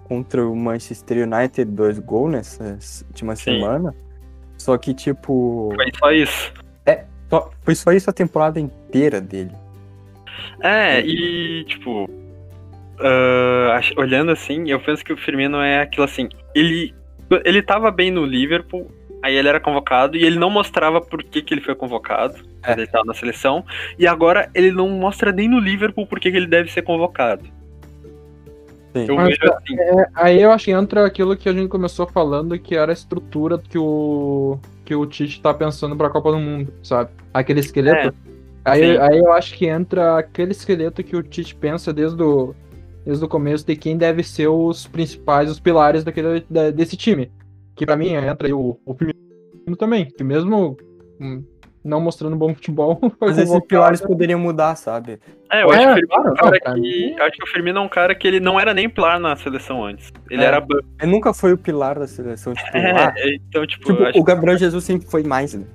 contra 0.05 0.47
o 0.47 0.55
Manchester 0.55 1.27
United 1.27 1.69
dois 1.69 1.99
gols 1.99 2.31
nessa 2.31 2.77
última 3.05 3.35
Sim. 3.35 3.59
semana. 3.59 3.93
Só 4.57 4.77
que, 4.77 4.93
tipo. 4.93 5.73
Foi 5.75 5.91
só 5.99 6.11
isso. 6.13 6.53
É, 6.85 7.03
só, 7.29 7.51
foi 7.63 7.75
só 7.75 7.91
isso 7.91 8.09
a 8.09 8.13
temporada 8.13 8.61
inteira 8.61 9.19
dele. 9.19 9.51
É, 10.61 11.01
e, 11.01 11.65
tipo, 11.65 12.05
uh, 12.05 13.99
olhando 13.99 14.31
assim, 14.31 14.69
eu 14.69 14.79
penso 14.79 15.03
que 15.03 15.11
o 15.11 15.17
Firmino 15.17 15.57
é 15.57 15.81
aquilo 15.81 16.05
assim, 16.05 16.29
ele, 16.53 16.93
ele 17.43 17.61
tava 17.61 17.91
bem 17.91 18.11
no 18.11 18.25
Liverpool, 18.25 18.91
aí 19.21 19.35
ele 19.35 19.47
era 19.47 19.59
convocado 19.59 20.17
e 20.17 20.23
ele 20.23 20.39
não 20.39 20.49
mostrava 20.49 20.99
por 20.99 21.23
que, 21.23 21.41
que 21.41 21.53
ele 21.53 21.61
foi 21.61 21.75
convocado, 21.75 22.35
é. 22.63 22.73
ele 22.73 22.87
tava 22.87 23.05
na 23.05 23.13
seleção, 23.13 23.63
e 23.97 24.07
agora 24.07 24.49
ele 24.53 24.71
não 24.71 24.89
mostra 24.89 25.31
nem 25.31 25.47
no 25.47 25.59
Liverpool 25.59 26.07
por 26.07 26.19
que, 26.19 26.31
que 26.31 26.37
ele 26.37 26.47
deve 26.47 26.71
ser 26.71 26.81
convocado. 26.81 27.43
Sim. 28.93 29.05
Eu 29.07 29.17
vejo 29.17 29.39
assim. 29.53 29.79
É, 29.79 30.05
aí 30.15 30.41
eu 30.41 30.51
acho 30.51 30.65
que 30.65 30.71
entra 30.71 31.05
aquilo 31.05 31.37
que 31.37 31.47
a 31.47 31.53
gente 31.53 31.69
começou 31.69 32.05
falando, 32.07 32.57
que 32.59 32.75
era 32.75 32.91
a 32.91 32.93
estrutura 32.93 33.57
que 33.57 33.77
o 33.77 34.59
que 34.83 34.93
o 34.93 35.05
Tite 35.05 35.41
tá 35.41 35.53
pensando 35.53 35.95
pra 35.95 36.09
Copa 36.09 36.31
do 36.31 36.39
Mundo, 36.39 36.73
sabe? 36.83 37.11
Aquele 37.33 37.61
esqueleto. 37.61 38.09
É. 38.09 38.31
Aí, 38.65 38.97
aí 38.97 39.17
eu 39.19 39.31
acho 39.31 39.55
que 39.55 39.65
entra 39.65 40.17
aquele 40.17 40.51
esqueleto 40.51 41.03
que 41.03 41.15
o 41.15 41.23
Tite 41.23 41.55
pensa 41.55 41.93
desde 41.93 42.21
o, 42.21 42.53
desde 43.05 43.23
o 43.23 43.27
começo 43.27 43.65
de 43.65 43.75
quem 43.75 43.97
deve 43.97 44.23
ser 44.23 44.47
os 44.47 44.87
principais, 44.87 45.49
os 45.49 45.59
pilares 45.59 46.03
daquele, 46.03 46.45
desse 46.73 46.95
time. 46.97 47.31
Que 47.75 47.85
para 47.85 47.95
mim 47.95 48.09
entra 48.13 48.47
aí 48.47 48.53
o, 48.53 48.77
o 48.85 48.93
Firmino 48.93 49.77
também, 49.77 50.05
que 50.05 50.23
mesmo 50.23 50.77
hum, 51.19 51.43
não 51.83 51.99
mostrando 51.99 52.35
bom 52.35 52.53
futebol. 52.53 52.99
Mas 53.19 53.31
esses 53.37 53.45
convocado. 53.49 53.67
pilares 53.67 54.01
poderiam 54.01 54.39
mudar, 54.39 54.75
sabe? 54.75 55.19
É, 55.51 55.63
eu 55.63 55.73
É, 55.73 55.85
acho 55.85 55.95
que 55.95 56.05
o 56.05 56.07
Firmino 56.07 56.27
é 56.27 56.31
um 56.31 56.35
claro, 56.35 56.59
cara 56.61 56.75
não, 56.75 56.81
que. 56.83 57.15
Eu 57.17 57.23
acho 57.23 57.37
que 57.37 57.43
o 57.43 57.47
Firmino 57.47 57.79
é 57.79 57.81
um 57.81 57.89
cara 57.89 58.13
que 58.15 58.27
ele 58.27 58.39
não 58.39 58.59
era 58.59 58.73
nem 58.73 58.89
pilar 58.89 59.19
na 59.19 59.35
seleção 59.35 59.83
antes. 59.83 60.11
Ele 60.29 60.43
É. 60.43 60.45
era 60.45 60.59
banco. 60.61 60.83
Ele 61.01 61.11
nunca 61.11 61.33
foi 61.33 61.53
o 61.53 61.57
pilar 61.57 61.97
da 61.97 62.07
seleção, 62.07 62.53
tipo, 62.53 62.77
É, 62.77 62.91
ah, 62.91 63.13
então, 63.47 63.65
tipo, 63.65 63.93
tipo, 63.95 64.19
o 64.19 64.23
Gabriel 64.23 64.57
Jesus 64.57 64.83
sempre 64.83 65.07
foi 65.07 65.23
mais, 65.23 65.53
né? 65.53 65.65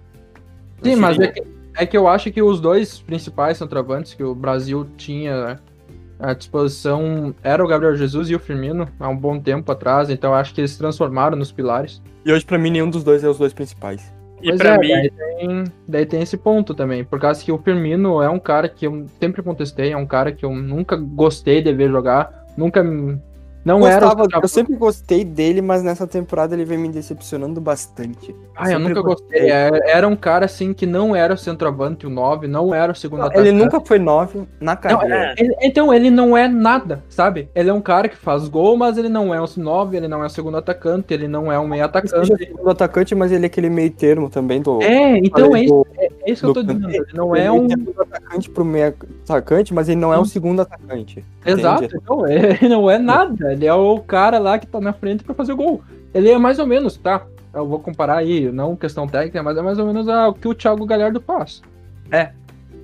Sim, 0.82 0.96
mas 0.96 1.18
é 1.18 1.28
que, 1.28 1.42
é 1.78 1.86
que 1.86 1.96
eu 1.96 2.06
acho 2.06 2.30
que 2.30 2.40
os 2.42 2.60
dois 2.60 3.00
principais 3.00 3.56
centroavantes 3.58 4.14
que 4.14 4.22
o 4.22 4.34
Brasil 4.34 4.86
tinha 4.96 5.58
à 6.18 6.32
disposição 6.32 7.34
era 7.42 7.64
o 7.64 7.68
Gabriel 7.68 7.96
Jesus 7.96 8.30
e 8.30 8.34
o 8.34 8.38
Firmino 8.38 8.88
há 8.98 9.08
um 9.08 9.16
bom 9.16 9.40
tempo 9.40 9.70
atrás, 9.70 10.10
então 10.10 10.34
acho 10.34 10.54
que 10.54 10.60
eles 10.60 10.72
se 10.72 10.78
transformaram 10.78 11.36
nos 11.36 11.52
pilares. 11.52 12.02
E 12.24 12.32
hoje, 12.32 12.44
pra 12.44 12.58
mim, 12.58 12.70
nenhum 12.70 12.90
dos 12.90 13.04
dois 13.04 13.22
é 13.22 13.28
os 13.28 13.38
dois 13.38 13.52
principais. 13.52 14.12
E 14.42 14.48
Pois 14.48 14.58
pra 14.58 14.74
é, 14.74 14.78
mim, 14.78 14.88
daí 14.88 15.10
tem, 15.10 15.64
daí 15.88 16.06
tem 16.06 16.22
esse 16.22 16.36
ponto 16.36 16.74
também, 16.74 17.04
por 17.04 17.18
causa 17.18 17.42
que 17.42 17.50
o 17.50 17.58
Firmino 17.58 18.20
é 18.22 18.28
um 18.28 18.38
cara 18.38 18.68
que 18.68 18.86
eu 18.86 19.06
sempre 19.18 19.42
contestei, 19.42 19.92
é 19.92 19.96
um 19.96 20.06
cara 20.06 20.30
que 20.32 20.44
eu 20.44 20.54
nunca 20.54 20.96
gostei 20.96 21.62
de 21.62 21.72
ver 21.72 21.90
jogar, 21.90 22.44
nunca 22.56 22.84
não 23.66 23.86
era 23.86 23.96
o 23.96 24.00
Gostava- 24.00 24.20
eu 24.20 24.24
centroavante. 24.24 24.52
sempre 24.52 24.76
gostei 24.76 25.24
dele, 25.24 25.60
mas 25.60 25.82
nessa 25.82 26.06
temporada 26.06 26.54
ele 26.54 26.64
vem 26.64 26.78
me 26.78 26.88
decepcionando 26.88 27.60
bastante. 27.60 28.34
Ah, 28.56 28.70
eu 28.70 28.78
nunca 28.78 29.02
gostei. 29.02 29.40
gostei. 29.40 29.50
É- 29.50 29.96
Era 29.96 30.06
um 30.08 30.16
cara 30.16 30.44
assim 30.46 30.72
que 30.72 30.86
não 30.86 31.14
era 31.14 31.34
o 31.34 31.36
centroavante, 31.36 32.06
o 32.06 32.10
9, 32.10 32.46
não 32.46 32.72
era 32.74 32.92
o 32.92 32.94
segundo 32.94 33.20
Ele 33.20 33.28
atacante. 33.28 33.52
nunca 33.52 33.80
foi 33.80 33.98
nove 33.98 34.46
na 34.60 34.72
Não, 34.74 34.80
carreira. 34.80 35.34
ele- 35.36 35.54
então, 35.60 35.92
ele 35.92 36.08
não 36.10 36.36
é 36.36 36.46
nada, 36.48 37.02
sabe? 37.08 37.48
Ele 37.54 37.68
é 37.68 37.72
um 37.74 37.80
cara 37.80 38.08
que 38.08 38.16
faz 38.16 38.46
gol, 38.48 38.76
mas 38.76 38.96
ele 38.96 39.08
não 39.08 39.34
é 39.34 39.40
um 39.42 39.46
9, 39.56 39.96
ele 39.96 40.06
não 40.08 40.22
é 40.22 40.26
o 40.26 40.30
segundo 40.30 40.56
atacante, 40.56 41.12
ele 41.12 41.26
não 41.28 41.50
é 41.50 41.58
um 41.58 41.66
meio 41.66 41.80
Ele 41.80 41.86
atacante. 41.86 42.26
seja 42.26 42.36
segundo 42.38 42.70
atacante, 42.70 43.14
mas 43.14 43.32
ele 43.32 43.44
é 43.44 43.48
aquele 43.48 43.68
meio 43.68 43.90
termo 43.90 44.30
também 44.30 44.62
do. 44.62 44.80
É, 44.80 45.18
então 45.18 45.56
é 45.56 45.62
isso, 45.64 45.74
do- 45.74 45.86
é 45.98 46.30
isso 46.30 46.40
que 46.42 46.46
eu 46.50 46.54
tô 46.54 46.62
do 46.62 46.72
dizendo. 46.74 46.94
Ele 46.94 47.06
não 47.14 47.34
ele 47.34 47.44
é 47.46 47.50
um. 47.50 47.66
termo 47.66 47.92
do 47.92 48.02
atacante 48.02 48.48
pro 48.50 48.64
meio 48.64 48.94
atacante, 49.24 49.74
mas 49.74 49.88
ele 49.88 50.00
não 50.00 50.12
é 50.14 50.18
um 50.18 50.24
segundo 50.24 50.62
atacante. 50.62 51.24
Exato, 51.44 51.84
entende? 51.84 52.00
então, 52.02 52.26
ele 52.62 52.68
não 52.68 52.90
é 52.90 52.98
nada. 52.98 53.55
Ele 53.56 53.66
é 53.66 53.74
o 53.74 53.98
cara 54.00 54.38
lá 54.38 54.58
que 54.58 54.66
tá 54.66 54.80
na 54.80 54.92
frente 54.92 55.24
pra 55.24 55.34
fazer 55.34 55.54
gol. 55.54 55.82
Ele 56.12 56.30
é 56.30 56.38
mais 56.38 56.58
ou 56.58 56.66
menos, 56.66 56.96
tá? 56.96 57.26
Eu 57.54 57.66
vou 57.66 57.80
comparar 57.80 58.18
aí, 58.18 58.52
não 58.52 58.76
questão 58.76 59.08
técnica, 59.08 59.42
mas 59.42 59.56
é 59.56 59.62
mais 59.62 59.78
ou 59.78 59.86
menos 59.86 60.06
o 60.06 60.34
que 60.34 60.46
o 60.46 60.54
Thiago 60.54 60.84
Galhardo 60.84 61.20
faz. 61.20 61.62
É. 62.10 62.30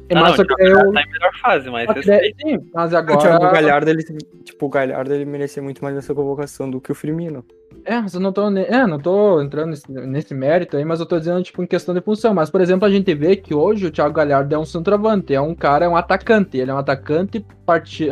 É 0.08 0.14
não, 0.14 0.30
o 0.30 0.34
que 0.34 0.62
eu. 0.62 0.92
tá 0.92 1.02
em 1.02 1.10
melhor 1.10 1.32
fase, 1.40 1.70
mas 1.70 1.88
daí- 2.06 2.34
sim, 2.42 2.58
mas 2.74 2.92
O 2.92 2.96
agora. 2.96 3.18
Thiago 3.18 3.50
Galhardo, 3.52 3.90
ele, 3.90 4.02
tipo, 4.44 4.66
o 4.66 4.68
Galhardo 4.68 5.12
ele 5.14 5.24
merecia 5.24 5.62
muito 5.62 5.82
mais 5.82 5.96
essa 5.96 6.14
convocação 6.14 6.70
do 6.70 6.80
que 6.80 6.90
o 6.90 6.94
Firmino. 6.94 7.44
É, 7.84 8.00
mas 8.00 8.14
eu 8.14 8.20
não 8.20 8.32
tô, 8.32 8.48
é, 8.50 8.86
não 8.86 8.98
tô 8.98 9.40
entrando 9.40 9.70
nesse, 9.70 9.90
nesse 9.90 10.34
mérito 10.34 10.76
aí, 10.76 10.84
mas 10.84 11.00
eu 11.00 11.06
tô 11.06 11.18
dizendo, 11.18 11.42
tipo, 11.42 11.62
em 11.62 11.66
questão 11.66 11.94
de 11.94 12.00
função. 12.00 12.32
Mas, 12.32 12.48
por 12.50 12.60
exemplo, 12.60 12.86
a 12.86 12.90
gente 12.90 13.12
vê 13.14 13.36
que 13.36 13.54
hoje 13.54 13.86
o 13.86 13.90
Thiago 13.90 14.14
Galhardo 14.14 14.54
é 14.54 14.58
um 14.58 14.64
centroavante, 14.64 15.34
é 15.34 15.40
um 15.40 15.54
cara, 15.54 15.84
é 15.86 15.88
um 15.88 15.96
atacante. 15.96 16.58
Ele 16.58 16.70
é 16.70 16.74
um 16.74 16.78
atacante 16.78 17.44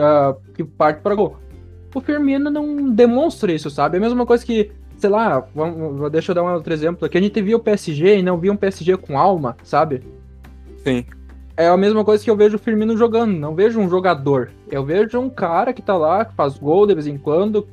ah, 0.01 0.35
que 0.55 0.65
parte 0.65 1.01
para 1.01 1.15
gol. 1.15 1.37
O 1.95 2.01
Firmino 2.01 2.51
não 2.51 2.91
demonstra 2.91 3.53
isso, 3.53 3.69
sabe? 3.71 3.97
É 3.97 3.99
a 3.99 4.03
mesma 4.03 4.25
coisa 4.25 4.45
que, 4.45 4.71
sei 4.97 5.11
lá, 5.11 5.45
vamos, 5.55 6.11
deixa 6.11 6.31
eu 6.31 6.35
dar 6.35 6.43
um 6.45 6.53
outro 6.55 6.73
exemplo 6.73 7.05
aqui. 7.05 7.19
A 7.19 7.21
gente 7.21 7.41
via 7.43 7.57
o 7.57 7.61
PSG 7.61 8.19
e 8.19 8.23
não 8.23 8.39
via 8.39 8.53
um 8.53 8.57
PSG 8.57 8.97
com 8.97 9.19
alma, 9.19 9.57
sabe? 9.65 10.03
Sim. 10.85 11.05
É 11.57 11.69
a 11.69 11.77
mesma 11.77 12.05
coisa 12.05 12.23
que 12.25 12.31
eu 12.31 12.37
vejo 12.37 12.57
o 12.57 12.59
Firmino 12.61 12.97
jogando. 12.97 13.33
Não 13.37 13.55
vejo 13.55 13.79
um 13.81 13.89
jogador. 13.89 14.51
Eu 14.71 14.85
vejo 14.85 15.19
um 15.21 15.29
cara 15.29 15.73
que 15.73 15.83
tá 15.83 15.97
lá, 15.97 16.25
que 16.25 16.35
faz 16.35 16.57
gol 16.57 16.87
de 16.87 16.95
vez 16.95 17.07
em 17.07 17.19
quando. 17.19 17.69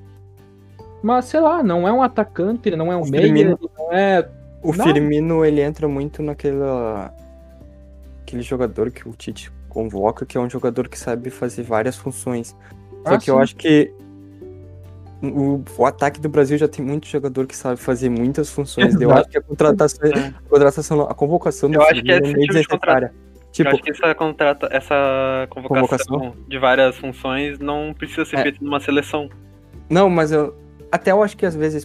Mas, 1.02 1.26
sei 1.26 1.40
lá, 1.40 1.62
não 1.64 1.88
é 1.88 1.92
um 1.94 2.02
atacante, 2.02 2.68
ele 2.68 2.76
não 2.76 2.92
é 2.92 2.98
um 2.98 3.06
meio, 3.08 3.24
Firmino- 3.24 3.60
não 3.78 3.94
é. 3.94 4.28
O 4.64 4.74
Não. 4.74 4.84
Firmino, 4.86 5.46
ele 5.46 5.62
entra 5.62 5.88
muito 5.88 6.22
naquela. 6.24 7.14
Aquele 8.24 8.42
jogador 8.42 8.92
que 8.92 9.08
o 9.08 9.14
Tite 9.14 9.52
convoca, 9.70 10.26
que 10.26 10.38
é 10.38 10.42
um 10.42 10.50
jogador 10.50 10.90
que 10.90 10.98
sabe 11.00 11.30
fazer 11.30 11.62
várias 11.64 11.96
funções. 11.96 12.56
Só 13.08 13.14
Ah, 13.14 13.18
que 13.20 13.30
eu 13.32 13.36
sim. 13.36 13.42
acho 13.42 13.56
que 13.56 13.94
o, 15.22 15.64
o 15.78 15.86
ataque 15.86 16.20
do 16.22 16.30
Brasil 16.30 16.58
já 16.58 16.68
tem 16.68 16.84
muito 16.86 17.08
jogador 17.08 17.48
que 17.48 17.56
sabe 17.56 17.80
fazer 17.80 18.10
muitas 18.10 18.50
funções. 18.52 18.94
Eu 18.96 19.02
Exato. 19.10 19.20
acho 19.22 19.30
que 19.30 19.38
a 19.38 19.42
contratação, 19.42 20.10
a 20.10 20.50
contratação, 20.50 21.02
a 21.02 21.14
convocação 21.14 21.70
do 21.72 21.76
Eu 21.78 21.82
acho 21.84 22.04
que 22.04 22.12
é 22.12 22.20
meio 22.20 22.34
tipo 22.34 22.40
de 22.40 22.48
desnecessária. 22.48 23.14
Eu 23.24 23.28
Tipo, 23.52 23.70
acho 23.72 23.82
que 23.82 23.90
essa, 23.92 24.14
contrata, 24.14 24.68
essa 24.72 25.48
convocação, 25.50 26.20
Convocação? 26.20 26.36
de 26.48 26.60
várias 26.60 26.96
funções 26.98 27.58
não 27.58 27.92
precisa 27.98 28.24
ser 28.26 28.36
É. 28.38 28.44
feita 28.44 28.60
numa 28.62 28.80
seleção. 28.80 29.30
Não, 29.90 30.10
mas 30.10 30.32
eu. 30.32 30.56
Até 30.92 31.12
eu 31.12 31.24
acho 31.24 31.36
que 31.36 31.46
às 31.46 31.56
vezes, 31.56 31.84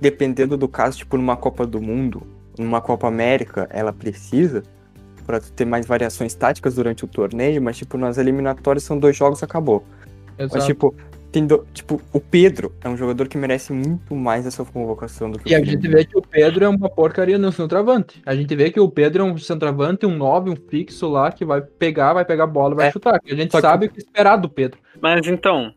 dependendo 0.00 0.56
do 0.56 0.68
caso, 0.68 0.98
tipo 0.98 1.16
numa 1.16 1.36
Copa 1.36 1.66
do 1.66 1.80
Mundo, 1.80 2.22
numa 2.58 2.80
Copa 2.80 3.06
América, 3.08 3.66
ela 3.70 3.92
precisa 3.92 4.62
pra 5.26 5.40
tu 5.40 5.52
ter 5.52 5.64
mais 5.64 5.86
variações 5.86 6.34
táticas 6.34 6.74
durante 6.74 7.04
o 7.04 7.08
torneio, 7.08 7.62
mas 7.62 7.78
tipo, 7.78 7.96
nas 7.96 8.18
eliminatórias 8.18 8.82
são 8.82 8.98
dois 8.98 9.16
jogos 9.16 9.42
acabou. 9.42 9.84
Mas 10.36 10.50
Exato. 10.50 10.66
tipo, 10.66 10.94
tem 11.32 11.46
do- 11.46 11.66
tipo, 11.72 12.00
o 12.12 12.20
Pedro 12.20 12.72
é 12.84 12.88
um 12.88 12.96
jogador 12.96 13.26
que 13.26 13.38
merece 13.38 13.72
muito 13.72 14.14
mais 14.14 14.46
essa 14.46 14.64
convocação 14.64 15.30
do 15.30 15.38
que 15.38 15.50
E 15.50 15.56
o 15.56 15.58
a 15.60 15.64
gente 15.64 15.88
vê 15.88 16.04
que 16.04 16.16
o 16.18 16.22
Pedro 16.22 16.64
é 16.64 16.68
uma 16.68 16.90
porcaria 16.90 17.38
no 17.38 17.50
centroavante. 17.50 18.20
A 18.26 18.34
gente 18.36 18.54
vê 18.54 18.70
que 18.70 18.78
o 18.78 18.88
Pedro 18.90 19.22
é 19.22 19.26
um 19.26 19.36
centroavante, 19.38 20.04
um 20.06 20.14
9, 20.14 20.50
um 20.50 20.56
fixo 20.56 21.08
lá, 21.08 21.32
que 21.32 21.44
vai 21.44 21.62
pegar, 21.62 22.12
vai 22.12 22.24
pegar 22.24 22.44
a 22.44 22.46
bola, 22.46 22.74
vai 22.74 22.88
É. 22.88 22.92
chutar. 22.92 23.18
Que 23.18 23.32
a 23.32 23.36
gente 23.36 23.50
Só 23.50 23.58
que- 23.58 23.66
sabe 23.66 23.86
o 23.86 23.90
que 23.90 23.98
esperar 23.98 24.36
do 24.36 24.48
Pedro. 24.48 24.78
Mas 25.00 25.26
então. 25.26 25.72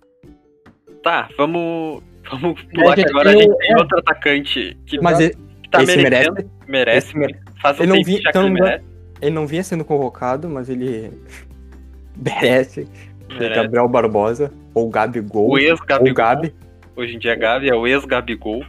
Tá, 1.02 1.30
vamos. 1.38 2.04
Vamos 2.30 2.60
É, 2.60 2.74
pular 2.76 2.92
a 2.94 2.96
que 2.96 3.02
agora 3.10 3.30
a 3.30 3.34
gente 3.34 3.58
tem 3.58 3.76
outro 3.78 4.00
atacante 4.00 4.78
que, 4.88 5.00
Mas 5.00 5.20
ele, 5.20 5.36
que 5.62 5.70
tá 5.70 5.84
esse 5.84 5.96
merecendo. 5.98 6.34
merece. 6.34 6.50
Merece. 6.68 6.98
esse 7.08 7.18
mere- 7.18 7.40
Faz 7.62 7.80
um 7.80 7.84
Ele 7.84 7.92
não 7.94 8.04
vi- 8.04 8.14
já 8.18 8.22
que 8.24 8.30
então 8.30 8.44
ele 8.48 8.54
merece. 8.54 8.84
ele 9.22 9.32
não 9.36 9.48
vinha 9.48 9.64
sendo 9.64 9.86
convocado, 9.86 10.50
mas 10.50 10.68
ele 10.70 11.12
merece. 12.18 12.88
Merece. 13.34 13.62
Gabriel 13.62 13.88
Barbosa, 13.88 14.52
ou 14.74 14.90
Gabigol, 14.90 15.48
O 15.48 15.52
ou 15.52 15.60
ex-Gabigol. 15.60 16.14
Gabi. 16.14 16.56
Hoje 16.96 17.16
em 17.16 17.20
dia 17.20 17.34
é 17.34 17.36
Gabi, 17.36 17.70
é 17.70 17.76
o 17.76 17.86
ex-Gabigol. 17.88 18.64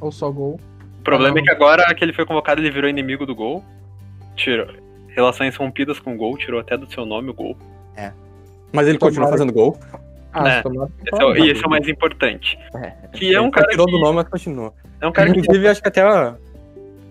Ou 0.00 0.10
só 0.12 0.30
gol. 0.30 0.58
O 1.00 1.02
problema 1.02 1.36
Ah, 1.36 1.40
é 1.40 1.42
que 1.42 1.50
agora 1.50 1.94
que 1.94 2.04
ele 2.04 2.12
foi 2.12 2.24
convocado, 2.24 2.60
ele 2.60 2.70
virou 2.70 2.88
inimigo 2.88 3.26
do 3.26 3.34
gol. 3.34 3.62
Tirou. 4.36 4.68
Relações 5.08 5.54
rompidas 5.56 5.98
com 6.00 6.14
o 6.14 6.16
gol, 6.16 6.36
tirou 6.38 6.58
até 6.60 6.76
do 6.76 6.90
seu 6.90 7.04
nome 7.04 7.30
o 7.30 7.34
gol. 7.34 7.56
Mas 8.72 8.88
ele 8.88 8.98
continua 8.98 9.28
fazendo 9.28 9.52
gol. 9.52 9.78
Ah, 10.32 10.48
É. 10.48 10.62
que 10.62 10.68
Esse 10.68 11.22
é, 11.22 11.24
o- 11.26 11.36
e 11.36 11.50
esse 11.50 11.62
é 11.62 11.66
o 11.66 11.70
mais 11.70 11.86
importante. 11.86 12.58
É. 12.74 12.92
Que 13.12 13.34
é 13.34 13.38
um 13.40 13.44
Ele 13.44 13.50
cara 13.52 13.66
tirou 13.68 13.84
que, 13.84 13.92
do 13.92 13.98
nome, 13.98 14.16
mas 14.16 14.28
continua. 14.28 14.72
é 14.98 15.06
um 15.06 15.12
cara 15.12 15.30
que 15.30 15.40
Inclusive, 15.40 15.68
acho 15.68 15.82
que 15.82 15.88
até 15.88 16.02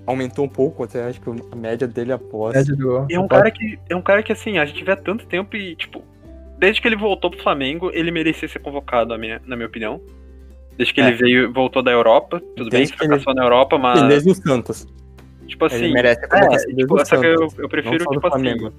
aumentou 0.08 0.46
um 0.46 0.50
pouco, 0.50 0.84
até 0.84 1.04
acho 1.04 1.22
que 1.22 1.30
a 1.30 1.56
média 1.56 1.88
dele 1.88 2.12
após. 2.14 2.56
Média 2.56 2.76
do- 2.76 3.06
é 3.08 3.20
um 3.20 3.28
cara 3.28 3.52
que 3.52 3.78
é 3.88 3.96
um 3.96 4.02
cara 4.02 4.24
que 4.24 4.32
assim, 4.32 4.58
a 4.58 4.66
gente 4.66 4.84
vê 4.84 4.92
há 4.94 4.96
tanto 4.96 5.28
tempo 5.28 5.56
e 5.56 5.76
tipo, 5.76 6.02
desde 6.62 6.80
que 6.82 6.88
ele 6.88 6.96
voltou 6.96 7.30
pro 7.32 7.42
Flamengo, 7.42 7.90
ele 7.92 8.12
merecia 8.12 8.48
ser 8.48 8.60
convocado, 8.60 9.10
na 9.10 9.18
minha, 9.18 9.42
na 9.46 9.56
minha 9.56 9.68
opinião. 9.68 10.00
Desde 10.78 10.94
que 10.94 11.02
É. 11.02 11.08
ele 11.08 11.18
veio, 11.18 11.52
voltou 11.52 11.82
da 11.84 11.92
Europa, 11.92 12.40
tudo 12.56 12.70
Desde 12.70 12.96
bem, 12.96 13.00
que 13.00 13.06
fracassou 13.08 13.34
na 13.34 13.44
Europa, 13.44 13.78
mas 13.78 14.02
desde 14.08 14.30
o 14.30 14.36
Santos. 14.36 14.88
tipo 15.48 15.66
assim, 15.66 15.86
ele 15.86 15.94
merece 15.94 16.22
a 16.32 16.38
é, 16.38 16.58
tipo, 16.74 16.96
que 16.96 17.02
eu, 17.02 17.06
Santos. 17.06 17.58
eu 17.60 17.68
prefiro 17.68 17.98
tipo 18.06 18.28
assim, 18.28 18.44
Flamengo. 18.44 18.74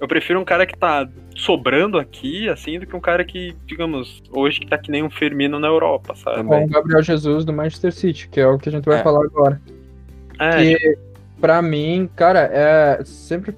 eu 0.00 0.08
prefiro 0.08 0.40
um 0.40 0.44
cara 0.44 0.64
que 0.64 0.76
tá 0.78 1.06
sobrando 1.34 1.98
aqui, 1.98 2.48
assim, 2.48 2.78
do 2.78 2.86
que 2.86 2.96
um 2.96 3.00
cara 3.00 3.22
que, 3.24 3.54
digamos, 3.66 4.22
hoje 4.32 4.60
que 4.60 4.66
tá 4.66 4.78
que 4.78 4.90
nem 4.90 5.02
um 5.02 5.10
Firmino 5.10 5.58
na 5.58 5.66
Europa, 5.68 6.14
sabe? 6.14 6.36
Também. 6.36 6.60
Com 6.62 6.66
o 6.66 6.68
Gabriel 6.70 7.02
Jesus 7.02 7.44
do 7.44 7.52
Manchester 7.52 7.92
City, 7.92 8.28
que 8.28 8.40
é 8.40 8.46
o 8.46 8.56
que 8.56 8.68
a 8.68 8.72
gente 8.72 8.84
vai 8.86 9.00
É. 9.00 9.02
falar 9.02 9.24
agora. 9.24 9.60
É, 10.40 10.56
Que, 10.74 10.98
pra 11.40 11.60
mim, 11.60 12.08
cara, 12.16 12.48
é 12.52 13.04
sempre. 13.04 13.54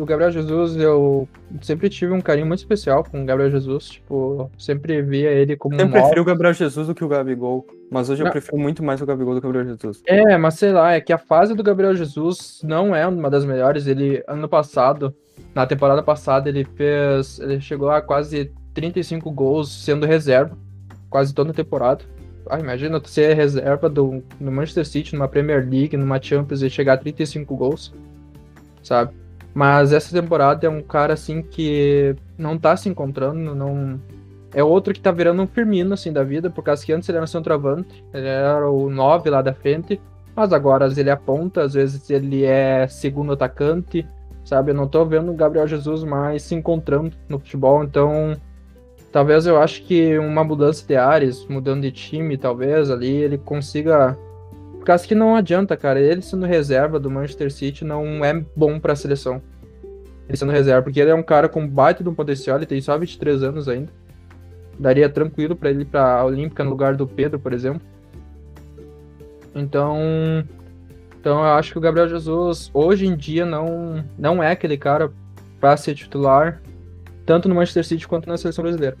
O 0.00 0.06
Gabriel 0.06 0.30
Jesus, 0.30 0.76
eu 0.76 1.28
sempre 1.60 1.90
tive 1.90 2.12
um 2.12 2.20
carinho 2.22 2.46
muito 2.46 2.60
especial 2.60 3.04
com 3.04 3.22
o 3.22 3.26
Gabriel 3.26 3.50
Jesus. 3.50 3.90
Tipo, 3.90 4.50
sempre 4.58 5.02
via 5.02 5.30
ele 5.30 5.56
como 5.56 5.78
Eu 5.78 5.86
um 5.86 5.90
prefiro 5.90 6.22
o 6.22 6.24
Gabriel 6.24 6.54
Jesus 6.54 6.86
do 6.86 6.94
que 6.94 7.04
o 7.04 7.08
Gabigol. 7.08 7.66
Mas 7.90 8.08
hoje 8.08 8.22
eu 8.22 8.24
Não. 8.24 8.32
prefiro 8.32 8.56
muito 8.56 8.82
mais 8.82 9.02
o 9.02 9.06
Gabigol 9.06 9.34
do 9.34 9.40
que 9.40 9.46
o 9.46 9.52
Gabriel 9.52 9.76
Jesus. 9.76 10.02
É, 10.06 10.38
mas 10.38 10.54
sei 10.54 10.72
lá, 10.72 10.94
é 10.94 11.00
que 11.00 11.12
a 11.12 11.18
fase 11.18 11.54
do 11.54 11.62
Gabriel 11.62 11.94
Jesus 11.94 12.62
não 12.64 12.96
é 12.96 13.06
uma 13.06 13.28
das 13.28 13.44
melhores. 13.44 13.86
Ele, 13.86 14.22
ano 14.26 14.48
passado, 14.48 15.14
na 15.54 15.66
temporada 15.66 16.02
passada, 16.02 16.48
ele 16.48 16.64
fez. 16.64 17.38
Ele 17.38 17.60
chegou 17.60 17.90
a 17.90 18.00
quase 18.00 18.50
35 18.72 19.30
gols 19.30 19.84
sendo 19.84 20.06
reserva, 20.06 20.56
quase 21.10 21.34
toda 21.34 21.50
a 21.50 21.54
temporada. 21.54 22.04
Ah, 22.48 22.58
imagina 22.58 23.00
ser 23.04 23.34
reserva 23.34 23.88
do, 23.88 24.24
no 24.40 24.50
Manchester 24.50 24.86
City, 24.86 25.14
numa 25.14 25.28
Premier 25.28 25.68
League, 25.68 25.96
numa 25.96 26.20
Champions 26.20 26.62
e 26.62 26.70
chegar 26.70 26.94
a 26.94 26.96
35 26.96 27.54
gols, 27.54 27.92
sabe? 28.82 29.19
Mas 29.54 29.92
essa 29.92 30.18
temporada 30.18 30.66
é 30.66 30.70
um 30.70 30.82
cara 30.82 31.14
assim 31.14 31.42
que 31.42 32.14
não 32.38 32.56
tá 32.56 32.76
se 32.76 32.88
encontrando, 32.88 33.54
não. 33.54 34.00
É 34.52 34.62
outro 34.62 34.92
que 34.92 35.00
tá 35.00 35.12
virando 35.12 35.42
um 35.42 35.46
Firmino 35.46 35.94
assim 35.94 36.12
da 36.12 36.24
vida, 36.24 36.50
por 36.50 36.62
causa 36.62 36.84
que 36.84 36.92
antes 36.92 37.08
ele 37.08 37.18
era 37.18 37.26
centroavante, 37.26 38.04
ele 38.12 38.26
era 38.26 38.68
o 38.68 38.90
9 38.90 39.30
lá 39.30 39.42
da 39.42 39.54
frente, 39.54 40.00
mas 40.34 40.52
agora 40.52 40.86
às 40.86 40.90
vezes 40.90 40.98
ele 40.98 41.10
aponta, 41.10 41.62
às 41.62 41.74
vezes 41.74 42.10
ele 42.10 42.44
é 42.44 42.86
segundo 42.88 43.32
atacante, 43.32 44.06
sabe? 44.44 44.72
Eu 44.72 44.74
não 44.74 44.88
tô 44.88 45.04
vendo 45.04 45.30
o 45.30 45.36
Gabriel 45.36 45.68
Jesus 45.68 46.02
mais 46.02 46.42
se 46.42 46.54
encontrando 46.54 47.12
no 47.28 47.38
futebol, 47.38 47.84
então 47.84 48.36
talvez 49.12 49.46
eu 49.46 49.60
acho 49.60 49.84
que 49.84 50.18
uma 50.18 50.42
mudança 50.42 50.84
de 50.84 50.96
áreas, 50.96 51.46
mudando 51.46 51.82
de 51.82 51.92
time, 51.92 52.36
talvez 52.36 52.90
ali 52.90 53.14
ele 53.14 53.38
consiga 53.38 54.18
Por 54.80 54.86
causa 54.86 55.06
que 55.06 55.14
não 55.14 55.36
adianta, 55.36 55.76
cara. 55.76 56.00
Ele 56.00 56.22
sendo 56.22 56.46
reserva 56.46 56.98
do 56.98 57.10
Manchester 57.10 57.52
City 57.52 57.84
não 57.84 58.24
é 58.24 58.42
bom 58.56 58.80
pra 58.80 58.96
seleção. 58.96 59.42
Ele 60.26 60.38
sendo 60.38 60.52
reserva, 60.52 60.82
porque 60.82 60.98
ele 60.98 61.10
é 61.10 61.14
um 61.14 61.22
cara 61.22 61.50
com 61.50 61.68
baita 61.68 62.02
de 62.02 62.08
um 62.08 62.14
potencial, 62.14 62.56
ele 62.56 62.64
tem 62.64 62.80
só 62.80 62.96
23 62.96 63.42
anos 63.42 63.68
ainda. 63.68 63.92
Daria 64.78 65.06
tranquilo 65.10 65.54
pra 65.54 65.68
ele 65.68 65.82
ir 65.82 65.84
pra 65.84 66.24
Olímpica 66.24 66.64
no 66.64 66.70
lugar 66.70 66.96
do 66.96 67.06
Pedro, 67.06 67.38
por 67.38 67.52
exemplo. 67.52 67.82
Então. 69.54 69.98
Então 71.20 71.40
eu 71.40 71.52
acho 71.52 71.72
que 71.72 71.78
o 71.78 71.80
Gabriel 71.82 72.08
Jesus 72.08 72.70
hoje 72.72 73.06
em 73.06 73.14
dia 73.14 73.44
não, 73.44 74.02
não 74.16 74.42
é 74.42 74.52
aquele 74.52 74.78
cara 74.78 75.12
pra 75.60 75.76
ser 75.76 75.94
titular, 75.94 76.62
tanto 77.26 77.50
no 77.50 77.54
Manchester 77.54 77.84
City 77.84 78.08
quanto 78.08 78.26
na 78.26 78.38
seleção 78.38 78.62
brasileira. 78.62 78.96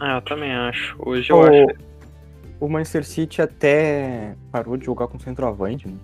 Ah, 0.00 0.16
eu 0.16 0.22
também 0.22 0.52
acho. 0.52 0.96
Hoje 0.98 1.30
eu 1.30 1.36
O, 1.36 1.42
acho. 1.42 1.87
O 2.60 2.68
Manchester 2.68 3.04
City 3.04 3.40
até 3.42 4.34
parou 4.50 4.76
de 4.76 4.84
jogar 4.86 5.06
com 5.08 5.18
centroavante, 5.18 5.86
né? 5.88 5.94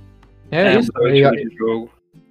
É, 0.50 0.78
isso. 0.78 0.90
mudou 0.94 1.10
o 1.10 1.14
E, 1.14 1.20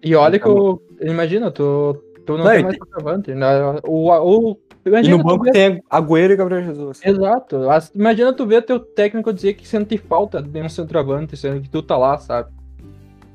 e 0.04 0.16
olha 0.16 0.40
que 0.40 0.46
eu. 0.48 0.82
Imagina, 1.02 1.52
tu, 1.52 1.98
tu 2.26 2.38
não, 2.38 2.46
Não, 2.46 2.52
tem 2.52 2.60
e 2.62 2.64
mais 2.64 2.76
centroavante. 2.78 3.34
né? 3.34 3.48
O, 3.86 4.10
o, 4.12 4.58
E 4.86 4.90
imagina 4.90 5.18
no 5.18 5.24
tu 5.24 5.28
banco 5.28 5.44
ver- 5.46 5.52
tem 5.52 5.84
Agüero 5.90 6.34
e 6.34 6.36
Gabriel 6.36 6.64
Jesus. 6.64 7.02
Exato. 7.04 7.70
As- 7.70 7.92
Imagina 7.94 8.32
tu 8.34 8.46
ver 8.46 8.62
teu 8.64 8.80
técnico 8.80 9.34
dizer 9.34 9.54
que 9.56 9.68
sente 9.68 9.98
falta 9.98 10.42
de 10.42 10.62
um 10.62 10.70
centroavante, 10.70 11.36
sendo 11.36 11.62
que 11.62 11.70
tu 11.70 11.82
tá 11.82 11.98
lá, 11.98 12.18
sabe? 12.18 12.50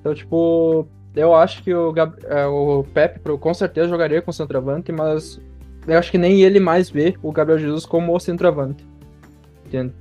Então, 0.01 0.15
tipo, 0.15 0.87
eu 1.15 1.35
acho 1.35 1.63
que 1.63 1.75
o, 1.75 1.93
Gab- 1.93 2.19
é, 2.25 2.47
o 2.47 2.85
Pepe 2.95 3.21
com 3.39 3.53
certeza 3.53 3.89
jogaria 3.89 4.23
com 4.23 4.31
centroavante, 4.33 4.93
mas 4.93 5.41
eu 5.87 5.99
acho 5.99 6.11
que 6.11 6.19
nem 6.19 6.41
ele 6.43 6.61
mais 6.61 6.89
vê 6.89 7.15
o 7.23 7.33
Gabriel 7.33 7.59
Jesus 7.59 7.85
como 7.85 8.15
o 8.15 8.21
centroavante. 8.21 8.87
Entende? 9.67 9.93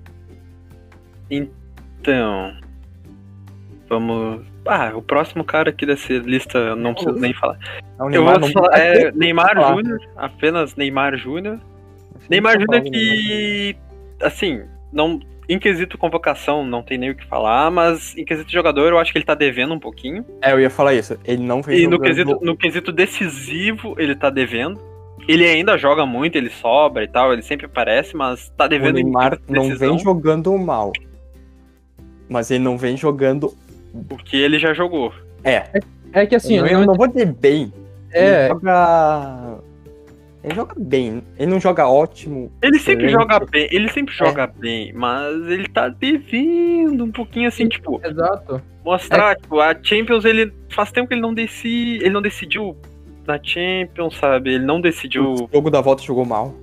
Então. 1.29 2.53
Vamos. 3.89 4.41
Ah, 4.65 4.91
o 4.93 5.01
próximo 5.01 5.43
cara 5.45 5.69
aqui 5.69 5.85
dessa 5.85 6.11
lista 6.13 6.57
eu 6.57 6.75
não 6.75 6.93
preciso 6.93 7.17
nem 7.17 7.33
falar. 7.33 7.57
É 7.97 8.03
o 8.03 8.09
Eu 8.09 8.25
vou 8.25 8.39
não- 8.39 8.51
falar. 8.51 8.77
É 8.77 9.11
Neymar. 9.11 9.55
Júnior, 9.75 9.99
apenas 10.15 10.75
Neymar 10.75 11.17
Júnior. 11.17 11.59
Neymar 12.29 12.59
Júnior 12.59 12.81
que. 12.83 13.75
Assim, 14.21 14.63
não. 14.91 15.19
Em 15.49 15.57
quesito 15.57 15.97
convocação, 15.97 16.65
não 16.65 16.83
tem 16.83 16.97
nem 16.97 17.11
o 17.11 17.15
que 17.15 17.25
falar, 17.25 17.71
mas 17.71 18.13
em 18.17 18.25
quesito 18.25 18.51
jogador, 18.51 18.89
eu 18.91 18.99
acho 18.99 19.13
que 19.13 19.17
ele 19.17 19.23
tá 19.25 19.33
devendo 19.33 19.73
um 19.73 19.79
pouquinho. 19.79 20.25
É, 20.41 20.51
eu 20.51 20.59
ia 20.59 20.69
falar 20.69 20.93
isso. 20.93 21.17
Ele 21.23 21.41
não 21.41 21.63
fez 21.63 21.79
E 21.79 21.87
no 21.87 21.97
quesito, 22.01 22.37
no 22.41 22.57
quesito 22.57 22.91
decisivo, 22.91 23.95
ele 23.97 24.13
tá 24.13 24.29
devendo. 24.29 24.77
Ele 25.25 25.45
ainda 25.47 25.77
joga 25.77 26.05
muito, 26.05 26.35
ele 26.35 26.49
sobra 26.49 27.05
e 27.05 27.07
tal, 27.07 27.31
ele 27.31 27.41
sempre 27.41 27.65
aparece, 27.65 28.13
mas 28.13 28.49
tá 28.57 28.65
O 28.65 28.67
devendo 28.67 28.99
em 28.99 29.03
Neymar 29.05 29.39
não 29.47 29.73
vem 29.77 29.97
jogando 29.97 30.57
mal. 30.57 30.91
Mas 32.29 32.51
ele 32.51 32.63
não 32.63 32.77
vem 32.77 32.95
jogando. 32.97 33.53
o 33.93 34.17
que 34.17 34.37
ele 34.37 34.59
já 34.59 34.73
jogou. 34.73 35.11
É. 35.43 35.69
É 36.13 36.25
que 36.25 36.35
assim, 36.35 36.55
eu, 36.55 36.61
não, 36.61 36.67
ele 36.67 36.75
eu 36.75 36.79
não- 36.79 36.87
não 36.87 36.93
vou 36.95 37.07
dizer 37.07 37.25
bem. 37.33 37.71
é, 38.11 38.45
Ele 38.45 38.49
joga. 38.49 39.59
Ele 40.43 40.55
joga 40.55 40.75
bem. 40.77 41.23
Ele 41.37 41.51
não 41.51 41.59
joga 41.59 41.87
ótimo. 41.87 42.51
Ele 42.61 42.79
sempre 42.79 43.07
Excelente. 43.07 43.11
joga 43.31 43.45
bem, 43.45 43.67
ele 43.71 43.89
sempre 43.89 44.13
É. 44.13 44.17
joga 44.17 44.47
bem, 44.47 44.93
mas 44.93 45.35
ele 45.47 45.67
tá 45.67 45.89
devendo 45.89 47.03
um 47.03 47.11
pouquinho 47.11 47.47
assim, 47.47 47.67
tipo, 47.67 47.99
exato. 48.05 48.61
mostrar, 48.85 49.35
tipo, 49.35 49.59
a 49.59 49.75
Champions, 49.81 50.23
ele 50.25 50.53
faz 50.69 50.91
tempo 50.91 51.07
que 51.09 51.13
ele 51.13 51.21
não 51.21 51.33
decide, 51.33 51.97
ele 52.03 52.11
não 52.11 52.21
decidiu 52.21 52.77
na 53.25 53.37
Champions, 53.43 54.15
sabe? 54.17 54.53
Ele 54.53 54.65
não 54.65 54.79
decidiu. 54.79 55.33
O 55.33 55.49
jogo 55.53 55.69
da 55.69 55.81
volta 55.81 56.01
jogou 56.03 56.23
mal. 56.25 56.53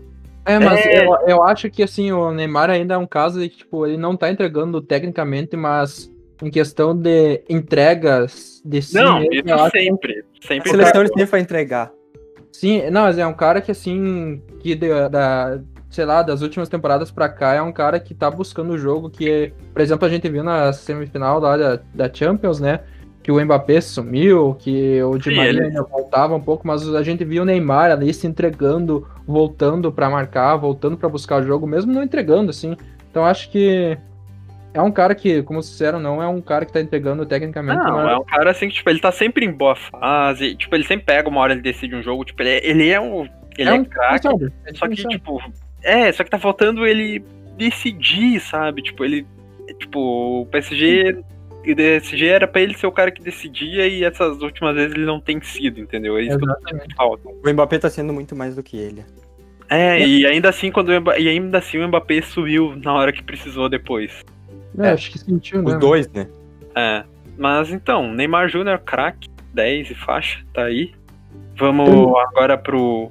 É, 0.46 0.58
mas 0.58 0.84
É. 0.84 1.06
Eu, 1.06 1.16
eu 1.26 1.42
acho 1.42 1.70
que 1.70 1.82
assim, 1.82 2.12
o 2.12 2.30
Neymar 2.32 2.70
ainda 2.70 2.94
é 2.94 2.98
um 2.98 3.06
caso 3.06 3.40
de 3.40 3.48
que, 3.48 3.58
tipo, 3.58 3.86
ele 3.86 3.96
não 3.96 4.16
tá 4.16 4.30
entregando 4.30 4.80
tecnicamente, 4.80 5.56
mas 5.56 6.12
em 6.42 6.50
questão 6.50 6.94
de 6.96 7.42
entregas 7.48 8.60
de 8.64 8.82
si 8.82 8.94
Não, 8.96 9.20
mesmo, 9.20 9.32
isso 9.34 9.70
que- 9.70 9.78
sempre. 9.78 10.24
A 10.42 10.46
Sempre. 10.46 10.70
seleção 10.70 11.00
ele 11.00 11.08
sempre 11.08 11.24
vai 11.24 11.40
entregar. 11.40 11.90
Sim, 12.52 12.90
não, 12.90 13.02
mas 13.02 13.18
é 13.18 13.26
um 13.26 13.32
cara 13.32 13.60
que 13.60 13.70
assim, 13.70 14.42
que 14.60 14.74
de- 14.74 15.08
da, 15.08 15.58
sei 15.90 16.04
lá, 16.04 16.22
das 16.22 16.42
últimas 16.42 16.68
temporadas 16.68 17.10
pra 17.10 17.28
cá, 17.28 17.54
é 17.54 17.62
um 17.62 17.72
cara 17.72 17.98
que 17.98 18.14
tá 18.14 18.30
buscando 18.30 18.72
o 18.74 18.78
jogo 18.78 19.08
que, 19.08 19.52
por 19.72 19.80
exemplo, 19.80 20.06
a 20.06 20.10
gente 20.10 20.28
viu 20.28 20.44
na 20.44 20.72
semifinal 20.72 21.40
lá 21.40 21.56
da, 21.56 21.80
da 21.94 22.12
Champions, 22.12 22.60
né? 22.60 22.80
Que 23.22 23.32
o 23.32 23.42
Mbappé 23.42 23.80
sumiu, 23.80 24.54
que 24.58 25.02
o 25.02 25.16
Di 25.16 25.34
Maria 25.34 25.62
ainda 25.62 25.82
voltava 25.82 26.34
um 26.36 26.40
pouco, 26.40 26.66
mas 26.66 26.86
a 26.94 27.02
gente 27.02 27.24
viu 27.24 27.42
o 27.42 27.46
Neymar 27.46 27.90
ali 27.90 28.12
se 28.12 28.26
entregando, 28.26 29.06
voltando 29.26 29.90
pra 29.90 30.10
marcar, 30.10 30.56
voltando 30.56 30.96
pra 30.96 31.08
buscar 31.08 31.40
o 31.40 31.46
jogo, 31.46 31.66
mesmo 31.66 31.92
não 31.92 32.02
entregando, 32.02 32.50
assim. 32.50 32.76
Então 33.10 33.24
acho 33.24 33.50
que 33.50 33.96
é 34.74 34.82
um 34.82 34.90
cara 34.90 35.14
que, 35.14 35.40
como 35.44 35.62
vocês 35.62 35.72
disseram, 35.72 36.00
não 36.00 36.20
é 36.20 36.26
um 36.26 36.40
cara 36.40 36.66
que 36.66 36.72
tá 36.72 36.80
entregando 36.80 37.24
tecnicamente, 37.24 37.78
Não, 37.84 37.94
mas 37.94 38.10
é 38.10 38.16
um 38.16 38.24
cara 38.24 38.50
assim 38.50 38.68
que, 38.68 38.74
tipo, 38.74 38.90
ele 38.90 38.98
tá 38.98 39.12
sempre 39.12 39.46
em 39.46 39.52
boa 39.52 39.76
fase. 39.76 40.56
Tipo, 40.56 40.74
ele 40.74 40.84
sempre 40.84 41.06
pega 41.06 41.28
uma 41.28 41.40
hora 41.40 41.52
ele 41.52 41.62
decide 41.62 41.94
um 41.94 42.02
jogo. 42.02 42.24
Tipo, 42.24 42.42
ele 42.42 42.50
é, 42.50 42.66
ele 42.68 42.88
é 42.88 43.00
um. 43.00 43.28
Ele 43.56 43.70
é, 43.70 43.72
um 43.72 43.84
craque. 43.84 44.28
diferencial, 44.28 44.52
é 44.66 44.74
Só 44.74 44.88
que, 44.88 45.08
tipo. 45.08 45.40
É, 45.80 46.10
só 46.10 46.24
que 46.24 46.30
tá 46.30 46.40
faltando 46.40 46.84
ele 46.84 47.24
decidir, 47.56 48.40
sabe? 48.40 48.82
Tipo, 48.82 49.04
ele. 49.04 49.24
Tipo, 49.78 50.42
o 50.42 50.46
PSG. 50.46 51.18
O 51.20 51.33
PSG 51.64 52.26
era 52.26 52.46
pra 52.48 52.60
ele 52.60 52.74
ser 52.76 52.86
o 52.86 52.92
cara 52.92 53.10
que 53.10 53.22
decidia 53.22 53.86
e 53.86 54.04
essas 54.04 54.40
últimas 54.42 54.74
vezes 54.74 54.94
ele 54.94 55.06
não 55.06 55.20
tem 55.20 55.40
sido, 55.40 55.80
entendeu? 55.80 56.18
É 56.18 56.22
isso 56.22 56.38
que 56.38 56.44
eu 56.44 56.50
Exatamente. 56.50 56.88
tô 56.90 56.96
falta. 56.96 57.28
O 57.28 57.52
Mbappé 57.52 57.78
tá 57.78 57.88
sendo 57.88 58.12
muito 58.12 58.34
mais 58.36 58.54
do 58.56 58.62
que 58.62 58.76
ele. 58.76 59.04
É, 59.70 59.98
e 60.06 60.26
ainda 60.26 60.50
assim, 60.50 60.70
quando 60.70 60.90
o 60.90 61.00
Mba- 61.00 61.18
e 61.18 61.28
ainda 61.28 61.58
assim 61.58 61.78
o 61.78 61.88
Mbappé 61.88 62.20
subiu 62.22 62.76
na 62.76 62.92
hora 62.92 63.12
que 63.12 63.22
precisou 63.22 63.68
depois. 63.68 64.12
É, 64.78 64.90
acho 64.90 65.10
que 65.10 65.18
sentiu, 65.18 65.62
né? 65.62 65.72
Os 65.72 65.78
dois, 65.80 66.08
né? 66.12 66.26
É. 66.76 67.04
Mas 67.38 67.70
então, 67.70 68.12
Neymar 68.12 68.48
Júnior, 68.48 68.78
craque, 68.78 69.28
10 69.54 69.90
e 69.90 69.94
faixa, 69.94 70.40
tá 70.52 70.64
aí. 70.64 70.92
Vamos 71.56 71.88
Hum. 71.88 72.16
agora 72.18 72.58
pro. 72.58 73.10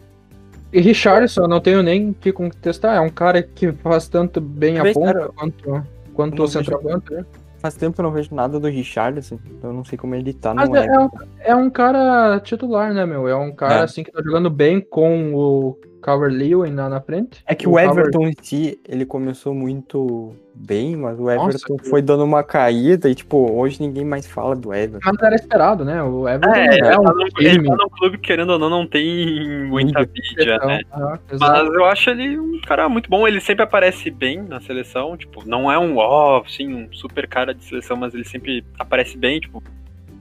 E 0.72 0.80
Richardson, 0.82 1.41
eu 1.41 1.47
não 1.47 1.60
tenho 1.62 1.82
nem 1.84 2.10
o 2.10 2.14
que 2.14 2.32
contestar. 2.32 2.97
É 2.97 2.99
um 2.99 3.10
cara 3.10 3.41
que 3.43 3.72
faz 3.72 4.08
tanto 4.08 4.39
bem 4.41 4.80
a 4.80 4.91
ponta 4.93 5.30
quanto, 5.36 5.84
quanto 6.14 6.43
o 6.43 6.47
centroavante. 6.47 7.14
né? 7.14 7.26
Faz 7.64 7.76
tempo 7.76 7.95
que 7.95 8.01
eu 8.01 8.03
não 8.03 8.11
vejo 8.11 8.36
nada 8.36 8.59
do 8.59 8.68
Richardson. 8.68 9.39
Então 9.45 9.70
eu 9.70 9.74
não 9.74 9.86
sei 9.86 9.97
como 9.97 10.14
ele 10.14 10.34
tá 10.34 10.53
Mas 10.53 10.68
no 10.68 10.76
é, 10.76 10.86
é 10.86 10.99
um, 10.99 11.09
é 11.39 11.55
um 11.55 11.70
cara 11.70 12.38
titular, 12.41 12.93
né, 12.93 13.05
meu? 13.05 13.26
É 13.26 13.34
um 13.34 13.55
cara 13.55 13.76
É. 13.76 13.84
assim 13.84 14.03
que 14.03 14.11
tá 14.11 14.22
jogando 14.22 14.49
bem 14.49 14.82
com 14.82 15.34
o 15.34 15.80
Calvert-Lewin 16.04 16.72
na, 16.72 16.88
na 16.89 17.01
frente. 17.01 17.41
É 17.47 17.56
que 17.56 17.68
o, 17.68 17.74
Calvert- 17.74 18.08
Everton 18.10 18.28
em 18.28 18.34
si, 18.41 18.80
ele 18.88 19.06
começou 19.06 19.54
muito 19.54 20.36
bem, 20.54 20.95
mas 20.95 21.18
o 21.20 21.24
Nossa, 21.24 21.36
Everton 21.49 21.78
que- 21.78 21.89
foi 21.89 22.01
dando 22.01 22.24
uma 22.24 22.43
caída 22.43 23.10
e, 23.10 23.16
tipo, 23.16 23.51
hoje 23.51 23.82
ninguém 23.82 24.06
mais 24.06 24.28
fala 24.28 24.56
do 24.56 24.74
Everton. 24.74 24.99
Mas 25.04 25.24
era 25.24 25.36
esperado, 25.36 25.84
né? 25.84 26.04
O 26.04 26.28
Everton 26.28 26.54
É, 26.56 26.66
é, 26.68 26.78
ele, 26.78 26.97
um 26.97 27.04
tá 27.04 27.14
ele 27.39 27.64
tá 27.70 27.76
num 27.76 27.89
clube 27.89 28.18
que, 28.18 28.28
querendo 28.28 28.51
ou 28.51 28.60
não, 28.60 28.70
não 28.70 28.86
tem 28.88 29.66
muita 29.66 30.01
mídia, 30.01 30.58
né? 30.60 30.82
ah, 30.91 31.18
Mas 31.39 31.74
eu 31.74 31.86
acho 31.86 32.10
ele 32.12 32.38
um 32.38 32.60
cara 32.62 32.88
muito 32.88 33.10
bom. 33.10 33.28
Ele 33.28 33.39
sempre 33.39 33.64
aparece 33.64 34.12
bem 34.12 34.41
na 34.43 34.60
seleção. 34.62 35.18
Tipo, 35.18 35.47
não 35.47 35.72
é 35.72 35.80
um 35.80 35.97
ó, 35.97 36.43
assim, 36.45 36.72
um 36.74 36.93
super 36.93 37.28
cara 37.28 37.54
de 37.54 37.64
seleção, 37.64 37.97
mas 37.97 38.14
ele 38.14 38.26
sempre 38.26 38.64
aparece 38.78 39.18
bem, 39.18 39.39
tipo, 39.39 39.64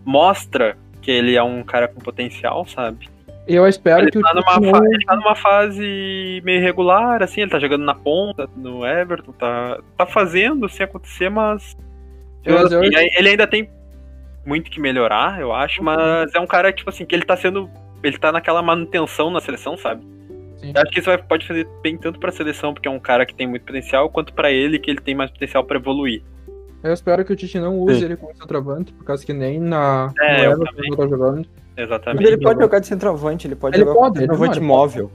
mostra 0.05 0.77
que 1.01 1.11
ele 1.11 1.35
é 1.35 1.43
um 1.43 1.63
cara 1.63 1.89
com 1.89 2.01
potencial, 2.01 2.65
sabe? 2.67 3.09
Eu 3.47 3.67
espero 3.67 4.03
Ele 4.05 4.11
que 4.11 4.19
o 4.19 4.23
tá, 4.23 4.33
numa 4.35 4.43
Tite 4.55 4.71
fa- 4.71 4.79
não- 4.81 4.93
ele 4.93 5.05
tá 5.05 5.17
numa 5.17 5.35
fase 5.35 6.41
meio 6.45 6.59
irregular, 6.61 7.23
assim, 7.23 7.41
ele 7.41 7.51
tá 7.51 7.59
jogando 7.59 7.85
na 7.85 7.95
ponta 7.95 8.49
no 8.57 8.87
Everton, 8.87 9.33
tá, 9.33 9.81
tá 9.97 10.07
fazendo 10.07 10.69
sem 10.69 10.85
acontecer, 10.85 11.29
mas. 11.29 11.77
eu, 12.45 12.55
Mas 12.55 12.73
eu- 12.73 12.81
assim, 12.81 12.91
ele 13.17 13.29
ainda 13.29 13.47
tem 13.47 13.69
muito 14.47 14.71
que 14.71 14.81
melhorar, 14.81 15.41
eu 15.41 15.53
acho, 15.53 15.83
mas 15.83 16.33
é 16.35 16.39
um 16.41 16.47
cara, 16.47 16.73
tipo 16.73 16.89
assim, 16.91 17.05
que 17.05 17.15
ele 17.15 17.25
tá 17.25 17.37
sendo. 17.37 17.69
Ele 18.03 18.17
tá 18.19 18.31
naquela 18.33 18.63
manutenção 18.63 19.31
na 19.31 19.41
seleção, 19.41 19.77
sabe? 19.77 20.05
Sim. 20.59 20.73
Eu 20.75 20.83
acho 20.83 20.93
que 20.93 20.99
isso 21.01 21.09
vai- 21.09 21.19
pode 21.19 21.47
fazer 21.47 21.67
bem 21.83 21.97
tanto 21.97 22.19
pra 22.21 22.31
seleção, 22.33 22.73
porque 22.73 22.87
é 22.89 22.91
um 22.91 22.99
cara 23.01 23.27
que 23.27 23.35
tem 23.35 23.47
muito 23.47 23.65
potencial, 23.65 24.09
quanto 24.11 24.33
pra 24.33 24.51
ele, 24.53 24.79
que 24.79 24.91
ele 24.91 25.01
tem 25.01 25.15
mais 25.15 25.31
potencial 25.31 25.65
pra 25.65 25.79
evoluir. 25.79 26.23
Eu 26.83 26.93
espero 26.93 27.25
que 27.25 27.33
o 27.33 27.37
Tite 27.37 27.59
não 27.61 27.79
use 27.79 27.99
Sim. 28.01 28.05
ele 28.07 28.17
como 28.17 28.35
centroavante, 28.37 28.93
por 28.93 29.05
causa 29.05 29.25
que 29.25 29.33
nem 29.33 29.61
na 29.61 30.13
É, 30.21 30.39
no 30.39 30.45
eu 30.45 30.53
Everton 30.53 30.83
não 30.89 30.97
tá 30.97 31.07
jogando. 31.09 31.49
Mas 31.77 31.87
Exatamente. 31.87 32.27
ele 32.27 32.39
pode 32.39 32.61
jogar 32.61 32.79
de 32.81 32.87
centroavante, 32.87 33.47
ele 33.47 33.55
pode 33.55 33.77
Ele 33.77 33.85
jogar 33.85 33.99
pode, 33.99 34.19
ele 34.19 34.21
centroavante 34.27 34.55
pode. 34.59 34.67
móvel. 34.67 35.11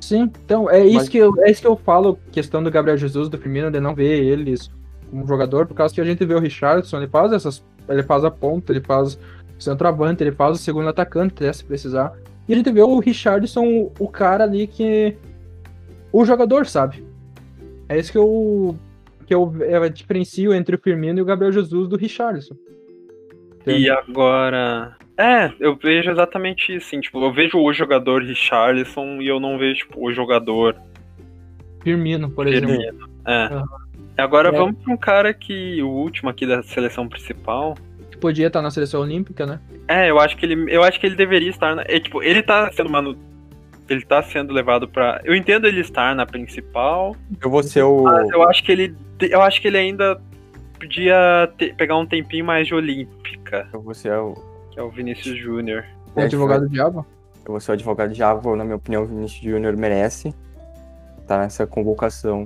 Sim, 0.00 0.30
então 0.44 0.68
é 0.68 0.84
isso, 0.84 0.96
Mas- 0.96 1.08
que 1.08 1.18
eu, 1.18 1.32
é 1.42 1.50
isso 1.50 1.60
que 1.60 1.66
eu 1.66 1.76
falo, 1.76 2.18
questão 2.32 2.62
do 2.62 2.70
Gabriel 2.70 2.96
Jesus, 2.96 3.28
do 3.28 3.38
Firmino, 3.38 3.70
de 3.70 3.78
não 3.78 3.94
ver 3.94 4.20
eles 4.24 4.68
como 5.10 5.26
jogador, 5.26 5.66
por 5.66 5.74
causa 5.74 5.94
que 5.94 6.00
a 6.00 6.04
gente 6.04 6.24
vê 6.24 6.34
o 6.34 6.40
Richardson, 6.40 6.96
ele 6.96 7.06
faz 7.08 7.32
essas. 7.32 7.64
Ele 7.88 8.02
faz 8.02 8.24
a 8.24 8.30
ponta, 8.30 8.72
ele 8.72 8.80
faz 8.80 9.14
o 9.58 9.62
centroavante, 9.62 10.22
ele 10.22 10.32
faz 10.32 10.56
o 10.56 10.60
segundo 10.60 10.88
atacante, 10.88 11.52
se 11.52 11.64
precisar. 11.64 12.12
E 12.48 12.52
a 12.52 12.56
gente 12.56 12.70
vê 12.72 12.80
o 12.80 12.98
Richardson, 12.98 13.92
o, 13.98 14.08
cara 14.08 14.44
ali 14.44 14.66
que. 14.66 15.16
O 16.10 16.24
jogador, 16.24 16.66
sabe? 16.66 17.04
É 17.88 17.98
isso 17.98 18.10
que 18.10 18.18
eu. 18.18 18.76
que 19.26 19.34
eu, 19.34 19.54
eu 19.60 19.88
diferencio 19.88 20.52
entre 20.54 20.74
o 20.74 20.78
Firmino 20.78 21.18
e 21.18 21.22
o 21.22 21.24
Gabriel 21.24 21.52
Jesus 21.52 21.88
do 21.88 21.96
Richardson. 21.96 22.56
E 23.66 23.88
agora. 23.88 24.96
É, 25.18 25.52
eu 25.60 25.76
vejo 25.76 26.10
exatamente 26.10 26.74
isso, 26.74 26.86
assim, 26.86 27.00
tipo, 27.00 27.22
eu 27.22 27.32
vejo 27.32 27.58
o 27.58 27.72
jogador 27.72 28.22
Richarlison 28.22 29.20
e 29.20 29.28
eu 29.28 29.38
não 29.38 29.58
vejo, 29.58 29.80
tipo, 29.80 30.04
o 30.06 30.12
jogador 30.12 30.74
Firmino, 31.82 32.30
por 32.30 32.46
exemplo. 32.46 32.68
Firmino. 32.76 33.08
É. 33.26 33.62
Agora 34.16 34.48
É. 34.48 34.52
vamos 34.52 34.76
pra 34.82 34.92
um 34.92 34.96
cara 34.96 35.34
que. 35.34 35.82
O 35.82 35.88
último 35.88 36.30
aqui 36.30 36.46
da 36.46 36.62
seleção 36.62 37.08
principal. 37.08 37.74
Que 38.10 38.16
podia 38.18 38.46
estar 38.46 38.62
na 38.62 38.70
seleção 38.70 39.00
olímpica, 39.00 39.44
né? 39.46 39.60
É, 39.88 40.10
eu 40.10 40.18
acho 40.20 40.36
que 40.36 40.46
ele. 40.46 40.72
Eu 40.72 40.82
acho 40.82 41.00
que 41.00 41.06
ele 41.06 41.16
deveria 41.16 41.50
estar 41.50 41.74
na. 41.74 41.82
É, 41.86 41.98
tipo, 41.98 42.22
ele 42.22 42.42
tá 42.42 42.70
sendo 42.72 42.90
mano. 42.90 43.16
Ele 43.88 44.02
tá 44.04 44.22
sendo 44.22 44.52
levado 44.52 44.86
pra. 44.88 45.20
Eu 45.24 45.34
entendo 45.34 45.66
ele 45.66 45.80
estar 45.80 46.14
na 46.14 46.24
principal, 46.24 47.16
Eu 47.42 47.50
vou 47.50 47.62
ser 47.62 47.82
o. 47.82 48.02
mas 48.04 48.30
eu 48.30 48.48
acho 48.48 48.62
que 48.62 48.70
ele. 48.72 48.94
Eu 49.20 49.42
acho 49.42 49.60
que 49.60 49.66
ele 49.68 49.78
ainda 49.78 50.20
podia 50.78 51.50
ter- 51.58 51.74
pegar 51.74 51.96
um 51.98 52.06
tempinho 52.06 52.44
mais 52.44 52.66
de 52.66 52.74
olímpica, 52.74 53.68
Eu 53.72 53.80
vou 53.82 53.94
ser 53.94 54.12
o. 54.14 54.34
que 54.72 54.80
é 54.80 54.82
o 54.82 54.90
Vinícius 54.90 55.38
Júnior. 55.38 55.84
O 56.16 56.20
É, 56.20 56.24
advogado 56.24 56.62
do 56.62 56.68
diabo. 56.68 57.06
Eu 57.44 57.52
vou 57.52 57.60
ser 57.60 57.72
o 57.72 57.74
advogado 57.74 58.12
de 58.12 58.18
Java, 58.18 58.56
na 58.56 58.64
minha 58.64 58.76
opinião, 58.76 59.02
o 59.02 59.06
Vinícius 59.06 59.42
Júnior 59.42 59.76
merece 59.76 60.34
estar 61.20 61.38
nessa 61.38 61.66
convocação. 61.66 62.44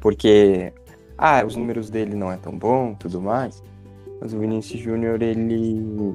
Porque, 0.00 0.72
ah, 1.18 1.44
os 1.44 1.56
números 1.56 1.90
dele 1.90 2.14
não 2.14 2.30
é 2.30 2.36
tão 2.36 2.56
bom, 2.56 2.94
tudo 2.94 3.20
mais. 3.20 3.62
Mas 4.20 4.32
o 4.32 4.38
Vinícius 4.38 4.80
Júnior, 4.80 5.20
ele. 5.20 6.14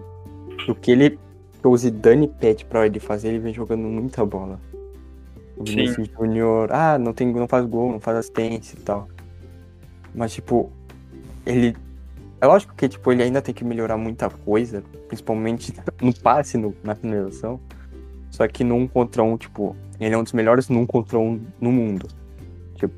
O 0.68 0.76
que 0.76 0.92
ele. 0.92 1.20
O 1.64 1.76
Zidane 1.76 2.28
pede 2.28 2.64
pra 2.64 2.86
ele 2.86 3.00
fazer, 3.00 3.30
ele 3.30 3.40
vem 3.40 3.54
jogando 3.54 3.82
muita 3.82 4.26
bola. 4.26 4.60
O. 5.58 5.64
Vinícius 5.64 6.08
Júnior, 6.08 6.72
ah, 6.72 6.98
não, 6.98 7.14
tem, 7.14 7.32
não 7.34 7.48
faz 7.48 7.66
gol, 7.66 7.92
não 7.92 8.00
faz 8.00 8.18
assistência 8.18 8.78
e 8.78 8.82
tal. 8.82 9.08
Mas, 10.16 10.34
tipo, 10.34 10.72
ele. 11.46 11.76
É 12.42 12.48
lógico 12.48 12.74
que, 12.74 12.88
tipo, 12.88 13.12
ele 13.12 13.24
ainda 13.24 13.42
tem 13.42 13.54
que 13.54 13.66
melhorar 13.66 13.98
muita 13.98 14.30
coisa, 14.30 14.82
principalmente 15.08 15.74
no 16.02 16.14
passe, 16.14 16.58
no, 16.58 16.74
na 16.84 16.96
finalização. 16.96 17.60
Só 18.32 18.48
que 18.48 18.64
no 18.64 18.76
um 18.76 18.88
contra 18.88 19.24
um, 19.24 19.36
tipo, 19.36 19.76
ele 20.00 20.16
é 20.16 20.18
um 20.18 20.24
dos 20.24 20.34
melhores 20.34 20.70
no 20.70 20.80
um 20.80 20.86
contra 20.86 21.20
um 21.20 21.42
no 21.60 21.72
mundo. 21.72 22.08
Tipo, 22.76 22.94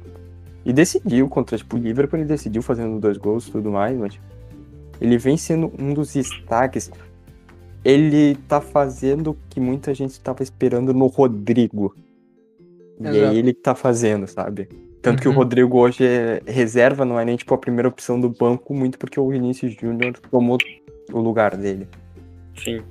e 0.63 0.71
decidiu 0.71 1.27
contra, 1.27 1.57
tipo, 1.57 1.75
o 1.75 1.79
Liverpool, 1.79 2.19
ele 2.19 2.27
decidiu 2.27 2.61
fazendo 2.61 2.99
dois 2.99 3.17
gols 3.17 3.47
e 3.47 3.51
tudo 3.51 3.71
mais, 3.71 3.97
mas 3.97 4.13
tipo, 4.13 4.25
ele 4.99 5.17
vem 5.17 5.35
sendo 5.37 5.71
um 5.79 5.93
dos 5.93 6.13
destaques. 6.13 6.91
Ele 7.83 8.35
tá 8.47 8.61
fazendo 8.61 9.31
o 9.31 9.37
que 9.49 9.59
muita 9.59 9.91
gente 9.95 10.19
tava 10.19 10.43
esperando 10.43 10.93
no 10.93 11.07
Rodrigo. 11.07 11.95
E 12.99 13.07
Exato. 13.07 13.17
é 13.17 13.35
ele 13.35 13.53
que 13.55 13.61
tá 13.61 13.73
fazendo, 13.73 14.27
sabe? 14.27 14.69
Tanto 15.01 15.21
que 15.21 15.27
o 15.27 15.31
Uhum. 15.31 15.37
Rodrigo 15.37 15.77
hoje 15.79 16.05
é 16.05 16.41
reserva, 16.45 17.03
não 17.03 17.19
é 17.19 17.25
nem 17.25 17.35
tipo 17.35 17.53
a 17.53 17.57
primeira 17.57 17.87
opção 17.89 18.19
do 18.19 18.29
banco, 18.29 18.73
muito 18.73 18.99
porque 18.99 19.19
o 19.19 19.27
Vinícius 19.29 19.73
Júnior 19.73 20.13
tomou 20.29 20.57
o 21.11 21.19
lugar 21.19 21.57
dele. 21.57 21.87
Sim. 22.55 22.81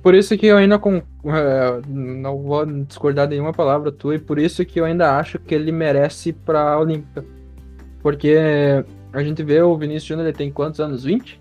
Por 0.00 0.14
isso 0.14 0.38
que 0.38 0.46
eu 0.46 0.56
ainda 0.56 0.78
com, 0.78 0.96
é, 0.98 1.80
não 1.88 2.38
vou 2.40 2.64
discordar 2.64 3.26
de 3.26 3.34
nenhuma 3.34 3.52
palavra 3.52 3.90
tua, 3.90 4.14
e 4.14 4.18
por 4.20 4.38
isso 4.38 4.64
que 4.64 4.78
eu 4.78 4.84
ainda 4.84 5.18
acho 5.18 5.38
que 5.40 5.52
ele 5.54 5.72
merece 5.72 6.28
ir 6.28 6.32
pra 6.34 6.78
Olímpica. 6.78 7.24
Porque 8.00 8.36
a 9.12 9.22
gente 9.22 9.42
vê 9.42 9.60
o 9.60 9.76
Vinícius 9.76 10.04
Júnior, 10.04 10.28
ele 10.28 10.36
tem 10.36 10.50
quantos 10.52 10.78
anos? 10.78 11.02
20? 11.04 11.38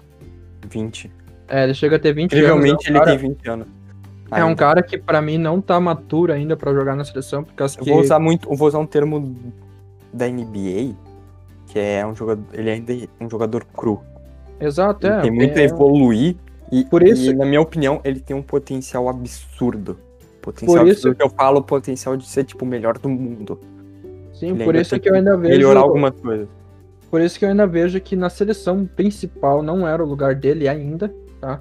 20. 0.68 1.12
É, 1.48 1.64
ele 1.66 1.74
chega 1.76 1.96
a 1.98 2.00
ter 2.00 2.14
20 2.14 2.34
Incrivelmente 2.34 2.72
anos. 2.72 2.86
é 2.88 2.90
um 2.90 2.96
ele 2.96 3.00
cara- 3.06 3.12
tem 3.18 3.30
20 3.30 3.48
anos. 3.50 3.68
É 4.32 4.44
um 4.44 4.48
Ainda. 4.50 4.56
cara 4.60 4.84
que 4.84 4.98
pra 4.98 5.22
mim 5.22 5.38
não 5.40 5.60
tá 5.62 5.80
maturo 5.80 6.32
ainda 6.34 6.56
pra 6.58 6.74
jogar 6.74 6.96
na 6.96 7.04
seleção, 7.04 7.44
porque 7.44 7.64
acho 7.64 7.80
Eu 7.80 7.84
que 7.84 7.90
vou 7.92 8.00
usar 8.02 8.20
muito, 8.20 8.48
eu 8.52 8.56
vou 8.56 8.68
usar 8.68 8.78
um 8.80 8.86
termo 8.86 9.36
da 10.14 10.28
NBA, 10.28 10.96
que 11.68 11.78
é 11.80 12.06
um 12.06 12.16
jogador, 12.16 12.44
ele 12.54 12.70
ainda 12.70 12.94
é 12.94 13.08
um 13.22 13.30
jogador 13.30 13.66
cru. 13.66 14.02
Exato, 14.60 15.06
Ele 15.08 15.14
é. 15.16 15.22
tem 15.22 15.32
muito 15.32 15.58
a 15.58 15.62
é- 15.62 15.66
evoluir 15.66 16.36
e, 16.72 16.84
Por 16.86 17.02
isso- 17.04 17.32
e, 17.32 17.34
na 17.34 17.46
minha 17.46 17.62
opinião, 17.62 18.02
ele 18.04 18.20
tem 18.20 18.36
um 18.36 18.42
potencial 18.42 19.08
absurdo. 19.08 19.98
Potencial 20.42 20.80
Por 20.84 20.88
isso- 20.88 21.00
absurdo 21.08 21.16
que 21.18 21.24
eu 21.24 21.30
falo, 21.30 21.62
potencial 21.64 22.18
de 22.18 22.28
ser 22.28 22.44
tipo 22.44 22.66
o 22.66 22.68
melhor 22.68 22.98
do 22.98 23.08
mundo. 23.10 23.60
Sim, 24.34 24.50
Ele 24.52 24.64
por 24.66 24.76
isso 24.76 25.00
que 25.00 25.10
eu 25.10 25.16
ainda 25.16 25.36
vejo. 25.38 25.54
Melhorar 25.54 25.82
algumas 25.82 26.12
coisas. 26.20 26.48
Por 27.12 27.22
isso 27.22 27.38
que 27.40 27.46
eu 27.46 27.50
ainda 27.50 27.66
vejo 27.68 28.00
que 28.00 28.16
na 28.16 28.30
seleção 28.30 28.86
principal 28.86 29.62
não 29.64 29.88
era 29.88 30.04
o 30.04 30.08
lugar 30.08 30.36
dele 30.36 30.68
ainda, 30.68 31.14
tá? 31.42 31.60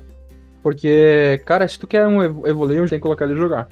Porque, 0.62 1.40
cara, 1.46 1.66
se 1.66 1.78
tu 1.78 1.86
quer 1.86 2.06
um 2.06 2.22
evo- 2.22 2.46
evoluir, 2.46 2.80
tem 2.88 2.98
que 2.98 3.02
colocar 3.02 3.24
ele 3.24 3.36
jogar. 3.36 3.68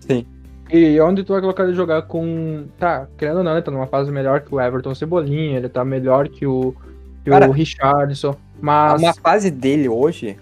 Sim. 0.00 0.26
E 0.72 0.98
onde 1.00 1.22
tu 1.22 1.34
vai 1.34 1.42
colocar 1.42 1.64
ele 1.64 1.74
jogar 1.74 2.02
com. 2.02 2.64
Tá, 2.78 3.06
querendo 3.18 3.38
ou 3.38 3.44
não, 3.44 3.52
ele 3.52 3.62
tá 3.62 3.70
numa 3.70 3.86
fase 3.86 4.10
melhor 4.10 4.40
que 4.40 4.54
o 4.54 4.60
Everton 4.60 4.94
Cebolinha, 4.94 5.58
ele 5.58 5.68
tá 5.68 5.84
melhor 5.84 6.28
que 6.28 6.46
o, 6.46 6.74
que 7.22 7.30
Cara, 7.30 7.46
o 7.46 7.52
Richardson. 7.52 8.34
Mas. 8.58 9.02
Uma 9.02 9.12
fase 9.12 9.50
dele 9.50 9.86
hoje 9.88 10.38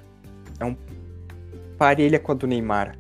é 0.61 0.65
um 0.65 0.77
parelha 1.77 2.21
com 2.21 2.31
a 2.31 2.35
do 2.37 2.47
Neymar. 2.47 2.97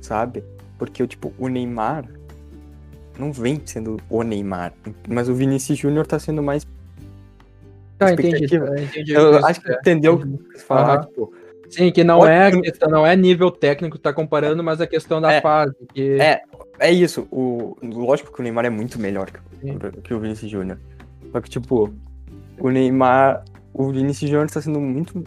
Sabe? 0.00 0.42
Porque 0.76 1.06
tipo, 1.06 1.32
o 1.38 1.46
Neymar 1.46 2.04
não 3.16 3.32
vem 3.32 3.60
sendo 3.64 3.98
o 4.10 4.22
Neymar, 4.22 4.72
mas 5.08 5.28
o 5.28 5.34
Vinícius 5.34 5.78
Júnior 5.78 6.06
tá 6.06 6.18
sendo 6.18 6.42
mais 6.42 6.66
Tá, 7.98 8.12
entendi. 8.12 8.46
tá, 8.46 8.80
entendi 8.80 9.12
Eu 9.12 9.44
acho 9.44 9.60
que 9.60 9.72
entendeu 9.72 10.14
o 10.14 10.38
que 10.38 10.60
falar, 10.60 10.98
Aham. 10.98 11.06
tipo, 11.06 11.32
Sim, 11.70 11.90
que 11.92 12.02
não 12.02 12.26
é, 12.26 12.50
questão, 12.60 12.88
não 12.88 13.06
é 13.06 13.14
nível 13.14 13.50
técnico 13.50 13.96
que 13.96 14.02
tá 14.02 14.12
comparando, 14.12 14.62
mas 14.64 14.80
a 14.80 14.86
questão 14.86 15.20
da 15.20 15.32
É. 15.32 15.40
fase. 15.40 15.74
Que... 15.92 16.12
É. 16.20 16.42
é 16.78 16.90
isso, 16.90 17.28
o, 17.30 17.76
lógico 17.82 18.32
que 18.32 18.40
o 18.40 18.42
Neymar 18.42 18.64
é 18.64 18.70
muito 18.70 18.98
melhor 18.98 19.30
que, 19.30 20.00
que 20.02 20.14
o 20.14 20.20
Vinícius 20.20 20.50
Júnior. 20.50 20.78
Só 21.30 21.40
que, 21.40 21.50
tipo, 21.50 21.92
o 22.58 22.70
Neymar, 22.70 23.44
o 23.74 23.90
Vinícius 23.90 24.30
Júnior 24.30 24.50
tá 24.50 24.62
sendo 24.62 24.80
muito 24.80 25.22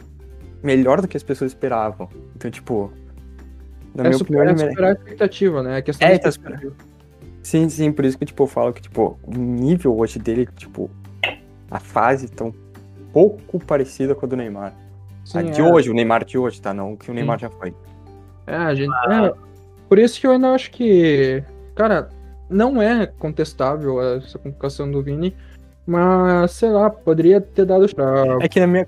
melhor 0.63 0.99
do 1.01 1.07
que 1.07 1.15
as 1.15 1.23
pessoas 1.23 1.51
esperavam. 1.51 2.09
Então, 2.35 2.49
tipo, 2.49 2.91
na 3.93 4.03
é 4.05 4.07
minha 4.07 4.17
super- 4.17 4.37
opinião, 4.37 4.65
é 4.65 4.69
superar 4.69 4.89
a 4.89 4.93
expectativa, 4.93 5.63
né? 5.63 5.77
A 5.77 5.81
questão 5.81 6.07
É, 6.07 6.17
tá 6.17 6.29
expectativa. 6.29 6.73
Sim, 7.43 7.69
sim, 7.69 7.91
por 7.91 8.05
isso 8.05 8.17
que, 8.17 8.25
tipo, 8.25 8.43
eu 8.43 8.47
falo 8.47 8.73
que, 8.73 8.81
tipo, 8.81 9.19
o 9.23 9.31
nível 9.35 9.97
hoje 9.97 10.17
dele, 10.19 10.47
tipo, 10.55 10.89
a 11.69 11.79
fase 11.79 12.27
um 12.41 12.51
pouco 13.13 13.59
parecida 13.63 14.13
com 14.15 14.25
a 14.25 14.29
do 14.29 14.35
Neymar. 14.35 14.73
Sim, 15.23 15.37
a 15.39 15.41
de 15.43 15.61
é. 15.61 15.63
hoje, 15.63 15.89
o 15.89 15.93
Neymar 15.93 16.25
de 16.25 16.37
hoje, 16.37 16.61
tá? 16.61 16.73
Não 16.73 16.93
o 16.93 16.97
que 16.97 17.09
o 17.09 17.13
Neymar 17.13 17.39
já 17.39 17.49
foi. 17.49 17.73
É, 18.47 18.55
a 18.55 18.73
gente. 18.75 18.91
é, 19.09 19.33
por 19.87 19.99
isso 19.99 20.19
que 20.19 20.27
eu 20.27 20.31
ainda 20.31 20.53
acho 20.53 20.71
que. 20.71 21.43
Cara, 21.75 22.09
não 22.49 22.81
é 22.81 23.05
contestável 23.07 24.01
essa 24.17 24.37
convocação 24.37 24.89
do 24.91 25.01
Vini, 25.01 25.35
mas 25.85 26.51
sei 26.51 26.69
lá, 26.69 26.89
poderia 26.89 27.39
ter 27.39 27.65
dado 27.65 27.87
pra, 27.95 28.37
É 28.41 28.47
que 28.47 28.59
na 28.59 28.67
minha. 28.67 28.87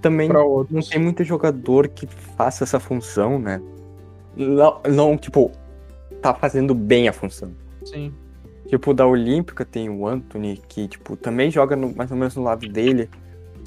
Também 0.00 0.30
não 0.30 0.80
tem 0.88 0.98
muito 0.98 1.22
jogador 1.22 1.86
que 1.88 2.06
faça 2.06 2.64
essa 2.64 2.80
função, 2.80 3.38
né? 3.38 3.60
Não, 4.34 4.80
não, 4.88 5.16
tipo, 5.18 5.50
tá 6.22 6.32
fazendo 6.32 6.74
bem 6.74 7.06
a 7.06 7.12
função. 7.12 7.52
Sim. 7.84 8.14
Tipo, 8.66 8.94
da 8.94 9.06
Olímpica 9.06 9.62
tem 9.62 9.90
o 9.90 10.06
Anthony, 10.06 10.58
que, 10.68 10.88
tipo, 10.88 11.16
também 11.16 11.50
joga 11.50 11.76
no- 11.76 11.94
mais 11.94 12.10
ou 12.10 12.16
menos 12.16 12.34
no 12.34 12.42
lado 12.42 12.66
dele, 12.66 13.10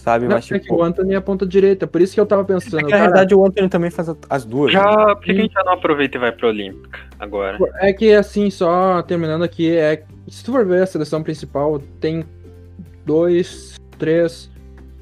sabe? 0.04 0.28
Não, 0.28 0.36
Mas, 0.36 0.51
é 0.51 0.56
que 0.56 0.66
tipo. 0.66 0.76
o 0.76 0.84
Anthony 0.84 1.14
é 1.14 1.16
a 1.16 1.22
ponta 1.22 1.45
direita, 1.45 1.88
por 1.88 2.01
isso 2.01 2.14
que 2.14 2.20
eu 2.20 2.26
tava 2.26 2.43
pensando. 2.43 2.80
É 2.80 2.84
que, 2.84 2.91
na 2.91 2.97
cara, 2.97 3.04
verdade, 3.04 3.34
o 3.34 3.45
Anthony 3.45 3.70
também 3.70 3.89
faz 3.89 4.14
as 4.30 4.43
duas. 4.43 4.74
né? 4.74 4.82
Já, 4.82 5.16
por 5.16 5.24
que, 5.24 5.32
a 5.32 5.36
gente 5.36 5.54
já 5.54 5.64
não 5.64 5.74
aproveita 5.74 6.18
e 6.18 6.20
vai 6.20 6.32
pra 6.34 6.49
Olímpica 6.49 6.99
agora? 7.18 7.58
É 7.76 7.93
que 7.93 8.14
assim, 8.14 8.49
só 8.49 9.01
terminando 9.01 9.43
aqui, 9.43 9.74
é. 9.74 10.04
Se 10.28 10.43
tu 10.43 10.51
for 10.51 10.66
ver 10.66 10.84
a 10.84 10.86
seleção 10.86 11.24
principal, 11.24 11.80
tem 12.01 12.26
dois, 13.06 13.76
três, 13.97 14.51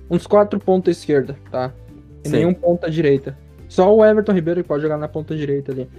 uns 0.10 0.28
quatro 0.28 0.60
ponta 0.60 0.92
esquerda, 0.92 1.36
tá? 1.50 1.72
E 2.24 2.30
Sim. 2.30 2.36
nenhum 2.36 2.54
ponta 2.54 2.90
direita. 2.90 3.36
Só 3.68 3.92
o 3.96 4.06
Everton 4.06 4.34
Ribeiro 4.34 4.62
que 4.62 4.68
pode 4.68 4.84
jogar 4.84 4.98
na 4.98 5.08
ponta 5.08 5.36
direita 5.36 5.72
ali. 5.72 5.90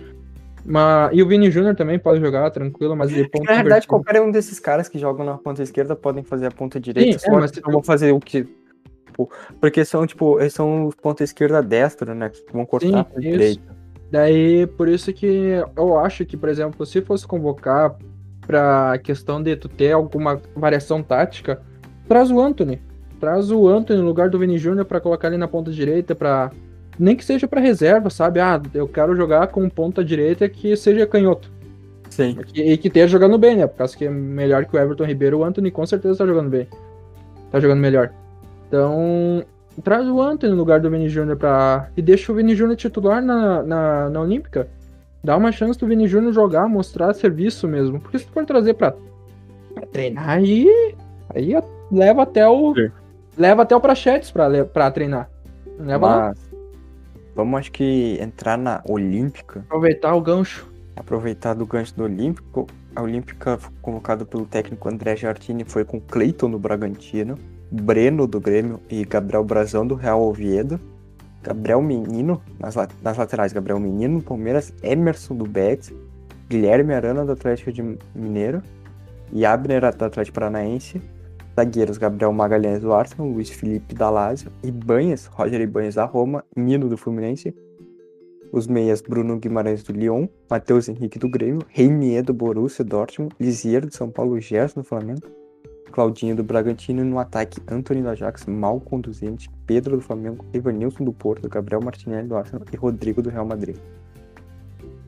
Mas, 0.65 1.11
e 1.13 1.23
o 1.23 1.27
Vini 1.27 1.51
Júnior 1.51 1.75
também 1.75 1.99
pode 1.99 2.21
jogar, 2.21 2.49
tranquilo, 2.51 2.95
mas 2.95 3.11
de 3.11 3.29
ponta 3.29 3.51
Na 3.51 3.63
verdade, 3.63 3.87
qualquer 3.87 4.23
um 4.23 4.31
desses 4.31 4.61
caras 4.61 4.89
que 4.89 4.97
jogam 4.97 5.27
na 5.27 5.37
ponta 5.37 5.61
esquerda 5.61 5.97
podem 5.97 6.23
fazer 6.23 6.47
a 6.47 6.51
ponta 6.53 6.79
direita, 6.79 7.19
Sim, 7.19 7.31
é, 7.31 7.33
mas 7.33 7.51
não 7.61 7.73
vão 7.73 7.83
fazer 7.83 8.13
o 8.13 8.21
que. 8.21 8.47
Tipo, 9.13 9.31
porque 9.61 9.85
são, 9.85 10.07
tipo, 10.07 10.41
eles 10.41 10.55
são 10.55 10.87
os 10.87 10.95
ponta 10.95 11.23
esquerda 11.23 11.63
destra, 11.63 12.15
né? 12.15 12.31
Que 12.31 12.53
vão 12.53 12.65
cortar 12.65 13.07
Sim, 13.15 13.21
direita. 13.21 13.77
Daí, 14.11 14.67
por 14.67 14.89
isso 14.89 15.13
que 15.13 15.63
eu 15.77 15.99
acho 15.99 16.25
que, 16.25 16.37
por 16.37 16.49
exemplo, 16.49 16.85
se 16.85 17.01
fosse 17.01 17.27
convocar 17.27 17.97
pra 18.47 18.99
questão 19.03 19.43
de 19.43 19.57
tu 19.57 19.69
ter 19.69 19.93
alguma 19.93 20.41
variação 20.55 21.03
tática, 21.03 21.63
traz 22.09 22.31
o 22.31 22.41
Anthony. 22.41 22.81
Traz 23.21 23.51
o 23.51 23.69
Anthony 23.69 24.01
no 24.01 24.07
lugar 24.07 24.29
do 24.29 24.39
Vini 24.39 24.59
Júnior 24.59 24.85
pra 24.85 25.01
colocar 25.01 25.29
ele 25.29 25.37
na 25.37 25.49
ponta 25.49 25.71
direita, 25.71 26.15
pra. 26.15 26.51
Nem 26.99 27.17
que 27.17 27.25
seja 27.25 27.49
pra 27.49 27.61
reserva, 27.61 28.11
sabe? 28.11 28.39
Ah, 28.39 28.61
eu 28.75 28.87
quero 28.87 29.17
jogar 29.17 29.47
com 29.47 29.67
ponta 29.71 30.05
direita 30.05 30.47
que 30.47 30.77
seja 30.77 31.07
canhoto. 31.07 31.51
Sim. 32.11 32.37
E, 32.55 32.73
e 32.73 32.77
que 32.77 32.89
esteja 32.89 33.07
jogando 33.07 33.39
bem, 33.39 33.57
né? 33.57 33.67
Por 33.67 33.79
causa 33.79 33.97
que 33.97 34.05
é 34.05 34.11
melhor 34.11 34.67
que 34.67 34.77
o 34.77 34.79
Everton 34.79 35.05
Ribeiro, 35.05 35.39
o 35.39 35.45
Anthony 35.45 35.71
com 35.71 35.87
certeza 35.87 36.19
tá 36.19 36.27
jogando 36.27 36.51
bem. 36.51 36.69
Tá 37.51 37.59
jogando 37.59 37.81
melhor. 37.81 38.13
Então, 38.73 39.45
traz 39.85 40.09
o 40.09 40.19
Anthony 40.19 40.53
no 40.53 40.57
lugar 40.59 40.81
do 40.81 40.89
Vini 40.91 41.07
Júnior 41.11 41.37
pra. 41.37 41.91
E 41.95 42.01
deixa 42.01 42.33
o 42.33 42.35
Vini 42.35 42.57
Júnior 42.57 42.75
titular 42.75 43.21
na, 43.21 43.63
na, 43.63 44.09
na 44.09 44.21
Olímpica. 44.23 44.67
Dá 45.23 45.37
uma 45.37 45.53
chance 45.53 45.79
do 45.79 45.87
Vini 45.87 46.09
Júnior 46.09 46.33
jogar, 46.33 46.67
mostrar 46.67 47.13
serviço 47.13 47.69
mesmo. 47.69 48.01
Porque 48.01 48.19
se 48.19 48.25
tu 48.25 48.33
for 48.33 48.47
trazer 48.47 48.73
pra, 48.73 48.95
pra 49.75 49.87
treinar, 49.93 50.27
aí. 50.31 50.67
Aí 51.35 51.53
leva 51.91 52.23
até 52.23 52.49
o. 52.49 52.75
Sim. 52.75 52.91
Leva 53.37 53.61
até 53.63 53.77
o 53.77 53.81
Prachetes 53.81 54.31
pra, 54.31 54.47
le- 54.47 54.65
pra 54.65 54.91
treinar. 54.91 55.29
Leva 55.79 56.07
lá. 56.07 56.29
Mas 56.29 56.39
vamos, 57.35 57.61
acho 57.61 57.73
que, 57.73 58.17
entrar 58.23 58.57
na 58.57 58.83
Olímpica, 58.89 59.61
Aproveitar 59.67 60.15
o 60.15 60.21
gancho. 60.23 60.67
aproveitar 60.97 61.53
do 61.55 61.67
gancho 61.67 61.95
do 61.95 62.05
Olímpico. 62.05 62.67
a 62.97 63.03
Olímpica 63.03 63.59
convocada 63.83 64.25
pelo 64.25 64.47
técnico 64.47 64.89
André 64.89 65.15
Jardine 65.17 65.63
foi 65.65 65.85
com 65.85 66.01
Cleiton 66.01 66.51
do 66.51 66.59
Bragantino, 66.59 67.39
Breno 67.73 68.27
do 68.27 68.39
Grêmio 68.39 68.81
e 68.91 69.03
Gabriel 69.03 69.43
Brazão 69.43 69.87
do 69.87 69.95
Real 69.95 70.23
Oviedo. 70.23 70.79
Gabriel 71.43 71.81
Menino, 71.81 72.41
nas, 72.61 72.75
nas 73.03 73.17
laterais, 73.17 73.53
Gabriel 73.53 73.81
Menino 73.81 74.19
do 74.19 74.25
Palmeiras, 74.25 74.75
Emerson 74.83 75.35
do 75.35 75.47
Betis, 75.47 75.93
Guilherme 76.49 76.93
Arana 76.93 77.25
do 77.25 77.33
Atlético 77.33 77.73
de 77.73 77.83
Mineiro 78.15 78.63
e 79.33 79.47
Abner 79.47 79.81
do 79.97 80.05
Atlético 80.05 80.35
Paranaense. 80.35 81.01
Zagueiros 81.57 81.99
Gabriel 81.99 82.33
Magalhães 82.33 82.81
do 82.81 82.93
Arsenal, 82.93 83.29
Luiz 83.29 83.51
Felipe 83.51 83.95
da 83.95 84.09
Lazio, 84.09 84.51
Ibanhas, 84.63 85.27
Roger 85.27 85.61
Ibanhas 85.61 85.95
da 85.97 86.05
Roma, 86.05 86.45
Nino 86.57 86.89
do 86.89 86.97
Fluminense, 86.97 87.55
os 88.53 88.67
meias 88.67 89.03
Bruno 89.03 89.39
Guimarães 89.39 89.83
do 89.83 89.93
Lyon, 89.93 90.29
Matheus 90.49 90.89
Henrique 90.89 91.19
do 91.19 91.29
Grêmio, 91.29 91.61
Reinier 91.69 92.23
do 92.23 92.33
Borussia 92.33 92.85
Dortmund, 92.85 93.35
Lisiero 93.39 93.87
do 93.87 93.95
São 93.95 94.11
Paulo, 94.11 94.41
Gerson 94.41 94.81
do 94.81 94.87
Flamengo, 94.87 95.23
Claudinho 95.93 96.35
do 96.35 96.43
Bragantino 96.43 97.03
e 97.03 97.05
no 97.05 97.19
ataque 97.21 97.61
Antony 97.71 98.03
do 98.03 98.09
Ajax, 98.09 98.47
mal 98.47 98.81
conduzente, 98.81 99.49
Pedro 99.67 99.97
do 99.97 100.03
Flamengo, 100.03 100.45
Evanilson 100.53 101.05
do 101.05 101.13
Porto, 101.13 101.49
Gabriel 101.49 101.81
Martinelli 101.81 102.27
do 102.27 102.37
Arsenal 102.37 102.65
e 102.73 102.77
Rodrigo 102.77 103.23
do 103.23 103.31
Real 103.31 103.47
Madrid. 103.47 103.77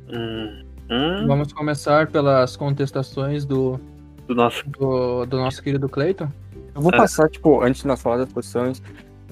Hum, 0.08 0.62
hum, 0.90 1.26
Vamos 1.26 1.52
começar 1.52 2.06
pelas 2.10 2.56
contestações 2.56 3.44
do, 3.44 3.80
do 4.28 4.34
nosso. 4.34 4.68
do, 4.68 5.24
do 5.26 5.36
nosso 5.38 5.62
querido 5.62 5.88
Cleiton. 5.88 6.28
Eu 6.74 6.82
vou 6.82 6.92
É. 6.92 6.96
passar, 6.96 7.28
tipo, 7.28 7.62
antes 7.62 7.82
de 7.82 7.88
nós 7.88 8.00
falar 8.02 8.18
das 8.18 8.32
posições, 8.32 8.82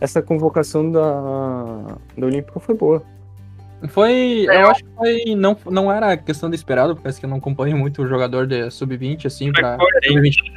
essa 0.01 0.23
convocação 0.23 0.91
da, 0.91 1.97
da 2.17 2.27
Olímpica 2.27 2.59
foi 2.59 2.75
boa. 2.75 3.03
Foi. 3.89 4.47
Eu 4.49 4.71
acho 4.71 4.85
que 4.85 4.91
foi. 4.97 5.35
Não, 5.35 5.57
não 5.71 5.91
era 5.91 6.17
questão 6.17 6.49
de 6.49 6.57
esperado, 6.57 6.95
porque 6.95 7.03
parece 7.03 7.21
que 7.21 7.27
eu 7.27 7.31
não 7.31 7.39
acompanho 7.39 7.77
muito 7.77 8.03
o 8.03 8.07
jogador 8.07 8.47
de 8.47 8.71
sub-20, 8.71 9.27
assim, 9.27 9.53
pra. 9.53 9.77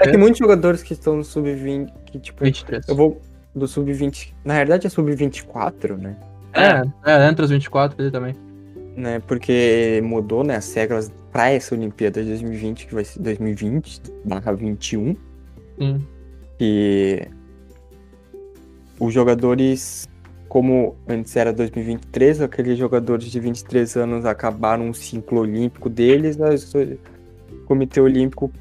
É 0.02 0.12
que 0.12 0.18
muitos 0.18 0.38
jogadores 0.40 0.84
que 0.84 0.94
estão 0.94 1.18
no 1.18 1.24
sub-20, 1.24 1.92
que, 2.06 2.20
tipo, 2.20 2.44
23. 2.44 2.88
eu 2.88 2.96
vou 2.96 3.22
do 3.56 3.68
sub-20, 3.68 4.34
na 4.44 4.56
verdade 4.56 4.86
é 4.86 4.90
sub-24, 4.90 5.98
né? 5.98 6.16
É, 6.54 6.82
é, 7.12 7.28
entre 7.28 7.44
os 7.44 7.52
24 7.52 8.02
ali 8.02 8.12
também. 8.12 8.36
né? 8.96 9.22
Porque 9.26 10.02
mudou, 10.04 10.44
né, 10.44 10.56
as 10.58 10.74
regras 10.74 11.12
para 11.32 11.52
essa 11.52 11.76
Olimpíada 11.76 12.22
de 12.22 12.30
2020, 12.30 12.88
que 12.88 12.94
vai 12.94 13.04
ser 13.04 13.20
2020 13.20 14.02
barra 14.24 14.54
21, 14.54 15.16
Sim. 15.80 16.06
que 16.58 17.28
os 19.00 19.14
jogadores, 19.14 20.08
como 20.48 20.96
antes 21.08 21.36
era 21.36 21.52
2023, 21.52 22.42
aqueles 22.42 22.78
jogadores 22.78 23.26
de 23.32 23.40
23 23.40 23.98
anos 23.98 24.26
acabaram 24.26 24.90
o 24.90 24.94
ciclo 24.94 25.42
olímpico 25.42 25.90
deles, 25.90 26.38
mas 26.38 26.74
o 26.74 26.98
Comitê 27.66 28.00
Olímpico 28.00 28.52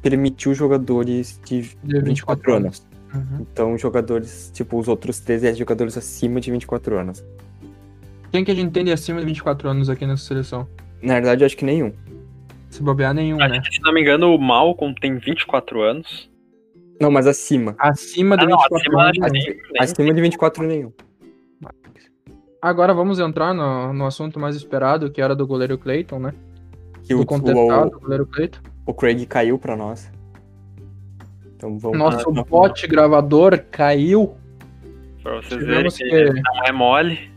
permitiu 0.00 0.54
jogadores 0.54 1.40
de 1.44 1.70
De 1.82 2.00
24 2.00 2.54
anos. 2.54 2.86
Uhum. 3.14 3.40
Então, 3.40 3.76
jogadores, 3.76 4.50
tipo, 4.54 4.78
os 4.78 4.88
outros 4.88 5.20
13 5.20 5.46
é 5.48 5.54
jogadores 5.54 5.98
acima 5.98 6.40
de 6.40 6.50
24 6.50 6.98
anos. 6.98 7.24
Quem 8.30 8.44
que 8.44 8.50
a 8.50 8.54
gente 8.54 8.72
tem 8.72 8.84
de 8.84 8.92
acima 8.92 9.20
de 9.20 9.26
24 9.26 9.68
anos 9.68 9.90
aqui 9.90 10.06
nessa 10.06 10.24
seleção? 10.24 10.66
Na 11.02 11.14
verdade, 11.14 11.42
eu 11.42 11.46
acho 11.46 11.56
que 11.56 11.64
nenhum. 11.64 11.92
Se 12.70 12.82
bobear 12.82 13.12
nenhum, 13.12 13.36
né? 13.36 13.60
Se 13.70 13.82
não 13.82 13.92
me 13.92 14.00
engano, 14.00 14.34
o 14.34 14.38
Malcolm 14.38 14.94
tem 14.98 15.18
24 15.18 15.82
anos. 15.82 16.30
Não, 16.98 17.10
mas 17.10 17.26
acima. 17.26 17.74
Acima 17.78 18.36
de 18.38 18.44
Ah, 18.44 18.48
não, 18.48 18.56
24 18.56 18.76
acima 18.76 19.02
anos. 19.02 19.18
que 19.18 19.30
nenhum. 19.30 19.60
Acima 19.78 20.14
de 20.14 20.20
24 20.22 20.66
nenhum. 20.66 20.92
Agora 22.62 22.94
vamos 22.94 23.18
entrar 23.18 23.52
no, 23.52 23.92
no 23.92 24.06
assunto 24.06 24.38
mais 24.38 24.54
esperado, 24.54 25.10
que 25.10 25.20
era 25.20 25.34
do 25.34 25.44
goleiro 25.44 25.76
Cleiton, 25.76 26.20
né? 26.20 26.32
Que 27.02 27.12
Do 27.12 27.22
o, 27.22 27.26
contestado, 27.26 27.96
o, 27.96 28.00
goleiro 28.00 28.24
Cleiton. 28.24 28.60
o 28.86 28.94
Craig 28.94 29.26
caiu 29.26 29.58
pra 29.58 29.76
nós. 29.76 30.08
Então 31.56 31.76
vamos. 31.76 31.98
Nosso 31.98 32.30
não, 32.30 32.44
bot 32.44 32.86
gravador 32.86 33.60
caiu. 33.68 34.36
Pra 35.24 35.34
vocês 35.40 35.60
verem 35.60 35.88
Tivemos 35.88 35.96
que 35.96 36.04
que. 36.04 36.40
não 36.40 36.64
é 36.64 36.70
mole. 36.70 37.32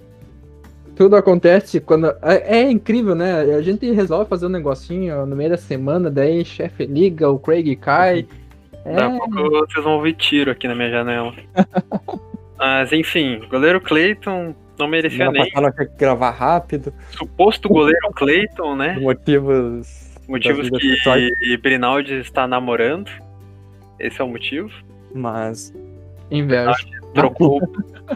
Tudo 0.95 1.15
acontece 1.15 1.79
quando. 1.79 2.05
É, 2.21 2.59
é 2.59 2.71
incrível, 2.71 3.15
né? 3.15 3.55
A 3.55 3.61
gente 3.63 3.91
resolve 3.91 4.29
fazer 4.29 4.45
um 4.45 4.49
negocinho 4.49 5.25
no 5.25 5.35
meio 5.35 5.49
da 5.49 5.57
semana, 5.57 6.11
daí 6.11 6.45
chefe 6.45 6.85
liga, 6.85 7.31
o 7.31 7.39
Craig 7.39 7.75
cai. 7.77 8.27
É, 8.85 8.93
Daqui 8.95 9.15
a 9.15 9.17
pouco 9.17 9.49
vocês 9.49 9.83
vão 9.83 9.95
ouvir 9.95 10.13
tiro 10.13 10.51
aqui 10.51 10.67
na 10.67 10.75
minha 10.75 10.91
janela. 10.91 11.33
Mas 12.59 12.93
enfim, 12.93 13.41
goleiro 13.49 13.81
Clayton 13.81 14.53
não 14.77 14.87
merecia 14.87 15.31
nem. 15.31 15.49
tinha 15.49 15.71
que 15.71 15.97
gravar 15.97 16.31
rápido. 16.31 16.93
Suposto 17.11 17.69
goleiro 17.69 18.11
Clayton, 18.15 18.75
né? 18.75 18.97
Motivos. 18.99 20.15
Motivos 20.27 20.69
que 20.69 21.57
Brinaldi 21.57 22.15
está 22.15 22.47
namorando. 22.47 23.09
Esse 23.99 24.21
é 24.21 24.23
o 24.23 24.27
motivo. 24.27 24.71
Mas. 25.13 25.73
inveja. 26.29 26.75
Trocou. 27.13 27.61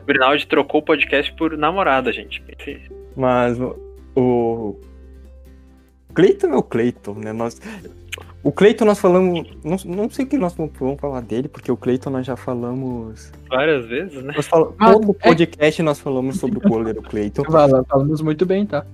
Brinaldi 0.06 0.46
trocou 0.46 0.82
o 0.82 0.84
podcast 0.84 1.32
por 1.34 1.58
namorada, 1.58 2.12
gente. 2.12 2.44
Mas 3.16 3.60
o. 3.60 3.76
o 4.16 4.80
Cleiton 6.14 6.48
é 6.48 6.58
o 6.58 6.64
Cleiton, 6.64 7.14
né? 7.14 7.32
Nós, 7.32 7.62
o 8.44 8.52
Cleiton 8.52 8.86
nós 8.86 9.00
falamos. 9.00 9.48
Não, 9.64 9.78
não 9.86 10.10
sei 10.10 10.26
o 10.26 10.28
que 10.28 10.38
nós 10.38 10.54
vamos, 10.54 10.72
falar 11.00 11.22
dele, 11.22 11.48
porque 11.48 11.72
o 11.72 11.78
Cleiton 11.78 12.10
nós 12.10 12.26
já 12.26 12.36
falamos. 12.36 13.32
Várias 13.50 13.86
vezes, 13.86 14.24
né? 14.24 14.34
Nós 14.36 14.48
Ah, 14.80 14.92
todo 14.94 15.12
é- 15.12 15.28
podcast 15.28 15.84
nós 15.84 16.00
falamos 16.00 16.38
sobre 16.38 16.58
o 16.58 16.62
goleiro 16.70 17.02
Cleiton. 17.02 17.44
Fala- 17.52 17.84
Falamos 17.86 18.22
muito 18.22 18.46
bem, 18.46 18.66
tá? 18.66 18.86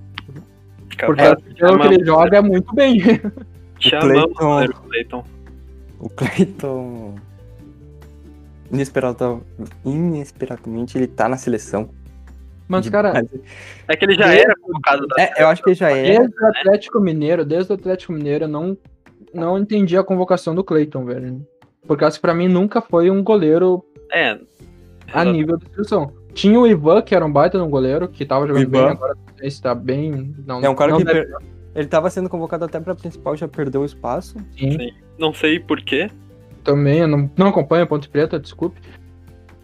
Porque 0.88 0.96
Capaz, 0.96 1.30
pelo 1.42 1.42
que 1.42 1.48
ele 1.50 1.58
chamamos- 1.58 2.06
joga 2.06 2.36
é 2.38 2.40
muito 2.40 2.74
bem. 2.74 3.00
Chamamos 3.78 4.32
o 4.40 4.82
Clayton. 4.88 5.24
O 6.00 6.08
Cleiton. 6.08 7.14
Inesperado, 8.72 9.42
inesperadamente 9.84 10.98
ele 10.98 11.06
tá 11.06 11.28
na 11.28 11.36
seleção. 11.36 11.88
Mas, 12.66 12.84
De- 12.84 12.90
cara, 12.90 13.22
É 13.86 13.96
que 13.96 14.04
ele 14.04 14.14
já 14.14 14.24
Desde- 14.26 14.44
era 14.44 14.54
convocado 14.60 15.06
da 15.06 15.22
É, 15.22 15.34
eu 15.42 15.46
acho 15.46 15.62
que 15.62 15.68
ele 15.70 15.76
já 15.76 15.90
é. 15.90 16.02
desde 16.18 16.34
o 16.42 16.46
Atlético 16.48 17.00
Mineiro, 17.00 17.44
desde 17.44 17.70
o 17.70 17.74
Atlético 17.76 18.12
Mineiro, 18.12 18.44
eu 18.46 18.48
não, 18.48 18.76
não 19.36 19.58
entendi 19.58 19.96
a 19.96 20.02
convocação 20.04 20.54
do 20.54 20.64
Cleiton, 20.64 21.04
velho. 21.04 21.46
Por 21.86 21.96
causa 21.96 22.16
que 22.16 22.22
pra 22.22 22.34
mim 22.34 22.48
nunca 22.48 22.80
foi 22.80 23.10
um 23.10 23.22
goleiro 23.22 23.84
É. 24.12 24.38
a 25.12 25.24
nível 25.24 25.58
da 25.58 25.66
seleção. 25.68 26.12
Tinha 26.34 26.58
o 26.60 26.66
Ivan, 26.66 27.00
que 27.02 27.14
era 27.14 27.24
um 27.24 27.32
baita 27.32 27.56
no 27.58 27.68
goleiro, 27.68 28.08
que 28.08 28.26
tava 28.26 28.46
jogando 28.46 28.62
Ivan. 28.64 28.70
bem, 28.72 28.90
agora 28.90 29.14
não 29.14 29.36
sei 29.38 29.50
se 29.50 29.62
tá 29.62 29.74
bem. 29.74 30.34
Não, 30.46 30.60
É 30.62 30.68
um 30.68 30.74
cara 30.74 30.90
não 30.92 30.98
que 30.98 31.04
deve- 31.04 31.26
per- 31.26 31.36
ele 31.74 31.86
tava 31.88 32.10
sendo 32.10 32.28
convocado 32.28 32.64
até 32.64 32.80
pra 32.80 32.94
principal, 32.94 33.36
já 33.36 33.46
perdeu 33.46 33.82
o 33.82 33.84
espaço. 33.84 34.36
sim. 34.58 34.90
Não 35.18 35.32
sei 35.32 35.58
porquê. 35.60 36.10
também, 36.64 36.98
eu 36.98 37.06
não, 37.08 37.30
não 37.38 37.46
acompanho 37.46 37.84
a 37.84 37.86
Ponte 37.86 38.08
Preta, 38.08 38.38
desculpe. 38.40 38.80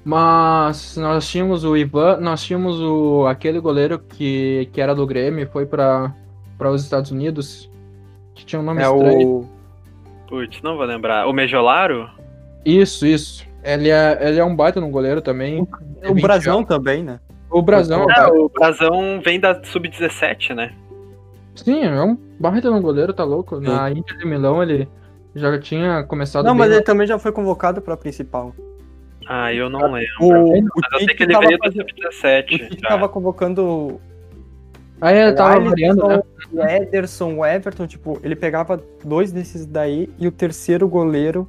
Mas 0.04 0.96
nós 0.96 1.28
tínhamos 1.28 1.64
o 1.64 1.76
Ivan, 1.76 2.18
nós 2.20 2.42
tínhamos 2.42 2.80
o 2.80 3.26
aquele 3.26 3.60
goleiro 3.60 3.98
que, 3.98 4.68
que 4.72 4.80
era 4.80 4.94
do 4.94 5.06
Grêmio 5.06 5.42
e 5.42 5.46
foi 5.46 5.64
para 5.66 6.12
os 6.70 6.82
Estados 6.82 7.10
Unidos, 7.10 7.70
que 8.34 8.44
tinha 8.44 8.60
um 8.60 8.64
nome 8.64 8.82
É 8.82 8.84
estranho. 8.90 9.28
o. 9.28 9.48
Putz, 10.32 10.62
não 10.62 10.78
vou 10.78 10.86
lembrar. 10.86 11.26
O 11.28 11.32
Mejolaro? 11.34 12.08
Isso, 12.64 13.04
isso. 13.06 13.46
Ele 13.62 13.90
é, 13.90 14.18
ele 14.30 14.38
é 14.40 14.44
um 14.44 14.56
baita 14.56 14.80
no 14.80 14.88
goleiro 14.88 15.20
também. 15.20 15.60
O 15.60 16.14
20 16.14 16.22
Brasão 16.22 16.56
anos. 16.60 16.68
também, 16.68 17.02
né? 17.02 17.20
O 17.50 17.60
Brasão, 17.60 18.06
É, 18.10 18.26
o 18.28 18.48
Brasão 18.48 19.20
vem 19.22 19.38
da 19.38 19.62
Sub-17, 19.62 20.54
né? 20.54 20.72
sim, 21.54 21.84
é 21.84 22.02
um 22.02 22.16
baita 22.40 22.70
no 22.70 22.80
goleiro, 22.80 23.12
tá 23.12 23.24
louco. 23.24 23.60
Na 23.60 23.90
Inter 23.90 24.16
de 24.16 24.24
Milão 24.24 24.62
ele 24.62 24.88
já 25.34 25.60
tinha 25.60 26.02
começado 26.04 26.46
Não, 26.46 26.52
bem 26.52 26.60
mas 26.60 26.70
na- 26.70 26.76
ele 26.76 26.84
também 26.84 27.06
já 27.06 27.18
foi 27.18 27.30
convocado 27.30 27.82
pra 27.82 27.94
principal. 27.94 28.54
Ah, 29.28 29.52
eu 29.52 29.68
não 29.68 29.92
lembro. 29.92 30.08
O, 30.18 30.28
o 30.32 30.62
Mas 30.62 30.92
eu 30.94 30.98
sei 31.00 31.06
que 31.08 31.12
Tite 31.12 31.22
ele 31.24 31.32
tava, 31.34 31.46
veio 31.46 31.58
da 31.58 31.64
fazendo- 31.66 31.84
o 31.84 31.88
Sub-17. 31.90 32.46
Tite 32.70 32.80
tava 32.80 33.06
convocando 33.06 34.00
Aí 35.02 35.18
ele 35.18 35.32
o 35.32 35.34
tava 35.34 35.54
Alisson, 35.54 35.68
variando, 35.70 36.06
né? 36.06 36.22
o 36.52 36.62
Ederson, 36.62 37.34
o 37.34 37.44
Everton, 37.44 37.86
tipo, 37.88 38.20
ele 38.22 38.36
pegava 38.36 38.80
dois 39.04 39.32
desses 39.32 39.66
daí 39.66 40.08
e 40.16 40.28
o 40.28 40.30
terceiro 40.30 40.88
goleiro 40.88 41.48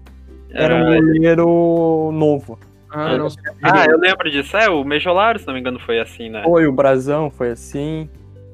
era 0.49 0.73
um 0.73 0.77
Era- 0.79 0.95
goleiro 0.99 2.11
novo. 2.11 2.57
Ah. 2.89 3.15
Ah, 3.61 3.85
eu 3.85 3.99
lembro 3.99 4.29
disso. 4.29 4.57
É, 4.57 4.69
o 4.69 4.83
Mejolaro, 4.83 5.37
se 5.39 5.45
não 5.45 5.53
me 5.53 5.59
engano, 5.59 5.79
foi 5.79 5.99
assim, 5.99 6.29
né? 6.29 6.41
Foi 6.43 6.65
o 6.67 6.71
Brasão, 6.71 7.29
foi 7.29 7.51
assim. 7.51 8.09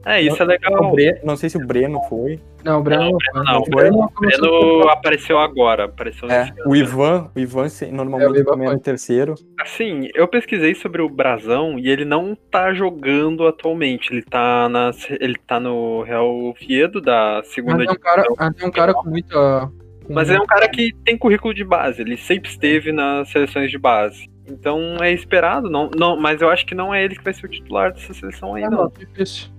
É, 0.06 0.22
isso 0.22 0.42
é 0.42 0.46
O 0.46 0.48
legal. 0.48 0.92
Bre- 0.92 1.20
Não 1.24 1.36
sei 1.36 1.50
se 1.50 1.58
o 1.58 1.66
Breno 1.68 2.02
foi. 2.08 2.40
Não, 2.64 2.80
o 2.80 2.84
Breno 2.84 3.04
não 3.12 3.18
foi. 3.20 3.44
Não, 3.44 3.60
o 3.60 3.62
o 3.62 3.70
Breno 3.70 4.04
O 4.04 4.20
Breno 4.20 4.90
apareceu 4.90 5.38
agora. 5.38 5.86
Apareceu 5.86 6.30
É, 6.32 6.50
o 6.66 6.76
Ivan, 6.76 7.30
o 7.36 7.40
Ivan 7.40 7.68
se- 7.70 7.86
É, 7.86 7.92
normalmente 7.92 8.32
o 8.32 8.36
Ivan 8.38 8.52
também 8.52 8.68
era 8.68 8.72
foi. 8.76 8.80
o 8.80 8.84
terceiro. 8.84 9.36
Assim, 9.60 10.08
eu 10.16 10.28
pesquisei 10.28 10.74
sobre 10.74 11.02
o 11.02 11.10
Brasão 11.10 11.78
e 11.78 11.90
ele 11.90 12.06
não 12.06 12.36
tá 12.50 12.74
jogando 12.74 13.46
atualmente. 13.46 14.12
Ele 14.14 14.24
tá, 14.24 14.70
na, 14.70 14.92
ele 15.20 15.36
tá 15.46 15.60
no 15.60 16.02
Real 16.04 16.30
Oviedo 16.46 17.02
da 17.02 17.42
segunda 17.44 17.78
Mas 17.78 17.88
é 17.88 17.92
um 17.92 17.96
cara, 17.96 18.24
é 18.62 18.66
um 18.66 18.72
cara 18.72 18.94
com 18.94 19.10
muita. 19.10 19.70
com 20.06 20.14
Mas 20.14 20.30
é 20.30 20.40
um 20.40 20.46
cara 20.46 20.68
que 20.70 20.94
tem 21.04 21.18
currículo 21.18 21.54
de 21.54 21.64
base, 21.66 22.02
ele 22.02 22.16
sempre 22.18 22.50
esteve 22.50 22.92
nas 22.92 23.30
seleções 23.30 23.70
de 23.70 23.78
base. 23.78 24.28
Então 24.50 24.98
é 25.02 25.12
esperado, 25.12 25.70
não, 25.70 25.92
não, 25.96 26.20
mas 26.20 26.42
eu 26.42 26.50
acho 26.50 26.66
que 26.66 26.74
não 26.74 26.92
é 26.96 27.04
ele 27.04 27.16
que 27.16 27.24
vai 27.24 27.34
ser 27.34 27.46
o 27.46 27.50
titular 27.50 27.94
dessa 27.94 28.14
seleção 28.16 28.56
aí, 28.56 28.64
Ah, 28.64 28.70
não. 28.70 28.84
não, 28.86 28.92
difícil. 28.98 29.50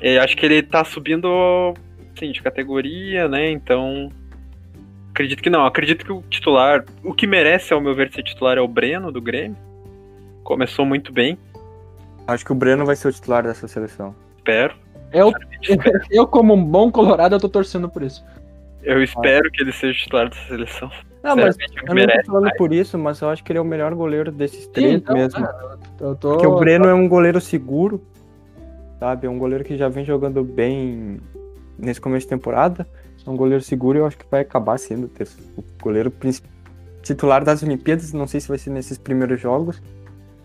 Eu 0.00 0.22
acho 0.22 0.36
que 0.36 0.46
ele 0.46 0.62
tá 0.62 0.84
subindo 0.84 1.74
sim, 2.18 2.32
de 2.32 2.42
categoria, 2.42 3.28
né? 3.28 3.50
Então. 3.50 4.10
Acredito 5.10 5.42
que 5.42 5.50
não. 5.50 5.64
Acredito 5.66 6.04
que 6.04 6.12
o 6.12 6.22
titular. 6.30 6.84
O 7.04 7.12
que 7.12 7.26
merece, 7.26 7.72
ao 7.72 7.80
meu 7.80 7.94
ver, 7.94 8.12
ser 8.12 8.22
titular 8.22 8.56
é 8.56 8.60
o 8.60 8.68
Breno, 8.68 9.12
do 9.12 9.20
Grêmio. 9.20 9.56
Começou 10.42 10.84
muito 10.84 11.12
bem, 11.12 11.38
Acho 12.30 12.44
que 12.44 12.52
o 12.52 12.54
Breno 12.54 12.86
vai 12.86 12.94
ser 12.94 13.08
o 13.08 13.12
titular 13.12 13.42
dessa 13.42 13.66
seleção. 13.66 14.14
espero. 14.36 14.74
Eu, 15.12 15.32
eu, 16.10 16.26
como 16.26 16.54
um 16.54 16.64
bom 16.64 16.90
colorado, 16.90 17.34
eu 17.34 17.40
tô 17.40 17.48
torcendo 17.48 17.88
por 17.88 18.02
isso. 18.02 18.24
Eu 18.82 19.02
espero 19.02 19.50
que 19.50 19.62
ele 19.62 19.72
seja 19.72 19.98
titular 19.98 20.28
dessa 20.28 20.46
seleção. 20.46 20.90
Não, 21.22 21.36
mas 21.36 21.56
é 21.58 21.64
eu 21.64 21.76
não 21.78 21.84
tô 21.86 21.94
merece 21.94 22.26
falando 22.26 22.44
mais. 22.44 22.56
por 22.56 22.72
isso, 22.72 22.96
mas 22.96 23.20
eu 23.20 23.28
acho 23.28 23.42
que 23.42 23.52
ele 23.52 23.58
é 23.58 23.62
o 23.62 23.64
melhor 23.64 23.94
goleiro 23.94 24.30
desses 24.30 24.66
três 24.68 24.94
então, 24.94 25.14
mesmo. 25.16 25.44
é, 25.44 25.50
Eu 26.00 26.14
tô... 26.14 26.30
Porque 26.30 26.46
o 26.46 26.56
Breno 26.56 26.86
é 26.86 26.94
um 26.94 27.08
goleiro 27.08 27.40
seguro, 27.40 28.00
sabe? 29.00 29.26
É 29.26 29.30
um 29.30 29.38
goleiro 29.38 29.64
que 29.64 29.76
já 29.76 29.88
vem 29.88 30.04
jogando 30.04 30.44
bem 30.44 31.18
nesse 31.78 32.00
começo 32.00 32.26
de 32.26 32.30
temporada. 32.30 32.86
É 33.26 33.30
um 33.30 33.36
goleiro 33.36 33.64
seguro 33.64 33.98
e 33.98 34.00
eu 34.00 34.06
acho 34.06 34.16
que 34.16 34.26
vai 34.30 34.42
acabar 34.42 34.78
sendo 34.78 35.10
o 35.56 35.60
o 35.60 35.64
goleiro 35.82 36.12
titular 37.02 37.42
das 37.42 37.62
Olimpíadas. 37.62 38.12
Não 38.12 38.26
sei 38.26 38.40
se 38.40 38.48
vai 38.48 38.58
ser 38.58 38.70
nesses 38.70 38.98
primeiros 38.98 39.40
jogos, 39.40 39.82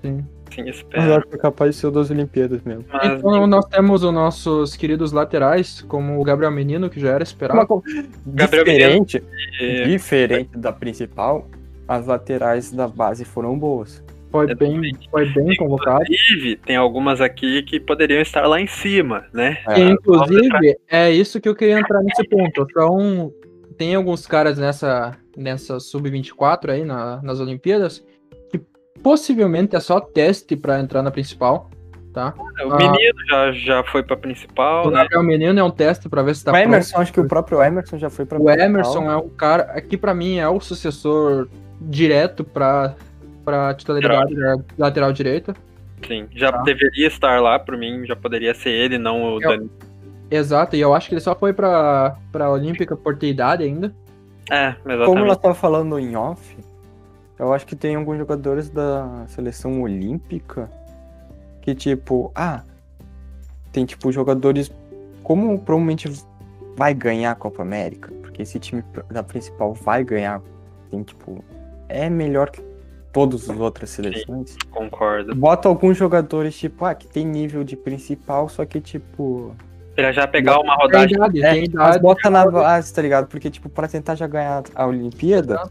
Sim. 0.02 0.26
Sim, 0.54 0.64
mas 0.64 0.68
eu 0.68 0.72
espero. 0.72 1.16
acho 1.16 1.28
que 1.28 1.36
é 1.36 1.38
capaz 1.40 1.76
de 1.76 1.82
ser 1.82 1.88
o 1.88 1.92
das 1.92 2.12
Olimpíadas 2.12 2.62
mesmo. 2.62 2.86
Mas, 2.92 3.18
Então 3.20 3.48
nós 3.48 3.66
temos 3.66 4.04
os 4.04 4.14
nossos 4.14 4.76
queridos 4.76 5.12
laterais, 5.12 5.82
como 5.82 6.20
o 6.20 6.24
Gabriel 6.24 6.52
Menino, 6.52 6.90
que 6.90 7.00
já 7.00 7.10
era 7.10 7.24
esperado. 7.24 7.84
Gabriel 8.26 8.64
diferente, 8.64 9.24
é, 9.60 9.84
diferente 9.84 10.58
da 10.58 10.72
principal, 10.72 11.48
as 11.88 12.06
laterais 12.06 12.72
da 12.72 12.88
base 12.88 13.26
foram 13.26 13.58
boas. 13.58 14.04
Foi 14.36 14.56
bem, 14.56 14.92
foi 15.12 15.26
bem 15.34 15.56
convocado. 15.56 16.04
Inclusive, 16.04 16.56
tem 16.58 16.76
algumas 16.76 17.22
aqui 17.22 17.64
que 17.64 17.80
poderiam 17.80 18.22
estar 18.22 18.46
lá 18.48 18.60
em 18.60 18.68
cima, 18.68 19.26
né? 19.34 19.58
É, 19.68 19.80
inclusive, 19.80 20.78
é 20.90 21.12
isso 21.12 21.40
que 21.40 21.48
eu 21.50 21.56
queria 21.56 21.80
entrar 21.80 22.02
nesse 22.02 22.28
ponto. 22.28 22.66
São, 22.74 23.32
tem 23.78 23.96
alguns 23.96 24.26
caras 24.28 24.58
nessa, 24.58 25.14
nessa 25.36 25.80
sub-24 25.80 26.70
aí 26.72 26.84
na- 26.86 27.22
nas 27.22 27.40
Olimpíadas 27.40 28.06
que 28.52 28.62
possivelmente 29.04 29.76
é 29.76 29.80
só 29.80 30.00
teste 30.00 30.56
pra 30.56 30.80
entrar 30.80 31.02
na 31.02 31.12
principal, 31.12 31.70
tá? 32.14 32.34
O 32.66 32.72
Ah. 32.72 32.78
menino 32.78 33.16
já, 33.30 33.52
já 33.52 33.84
foi 33.84 34.02
pra 34.04 34.16
principal, 34.16 34.88
O 34.88 34.92
né? 34.92 35.00
Gabriel 35.02 35.24
Menino 35.24 35.60
é 35.60 35.64
um 35.64 35.70
teste 35.72 36.08
pra 36.08 36.22
ver 36.22 36.36
se 36.36 36.46
tá 36.46 36.52
o 36.52 36.54
pronto. 36.54 36.68
Emerson, 36.68 36.98
acho 37.00 37.12
que 37.14 37.20
o 37.20 37.28
próprio 37.28 37.62
Emerson 37.62 37.98
já 37.98 38.10
foi 38.10 38.26
pra 38.26 38.40
O 38.40 38.50
Emerson 38.50 39.12
é 39.12 39.16
o 39.18 39.30
cara, 39.30 39.64
aqui 39.74 39.98
pra 39.98 40.14
mim 40.14 40.38
é 40.38 40.48
o 40.48 40.60
sucessor 40.62 41.50
direto 41.82 42.44
pra, 42.46 42.96
pra 43.46 43.74
titularidade 43.76 44.36
da 44.36 44.58
lateral 44.78 45.14
direita. 45.14 45.56
Sim, 46.06 46.28
já 46.32 46.52
Tá. 46.52 46.62
deveria 46.64 47.08
estar 47.08 47.40
lá, 47.42 47.58
por 47.58 47.78
mim, 47.78 48.06
já 48.06 48.16
poderia 48.16 48.54
ser 48.54 48.72
ele, 48.72 48.98
não 48.98 49.24
o 49.36 49.42
Eu- 49.42 49.50
Dani. 49.50 49.72
Exato, 50.30 50.76
e 50.76 50.82
eu 50.82 50.94
acho 50.94 51.08
que 51.08 51.14
ele 51.14 51.22
só 51.22 51.36
foi 51.36 51.54
pra, 51.54 52.18
pra 52.32 52.50
Olímpica 52.50 52.96
por 52.96 53.16
ter 53.16 53.28
idade 53.30 53.64
ainda. 53.64 53.94
É, 54.50 54.74
Como 54.74 54.94
exatamente. 54.94 55.28
nós 55.28 55.38
tava 55.38 55.54
falando 55.54 55.98
em 56.00 56.16
off, 56.16 56.58
eu 57.40 57.54
acho 57.54 57.66
que 57.66 57.76
tem 57.76 57.96
alguns 57.96 58.18
jogadores 58.18 58.70
da 58.70 59.26
seleção 59.28 59.82
olímpica 59.82 60.70
que, 61.62 61.74
tipo, 61.76 62.32
ah, 62.36 62.62
tem, 63.72 63.86
tipo, 63.86 64.12
jogadores. 64.12 64.72
Como 65.24 65.58
provavelmente 65.60 66.12
vai 66.76 66.94
ganhar 66.94 67.32
a 67.32 67.36
Copa 67.36 67.62
América, 67.62 68.12
porque 68.22 68.42
esse 68.44 68.60
time 68.60 68.84
da 69.10 69.24
principal 69.24 69.74
vai 69.74 70.04
ganhar, 70.04 70.42
tem, 70.92 71.02
tipo, 71.04 71.44
é 71.90 72.10
melhor 72.10 72.50
que 72.52 72.62
todas 73.16 73.50
as 73.50 73.58
outras 73.58 73.90
seleções. 73.90 74.58
Concordo. 74.70 75.34
Bota 75.34 75.70
alguns 75.70 75.96
jogadores, 75.98 76.58
tipo, 76.58 76.84
ah, 76.84 76.94
que 76.94 77.08
tem 77.08 77.26
nível 77.26 77.64
de 77.64 77.78
principal, 77.78 78.50
só 78.50 78.66
que, 78.66 78.82
tipo. 78.82 79.56
Pra 79.96 80.12
já 80.12 80.28
pegar 80.28 80.60
uma 80.60 80.76
Tem 80.76 80.86
rodagem. 80.86 81.16
idade, 81.16 81.42
É, 81.44 81.52
tem 81.54 81.60
mas 81.74 81.96
idade. 81.96 82.00
bota 82.00 82.30
na 82.30 82.46
base, 82.52 82.94
tá 82.94 83.02
ligado? 83.02 83.28
Porque, 83.28 83.50
tipo, 83.50 83.70
pra 83.70 83.88
tentar 83.88 84.16
já 84.16 84.28
ganhar 84.28 84.64
a 84.76 84.86
Olimpíada, 84.86 85.64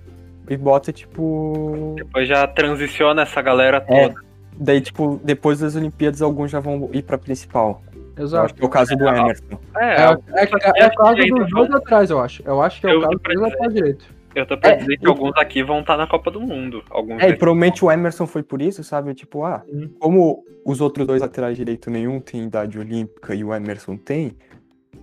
e 0.49 0.57
bota, 0.57 0.91
tipo. 0.91 1.95
Depois 1.99 2.27
já 2.27 2.47
transiciona 2.47 3.23
essa 3.23 3.43
galera 3.43 3.85
É. 3.89 4.09
toda. 4.09 4.21
Daí, 4.57 4.81
tipo, 4.81 5.21
depois 5.23 5.59
das 5.59 5.77
Olimpíadas, 5.77 6.23
alguns 6.23 6.51
já 6.51 6.61
vão 6.61 6.89
ir 6.95 7.03
pra 7.03 7.19
principal. 7.19 7.83
Eu 8.17 8.25
Exato. 8.25 8.45
acho 8.47 8.55
que 8.55 8.63
é 8.63 8.67
o 8.67 8.69
caso 8.71 8.97
do 8.97 9.07
Emerson. 9.07 9.45
É, 9.77 9.85
É, 9.85 10.05
é, 10.05 10.45
é, 10.45 10.85
é 10.85 10.87
o 10.87 10.95
caso 10.95 11.17
dos 11.17 11.51
dois 11.51 11.71
atrás, 11.75 12.09
eu 12.11 12.21
acho. 12.21 12.43
Eu 12.47 12.63
acho 12.63 12.81
que 12.81 12.87
é 12.87 12.95
o 12.95 13.01
caso 13.03 13.13
dos 13.19 13.35
dois 13.35 13.53
atrás 13.53 13.75
direito. 13.75 14.05
Eu 14.35 14.47
tô 14.47 14.57
pra 14.59 14.71
É, 14.71 14.77
dizer 14.77 14.97
que 14.99 15.07
eu- 15.07 15.11
alguns 15.11 15.33
aqui 15.37 15.63
vão 15.63 15.81
estar 15.81 15.97
na 15.97 16.07
Copa 16.07 16.31
do 16.31 16.41
Mundo. 16.41 16.83
Alguns 16.91 17.23
É, 17.23 17.29
e 17.31 17.37
provavelmente 17.37 17.85
o 17.85 17.91
Emerson 17.91 18.27
foi 18.27 18.43
por 18.43 18.61
isso, 18.61 18.83
sabe? 18.85 19.15
Tipo, 19.15 19.45
ah, 19.45 19.63
como 19.99 20.45
os 20.65 20.81
outros 20.81 21.07
dois 21.07 21.21
laterais 21.23 21.57
direito 21.57 21.91
nenhum 21.91 22.21
tem 22.21 22.45
idade 22.45 22.79
olímpica 22.79 23.35
e 23.35 23.45
o 23.45 23.55
Emerson 23.55 23.97
tem, 23.97 24.33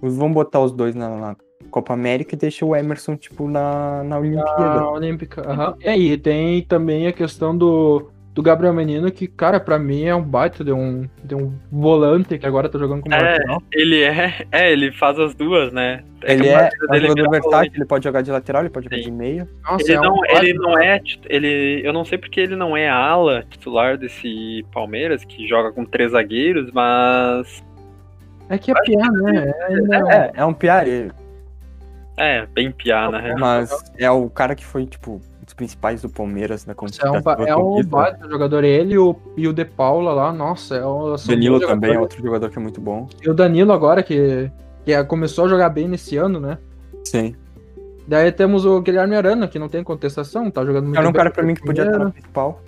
os 0.02 0.16
vão 0.18 0.32
botar 0.32 0.60
os 0.60 0.72
dois 0.72 0.96
na, 0.96 1.10
na 1.10 1.36
Copa 1.70 1.94
América 1.94 2.36
e 2.36 2.38
deixa 2.38 2.66
o 2.66 2.76
Emerson, 2.76 3.16
tipo, 3.16 3.48
na, 3.48 4.04
na 4.04 4.18
Olimpíada. 4.20 4.80
A 4.82 4.92
Olímpica. 4.92 5.42
aham. 5.50 5.76
E 5.80 5.88
aí, 5.88 6.18
tem 6.18 6.62
também 6.64 7.08
a 7.08 7.14
questão 7.14 7.56
do, 7.58 8.10
do 8.34 8.42
Gabriel 8.42 8.74
Menino, 8.74 9.12
que, 9.12 9.28
cara, 9.28 9.60
pra 9.60 9.78
mim 9.78 10.06
é 10.06 10.16
um 10.16 10.22
baita 10.24 10.64
de 10.64 10.72
um, 10.72 11.06
de 11.24 11.36
um 11.36 11.54
volante 11.70 12.38
que 12.38 12.46
agora 12.46 12.70
tá 12.70 12.80
jogando 12.80 13.02
como 13.02 13.14
É, 13.14 13.20
lateral. 13.34 13.62
Ele 13.74 14.02
é, 14.04 14.46
é, 14.52 14.72
ele 14.72 14.90
faz 14.94 15.20
as 15.20 15.36
duas, 15.36 15.74
né? 15.74 16.02
Ele 16.24 16.44
que 16.44 16.50
a 16.50 16.62
é, 16.62 16.70
é 16.70 16.98
um 16.98 17.00
jogador 17.02 17.30
versátil, 17.30 17.72
ele 17.76 17.86
pode 17.86 18.04
jogar 18.06 18.22
de 18.22 18.32
lateral, 18.32 18.62
ele 18.62 18.70
pode 18.70 18.86
jogar 18.86 18.98
Sim. 18.98 19.04
de 19.04 19.12
meia. 19.12 19.48
Nossa, 19.64 19.84
Ele 19.84 19.94
é 19.94 20.00
um 20.00 20.04
não, 20.04 20.16
baita 20.22 20.46
ele 20.46 20.54
não 20.54 20.80
é, 20.80 21.02
ele, 21.30 21.82
eu 21.84 21.92
não 21.92 22.06
sei 22.06 22.18
porque 22.18 22.40
ele 22.40 22.56
não 22.56 22.78
é 22.78 22.88
ala 22.88 23.44
titular 23.50 23.98
desse 23.98 24.66
Palmeiras, 24.74 25.26
que 25.26 25.46
joga 25.46 25.72
com 25.74 25.84
três 25.84 26.12
zagueiros, 26.12 26.72
mas 26.72 27.62
É 28.50 28.58
que 28.58 28.72
é 28.72 28.76
pior, 28.82 29.12
né? 29.12 29.54
É, 29.60 29.66
ainda- 29.74 30.14
É, 30.16 30.32
é 30.36 30.46
um 30.46 30.54
piar, 30.54 30.88
ele, 30.88 31.12
é 32.18 32.46
bem 32.46 32.72
piá, 32.72 33.10
na 33.12 33.20
real. 33.20 33.38
mas 33.38 33.72
é 33.98 34.10
o 34.10 34.30
cara 34.30 34.56
que 34.56 34.64
foi, 34.66 34.86
tipo, 34.86 35.20
um 35.52 35.56
principais 35.56 36.02
do 36.02 36.10
Palmeiras 36.10 36.66
na 36.66 36.74
conquista. 36.74 37.08
é 37.08 37.12
um, 37.12 37.46
é 37.46 37.56
um 37.56 37.84
baita 37.84 38.28
jogador. 38.30 38.64
Ele 38.64 38.94
e 38.94 38.98
o, 38.98 39.16
e 39.36 39.48
o 39.48 39.54
De 39.54 39.66
Paula 39.66 40.14
lá, 40.14 40.32
nossa, 40.32 40.76
é 40.76 40.86
o, 40.86 41.18
são 41.18 41.34
Danilo 41.34 41.60
também 41.60 41.94
é 41.94 42.00
outro 42.00 42.22
jogador 42.22 42.50
que 42.50 42.58
é 42.58 42.62
muito 42.62 42.82
bom. 42.82 43.08
E 43.22 43.30
o 43.30 43.34
Danilo 43.34 43.72
agora, 43.72 44.02
que, 44.04 44.52
que 44.86 44.94
é- 44.94 45.04
começou 45.04 45.46
a 45.46 45.48
jogar 45.48 45.70
bem 45.70 45.88
nesse 45.88 46.18
ano, 46.18 46.40
né? 46.40 46.58
Sim. 47.04 47.36
Daí 48.08 48.32
temos 48.32 48.66
o 48.66 48.82
Guilherme 48.82 49.16
Arana, 49.16 49.48
que 49.48 49.60
não 49.60 49.70
tem 49.70 49.84
contestação, 49.84 50.50
tá 50.50 50.66
jogando 50.66 50.86
muito 50.86 50.98
Era 50.98 51.08
um 51.08 51.12
bem 51.12 51.18
cara 51.18 51.32
pra 51.32 51.44
mim 51.44 51.54
que 51.54 51.62
podia 51.62 51.86
estar 51.86 52.00
na 52.00 52.10
principal. 52.12 52.62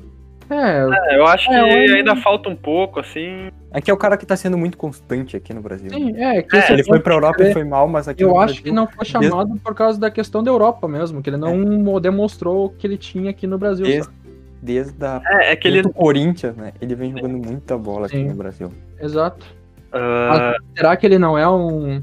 É, 0.50 1.14
É, 1.14 1.18
eu 1.18 1.26
acho 1.28 1.48
que 1.50 1.54
É, 1.56 1.90
eu- 1.90 1.96
ainda 1.96 2.16
falta 2.16 2.50
um 2.50 2.56
pouco, 2.56 3.00
assim. 3.00 3.50
Aqui 3.72 3.90
é 3.90 3.94
o 3.94 3.98
cara 3.98 4.18
que 4.18 4.26
tá 4.26 4.36
sendo 4.36 4.58
muito 4.58 4.78
constante 4.78 5.36
aqui 5.36 5.54
no 5.54 5.62
Brasil. 5.62 5.90
sim, 5.90 6.16
é. 6.22 6.42
Que 6.44 6.56
É, 6.58 6.72
Ele 6.74 6.84
foi 6.84 7.00
pra 7.00 7.14
Europa 7.16 7.38
que 7.38 7.50
e 7.50 7.54
foi 7.54 7.64
mal, 7.64 7.88
mas 7.88 8.08
aqui 8.08 8.24
Eu 8.24 8.30
no 8.30 8.40
acho 8.40 8.46
Brasil, 8.56 8.64
que 8.64 8.72
não 8.72 8.88
foi 8.88 9.06
chamado 9.06 9.56
por 9.64 9.74
causa 9.74 10.00
da 10.00 10.12
questão 10.12 10.44
da 10.44 10.52
Europa 10.52 10.88
mesmo, 10.88 11.22
que 11.22 11.30
ele 11.30 11.38
não 11.38 11.58
mo- 11.58 12.00
demonstrou 12.00 12.66
o 12.66 12.70
que 12.70 12.86
ele 12.86 12.98
tinha 12.98 13.30
aqui 13.32 13.48
no 13.48 13.58
Brasil. 13.58 13.86
Desde, 13.86 14.04
sabe? 14.06 14.18
desde 14.62 15.06
a 15.06 15.22
É, 15.26 15.52
é 15.52 15.56
que 15.56 15.68
ele. 15.68 15.82
desde 15.82 15.90
o 15.92 15.94
Corinthians, 15.94 16.56
né? 16.56 16.74
Ele 16.82 16.94
vem 16.96 17.12
jogando 17.12 17.38
muita 17.38 17.78
bola 17.78 18.06
aqui 18.08 18.18
Sim. 18.18 18.30
no 18.30 18.36
Brasil. 18.36 18.70
Exato. 19.02 19.46
ah, 19.92 20.56
Será 20.76 20.96
que 20.96 21.06
ele 21.06 21.18
não 21.18 21.38
é 21.38 21.48
um, 21.50 22.02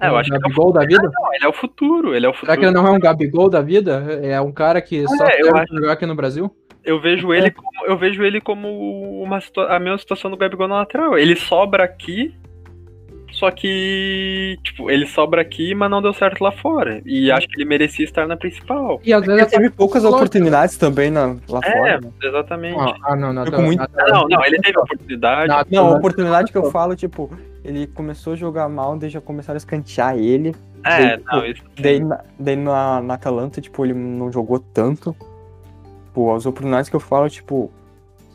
é, 0.00 0.08
eu 0.08 0.12
um 0.12 0.16
acho 0.16 0.30
que 0.30 0.36
ele 0.36 0.36
é, 0.36 0.38
o 0.38 0.42
Gabigol 0.42 0.72
da 0.72 0.80
vida? 0.80 1.02
não, 1.02 1.34
ele 1.34 1.44
é 1.44 1.48
o 1.48 1.52
futuro. 1.52 2.14
Ele 2.14 2.26
é 2.26 2.28
o 2.28 2.32
futuro. 2.32 2.52
Será 2.52 2.56
que 2.60 2.64
ele 2.66 2.74
não 2.74 2.86
é 2.86 2.90
um 2.90 2.98
Gabigol 3.00 3.48
da 3.50 3.60
vida? 3.60 4.20
É 4.22 4.40
um 4.40 4.52
cara 4.52 4.80
que 4.80 5.06
só 5.08 5.24
É, 5.26 5.32
serve 5.42 5.58
acho- 5.58 5.74
jogar 5.76 5.92
aqui 5.92 6.06
no 6.06 6.14
Brasil? 6.14 6.54
Eu 6.84 7.00
vejo 7.00 7.32
ele 7.32 7.50
como, 7.50 7.86
eu 7.86 7.96
vejo 7.96 8.22
ele 8.24 8.40
como 8.40 9.22
uma 9.22 9.38
a 9.68 9.78
mesma 9.78 9.98
situação 9.98 10.30
do 10.30 10.36
Gabigol 10.36 10.66
na 10.68 10.76
lateral. 10.76 11.18
Ele 11.18 11.36
sobra 11.36 11.84
aqui, 11.84 12.34
só 13.32 13.50
que 13.50 14.58
tipo, 14.64 14.90
ele 14.90 15.06
sobra 15.06 15.40
aqui, 15.42 15.74
mas 15.74 15.90
não 15.90 16.00
deu 16.02 16.12
certo 16.12 16.42
lá 16.42 16.50
fora. 16.50 17.00
E 17.04 17.30
acho 17.30 17.46
que 17.48 17.56
ele 17.60 17.68
merecia 17.68 18.04
estar 18.04 18.26
na 18.26 18.36
principal. 18.36 19.00
E 19.04 19.12
às 19.12 19.22
Ele 19.22 19.34
vezes 19.36 19.50
teve 19.52 19.70
poucas 19.70 20.04
oportunidades 20.04 20.76
também 20.76 21.10
na, 21.10 21.36
lá 21.48 21.60
É, 21.62 21.70
fora. 21.70 22.00
né? 22.00 22.10
exatamente. 22.22 22.78
Ah, 22.78 22.94
ah, 23.04 23.16
não, 23.16 23.32
não. 23.32 23.44
Com 23.44 23.62
muito- 23.62 23.86
Não, 24.08 24.26
não, 24.28 24.44
ele 24.44 24.58
teve 24.58 24.78
oportunidade. 24.78 25.48
Não, 25.70 25.84
Não, 25.84 25.92
a 25.94 25.96
oportunidade 25.98 26.50
que 26.50 26.58
eu 26.58 26.70
falo, 26.70 26.96
tipo, 26.96 27.30
ele 27.64 27.86
começou 27.86 28.32
a 28.32 28.36
jogar 28.36 28.68
mal, 28.68 28.96
daí 28.98 29.10
já 29.10 29.20
começaram 29.20 29.56
a 29.56 29.58
escantear 29.58 30.16
ele. 30.16 30.54
é, 30.84 31.16
daí, 31.16 31.24
não, 31.30 31.46
isso. 31.46 31.62
Daí, 31.78 32.00
na, 32.00 32.20
daí 32.38 32.56
na, 32.56 33.00
na 33.02 33.14
Atalanta, 33.14 33.60
tipo, 33.60 33.84
ele 33.84 33.94
não 33.94 34.32
jogou 34.32 34.58
tanto. 34.58 35.14
Tipo, 36.10 36.34
as 36.34 36.44
oportunidades 36.44 36.90
que 36.90 36.96
eu 36.96 37.00
falo, 37.00 37.28
tipo, 37.30 37.70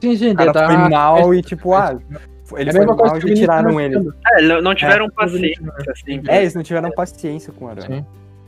Sim, 0.02 0.16
sim, 0.16 0.32
o 0.32 0.36
cara 0.36 0.54
tá- 0.54 0.66
foi 0.68 0.90
mal 0.90 1.34
e, 1.34 1.42
tipo, 1.42 1.74
ah, 1.74 1.98
ele 2.56 2.70
é 2.70 2.72
a 2.72 2.76
foi 2.76 2.86
mal 2.86 3.18
e 3.18 3.34
tiraram 3.34 3.80
ele. 3.82 3.96
É, 4.34 4.42
não- 4.44 4.62
não 4.62 4.74
tiveram 4.74 5.06
É, 5.08 5.10
paciência, 5.10 5.74
assim. 5.92 6.22
É, 6.28 6.40
eles 6.42 6.56
não 6.56 6.64
tiveram 6.64 6.90
paciência 6.92 7.52
com 7.52 7.66
o 7.66 7.68
Arana. 7.68 7.82
Sim. 7.88 8.06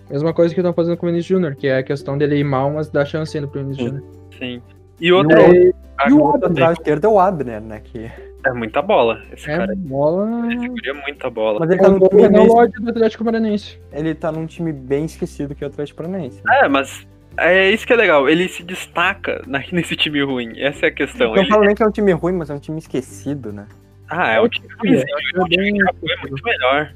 Mesma 0.10 0.34
coisa 0.34 0.54
que 0.54 0.62
estão 0.62 0.72
fazendo 0.74 0.96
com 0.96 1.06
o 1.06 1.10
Vinícius 1.10 1.28
Júnior, 1.38 1.56
que 1.56 1.68
é 1.68 1.80
a 1.80 1.84
questão 1.84 2.18
dele 2.18 2.38
ir 2.38 2.44
mal, 2.46 2.72
mas 2.72 2.90
dar 2.90 3.04
chance 3.06 3.36
ainda 3.38 3.50
pro 3.50 3.60
Vinícius. 3.62 3.90
Júnior. 3.90 4.04
Sim. 4.40 4.62
E 5.02 5.12
outra, 5.12 5.42
E, 5.54 5.74
E 6.08 6.14
o 6.14 6.22
outro 6.22 6.48
atrás 6.50 6.78
esquerdo 6.78 7.06
é 7.06 7.10
o 7.10 7.20
Abner, 7.20 7.60
né? 7.62 7.82
Que... 7.84 8.10
é 8.46 8.54
muita 8.54 8.82
bola. 8.82 9.22
Esse 9.34 9.52
é 9.52 9.58
cara 9.58 9.74
bola. 9.76 10.48
ele 10.54 10.94
muita 11.06 11.30
bola. 11.30 11.60
Mas 11.60 11.70
ele 11.70 11.80
É 11.80 11.84
tá 11.84 11.90
um 11.90 11.98
num 12.00 12.08
time 12.08 12.22
Renan 12.22 12.40
bem, 12.46 12.70
do 12.84 12.90
Atlético 12.90 13.24
Paranaense. 13.26 13.80
ele 13.92 14.16
tá 14.16 14.32
num 14.32 14.46
time 14.46 14.72
bem 14.72 15.04
esquecido 15.06 15.54
que 15.54 15.64
é 15.64 15.68
o 15.68 15.70
Atlético 15.70 15.98
Paranaense. 15.98 16.42
É, 16.50 16.68
mas 16.70 17.06
é 17.40 17.70
isso 17.72 17.86
que 17.86 17.94
é 17.94 17.96
legal. 17.96 18.28
Ele 18.30 18.48
se 18.48 18.64
destaca 18.64 19.42
na- 19.48 19.64
nesse 19.72 19.96
time 19.96 20.22
ruim. 20.24 20.54
Essa 20.60 20.88
é 20.88 20.90
a 20.90 20.92
questão. 20.92 21.30
Não 21.30 21.38
Ele- 21.38 21.50
falo 21.50 21.64
nem 21.66 21.76
que 21.76 21.84
é 21.84 21.86
um 21.88 21.92
time 21.92 22.12
ruim, 22.14 22.34
mas 22.34 22.50
é 22.50 22.54
um 22.54 22.60
time 22.60 22.80
esquecido, 22.80 23.52
né? 23.54 23.68
Ah, 24.10 24.32
é 24.34 24.42
um 24.42 24.48
time 24.48 24.68
ruim. 24.80 24.96
É, 24.96 25.04
O 25.42 25.46
time 25.48 25.74
que 25.80 26.00
foi 26.00 26.12
é 26.14 26.22
muito 26.30 26.44
melhor. 26.44 26.94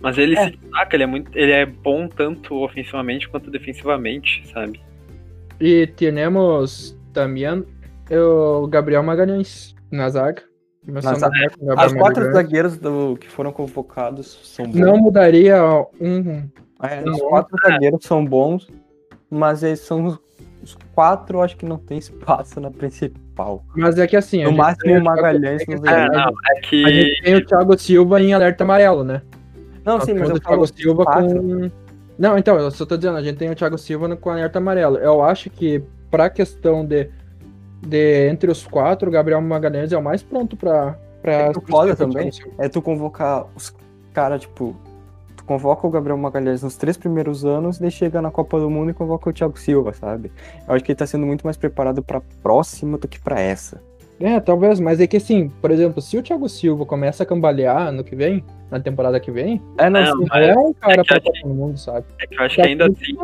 Mas 0.00 0.18
ele 0.18 0.36
É. 0.36 0.44
se 0.46 0.50
destaca, 0.56 0.96
ele 0.96 1.02
é 1.04 1.06
muito. 1.06 1.30
Ele 1.38 1.52
é 1.52 1.64
bom 1.64 2.08
tanto 2.08 2.56
ofensivamente 2.62 3.28
quanto 3.28 3.50
defensivamente, 3.50 4.46
sabe? 4.52 4.80
E 5.60 5.86
temos 5.86 6.98
também 7.12 7.64
o 8.10 8.66
Gabriel 8.66 9.02
Magalhães 9.02 9.74
na 9.90 10.08
zaga. 10.08 10.42
Começando 10.84 11.18
zaga. 11.20 11.46
a 11.46 11.50
com 11.50 11.64
o 11.64 11.66
Gabriel 11.68 11.86
As 11.86 11.92
quatro 11.92 12.24
Magalhães. 12.24 12.32
zagueiros 12.34 12.76
do- 12.78 13.16
que 13.20 13.28
foram 13.28 13.52
convocados 13.52 14.40
são 14.42 14.66
bons. 14.66 14.74
Não 14.74 14.96
mudaria 14.96 15.56
um. 16.00 16.48
É, 16.82 17.00
não. 17.00 17.12
os 17.12 17.20
quatro 17.22 17.56
zagueiros 17.64 18.04
são 18.04 18.24
bons, 18.24 18.66
mas 19.32 19.62
eles 19.62 19.80
são 19.80 20.04
os, 20.04 20.18
os 20.62 20.76
quatro, 20.94 21.40
acho 21.40 21.56
que 21.56 21.64
não 21.64 21.78
tem 21.78 21.96
espaço 21.96 22.60
na 22.60 22.70
principal. 22.70 23.64
Mas 23.74 23.98
é 23.98 24.06
que 24.06 24.14
assim. 24.14 24.42
a 24.44 24.50
No 24.50 24.56
máximo 24.56 24.94
o 24.94 25.02
Magalhães 25.02 25.62
é 25.66 25.74
no 25.74 25.80
não, 25.80 26.28
é 26.28 26.58
A 26.58 26.60
que. 26.60 26.86
gente 26.86 27.22
tem 27.22 27.34
o 27.36 27.46
Thiago 27.46 27.78
Silva 27.78 28.20
em 28.20 28.34
alerta 28.34 28.62
amarelo, 28.62 29.02
né? 29.02 29.22
Não, 29.84 29.94
Nós 29.94 30.04
sim, 30.04 30.12
mas 30.12 30.28
o 30.30 30.38
Thiago 30.38 30.66
Silva 30.66 31.04
quatro. 31.04 31.40
com. 31.40 31.70
Não, 32.18 32.36
então, 32.36 32.58
eu 32.58 32.70
só 32.70 32.84
tô 32.84 32.96
dizendo, 32.96 33.16
a 33.16 33.22
gente 33.22 33.38
tem 33.38 33.50
o 33.50 33.54
Thiago 33.54 33.78
Silva 33.78 34.14
com 34.16 34.28
alerta 34.28 34.58
amarelo. 34.58 34.98
Eu 34.98 35.22
acho 35.22 35.48
que, 35.48 35.82
pra 36.10 36.28
questão 36.28 36.84
de, 36.84 37.08
de 37.80 38.28
entre 38.28 38.50
os 38.50 38.66
quatro, 38.66 39.08
o 39.08 39.12
Gabriel 39.12 39.40
Magalhães 39.40 39.92
é 39.92 39.96
o 39.96 40.02
mais 40.02 40.22
pronto 40.22 40.58
pra. 40.58 40.98
pra 41.22 41.32
É 41.32 41.50
o 41.50 41.60
foda 41.62 41.96
também 41.96 42.30
é 42.58 42.68
tu 42.68 42.82
convocar 42.82 43.46
os 43.56 43.74
caras, 44.12 44.42
tipo, 44.42 44.76
tu 45.42 45.46
convoca 45.46 45.86
o 45.86 45.90
Gabriel 45.90 46.16
Magalhães 46.16 46.62
nos 46.62 46.76
três 46.76 46.96
primeiros 46.96 47.44
anos, 47.44 47.78
daí 47.78 47.90
chega 47.90 48.22
na 48.22 48.30
Copa 48.30 48.58
do 48.60 48.70
Mundo 48.70 48.90
e 48.90 48.94
convoca 48.94 49.28
o 49.28 49.32
Thiago 49.32 49.58
Silva, 49.58 49.92
sabe? 49.92 50.30
Eu 50.66 50.74
acho 50.74 50.84
que 50.84 50.92
ele 50.92 50.96
tá 50.98 51.06
sendo 51.06 51.26
muito 51.26 51.42
mais 51.44 51.56
preparado 51.56 52.02
pra 52.02 52.20
próxima 52.42 52.96
do 52.96 53.08
que 53.08 53.20
pra 53.20 53.40
essa. 53.40 53.82
É, 54.20 54.38
talvez, 54.38 54.78
mas 54.78 55.00
é 55.00 55.06
que 55.06 55.16
assim, 55.16 55.48
por 55.60 55.70
exemplo, 55.72 56.00
se 56.00 56.16
o 56.16 56.22
Thiago 56.22 56.48
Silva 56.48 56.86
começa 56.86 57.24
a 57.24 57.26
cambalear 57.26 57.90
no 57.90 58.04
que 58.04 58.14
vem, 58.14 58.44
na 58.70 58.78
temporada 58.78 59.18
que 59.18 59.30
vem, 59.32 59.60
É, 59.78 59.90
não, 59.90 60.00
Não, 60.00 60.16
não 60.26 60.36
é 60.36 60.56
um 60.58 60.72
cara 60.74 61.00
é 61.00 61.04
pra 61.04 61.20
Copa 61.20 61.38
do 61.42 61.48
Mundo, 61.48 61.76
sabe? 61.78 62.06
É 62.20 62.26
que 62.26 62.38
eu 62.38 62.44
acho 62.44 62.54
que 62.56 62.62
ainda 62.62 62.86
assim. 62.86 63.16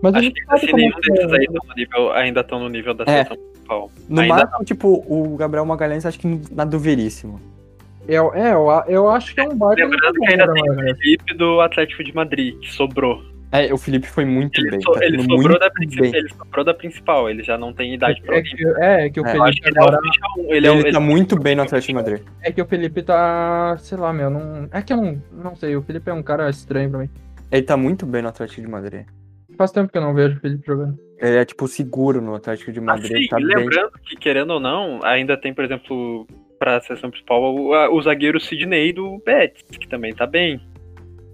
Mas 0.00 0.14
a 0.14 0.18
Acho 0.18 0.24
gente 0.26 0.34
que 0.34 0.40
ainda 0.40 0.46
sabe 0.46 0.56
assim 0.56 0.66
como 0.66 0.76
nenhum 0.76 0.90
é 0.90 1.00
que 1.00 1.10
desses 1.10 1.32
é. 1.32 1.36
aí 1.36 1.46
tão 1.46 1.68
no 1.68 1.74
nível, 1.74 2.12
ainda 2.12 2.40
estão 2.40 2.58
no 2.60 2.68
nível 2.68 2.94
da 2.94 3.04
É. 3.04 3.06
seleção 3.24 3.36
principal. 3.36 3.90
no 4.08 4.20
ainda 4.20 4.34
máximo, 4.36 4.64
tipo, 4.64 5.04
o 5.08 5.36
Gabriel 5.36 5.64
Magalhães 5.66 6.06
acho 6.06 6.18
que 6.18 6.40
na 6.52 6.64
do 6.64 6.78
Veríssimo. 6.78 7.40
Eu, 8.06 8.34
é, 8.34 8.52
eu, 8.52 8.70
a- 8.70 8.84
eu 8.88 9.08
acho 9.08 9.34
que 9.34 9.40
é 9.40 9.44
um 9.44 9.56
baita. 9.56 9.82
Lembrando 9.82 10.12
do 10.12 10.20
que 10.20 10.32
ainda 10.32 10.52
tem 10.52 10.62
o 10.62 10.66
Magalhães. 10.66 10.98
Felipe 10.98 11.34
do 11.34 11.60
Atlético 11.60 12.04
de 12.04 12.14
Madrid, 12.14 12.58
que 12.60 12.72
sobrou. 12.72 13.22
É, 13.52 13.72
o 13.72 13.78
Felipe 13.78 14.06
foi 14.08 14.24
muito 14.24 14.60
Ele, 14.60 14.72
bem. 14.72 14.80
so- 14.80 14.92
tá 14.92 15.04
ele 15.04 15.22
sobrou 15.22 15.58
muito 15.78 15.96
bem. 16.00 16.12
ele 16.14 16.28
sobrou 16.30 16.64
da 16.64 16.74
principal, 16.74 17.30
ele 17.30 17.42
já 17.44 17.56
não 17.56 17.72
tem 17.72 17.94
idade 17.94 18.20
pra 18.22 18.34
É 18.34 18.38
alguém. 18.38 18.56
que, 18.56 18.66
é, 18.66 19.10
que 19.10 19.20
o 19.20 19.26
É, 19.26 19.28
Eu 19.36 19.44
Felipe 19.44 19.60
que 19.62 19.68
ele 19.68 19.78
é 19.78 19.80
o 19.80 19.84
agora. 19.84 20.00
um, 20.02 20.40
ele 20.40 20.56
Ele, 20.56 20.66
é 20.66 20.70
o- 20.72 20.74
ele- 20.80 20.92
tá 20.92 20.98
muito 21.00 21.38
bem 21.38 21.54
no 21.54 21.62
Atlético 21.62 21.86
de 21.92 21.94
Madrid. 21.94 22.20
É 22.42 22.50
que 22.50 22.60
o 22.60 22.66
Felipe 22.66 23.02
tá. 23.02 23.76
Sei 23.78 23.96
lá, 23.96 24.12
meu, 24.12 24.28
não. 24.28 24.68
É 24.72 24.82
que 24.82 24.92
eu 24.92 24.96
não, 24.96 25.22
não 25.32 25.54
sei, 25.54 25.76
o 25.76 25.82
Felipe 25.82 26.10
é 26.10 26.12
um 26.12 26.22
cara 26.22 26.50
estranho 26.50 26.90
pra 26.90 26.98
mim. 26.98 27.10
Ele 27.52 27.62
tá 27.62 27.76
muito 27.76 28.04
bem 28.04 28.22
no 28.22 28.28
Atlético 28.28 28.60
de 28.60 28.66
Madrid. 28.68 29.06
Faz 29.56 29.70
tempo 29.70 29.90
que 29.92 29.96
eu 29.96 30.02
não 30.02 30.12
vejo 30.14 30.36
o 30.36 30.40
Felipe 30.40 30.66
jogando. 30.66 30.98
Ele 31.20 31.36
é, 31.36 31.44
tipo, 31.44 31.68
seguro 31.68 32.20
no 32.20 32.34
Atlético 32.34 32.72
de 32.72 32.80
Madrid. 32.80 33.04
Assim, 33.04 33.14
ele 33.14 33.28
tá 33.28 33.40
e 33.40 33.44
bem. 33.44 33.56
lembrando 33.56 33.92
que, 34.04 34.16
querendo 34.16 34.50
ou 34.50 34.58
não, 34.60 34.98
ainda 35.04 35.36
tem, 35.36 35.54
por 35.54 35.64
exemplo, 35.64 36.26
pra 36.64 36.80
seleção 36.80 37.10
principal, 37.10 37.42
o, 37.54 37.74
a- 37.74 37.90
o 37.92 38.00
zagueiro 38.00 38.40
Sidney 38.40 38.90
do 38.92 39.20
Betis, 39.24 39.62
que 39.78 39.86
também 39.86 40.14
tá 40.14 40.26
bem. 40.26 40.58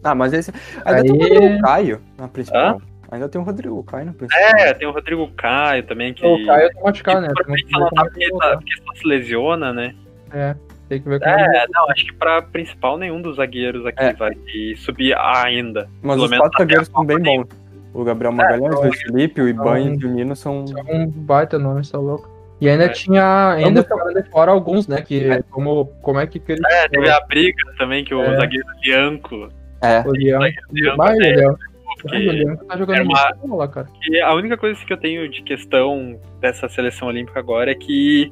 Ah, 0.02 0.14
mas 0.14 0.32
esse. 0.32 0.52
Ainda 0.84 1.02
tem 1.02 1.12
o 1.12 1.14
Aí- 1.22 1.28
Rodrigo 1.30 1.62
Caio 1.62 2.00
na 2.18 2.28
principal. 2.28 2.82
Ainda 3.12 3.28
tem 3.28 3.40
o 3.40 3.44
Rodrigo 3.44 3.82
Caio 3.84 4.06
na 4.06 4.12
principal. 4.12 4.42
É, 4.58 4.74
tem 4.74 4.88
o 4.88 4.90
Rodrigo 4.92 5.30
Caio 5.36 5.82
também, 5.84 6.12
que. 6.14 6.26
O 6.26 6.44
Caio 6.46 6.70
tá 6.74 6.80
machucado, 6.82 7.20
né? 7.20 7.28
tá 7.28 7.42
é 7.42 8.02
porque, 8.04 8.30
tá- 8.30 8.56
porque 8.56 8.72
só 8.84 8.94
se 8.96 9.06
lesiona, 9.06 9.72
né? 9.72 9.94
É, 10.32 10.56
tem 10.88 11.00
que 11.00 11.08
ver 11.08 11.20
como 11.20 11.32
ele 11.32 11.56
É, 11.56 11.64
não, 11.72 11.90
acho 11.90 12.06
que 12.06 12.12
pra 12.14 12.42
principal 12.42 12.98
nenhum 12.98 13.20
dos 13.22 13.36
zagueiros 13.36 13.86
aqui 13.86 14.02
É. 14.02 14.12
vai 14.14 14.32
subir 14.78 15.16
ainda. 15.16 15.88
Mas 16.02 16.16
pelo 16.16 16.24
os 16.28 16.36
quatro 16.38 16.58
zagueiros 16.58 16.88
a 16.88 16.92
são 16.92 17.04
bem 17.04 17.18
bons. 17.20 17.46
O 17.92 18.04
Gabriel 18.04 18.32
Magalhães, 18.32 18.74
o 18.76 18.80
Luiz 18.82 19.00
Felipe, 19.02 19.40
o 19.42 19.48
Ibanez 19.48 20.00
e 20.00 20.06
o 20.06 20.08
Nino 20.10 20.34
são. 20.34 20.64
É 20.88 20.94
um 20.96 21.08
baita 21.08 21.58
nome, 21.58 21.84
você 21.84 21.92
tá 21.92 21.98
louco. 21.98 22.28
E 22.60 22.68
ainda 22.68 22.84
É. 22.84 22.88
tinha. 22.88 23.52
Ainda 23.54 23.82
de 23.82 24.30
fora 24.30 24.50
alguns, 24.50 24.86
né? 24.86 25.00
Que 25.00 25.42
como, 25.50 25.86
como 26.02 26.18
é 26.20 26.26
que 26.26 26.38
que 26.38 26.52
ele. 26.52 26.60
É, 26.70 26.88
teve 26.88 27.08
a 27.08 27.20
briga 27.20 27.62
também, 27.78 28.04
que 28.04 28.14
o 28.14 28.22
É. 28.22 28.36
zagueiro 28.36 28.66
Lianco. 28.84 29.48
É. 29.82 30.00
O. 30.06 30.12
Lianco 30.12 30.44
o 30.72 31.04
é, 31.06 31.14
Leão. 31.14 31.56
porque- 32.02 32.16
Ai, 32.16 32.28
O 32.28 32.32
Leão 32.32 32.56
tá 32.56 32.76
jogando 32.76 32.98
é 32.98 33.02
uma- 33.02 33.56
lá, 33.56 33.68
cara. 33.68 33.88
E 34.08 34.20
a 34.20 34.34
única 34.34 34.56
coisa 34.56 34.78
que 34.84 34.92
eu 34.92 34.96
tenho 34.96 35.28
de 35.30 35.42
questão 35.42 36.18
dessa 36.40 36.68
seleção 36.68 37.08
olímpica 37.08 37.38
agora 37.38 37.70
é 37.70 37.74
que 37.74 38.30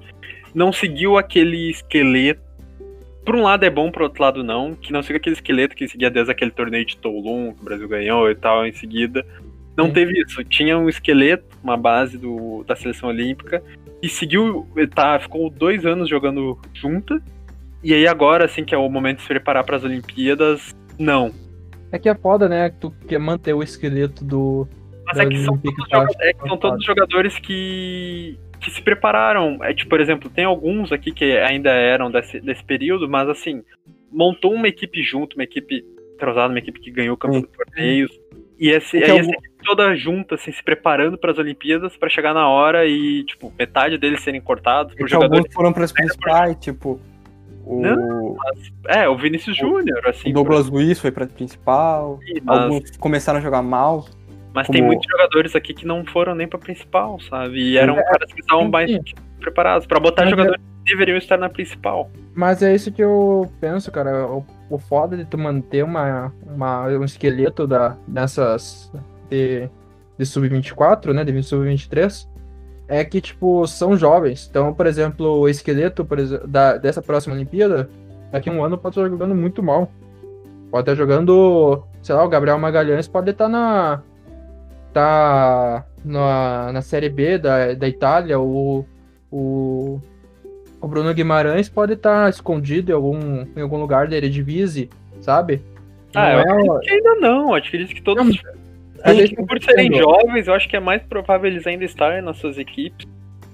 não 0.55 0.73
seguiu 0.73 1.17
aquele 1.17 1.71
esqueleto. 1.71 2.41
Por 3.25 3.35
um 3.37 3.43
lado 3.43 3.65
é 3.65 3.71
bom, 3.71 3.91
por 3.91 4.03
outro 4.03 4.23
lado 4.23 4.43
não. 4.45 4.75
Que 4.75 4.93
não 4.93 5.03
seguiu 5.03 5.17
aquele 5.17 5.35
esqueleto 5.37 5.75
que 5.77 5.89
seguia 5.89 6.11
desde 6.11 6.31
aquele 6.33 6.51
torneio 6.51 6.85
de 6.85 6.97
Toulon, 6.99 7.53
que 7.53 7.61
o 7.61 7.65
Brasil 7.65 7.89
ganhou 7.89 8.31
e 8.31 8.35
tal, 8.35 8.67
em 8.67 8.73
seguida. 8.73 9.25
Não 9.77 9.87
Sim. 9.87 9.93
teve 9.93 10.21
isso. 10.21 10.43
Tinha 10.45 10.79
um 10.79 10.89
esqueleto, 10.89 11.45
uma 11.63 11.77
base 11.77 12.17
do, 12.19 12.65
da 12.67 12.75
seleção 12.75 13.09
olímpica, 13.11 13.63
e 14.03 14.09
seguiu, 14.09 14.67
tá, 14.95 15.19
ficou 15.19 15.51
dois 15.51 15.85
anos 15.87 16.09
jogando 16.09 16.59
junta. 16.75 17.21
E 17.83 17.95
aí 17.95 18.07
agora, 18.07 18.45
assim, 18.45 18.65
que 18.65 18.75
é 18.75 18.79
o 18.79 18.89
momento 18.89 19.17
de 19.19 19.23
se 19.23 19.29
preparar 19.29 19.65
para 19.65 19.77
as 19.77 19.85
Olimpíadas, 19.85 20.75
não. 20.99 21.33
É 21.93 21.99
que 21.99 22.09
é 22.09 22.15
foda, 22.15 22.49
né? 22.49 22.71
Que 22.71 22.77
tu 22.77 22.91
quer 23.07 23.19
manter 23.19 23.55
o 23.55 23.63
esqueleto 23.63 24.25
do. 24.25 24.69
Mas 25.07 25.19
é 25.19 25.27
que 25.27 25.39
são 25.45 25.57
todos, 25.57 25.89
Task 25.89 25.91
joga- 26.13 26.25
é 26.25 26.33
que 26.33 26.39
são 26.41 26.49
Force. 26.49 26.61
todos 26.61 26.85
jogadores 26.85 27.39
que, 27.39 28.39
que 28.61 28.71
se 28.71 28.83
prepararam. 28.83 29.59
É, 29.65 29.73
tipo, 29.73 29.89
por 29.89 30.01
exemplo, 30.01 30.29
tem 30.29 30.45
alguns 30.45 30.93
aqui 30.93 31.13
que 31.13 31.25
ainda 31.39 31.71
eram 31.71 32.11
desse, 32.11 32.41
desse 32.41 32.63
período, 32.65 33.09
mas 33.09 33.29
assim, 33.29 33.63
montou 34.13 34.53
uma 34.53 34.69
equipe 34.69 35.03
junto, 35.03 35.35
uma 35.35 35.45
equipe 35.45 35.83
entrosada, 36.15 36.53
uma 36.53 36.59
equipe 36.59 36.79
que 36.81 36.91
ganhou 36.91 37.17
campeão 37.17 37.41
Sim. 37.41 37.47
de 37.47 37.53
torneios. 37.57 38.11
E 38.61 38.69
esse, 38.71 38.99
Porque 38.99 39.11
aí 39.13 39.19
essa 39.19 39.31
equipe 39.31 39.48
toda 39.69 39.95
junta, 39.95 40.35
assim, 40.37 40.51
se 40.51 40.63
preparando 40.63 41.19
para 41.19 41.31
as 41.33 41.39
Olimpíadas 41.39 41.97
para 41.97 42.09
chegar 42.09 42.33
na 42.33 42.49
hora 42.49 42.87
e, 42.87 43.23
tipo, 43.25 43.53
metade 43.59 43.99
deles 43.99 44.23
serem 44.23 44.41
cortados 44.41 44.93
por 44.93 44.99
Porque 45.01 45.13
jogadores. 45.13 45.41
alguns 45.41 45.55
foram 45.55 45.73
para 45.73 45.85
as 45.85 45.93
principais, 45.93 46.57
tipo. 46.61 46.99
O, 47.67 47.83
Não, 47.83 48.37
É, 48.87 49.07
o 49.09 49.17
Vinícius 49.17 49.55
Júnior, 49.57 50.01
assim. 50.09 50.31
o 50.31 50.33
Douglas 50.33 50.69
Luiz 50.71 50.99
foi 50.99 51.11
para 51.11 51.27
principal. 51.27 52.19
por- 52.19 52.43
mas- 52.45 52.59
Alguns 52.63 52.97
começaram 52.97 53.39
a 53.39 53.43
jogar 53.43 53.61
mal. 53.63 54.07
Mas 54.55 54.67
Como- 54.67 54.79
tem 54.79 54.87
muitos 54.87 55.07
jogadores 55.11 55.55
aqui 55.55 55.75
que 55.75 55.87
não 55.87 56.05
foram 56.07 56.35
nem 56.35 56.49
pra 56.49 56.59
principal, 56.59 57.21
sabe? 57.21 57.61
E 57.61 57.77
eram 57.77 57.99
É, 57.99 58.03
caras 58.03 58.33
que 58.33 58.41
estavam 58.41 58.65
sim, 58.65 58.71
mais 58.71 58.91
sim. 58.91 59.01
preparados 59.39 59.87
pra 59.87 60.01
botar 60.01 60.23
Mas 60.25 60.33
é- 60.33 60.37
jogadores 60.37 60.63
que 60.85 60.91
deveriam 60.91 61.19
estar 61.19 61.37
na 61.37 61.51
principal. 61.51 62.11
Mas 62.35 62.63
é 62.63 62.75
isso 62.75 62.91
que 62.91 63.03
eu 63.05 63.53
penso, 63.61 63.93
cara. 63.93 64.27
O, 64.27 64.45
o 64.71 64.79
foda 64.79 65.15
de 65.19 65.27
tu 65.27 65.37
manter 65.37 65.85
uma, 65.85 66.33
uma, 66.47 66.87
um 66.87 67.05
esqueleto 67.05 67.67
da, 67.67 67.97
dessas 68.09 68.91
de, 69.31 69.69
de 70.19 70.27
sub-24, 70.27 71.13
né? 71.13 71.25
De 71.25 71.43
sub-23, 71.43 72.27
é 72.89 73.05
que, 73.05 73.21
tipo, 73.21 73.67
são 73.67 73.97
jovens. 73.97 74.47
Então, 74.51 74.73
por 74.73 74.87
exemplo, 74.87 75.41
o 75.41 75.49
esqueleto 75.49 76.05
por 76.05 76.19
exemplo, 76.19 76.47
da, 76.49 76.77
dessa 76.77 77.03
próxima 77.03 77.35
Olimpíada, 77.35 77.89
daqui 78.33 78.49
a 78.49 78.53
um 78.53 78.65
ano 78.65 78.79
pode 78.79 78.99
estar 78.99 79.09
jogando 79.09 79.35
muito 79.35 79.63
mal. 79.63 79.91
Pode 80.71 80.83
estar 80.83 80.95
jogando, 80.95 81.83
sei 82.03 82.15
lá, 82.15 82.25
o 82.25 82.29
Gabriel 82.29 82.59
Magalhães 82.59 83.09
pode 83.09 83.31
estar 83.31 83.49
na. 83.49 84.03
tá 84.93 85.85
na, 86.05 86.73
na 86.73 86.83
Série 86.83 87.09
B 87.09 87.39
da, 87.39 87.75
da 87.75 87.89
Itália, 87.89 88.39
o, 88.39 88.85
o, 89.31 90.01
o 90.81 90.89
Bruno 90.89 91.13
Guimarães 91.13 91.69
pode 91.69 91.95
estar 91.95 92.29
escondido 92.31 92.91
em 92.91 92.95
algum, 92.95 93.47
em 93.57 93.61
algum 93.61 93.79
lugar 93.79 94.09
da 94.09 94.17
Eredivisie, 94.17 94.91
sabe? 95.21 95.63
Ah, 96.15 96.33
eu 96.33 96.39
Não 96.39 96.39
é- 96.39 96.53
acredito 96.53 96.81
que 96.81 96.91
ainda 96.91 97.15
não. 97.17 97.55
Acho 97.55 97.71
que 97.71 97.77
eles 97.77 97.93
que 97.93 98.03
todos. 98.03 98.25
Não, 98.25 98.53
Acho 99.05 99.29
que 99.29 99.37
por 99.47 99.63
serem 99.63 99.93
jovens, 99.97 100.49
eu 100.49 100.55
acho 100.55 100.69
que 100.69 100.77
é 100.77 100.81
mais 100.81 101.03
provável 101.03 101.51
eles 101.51 101.67
ainda 101.67 101.85
estarem 101.85 102.23
nas 102.23 102.37
suas 102.39 102.59
equipes. 102.59 103.07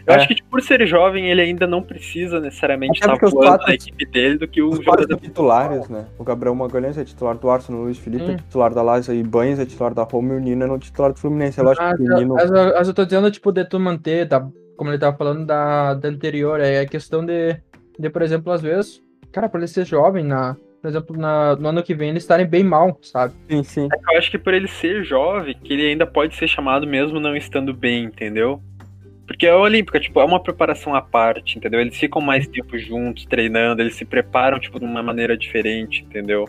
Eu 0.06 0.12
É. 0.12 0.16
acho 0.16 0.28
que 0.28 0.34
tipo, 0.34 0.50
por 0.50 0.60
ser 0.60 0.86
jovem, 0.86 1.30
ele 1.30 1.40
ainda 1.40 1.66
não 1.66 1.82
precisa 1.82 2.38
necessariamente 2.38 3.02
Até 3.02 3.14
estar 3.14 3.26
voando 3.30 3.48
quatro- 3.48 3.66
na 3.68 3.74
equipe 3.74 4.04
dele 4.04 4.36
do 4.36 4.46
que 4.46 4.60
o 4.60 4.68
Os 4.68 4.84
jogador. 4.84 5.16
titulares, 5.18 5.88
né? 5.88 6.06
O 6.18 6.24
Gabriel 6.24 6.54
Magalhães 6.54 6.98
é 6.98 7.04
titular 7.04 7.36
do 7.38 7.48
Arsenal, 7.48 7.80
o 7.80 7.84
Luiz 7.84 7.96
Felipe 7.98 8.24
é 8.24 8.28
Hum. 8.32 8.36
titular 8.36 8.74
da 8.74 8.82
Lazio 8.82 9.14
e 9.14 9.22
Banhes 9.22 9.58
é 9.58 9.64
titular 9.64 9.94
da 9.94 10.02
Roma 10.02 10.34
e 10.34 10.36
o 10.36 10.40
Nino 10.40 10.64
é 10.64 10.66
no 10.66 10.78
titular 10.78 11.10
do 11.12 11.18
Fluminense. 11.18 11.58
É 11.58 11.62
lógico 11.62 11.84
Mas, 11.86 11.96
que 11.96 12.02
o 12.02 12.16
Nino. 12.16 12.34
mas, 12.34 12.50
mas 12.50 12.88
eu 12.88 12.92
tô 12.94 13.04
dizendo, 13.04 13.30
tipo, 13.30 13.50
de 13.50 13.64
tu 13.64 13.80
manter, 13.80 14.26
da, 14.26 14.46
como 14.76 14.90
ele 14.90 14.98
tava 14.98 15.16
falando 15.16 15.46
da, 15.46 15.94
da 15.94 16.08
anterior, 16.08 16.60
é 16.60 16.84
questão 16.84 17.24
de, 17.24 17.56
de, 17.98 18.10
por 18.10 18.20
exemplo, 18.20 18.52
às 18.52 18.60
vezes, 18.60 19.02
cara, 19.32 19.48
pra 19.48 19.58
ele 19.58 19.68
ser 19.68 19.86
jovem, 19.86 20.22
na, 20.22 20.54
por 20.84 20.90
exemplo, 20.90 21.16
na, 21.16 21.56
no 21.56 21.68
ano 21.70 21.82
que 21.82 21.94
vem 21.94 22.10
eles 22.10 22.24
estarem 22.24 22.44
bem 22.44 22.62
mal, 22.62 22.98
sabe? 23.00 23.32
Sim, 23.48 23.62
sim. 23.62 23.88
Eu 23.90 24.18
acho 24.18 24.30
que 24.30 24.36
por 24.36 24.52
ele 24.52 24.68
ser 24.68 25.02
jovem, 25.02 25.54
que 25.54 25.72
ele 25.72 25.88
ainda 25.88 26.06
pode 26.06 26.36
ser 26.36 26.46
chamado 26.46 26.86
mesmo 26.86 27.18
não 27.18 27.34
estando 27.34 27.72
bem, 27.72 28.04
entendeu? 28.04 28.60
Porque 29.26 29.46
a 29.46 29.56
Olímpica, 29.56 29.98
tipo, 29.98 30.20
é 30.20 30.24
uma 30.26 30.42
preparação 30.42 30.94
à 30.94 31.00
parte, 31.00 31.56
entendeu? 31.56 31.80
Eles 31.80 31.96
ficam 31.96 32.20
mais 32.20 32.46
tempo 32.46 32.78
juntos, 32.78 33.24
treinando, 33.24 33.80
eles 33.80 33.94
se 33.94 34.04
preparam, 34.04 34.60
tipo, 34.60 34.78
de 34.78 34.84
uma 34.84 35.02
maneira 35.02 35.38
diferente, 35.38 36.02
entendeu? 36.02 36.46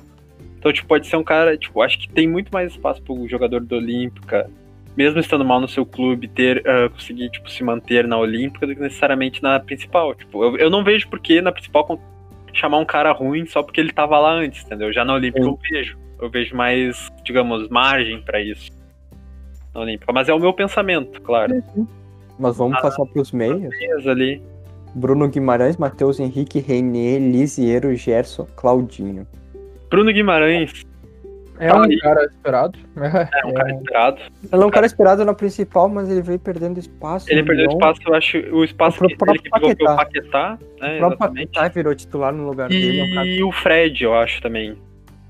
Então, 0.60 0.74
tipo, 0.74 0.86
pode 0.86 1.08
ser 1.08 1.16
um 1.16 1.24
cara, 1.24 1.58
tipo, 1.58 1.82
acho 1.82 1.98
que 1.98 2.10
tem 2.10 2.28
muito 2.28 2.52
mais 2.52 2.74
espaço 2.74 3.02
pro 3.04 3.26
jogador 3.30 3.62
da 3.62 3.78
Olímpica, 3.78 4.52
mesmo 4.98 5.18
estando 5.18 5.46
mal 5.46 5.62
no 5.62 5.68
seu 5.70 5.86
clube, 5.86 6.28
ter, 6.28 6.62
ah, 6.68 6.90
conseguir, 6.90 7.30
tipo, 7.30 7.50
se 7.50 7.64
manter 7.64 8.06
na 8.06 8.18
Olímpica 8.18 8.68
do 8.68 8.76
que 8.76 8.82
necessariamente 8.82 9.42
na 9.42 9.62
principal. 9.62 10.14
Tipo, 10.14 10.44
eu, 10.44 10.58
eu 10.58 10.70
não 10.70 10.84
vejo 10.84 11.08
por 11.08 11.22
que 11.22 11.40
na 11.40 11.54
principal 11.54 11.86
chamar 12.56 12.80
um 12.80 12.86
cara 12.86 13.12
ruim 13.12 13.46
só 13.46 13.62
porque 13.62 13.80
ele 13.80 13.92
tava 13.92 14.18
lá 14.18 14.32
antes, 14.32 14.66
entendeu? 14.66 14.92
Já 14.92 15.06
na 15.06 15.14
Olímpica 15.14 15.46
eu 15.46 15.60
vejo. 15.70 15.98
Eu 16.22 16.30
vejo 16.30 16.56
mais, 16.56 17.12
digamos, 17.24 17.68
margem 17.70 18.22
pra 18.22 18.42
isso 18.42 18.72
na 19.74 19.82
Olímpica. 19.82 20.12
Mas 20.14 20.30
é 20.30 20.34
o 20.34 20.40
meu 20.40 20.54
pensamento, 20.54 21.22
claro. 21.22 21.62
Mas 22.40 22.58
vamos 22.58 22.80
passar 22.82 23.06
pros 23.06 23.32
meios. 23.32 23.60
Meias 23.62 24.08
ali. 24.08 24.42
Bruno 24.94 25.28
Guimarães, 25.28 25.76
Matheus 25.76 26.20
Henrique, 26.20 26.60
Renier, 26.60 27.20
Lisiero, 27.20 27.94
Gerson, 27.96 28.48
Claudinho. 28.56 29.28
Bruno 29.90 30.12
Guimarães 30.12 30.86
É 31.60 31.74
um 31.74 31.82
aí. 31.84 31.98
cara 32.00 32.26
esperado. 32.26 32.80
é 32.98 33.46
um 33.46 33.54
cara 33.54 33.72
esperado. 33.72 34.18
Ele 34.52 34.64
é 34.64 34.66
um 34.66 34.70
cara 34.70 34.86
esperado 34.86 35.26
na 35.26 35.34
principal, 35.34 35.88
mas 35.88 36.10
ele 36.10 36.22
veio 36.22 36.40
perdendo 36.40 36.80
espaço. 36.80 37.32
Ele 37.32 37.44
perdeu 37.44 37.66
Lyon. 37.68 37.74
espaço, 37.78 38.02
eu 38.06 38.14
acho, 38.14 38.38
o 38.54 38.64
espaço 38.64 38.98
Pro 38.98 39.08
que, 39.08 39.16
ele 39.30 39.40
que 39.40 39.46
ficou 39.46 39.60
foi 39.62 39.72
o 39.72 39.96
Paquetá. 39.96 40.60
Né, 40.80 40.96
O 40.96 40.98
próprio. 41.00 41.20
Paquetá 41.20 41.68
virou 41.70 41.96
titular 41.96 42.34
no 42.34 42.46
lugar 42.48 42.70
dele. 42.70 43.00
É 43.00 43.20
um. 43.22 43.26
E 43.26 43.44
o 43.44 43.52
Fred, 43.52 44.04
eu 44.04 44.14
acho 44.14 44.42
também. 44.42 44.78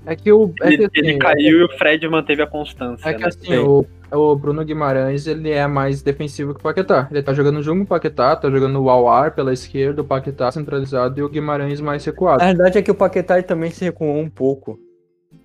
É 0.04 0.14
que 0.14 0.32
o. 0.32 0.52
É 0.62 0.66
Ele, 0.68 0.78
que, 0.78 0.84
assim, 0.84 1.08
ele 1.08 1.18
caiu 1.18 1.60
e 1.60 1.64
o 1.64 1.78
Fred 1.78 2.08
manteve 2.08 2.42
a 2.42 2.46
constância, 2.46 3.08
É 3.08 3.14
que 3.14 3.22
né? 3.22 3.26
assim, 3.28 3.46
Sim. 3.46 3.58
o, 3.58 3.84
o 4.12 4.36
Bruno 4.36 4.64
Guimarães, 4.64 5.26
ele 5.26 5.50
é 5.50 5.66
mais 5.66 6.00
defensivo 6.00 6.54
que 6.54 6.60
o 6.60 6.62
Paquetá. 6.62 7.08
Ele 7.10 7.22
tá 7.22 7.32
jogando 7.34 7.60
junto 7.62 7.78
com 7.78 7.84
o 7.84 7.86
Paquetá, 7.88 8.36
tá 8.36 8.48
jogando 8.48 8.80
o 8.80 8.88
Awar 8.88 9.32
pela 9.34 9.52
esquerda, 9.52 10.02
o 10.02 10.04
Paquetá 10.04 10.50
centralizado 10.52 11.18
e 11.18 11.22
o 11.24 11.28
Guimarães 11.28 11.80
mais 11.80 12.04
recuado. 12.04 12.40
A 12.42 12.46
verdade 12.46 12.78
é 12.78 12.82
que 12.82 12.90
o 12.90 12.94
Paquetá 12.94 13.42
também 13.42 13.70
se 13.70 13.84
recuou 13.84 14.16
um 14.16 14.30
pouco. 14.30 14.78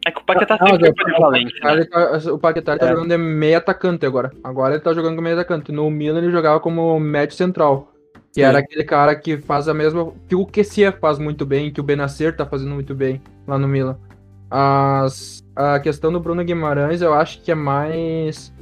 É 0.05 0.11
que 0.11 0.19
o 0.19 0.23
Paquetá 0.25 0.57
Não, 0.59 0.67
sempre 0.67 0.89
o 0.89 0.93
foi 0.95 1.05
polivalente, 1.05 1.53
né? 1.63 1.85
tá- 1.85 2.33
o 2.33 2.39
Paquetá 2.39 2.71
ele 2.71 2.79
tá 2.79 2.85
É. 2.87 2.89
jogando 2.89 3.09
de 3.09 3.17
meio 3.17 3.57
atacante 3.57 4.05
agora. 4.05 4.31
Agora 4.43 4.73
ele 4.73 4.81
tá 4.83 4.93
jogando 4.93 5.11
como 5.15 5.21
meio 5.21 5.35
atacante. 5.35 5.71
No 5.71 5.89
Milan 5.91 6.17
ele 6.19 6.31
jogava 6.31 6.59
como 6.59 6.99
médio 6.99 7.35
central. 7.35 7.87
Que 8.33 8.39
Sim. 8.39 8.47
era 8.47 8.59
aquele 8.59 8.83
cara 8.83 9.13
que 9.15 9.37
faz 9.37 9.67
a 9.67 9.73
mesma. 9.73 10.11
que 10.27 10.35
o 10.35 10.45
Kessie 10.45 10.91
faz 10.93 11.19
muito 11.19 11.45
bem, 11.45 11.69
que 11.71 11.79
o 11.79 11.83
Benacer 11.83 12.35
tá 12.35 12.45
fazendo 12.45 12.73
muito 12.73 12.95
bem 12.95 13.21
lá 13.45 13.57
no 13.57 13.67
Milan. 13.67 13.97
As, 14.49 15.43
a 15.55 15.79
questão 15.79 16.11
do 16.11 16.19
Bruno 16.19 16.43
Guimarães 16.43 17.01
eu 17.01 17.13
acho 17.13 17.41
que 17.41 17.51
é 17.51 17.55
mais. 17.55 18.53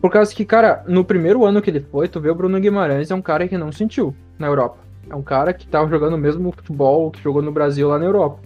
Por 0.00 0.10
causa 0.10 0.34
que, 0.34 0.44
cara, 0.44 0.82
no 0.86 1.04
primeiro 1.04 1.44
ano 1.44 1.60
que 1.60 1.68
ele 1.70 1.80
foi, 1.80 2.08
tu 2.08 2.20
vê 2.20 2.30
o 2.30 2.34
Bruno 2.34 2.58
Guimarães 2.60 3.10
é 3.10 3.14
um 3.14 3.20
cara 3.20 3.46
que 3.48 3.58
não 3.58 3.70
sentiu 3.72 4.14
na 4.38 4.46
Europa. 4.46 4.78
É 5.10 5.14
um 5.14 5.22
cara 5.22 5.52
que 5.52 5.66
tava 5.66 5.88
jogando 5.90 6.14
o 6.14 6.18
mesmo 6.18 6.52
futebol 6.52 7.10
que 7.10 7.22
jogou 7.22 7.42
no 7.42 7.52
Brasil 7.52 7.88
lá 7.88 7.98
na 7.98 8.04
Europa. 8.06 8.38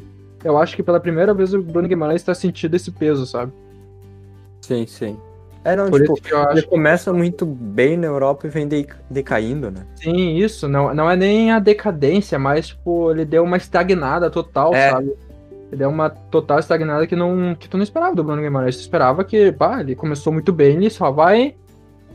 Eu 0.45 0.59
acho 0.59 0.77
que 0.77 0.83
pela 0.83 1.01
primeira 1.01 1.33
vez 1.33 1.55
o 1.55 1.63
Bruno 1.63 1.89
Guimarães 1.89 2.23
tá 2.23 2.35
sentindo 2.35 2.77
esse 2.77 2.91
peso, 2.91 3.27
sabe? 3.27 3.51
Sim, 4.61 4.87
sim. 4.87 5.17
É, 5.65 5.75
não, 5.75 5.89
Por 5.89 6.01
tipo, 6.03 6.13
isso 6.13 6.23
que 6.23 6.33
eu 6.35 6.43
ele 6.51 6.59
acho 6.61 6.69
começa 6.69 7.11
muito 7.13 7.47
bem 7.47 7.97
na 7.97 8.07
Europa 8.07 8.47
e 8.47 8.51
vem 8.51 8.69
de- 8.69 8.87
decaindo, 9.09 9.71
né? 9.71 9.87
Sim, 9.97 10.37
isso. 10.37 10.69
Não, 10.69 10.95
não 10.95 11.11
é 11.11 11.17
nem 11.17 11.51
a 11.53 11.59
decadência, 11.59 12.39
mas, 12.39 12.69
tipo, 12.69 13.11
ele 13.11 13.25
deu 13.25 13.43
uma 13.43 13.57
estagnada 13.57 14.31
total, 14.31 14.75
É. 14.75 14.91
sabe? 14.91 15.15
Ele 15.73 15.77
deu 15.79 15.89
uma 15.89 16.11
total 16.11 16.59
estagnada 16.59 17.07
que, 17.07 17.17
não, 17.17 17.55
que 17.55 17.67
tu 17.67 17.79
não 17.79 17.83
esperava 17.85 18.15
do 18.15 18.23
Bruno 18.23 18.43
Guimarães. 18.43 18.77
Tu 18.77 18.81
esperava 18.81 19.25
que, 19.25 19.51
pá, 19.53 19.81
ele 19.81 19.95
começou 19.95 20.31
muito 20.35 20.53
bem, 20.53 20.77
ele 20.77 20.91
só 20.91 21.11
vai. 21.11 21.55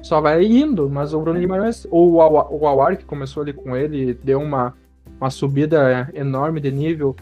Só 0.04 0.22
vai 0.22 0.46
indo. 0.46 0.88
Mas 0.88 1.14
o 1.16 1.20
Bruno 1.20 1.40
Guimarães, 1.40 1.88
ou 1.90 2.14
o 2.14 2.22
Awa- 2.22 2.48
o 2.52 2.68
Awar, 2.68 2.96
que 2.98 3.04
começou 3.04 3.42
ali 3.42 3.52
com 3.52 3.76
ele, 3.76 4.14
deu 4.24 4.40
uma, 4.40 4.76
uma 5.20 5.32
subida 5.32 6.08
enorme 6.14 6.62
de 6.62 6.72
nível. 6.72 7.16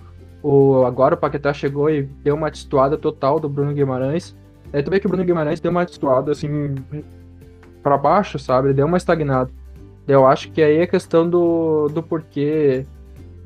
O, 0.49 0.85
agora 0.85 1.15
o 1.15 1.17
Paquetá 1.17 1.51
chegou 1.53 1.89
e 1.89 2.03
deu 2.23 2.35
uma 2.35 2.49
destoada 2.49 2.97
total 2.97 3.39
do 3.39 3.49
Bruno 3.49 3.73
Guimarães. 3.73 4.35
Tu 4.71 4.89
vê 4.91 4.99
que 4.99 5.05
o 5.05 5.09
Bruno 5.09 5.25
Guimarães 5.25 5.59
deu 5.59 5.71
uma 5.71 5.85
destoada 5.85 6.31
assim 6.31 6.75
pra 7.83 7.97
baixo, 7.97 8.39
sabe? 8.39 8.67
Ele 8.69 8.75
deu 8.75 8.85
uma 8.85 8.97
estagnada. 8.97 9.49
Eu 10.07 10.25
acho 10.25 10.49
que 10.51 10.61
aí 10.61 10.77
é 10.77 10.87
questão 10.87 11.29
do, 11.29 11.87
do 11.89 12.01
porquê 12.01 12.85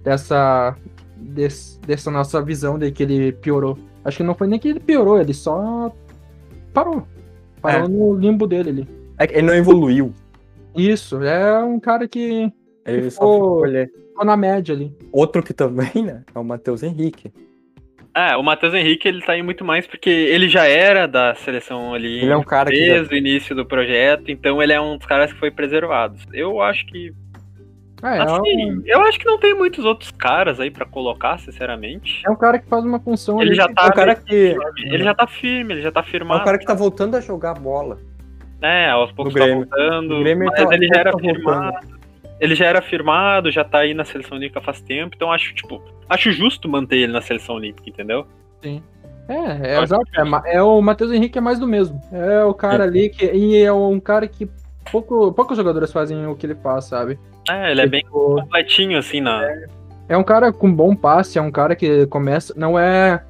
dessa, 0.03 0.75
des- 1.17 1.79
dessa 1.87 2.11
nossa 2.11 2.39
visão 2.41 2.77
de 2.77 2.91
que 2.91 3.01
ele 3.03 3.31
piorou. 3.31 3.77
Acho 4.05 4.17
que 4.17 4.23
não 4.23 4.35
foi 4.35 4.47
nem 4.47 4.59
que 4.59 4.67
ele 4.69 4.79
piorou, 4.79 5.19
ele 5.19 5.33
só 5.33 5.91
parou. 6.73 7.03
Parou 7.61 7.85
É. 7.85 7.87
no 7.87 8.13
limbo 8.15 8.45
dele 8.45 8.69
ali. 8.69 8.87
É 9.17 9.25
que 9.27 9.33
ele 9.35 9.47
não 9.47 9.53
evoluiu. 9.55 10.13
Isso, 10.75 11.21
é 11.23 11.63
um 11.63 11.79
cara 11.79 12.07
que 12.07 12.51
Ele 12.85 13.09
só 13.11 13.21
Ficou- 13.21 13.33
ficou 13.33 13.63
ali. 13.63 13.89
Ficou 14.21 14.25
na 14.25 14.37
média 14.37 14.73
ali. 14.75 14.95
Outro 15.11 15.41
que 15.43 15.53
também, 15.53 15.91
né? 16.03 16.23
É 16.33 16.39
o 16.39 16.43
Matheus 16.43 16.83
Henrique. 16.83 17.31
É, 18.13 18.35
o 18.35 18.43
Matheus 18.43 18.73
Henrique, 18.73 19.07
ele 19.07 19.21
tá 19.21 19.31
aí 19.33 19.41
muito 19.41 19.63
mais 19.63 19.87
porque 19.87 20.09
ele 20.09 20.49
já 20.49 20.65
era 20.67 21.07
da 21.07 21.33
seleção 21.35 21.93
ali 21.93 22.19
Ele 22.21 22.31
é 22.31 22.35
um 22.37 22.43
cara 22.43 22.69
que 22.69 22.75
já- 22.85 22.93
desde 22.95 23.13
o 23.15 23.17
início 23.17 23.55
do 23.55 23.65
projeto, 23.65 24.29
então 24.29 24.61
ele 24.61 24.73
é 24.73 24.81
um 24.81 24.97
dos 24.97 25.07
caras 25.07 25.31
que 25.31 25.39
foi 25.39 25.49
preservado. 25.49 26.17
Eu 26.33 26.61
acho 26.61 26.85
que 26.87 27.13
É, 28.03 28.17
é, 28.17 28.21
assim, 28.21 28.71
um, 28.71 28.81
eu 28.85 28.99
acho 29.03 29.17
que 29.17 29.25
não 29.25 29.39
tem 29.39 29.53
muitos 29.55 29.85
outros 29.85 30.11
caras 30.11 30.59
aí 30.59 30.69
pra 30.69 30.85
colocar, 30.85 31.37
sinceramente. 31.39 32.21
é 32.25 32.29
um 32.29 32.35
cara 32.35 32.59
que 32.59 32.67
faz 32.67 32.83
uma 32.83 32.99
função 32.99 33.39
Ele 33.41 33.51
ali. 33.51 33.55
já 33.57 33.69
tá 33.69 33.83
É 33.85 33.87
um 33.87 33.91
cara 33.91 34.15
que. 34.15 34.55
Ele 34.83 35.03
já 35.03 35.13
tá 35.15 35.25
firme, 35.27 35.73
ele 35.75 35.81
já 35.81 35.91
tá 35.91 36.01
É 36.01 36.03
firmado. 36.03 36.41
um 36.41 36.45
cara 36.45 36.57
que 36.57 36.65
tá 36.65 36.73
voltando 36.73 37.15
a 37.15 37.21
jogar 37.21 37.53
bola. 37.53 37.97
É, 38.61 38.89
aos 38.89 39.11
poucos 39.13 39.33
No 39.33 39.39
tá 39.39 39.45
Grêmio. 39.45 39.65
voltando, 39.65 40.23
mas 40.37 40.51
tá- 40.67 40.73
ele 40.75 40.87
já 40.87 40.99
era 40.99 41.11
tá 41.11 41.17
voltando. 41.17 41.35
firmado. 41.37 42.00
Ele 42.41 42.55
já 42.55 42.65
era 42.65 42.81
firmado, 42.81 43.51
já 43.51 43.63
tá 43.63 43.77
aí 43.79 43.93
na 43.93 44.03
seleção 44.03 44.35
olímpica 44.37 44.59
faz 44.59 44.81
tempo, 44.81 45.15
então 45.15 45.31
acho, 45.31 45.53
tipo, 45.53 45.81
acho 46.09 46.31
justo 46.31 46.67
manter 46.67 46.97
ele 46.97 47.13
na 47.13 47.21
seleção 47.21 47.55
olímpica, 47.55 47.87
entendeu? 47.87 48.25
É, 48.63 49.73
é, 49.73 49.75
Acho 49.77 49.83
exato. 49.83 50.45
É, 50.47 50.55
é 50.55 50.61
o 50.61 50.81
Matheus 50.81 51.11
Henrique 51.11 51.37
é 51.37 51.41
mais 51.41 51.59
do 51.59 51.67
mesmo. 51.67 52.01
É 52.11 52.43
o 52.43 52.53
cara 52.53 52.83
É. 52.83 52.87
ali 52.87 53.09
que. 53.09 53.25
E 53.25 53.63
é 53.63 53.71
um 53.71 53.99
cara 53.99 54.27
que 54.27 54.49
pouco, 54.91 55.31
poucos 55.31 55.55
jogadores 55.55 55.91
fazem 55.91 56.25
o 56.27 56.35
que 56.35 56.45
ele 56.45 56.55
faz, 56.55 56.85
sabe? 56.85 57.17
É, 57.49 57.71
ele 57.71 57.81
é 57.81 57.87
bem 57.87 58.01
Tipo, 58.01 58.35
completinho, 58.41 58.97
assim, 58.97 59.21
na. 59.21 59.41
É 60.09 60.17
um 60.17 60.23
cara 60.23 60.51
com 60.51 60.71
bom 60.73 60.95
passe, 60.95 61.37
é 61.37 61.41
um 61.41 61.51
cara 61.51 61.75
que 61.75 62.05
começa. 62.07 62.53
Não 62.57 62.77
é. 62.77 63.23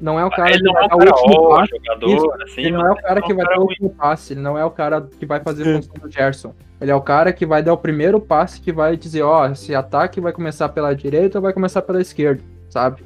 Não 0.00 0.18
é 0.18 0.24
o 0.24 0.30
cara 0.30 0.50
ele 0.50 0.58
que 0.58 0.64
não 0.64 0.72
vai 0.74 0.84
é 0.84 0.88
dar 0.88 0.94
o 0.94 0.98
cara 0.98 1.10
último 1.10 1.42
ó, 1.42 1.56
passe. 1.56 1.70
jogador, 1.76 2.42
assim. 2.42 2.60
Ele 2.60 2.70
não 2.70 2.86
é 2.86 2.92
o 2.92 2.96
cara 2.96 3.22
que 3.22 3.34
vai 3.34 3.46
dar 3.46 3.58
o 3.58 3.62
último 3.62 3.90
passe, 3.90 4.32
ele 4.32 4.40
não 4.40 4.58
é 4.58 4.64
o 4.64 4.70
cara 4.70 5.00
que 5.18 5.26
vai 5.26 5.40
fazer 5.40 5.62
a 5.62 5.64
Sim. 5.66 5.72
função 5.82 5.94
do 6.08 6.10
Gerson. 6.12 6.54
Ele 6.80 6.90
é 6.90 6.94
o 6.94 7.00
cara 7.00 7.32
que 7.32 7.44
vai 7.44 7.62
dar 7.62 7.72
o 7.72 7.76
primeiro 7.78 8.20
passe 8.20 8.60
que 8.60 8.70
vai 8.72 8.96
dizer, 8.96 9.22
ó, 9.22 9.46
esse 9.50 9.74
ataque 9.74 10.20
vai 10.20 10.32
começar 10.32 10.68
pela 10.68 10.94
direita 10.94 11.38
ou 11.38 11.42
vai 11.42 11.52
começar 11.52 11.82
pela 11.82 12.00
esquerda, 12.00 12.40
sabe? 12.70 13.02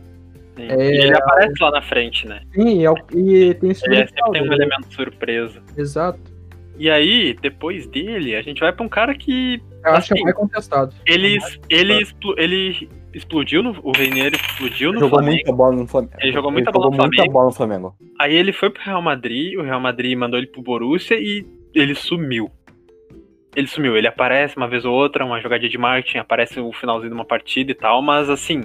Sim. 0.55 0.66
É, 0.68 0.74
E 0.90 0.99
ele 1.05 1.16
aparece 1.16 1.55
lá 1.62 1.70
na 1.70 1.80
frente, 1.82 2.28
né? 2.28 2.43
Sim, 2.55 2.80
e, 2.80 2.84
é 2.84 2.90
o- 2.90 2.97
e 3.14 3.55
tem 3.55 3.70
esse 3.70 3.86
Ele 3.86 3.95
é- 3.97 4.07
sempre 4.07 4.30
tem 4.32 4.43
um 4.43 4.49
dele. 4.49 4.55
elemento 4.62 4.93
surpresa. 4.95 5.62
Exato. 5.74 6.20
E 6.76 6.90
aí, 6.90 7.34
depois 7.40 7.86
dele, 7.86 8.36
a 8.36 8.43
gente 8.43 8.61
vai 8.61 8.72
pra 8.72 8.84
um 8.84 8.88
cara 8.88 9.14
que 9.14 9.62
Eu 9.84 9.95
acho 9.95 10.09
que 10.09 10.12
é 10.12 10.16
Assim, 10.16 10.24
mais 10.24 10.36
contestado. 10.36 10.95
ele, 11.07 11.38
ele, 11.68 12.03
explo- 12.03 12.34
ele 12.38 12.88
explodiu 13.15 13.63
no. 13.63 13.79
O 13.83 13.93
Reinier 13.93 14.33
explodiu 14.35 14.93
no 14.93 15.01
jogou 15.01 15.19
Flamengo. 15.19 15.37
muita 15.37 15.53
bola 15.53 15.77
no 15.77 15.87
Flamengo. 15.87 16.13
Ele 16.21 16.33
jogou 16.33 16.51
muita 16.51 16.71
bola 16.73 16.85
no 16.87 16.97
muita 16.97 17.09
Flamengo. 17.09 17.33
bola 17.33 17.47
no 17.47 17.53
Flamengo. 17.53 17.95
Aí 18.21 18.35
ele 18.35 18.53
foi 18.53 18.71
pro 18.71 18.83
Real 18.83 19.03
Madrid, 19.03 19.59
o 19.59 19.63
Real 19.63 19.81
Madrid 19.81 20.17
mandou 20.17 20.39
ele 20.39 20.47
pro 20.47 20.63
Borussia 20.63 21.17
e 21.19 21.47
ele 21.75 21.95
sumiu. 21.95 22.51
Ele 23.55 23.67
sumiu, 23.67 23.97
ele 23.97 24.07
aparece 24.07 24.57
uma 24.57 24.67
vez 24.67 24.85
ou 24.85 24.95
outra, 24.95 25.25
uma 25.27 25.41
jogadinha 25.41 25.69
de 25.69 25.77
marketing, 25.77 26.19
aparece 26.19 26.59
o 26.59 26.73
finalzinho 26.73 27.11
de 27.11 27.15
uma 27.15 27.25
partida 27.25 27.71
e 27.71 27.75
tal, 27.75 28.01
mas 28.01 28.31
assim, 28.31 28.63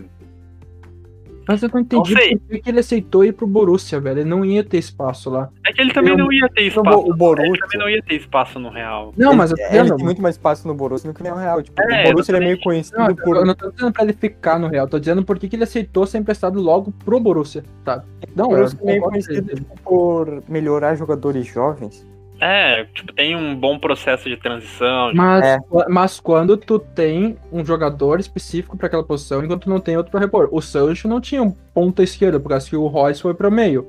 Mas 1.48 1.64
eu 1.64 1.70
não 1.74 1.80
entendi 1.80 2.14
Não 2.14 2.38
por 2.40 2.60
que 2.60 2.70
ele 2.70 2.80
aceitou 2.80 3.24
ir 3.24 3.32
pro 3.34 3.48
Borussia, 3.48 4.00
velho. 4.00 4.20
Ele 4.20 4.30
não 4.30 4.44
ia 4.44 4.64
ter 4.64 4.78
espaço 4.78 5.30
lá. 5.30 5.50
é 5.66 5.72
que 5.72 5.80
ele 5.82 5.94
também 5.94 6.12
Eu- 6.12 6.18
não 6.18 6.32
ia 6.34 6.50
ter 6.50 6.64
espaço. 6.64 6.98
O 7.00 7.06
Ele 7.06 7.14
Borussia. 7.18 7.54
também 7.62 7.80
não 7.80 7.90
ia 7.90 8.02
ter 8.04 8.16
espaço 8.16 8.60
no 8.60 8.70
Real. 8.70 9.14
Não, 9.16 9.34
mas 9.34 9.52
eu 9.52 9.58
ele, 9.58 9.68
tô 9.68 9.74
ele 9.74 9.82
dizendo, 9.84 9.96
tem 9.98 10.06
muito 10.06 10.22
mais 10.22 10.36
espaço 10.36 10.68
no 10.68 10.74
Borussia 10.74 11.12
do 11.12 11.16
que 11.16 11.24
no 11.28 11.36
Real. 11.36 11.62
Tipo, 11.64 11.82
É, 11.82 12.02
o 12.04 12.12
Borussia 12.12 12.32
ele 12.36 12.44
é 12.44 12.48
meio 12.48 12.60
conhecido 12.62 12.98
Não, 12.98 13.16
por. 13.16 13.38
eu 13.38 13.46
não 13.46 13.56
tô 13.56 13.72
dizendo 13.72 13.92
pra 13.94 14.04
ele 14.04 14.14
ficar 14.14 14.60
no 14.60 14.68
Real, 14.68 14.88
tô 14.88 15.00
dizendo 15.00 15.24
por 15.24 15.40
que 15.40 15.56
ele 15.56 15.64
aceitou 15.64 16.06
ser 16.06 16.18
emprestado 16.18 16.60
logo 16.62 16.92
pro 17.06 17.20
Borussia, 17.20 17.64
sabe? 17.86 18.06
Não, 18.36 18.46
o 18.46 18.50
Borussia 18.50 18.80
é 18.82 18.86
meio 18.86 19.02
conhecido 19.04 19.52
ele. 19.52 19.56
tipo, 19.62 19.82
por 19.82 20.44
melhorar 20.50 20.96
jogadores 20.96 21.46
jovens. 21.48 22.06
É, 22.40 22.86
tipo, 22.94 23.12
tem 23.14 23.36
um 23.36 23.56
bom 23.56 23.80
processo 23.80 24.30
de 24.30 24.38
transição. 24.38 25.12
Mas, 25.14 25.46
É. 25.46 25.58
mas 25.90 26.20
quando 26.20 26.56
tu 26.56 26.78
tem 26.78 27.38
um 27.52 27.66
jogador 27.66 28.20
específico 28.20 28.78
pra 28.78 28.88
aquela 28.88 29.04
posição, 29.04 29.44
enquanto 29.44 29.64
tu 29.64 29.70
não 29.70 29.80
tem 29.80 29.98
outro 29.98 30.12
pra 30.12 30.20
repor. 30.20 30.48
O 30.52 30.62
Sancho 30.62 31.08
não 31.08 31.20
tinha 31.20 31.42
um 31.42 31.52
ponta 31.52 32.04
esquerda, 32.04 32.40
por 32.40 32.50
causa 32.50 32.70
que 32.70 32.76
o 32.76 32.88
Royce 32.88 33.22
foi 33.22 33.34
pro 33.34 33.52
meio. 33.52 33.88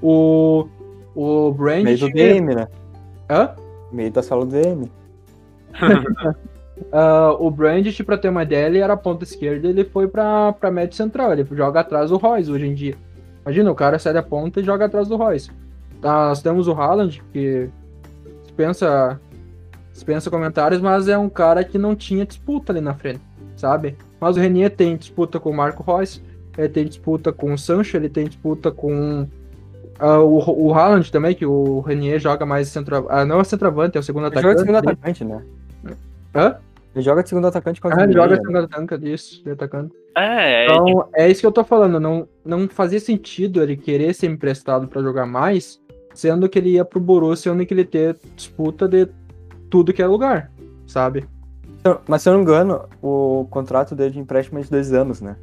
O. 0.00 0.68
O 1.14 1.50
Brand. 1.52 1.82
Meio 1.82 1.98
do 1.98 2.10
DM, 2.10 2.54
né? 2.54 2.68
Hã? 3.28 3.50
Meio 3.90 4.10
da 4.10 4.22
sala 4.22 4.44
do 4.44 4.52
DM. 4.52 4.90
Ah, 6.92 7.34
o 7.38 7.50
Brandt, 7.50 8.04
pra 8.04 8.18
ter 8.18 8.28
uma 8.28 8.42
ideia, 8.42 8.66
ele 8.66 8.78
era 8.78 8.96
ponta 8.96 9.24
esquerda 9.24 9.66
ele 9.66 9.84
foi 9.84 10.06
pra, 10.06 10.52
pra 10.52 10.70
médio 10.70 10.94
central. 10.94 11.32
Ele 11.32 11.46
joga 11.52 11.80
atrás 11.80 12.10
do 12.10 12.18
Royce 12.18 12.50
hoje 12.50 12.66
em 12.66 12.74
dia. 12.74 12.94
Imagina, 13.42 13.70
o 13.70 13.74
cara 13.74 13.98
sai 13.98 14.12
da 14.12 14.22
ponta 14.22 14.60
e 14.60 14.64
joga 14.64 14.84
atrás 14.84 15.08
do 15.08 15.16
Royce. 15.16 15.50
Nós 16.02 16.42
temos 16.42 16.68
o 16.68 16.72
Haaland, 16.72 17.22
que 17.32 17.68
dispensa, 18.42 19.20
dispensa 19.92 20.30
comentários, 20.30 20.80
mas 20.80 21.08
é 21.08 21.16
um 21.18 21.28
cara 21.28 21.64
que 21.64 21.78
não 21.78 21.94
tinha 21.96 22.24
disputa 22.24 22.72
ali 22.72 22.80
na 22.80 22.94
frente, 22.94 23.20
sabe? 23.56 23.96
Mas 24.20 24.36
o 24.36 24.40
Renier 24.40 24.70
tem 24.70 24.96
disputa 24.96 25.38
com 25.40 25.50
o 25.50 25.54
Marco 25.56 25.82
Royce, 25.82 26.22
ele 26.56 26.68
tem 26.68 26.84
disputa 26.84 27.32
com 27.32 27.52
o 27.52 27.58
Sancho, 27.58 27.96
ele 27.96 28.08
tem 28.08 28.26
disputa 28.26 28.70
com 28.70 29.26
ah, 29.98 30.20
o, 30.20 30.66
o 30.66 30.74
Haaland 30.74 31.10
também, 31.10 31.34
que 31.34 31.46
o 31.46 31.80
Renier 31.80 32.18
joga 32.18 32.44
mais 32.46 32.68
centroavante. 32.68 33.12
Ah, 33.14 33.24
não 33.24 33.40
é 33.40 33.44
centroavante, 33.44 33.96
é 33.96 34.00
o 34.00 34.02
segundo 34.02 34.26
Ele 34.26 34.40
joga 34.40 34.54
de 34.54 34.60
atacante. 34.62 34.66
segundo 34.66 34.90
atacante, 34.90 35.24
né? 35.24 35.42
Hã? 36.34 36.56
Ele 36.94 37.04
joga 37.04 37.22
de 37.22 37.28
segundo 37.28 37.46
atacante 37.46 37.80
quase 37.80 38.00
Ah, 38.00 38.04
ele 38.04 38.12
joga 38.12 38.30
né? 38.30 38.36
segundo 38.36 38.58
atacante, 38.58 39.12
isso, 39.12 39.44
de 39.44 39.50
atacante. 39.50 39.94
É, 40.16 40.64
é, 40.64 40.64
Então, 40.64 41.08
é 41.14 41.30
isso 41.30 41.40
que 41.40 41.46
eu 41.46 41.52
tô 41.52 41.62
falando. 41.62 42.00
Não, 42.00 42.26
não 42.44 42.68
fazia 42.68 42.98
sentido 43.00 43.62
ele 43.62 43.76
querer 43.76 44.14
ser 44.14 44.28
emprestado 44.28 44.88
pra 44.88 45.02
jogar 45.02 45.26
mais, 45.26 45.78
sendo 46.18 46.48
que 46.48 46.58
ele 46.58 46.70
ia 46.70 46.84
pro 46.84 46.98
Borussia, 47.00 47.52
onde 47.52 47.64
que 47.66 47.74
ele 47.74 47.84
ter 47.84 48.16
disputa 48.34 48.88
de 48.88 49.08
tudo 49.70 49.92
que 49.92 50.02
é 50.02 50.06
lugar, 50.06 50.50
sabe? 50.86 51.24
Então, 51.80 52.00
Mas 52.08 52.22
se 52.22 52.28
eu 52.28 52.32
não 52.32 52.40
me 52.40 52.44
engano, 52.44 52.88
o 53.02 53.46
contrato 53.50 53.94
dele 53.94 54.10
de 54.10 54.18
empréstimo 54.18 54.58
é 54.58 54.62
de 54.62 54.70
dois 54.70 54.92
anos, 54.92 55.20
né? 55.20 55.36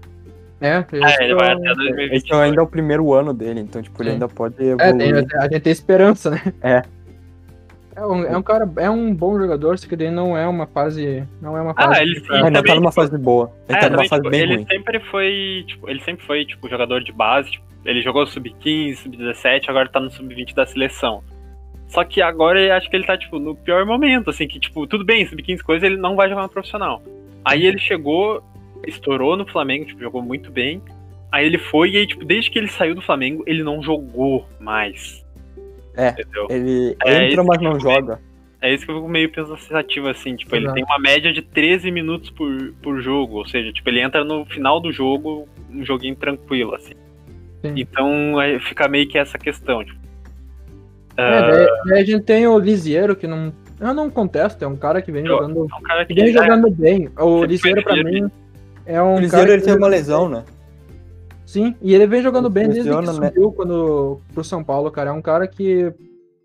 É, 0.59 0.77
é, 0.77 1.23
ele 1.25 1.35
vai 1.35 1.51
até 1.53 1.65
Esse 1.71 1.75
2022. 1.75 2.31
é 2.31 2.43
ainda 2.43 2.61
é 2.61 2.63
o 2.63 2.67
primeiro 2.67 3.13
ano 3.13 3.33
dele, 3.33 3.59
então, 3.59 3.81
tipo, 3.81 4.01
ele 4.01 4.09
Sim. 4.09 4.13
ainda 4.13 4.27
pode 4.29 4.55
É, 4.61 4.71
evoluir. 4.71 5.25
tem, 5.27 5.39
a 5.39 5.43
gente 5.43 5.59
tem 5.59 5.71
esperança, 5.73 6.29
né? 6.31 6.41
É. 6.61 6.81
É 7.95 8.05
um, 8.05 8.23
é 8.23 8.35
um 8.35 8.41
cara, 8.41 8.67
é 8.77 8.89
um 8.89 9.13
bom 9.13 9.37
jogador, 9.37 9.77
só 9.77 9.87
que 9.87 9.95
daí 9.95 10.09
não 10.09 10.35
é 10.35 10.47
uma 10.47 10.65
fase. 10.65 11.27
Não 11.39 11.55
é 11.55 11.61
uma 11.61 11.73
Ah, 11.77 11.89
fase. 11.89 12.01
ele 12.01 12.19
sim, 12.21 12.25
Ele 12.33 12.45
ainda 12.47 12.63
tá 12.63 12.73
numa 12.75 12.89
tipo, 12.89 13.01
fase 13.01 13.17
boa. 13.19 13.51
Ele 13.69 13.77
É, 13.77 13.81
tá 13.81 13.85
numa 13.89 13.97
também, 13.97 14.09
fase 14.09 14.21
tipo, 14.21 14.31
bem 14.31 14.41
ele 14.41 14.55
ruim. 14.55 14.65
sempre 14.67 14.99
foi, 15.11 15.63
tipo, 15.67 15.89
ele 15.89 16.01
sempre 16.01 16.25
foi, 16.25 16.45
tipo, 16.45 16.67
jogador 16.69 17.03
de 17.03 17.11
base, 17.11 17.51
tipo, 17.51 17.65
ele 17.85 18.01
jogou 18.01 18.26
sub-15, 18.26 18.95
sub-17, 18.95 19.69
agora 19.69 19.89
tá 19.89 19.99
no 19.99 20.11
sub-20 20.11 20.53
da 20.53 20.65
seleção. 20.65 21.23
Só 21.88 22.03
que 22.03 22.22
agora 22.22 22.60
eu 22.60 22.73
acho 22.73 22.89
que 22.89 22.95
ele 22.95 23.05
tá, 23.05 23.18
tipo, 23.18 23.38
no 23.38 23.55
pior 23.55 23.85
momento, 23.85 24.30
assim, 24.30 24.47
que, 24.47 24.60
tipo, 24.60 24.88
tudo 24.88 25.05
bem, 25.05 25.26
sub-15 25.26 25.61
coisa, 25.61 25.85
ele 25.85 25.97
não 25.97 26.15
vai 26.15 26.30
jogar 26.30 26.43
no 26.43 26.49
profissional. 26.49 27.01
Aí 27.45 27.65
ele 27.65 27.77
chegou, 27.77 28.43
estourou 28.88 29.35
no 29.35 29.45
Flamengo, 29.45 29.85
tipo, 29.85 30.01
jogou 30.01 30.22
muito 30.22 30.51
bem. 30.51 30.81
Aí 31.31 31.45
ele 31.45 31.57
foi 31.57 31.91
e 31.91 31.97
aí, 31.97 32.07
tipo, 32.07 32.23
desde 32.23 32.49
que 32.49 32.57
ele 32.57 32.68
saiu 32.68 32.95
do 32.95 33.01
Flamengo, 33.01 33.43
ele 33.45 33.64
não 33.64 33.81
jogou 33.84 34.47
mais. 34.60 35.23
É. 35.95 36.10
Entendeu? 36.10 36.47
Ele 36.49 36.95
É, 37.05 37.26
entra, 37.26 37.41
esse 37.41 37.43
mas 37.43 37.61
não 37.61 37.80
joga. 37.80 38.19
É 38.61 38.73
isso 38.73 38.85
que 38.85 38.91
eu 38.91 38.95
fico 38.95 39.10
meio 39.10 39.30
pensativo, 39.30 40.07
assim, 40.07 40.38
tipo, 40.38 40.55
ele 40.55 40.65
Exato. 40.65 40.76
tem 40.76 40.85
uma 40.85 40.97
média 40.97 41.34
de 41.34 41.41
13 41.41 41.91
minutos 41.91 42.30
por, 42.30 42.73
por 42.81 43.01
jogo, 43.01 43.39
ou 43.39 43.45
seja, 43.45 43.73
tipo, 43.73 43.89
ele 43.89 43.99
entra 43.99 44.23
no 44.23 44.45
final 44.45 44.80
do 44.80 44.89
jogo, 44.89 45.49
um 45.69 45.84
joguinho 45.84 46.15
tranquilo, 46.15 46.73
assim. 46.73 46.93
Sim. 47.64 47.73
Então 47.77 48.38
aí 48.38 48.60
fica 48.60 48.88
meio 48.88 49.07
que 49.07 49.18
essa 49.18 49.38
questão, 49.38 49.84
tipo. 49.84 49.98
É, 51.15 51.23
ah, 51.23 51.52
daí, 51.52 51.68
daí 51.85 52.02
a 52.02 52.06
gente 52.06 52.23
tem 52.23 52.45
o 52.48 52.57
Lisieiro, 52.60 53.15
que 53.15 53.26
não. 53.26 53.53
Eu 53.80 53.94
não 53.94 54.10
contesto, 54.10 54.64
é 54.64 54.68
um 54.68 54.76
cara 54.76 55.02
que 55.02 55.11
vem 55.11 55.22
Eu- 55.26 55.27
jogando. 55.38 55.68
é 55.72 55.76
um 55.76 55.81
cara 55.81 56.06
que 56.06 56.14
vem 56.14 56.31
já- 56.31 56.41
jogando 56.44 56.69
bem. 56.72 57.10
O 57.18 57.44
Lisieiro, 57.44 57.84
pra 57.84 57.95
mim, 58.03 58.30
é 58.85 59.02
um 59.02 59.15
O. 59.15 59.18
Cruzeiro 59.19 59.52
ele 59.53 59.61
teve 59.61 59.77
uma 59.77 59.88
lesão, 59.88 60.27
né? 60.30 60.44
Sim, 61.45 61.76
e 61.81 61.94
ele 61.94 62.07
vem 62.07 62.22
jogando 62.22 62.49
bem 62.49 62.68
desde 62.68 62.90
que 62.90 62.95
né? 62.95 63.06
subiu 63.06 63.52
quando, 63.52 64.19
pro 64.34 64.44
São 64.44 64.64
Paulo, 64.64 64.90
cara. 64.90 65.10
É 65.11 65.14
um 65.14 65.22
cara 65.22 65.48
que, 65.48 65.94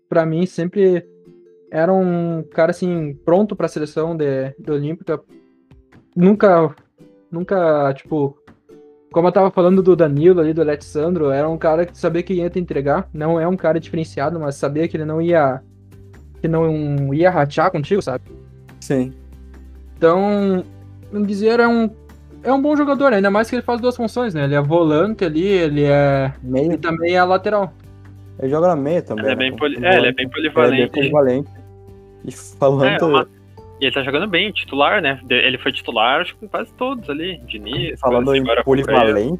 pra 0.07 0.25
mim, 0.25 0.45
sempre 0.45 1.03
era 1.71 1.91
um 1.91 2.43
cara, 2.51 2.71
assim, 2.71 3.17
pronto 3.25 3.55
pra 3.55 3.67
seleção 3.67 4.15
de, 4.15 4.53
de 4.59 4.71
Olímpica. 4.71 5.19
Nunca, 6.15 6.75
nunca, 7.31 7.93
tipo, 7.93 8.37
como 9.11 9.27
eu 9.27 9.31
tava 9.31 9.49
falando 9.51 9.81
do 9.81 9.95
Danilo 9.95 10.39
ali, 10.39 10.53
do 10.53 10.61
Alexandro, 10.61 11.29
era 11.31 11.47
um 11.49 11.57
cara 11.57 11.85
que 11.85 11.97
sabia 11.97 12.21
que 12.23 12.33
ia 12.33 12.49
te 12.49 12.59
entregar. 12.59 13.07
Não 13.13 13.39
é 13.39 13.47
um 13.47 13.57
cara 13.57 13.79
diferenciado, 13.79 14.39
mas 14.39 14.55
sabia 14.55 14.87
que 14.87 14.95
ele 14.97 15.05
não 15.05 15.21
ia, 15.21 15.61
que 16.41 16.47
não 16.47 17.13
ia 17.13 17.29
rachar 17.29 17.71
contigo, 17.71 18.01
sabe? 18.01 18.23
Sim. 18.79 19.13
Então, 19.97 20.63
o 21.11 21.19
Guiziero 21.21 21.61
é 21.63 21.67
um, 21.67 21.89
é 22.43 22.53
um 22.53 22.61
bom 22.61 22.75
jogador, 22.75 23.11
ainda 23.13 23.29
mais 23.31 23.49
que 23.49 23.55
ele 23.55 23.63
faz 23.63 23.81
duas 23.81 23.95
funções, 23.95 24.33
né? 24.33 24.45
Ele 24.45 24.55
é 24.55 24.61
volante 24.61 25.25
ali, 25.25 25.45
ele 25.45 25.83
é. 25.83 26.31
Meio, 26.41 26.73
E 26.73 26.77
também 26.77 27.15
é 27.15 27.23
lateral. 27.23 27.73
ele 28.39 28.49
joga 28.49 28.67
na 28.67 28.75
meia 28.75 29.01
também. 29.01 29.25
Ele 29.25 29.33
é 29.33 29.35
né? 29.35 29.39
bem, 29.49 29.55
poli- 29.57 29.75
Como 29.75 29.87
é, 29.87 29.97
ele 29.97 30.07
é 30.07 30.11
volante. 30.11 30.15
bem 30.15 30.25
Ele 30.25 30.47
é 30.47 30.51
bem 30.51 30.53
polivalente. 30.53 30.91
polivalente. 30.93 31.49
E 32.25 32.31
falando. 32.31 32.85
É, 33.01 33.03
uma- 33.05 33.27
E 33.79 33.85
ele 33.85 33.93
tá 33.93 34.03
jogando 34.03 34.27
bem, 34.27 34.51
titular, 34.51 35.01
né? 35.01 35.21
Ele 35.29 35.57
foi 35.57 35.71
titular, 35.71 36.21
acho 36.21 36.33
que 36.33 36.41
com 36.41 36.47
quase 36.49 36.71
todos 36.73 37.09
ali. 37.09 37.37
Diniz, 37.47 37.99
Falando 37.99 38.25
quase 38.25 38.39
em 38.39 38.63
polivalente, 38.63 39.39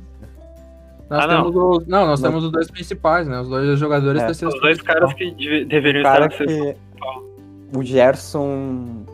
Nós 1.09 1.23
Ah, 1.23 1.27
não. 1.27 1.47
os, 1.47 1.87
não, 1.87 2.05
nós 2.05 2.21
Não. 2.21 2.29
temos 2.29 2.45
os 2.45 2.51
dois 2.51 2.69
principais, 2.69 3.27
né? 3.27 3.41
Os 3.41 3.49
dois 3.49 3.79
jogadores 3.79 4.21
É, 4.21 4.25
da 4.25 4.31
Os 4.31 4.37
seleção. 4.37 4.61
dois 4.61 4.81
caras 4.81 5.11
que 5.13 5.31
deve- 5.31 5.65
deveriam 5.65 6.01
o 6.01 6.03
cara 6.03 6.25
estar 6.27 6.43
na 6.45 6.49
seleção. 6.51 6.73
que. 6.73 7.77
O 7.77 7.83
Gerson. 7.83 9.05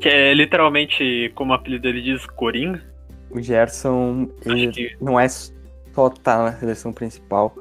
Que 0.00 0.08
é 0.08 0.34
literalmente, 0.34 1.30
como 1.34 1.52
o 1.52 1.54
apelido 1.54 1.82
dele 1.82 2.00
diz, 2.02 2.24
Coringa. 2.26 2.82
O 3.30 3.40
Gerson. 3.42 4.28
Ele 4.44 4.68
Acho 4.68 4.72
que 4.74 4.96
não 5.00 5.20
é 5.20 5.28
só 5.28 6.06
estar 6.08 6.38
na 6.42 6.52
seleção 6.52 6.92
principal. 6.92 7.54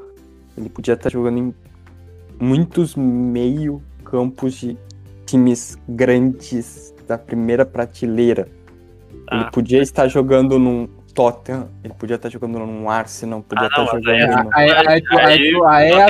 Ele 0.58 0.70
podia 0.70 0.94
estar 0.94 1.10
jogando 1.12 1.38
em 1.38 1.54
muitos 2.40 2.96
meio 2.96 3.82
campos 4.06 4.54
de 4.56 4.78
times 5.28 5.78
grandes 5.88 6.94
da 7.08 7.18
primeira 7.18 7.66
prateleira. 7.66 8.48
Ele 9.32 9.44
Ah. 9.44 9.50
podia 9.52 9.82
estar 9.82 10.08
jogando 10.08 10.58
num 10.58 10.88
Tottenham, 11.14 11.68
ele 11.84 11.94
podia 11.96 12.16
estar 12.16 12.30
jogando 12.30 12.60
num 12.60 12.90
Arsenal, 12.90 13.42
podia 13.42 13.66
Ah, 13.66 13.68
estar 13.68 13.86
não, 13.86 13.94
mas 13.94 14.08
aí 14.08 14.20
jogando 14.22 14.40
é- 14.40 14.44
no... 14.44 14.50
Aí, 14.54 14.72
aí, 14.72 14.88
aí, 14.88 14.88
aí, 14.88 15.28
Aí- 15.28 15.52
não 15.92 16.00
é 16.00 16.04
a 16.04 16.08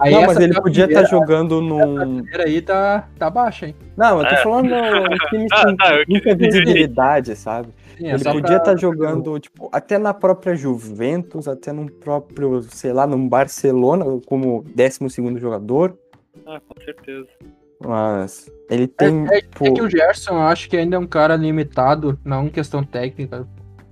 aí 0.00 0.12
Não, 0.12 0.26
mas 0.26 0.36
ele 0.38 0.52
é 0.54 0.58
a 0.58 0.62
podia 0.62 0.84
estar 0.84 1.04
jogando 1.04 1.60
num. 1.62 1.96
primeira 2.20 2.44
aí 2.44 2.60
tá, 2.62 3.08
tá 3.18 3.30
baixa, 3.30 3.66
hein? 3.68 3.74
Não, 3.96 4.20
eu 4.20 4.28
tô 4.28 4.34
É. 4.34 4.42
falando 4.42 4.66
um 4.74 5.28
time 5.30 5.46
Ah, 5.50 5.64
com 5.66 5.76
tá, 5.76 5.96
eu 5.96 6.04
muita 6.08 6.34
visibilidade, 6.34 7.34
sabe? 7.36 7.68
Sim, 7.96 8.08
é 8.08 8.14
Ele 8.14 8.24
podia 8.24 8.42
pra- 8.42 8.56
estar 8.58 8.76
jogando, 8.76 9.38
tipo, 9.40 9.70
até 9.72 9.96
na 9.98 10.12
própria 10.12 10.54
Juventus, 10.54 11.48
até 11.48 11.72
num 11.72 11.86
próprio, 11.88 12.62
sei 12.64 12.92
lá, 12.92 13.06
num 13.06 13.26
Barcelona, 13.26 14.04
como 14.26 14.62
12 14.74 15.38
jogador, 15.40 15.96
Ah, 16.46 16.60
com 16.68 16.78
certeza. 16.84 17.26
Mas 17.84 18.50
ele 18.70 18.86
tem, 18.86 19.26
É, 19.30 19.38
é 19.38 19.40
tipo, 19.40 19.72
que 19.74 19.82
o 19.82 19.90
Gerson, 19.90 20.34
eu 20.34 20.42
acho 20.42 20.68
que 20.68 20.76
ainda 20.76 20.96
é 20.96 20.98
um 20.98 21.06
cara 21.06 21.36
limitado, 21.36 22.18
não 22.24 22.46
em 22.46 22.50
questão 22.50 22.82
técnica, 22.82 23.46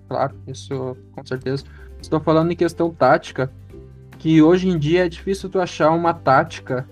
claro, 0.08 0.34
isso 0.46 0.96
com 1.12 1.24
certeza. 1.24 1.64
Estou 2.00 2.20
falando 2.20 2.50
em 2.52 2.56
questão 2.56 2.90
tática, 2.90 3.50
que 4.18 4.42
hoje 4.42 4.68
em 4.68 4.78
dia 4.78 5.06
é 5.06 5.08
difícil 5.08 5.48
tu 5.48 5.60
achar 5.60 5.90
uma 5.90 6.12
tática 6.12 6.86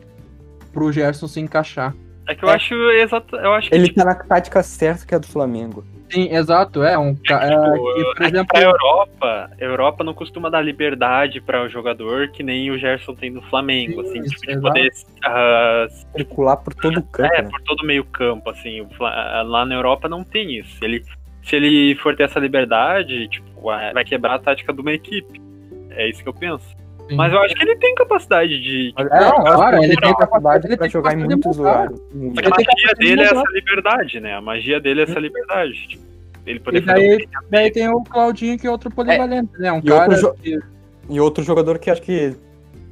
pro 0.72 0.90
Gerson 0.92 1.26
se 1.28 1.40
encaixar. 1.40 1.94
É 2.28 2.34
que 2.34 2.44
eu 2.44 2.48
É. 2.50 2.54
acho 2.54 2.74
exato. 2.74 3.36
Eu 3.36 3.52
acho 3.52 3.68
que 3.68 3.74
ele 3.74 3.88
tipo, 3.88 3.98
tá 3.98 4.04
na 4.06 4.14
tática 4.14 4.62
certa 4.62 5.04
que 5.04 5.14
é 5.14 5.16
a 5.16 5.20
do 5.20 5.26
Flamengo. 5.26 5.84
Sim, 6.12 6.28
exato, 6.34 6.82
é 6.82 6.98
um 6.98 7.14
ca- 7.14 7.42
é, 7.44 7.48
tipo, 7.48 7.94
que, 7.94 8.04
por 8.04 8.12
é 8.12 8.14
que 8.14 8.24
exemplo, 8.24 8.46
pra 8.48 8.60
Europa, 8.62 9.50
a 9.58 9.64
Europa 9.64 10.04
não 10.04 10.12
costuma 10.12 10.50
dar 10.50 10.60
liberdade 10.60 11.40
para 11.40 11.62
o 11.64 11.68
jogador 11.68 12.28
que 12.28 12.42
nem 12.42 12.70
o 12.70 12.76
Gerson 12.78 13.14
tem 13.14 13.30
no 13.30 13.40
Flamengo, 13.42 14.00
assim, 14.02 14.20
Isso, 14.20 14.34
tipo, 14.36 14.52
de 14.52 14.60
poder 14.60 14.90
ah, 15.24 15.86
Circular 16.14 16.56
por 16.58 16.74
todo 16.74 16.98
o 16.98 17.02
campo, 17.10 17.34
É, 17.34 17.42
né? 17.42 17.48
por 17.48 17.60
todo 17.62 17.80
o 17.80 17.86
meio 17.86 18.04
campo, 18.04 18.50
assim. 18.50 18.80
o 18.82 18.88
Fla- 18.90 19.42
Lá 19.42 19.64
na 19.64 19.74
Europa 19.74 20.08
não 20.08 20.22
tem 20.22 20.58
isso. 20.58 20.76
Se 20.78 20.84
ele, 20.84 21.02
se 21.42 21.56
ele 21.56 21.94
for 21.96 22.14
ter 22.14 22.24
essa 22.24 22.38
liberdade, 22.38 23.28
tipo, 23.28 23.62
vai 23.62 23.92
vai 23.94 24.04
quebrar 24.04 24.34
a 24.34 24.38
tática 24.38 24.72
de 24.72 24.80
uma 24.80 24.92
equipe. 24.92 25.40
É 25.90 26.08
isso 26.08 26.22
que 26.22 26.28
eu 26.28 26.34
penso. 26.34 26.66
Sim. 27.12 27.16
Mas 27.16 27.32
eu 27.32 27.40
acho 27.40 27.54
que 27.54 27.62
ele 27.62 27.76
tem 27.76 27.94
capacidade 27.94 28.60
de. 28.60 28.94
É, 28.96 29.04
claro, 29.04 29.78
que 29.78 29.84
ele 29.84 29.96
tem 29.96 30.14
capacidade 30.14 30.66
ele 30.66 30.76
pra 30.76 30.84
tem 30.84 30.90
jogar 30.90 31.12
em 31.12 31.16
muitos 31.16 31.56
lugares. 31.56 32.00
a 32.00 32.14
Ele 32.16 32.32
tem 32.32 32.50
magia 32.50 32.94
dele 32.98 33.20
é 33.20 33.24
essa 33.24 33.42
liberdade, 33.52 34.20
né? 34.20 34.34
A 34.34 34.40
magia 34.40 34.80
dele 34.80 35.00
é 35.00 35.04
essa 35.04 35.18
liberdade. 35.20 35.86
Tipo, 35.88 36.02
ele 36.46 36.56
E 36.56 36.60
poder 36.60 36.82
fazer 36.82 36.92
o 36.92 36.94
daí, 37.08 37.16
que 37.18 37.22
ele 37.24 37.46
daí 37.50 37.70
tem 37.70 37.88
o 37.88 38.02
Claudinho, 38.02 38.58
que 38.58 38.66
é 38.66 38.70
outro 38.70 38.90
polivalente, 38.90 39.52
né? 39.58 39.72
Um 39.72 39.78
e 39.78 39.82
cara 39.82 40.10
outro 40.10 40.20
jo- 40.20 40.34
que 40.42 40.58
E 41.10 41.20
outro 41.20 41.44
jogador 41.44 41.78
que 41.78 41.90
acho 41.90 42.02
que 42.02 42.34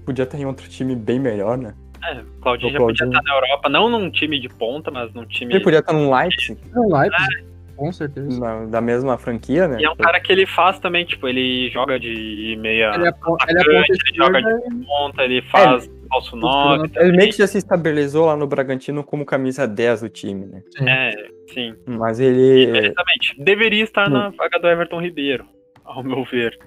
podia 0.05 0.24
estar 0.24 0.38
em 0.38 0.44
outro 0.47 0.68
time 0.68 0.94
bem 0.94 1.18
melhor, 1.18 1.56
né? 1.56 1.74
É, 2.05 2.20
o 2.20 2.24
Claudinho 2.42 2.70
O 2.70 2.72
já 2.72 2.78
podia 2.78 2.97
Claudinho. 3.06 3.09
estar 3.09 3.22
na 3.22 3.34
Europa, 3.34 3.68
não 3.68 3.88
num 3.88 4.10
time 4.10 4.38
de 4.40 4.48
ponta, 4.48 4.90
mas 4.90 5.12
num 5.14 5.24
time. 5.26 5.55
Ele 5.55 5.62
podia 5.64 5.78
estar 5.80 5.92
num 5.92 6.14
Leipzig, 6.14 6.59
é 6.74 6.78
um 6.78 6.97
Leipzig, 6.97 7.44
com 7.81 7.93
certeza. 7.93 8.39
na- 8.39 8.66
da 8.66 8.81
mesma 8.81 9.16
franquia, 9.16 9.66
né? 9.66 9.78
E 9.81 9.85
é 9.85 9.90
um 9.90 9.97
cara 9.97 10.20
que 10.20 10.31
ele 10.31 10.47
faz 10.47 10.78
também, 10.78 11.05
tipo, 11.05 11.27
ele 11.27 11.70
joga 11.70 11.98
de 11.98 12.57
meia 12.61 12.93
Ele 12.94 13.07
é, 13.07 13.09
ele 13.09 13.78
é 13.78 13.81
ele 13.81 14.15
joga 14.15 14.39
esquerda 14.39 14.61
ponta, 14.86 15.23
ele 15.24 15.43
faz 15.43 15.90
falso 16.11 16.36
nove. 16.36 16.85
Ele 16.85 16.89
também. 16.93 17.12
meio 17.16 17.31
que 17.31 17.39
já 17.39 17.47
se 17.47 17.57
estabilizou 17.59 18.27
lá 18.27 18.36
no 18.36 18.47
Bragantino 18.47 19.02
como 19.02 19.24
camisa 19.24 19.66
10 19.66 20.02
do 20.02 20.09
time, 20.09 20.44
né? 20.47 20.62
Sim. 20.77 20.89
É, 20.89 21.11
sim. 21.55 21.74
Mas 21.86 22.20
ele. 22.20 22.65
Exatamente. 22.78 23.35
Deveria 23.43 23.82
estar 23.85 24.09
Hum. 24.09 24.12
na 24.12 24.28
vaga 24.31 24.59
do 24.59 24.69
Everton 24.69 25.01
Ribeiro, 25.01 25.44
ao 25.85 26.02
meu 26.05 26.23
ver. 26.24 26.59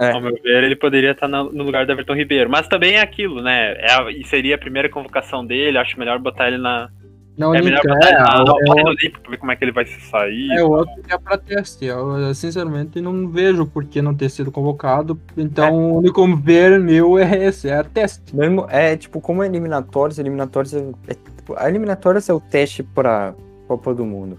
É. 0.00 0.10
Ao 0.12 0.20
meu 0.20 0.32
ver, 0.42 0.64
ele 0.64 0.74
poderia 0.74 1.10
estar 1.10 1.28
no 1.28 1.62
lugar 1.62 1.84
do 1.84 1.92
Everton 1.92 2.14
Ribeiro. 2.14 2.48
Mas 2.50 2.66
também 2.66 2.94
é 2.94 3.00
aquilo, 3.00 3.42
né? 3.42 3.74
É 3.78 3.92
a- 3.92 4.10
e 4.10 4.24
seria 4.24 4.54
a 4.54 4.58
primeira 4.58 4.88
convocação 4.88 5.44
dele, 5.44 5.76
acho 5.78 5.98
melhor 5.98 6.18
botar 6.18 6.48
ele 6.48 6.56
na. 6.58 6.88
Não, 7.36 7.54
é 7.54 7.62
melhor 7.62 7.80
Olímpica, 7.80 7.94
botar 7.94 8.06
é, 8.06 8.10
ele 8.10 8.18
é, 8.18 8.42
o- 8.42 8.46
Copa 8.46 8.82
do 8.82 8.88
Olímpico 8.88 9.20
pra 9.20 9.30
ver 9.30 9.36
como 9.38 9.52
é 9.52 9.56
que 9.56 9.64
ele 9.64 9.72
vai 9.72 9.86
se 9.86 10.00
sair. 10.02 10.50
É 10.52 10.62
outro 10.62 11.02
que 11.02 11.12
é 11.14 11.18
pra 11.18 11.38
teste. 11.38 11.84
Eu, 11.86 12.34
sinceramente, 12.34 13.00
não 13.00 13.28
vejo 13.28 13.64
por 13.66 13.84
que 13.84 14.02
não 14.02 14.14
ter 14.14 14.28
sido 14.28 14.52
convocado. 14.52 15.18
Então, 15.36 15.74
o 15.74 15.98
único 15.98 16.36
ver 16.36 16.78
meu 16.78 17.18
é 17.18 17.44
esse, 17.46 17.68
é 17.70 17.82
teste. 17.82 18.36
Mesmo, 18.36 18.66
é 18.68 18.96
tipo, 18.96 19.20
como 19.20 19.42
eliminatórios, 19.42 20.18
eliminatórios 20.18 20.74
é, 20.74 20.84
é, 21.08 21.14
tipo, 21.14 21.54
a 21.56 21.68
eliminatórias 21.68 22.28
é 22.28 22.34
o 22.34 22.40
teste 22.40 22.82
pra 22.82 23.34
Copa 23.66 23.94
do 23.94 24.04
Mundo. 24.04 24.38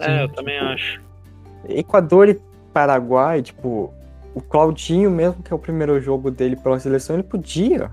É, 0.00 0.24
eu 0.24 0.28
Sim, 0.28 0.34
também 0.34 0.58
tipo, 0.58 0.66
acho. 0.72 1.00
Equador 1.68 2.28
e 2.28 2.40
Paraguai, 2.72 3.40
tipo, 3.40 3.94
o 4.34 4.40
Claudinho 4.40 5.10
mesmo, 5.12 5.40
que 5.44 5.52
é 5.52 5.56
o 5.56 5.58
primeiro 5.60 6.00
jogo 6.00 6.28
dele 6.28 6.56
pela 6.56 6.80
seleção, 6.80 7.14
ele 7.14 7.22
podia 7.22 7.90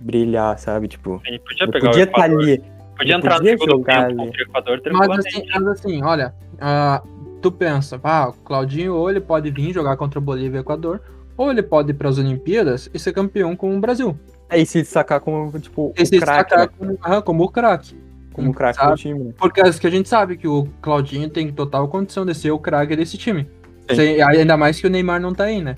brilhar, 0.00 0.58
sabe? 0.58 0.86
Tipo, 0.86 1.22
Ele 1.24 1.38
podia 1.38 1.64
ele 1.64 1.72
pegar 1.72 1.86
podia 1.88 2.04
o 2.04 2.08
estar 2.08 2.22
ali. 2.24 2.62
Podia 2.96 3.14
entrar 3.16 3.30
no 3.32 3.36
podia 3.38 3.52
segundo 3.58 3.70
jogar 3.70 4.06
tempo 4.08 4.16
contra 4.24 4.40
o 4.40 4.42
Equador 4.42 4.80
Mas 4.92 5.10
assim, 5.26 5.42
mas 5.52 5.66
assim, 5.68 6.02
olha, 6.02 6.34
ah, 6.60 7.02
tu 7.42 7.52
pensa, 7.52 8.00
ah, 8.02 8.28
o 8.28 8.32
Claudinho 8.32 8.94
ou 8.94 9.10
ele 9.10 9.20
pode 9.20 9.50
vir 9.50 9.72
jogar 9.72 9.96
contra 9.96 10.20
Bolívia 10.20 10.58
e 10.58 10.60
Equador, 10.60 11.00
ou 11.36 11.50
ele 11.50 11.62
pode 11.62 11.90
ir 11.90 11.94
para 11.94 12.08
as 12.08 12.18
Olimpíadas 12.18 12.88
e 12.94 12.98
ser 12.98 13.12
campeão 13.12 13.54
com 13.54 13.76
o 13.76 13.80
Brasil. 13.80 14.18
É, 14.48 14.58
e 14.60 14.64
se 14.66 14.78
destacar 14.80 15.20
como, 15.20 15.50
tipo, 15.58 15.92
E 15.98 16.06
se 16.06 16.16
o 16.16 16.20
craque, 16.20 16.50
destacar 16.54 16.58
né? 16.60 16.68
como, 16.78 16.98
ah, 17.02 17.20
como 17.22 17.44
o 17.44 17.48
craque. 17.50 17.96
como 18.32 18.50
o 18.50 18.54
craque 18.54 18.86
do 18.86 18.94
time. 18.94 19.24
né? 19.24 19.32
Porque 19.36 19.60
as 19.60 19.78
que 19.78 19.86
a 19.86 19.90
gente 19.90 20.08
sabe 20.08 20.36
que 20.36 20.46
o 20.48 20.66
Claudinho 20.80 21.28
tem 21.28 21.50
total 21.52 21.88
condição 21.88 22.24
de 22.24 22.34
ser 22.34 22.50
o 22.52 22.58
craque 22.58 22.94
desse 22.96 23.18
time. 23.18 23.46
Sim. 23.90 23.96
Sem- 23.96 24.22
ainda 24.22 24.56
mais 24.56 24.80
que 24.80 24.86
o 24.86 24.90
Neymar 24.90 25.20
não 25.20 25.34
tá 25.34 25.44
aí, 25.44 25.60
né? 25.60 25.76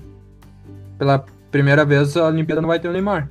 Pela 0.97 1.23
primeira 1.51 1.83
vez 1.83 2.15
a 2.15 2.27
Olimpíada 2.27 2.61
não 2.61 2.69
vai 2.69 2.79
ter 2.79 2.87
o 2.87 2.91
Neymar. 2.91 3.29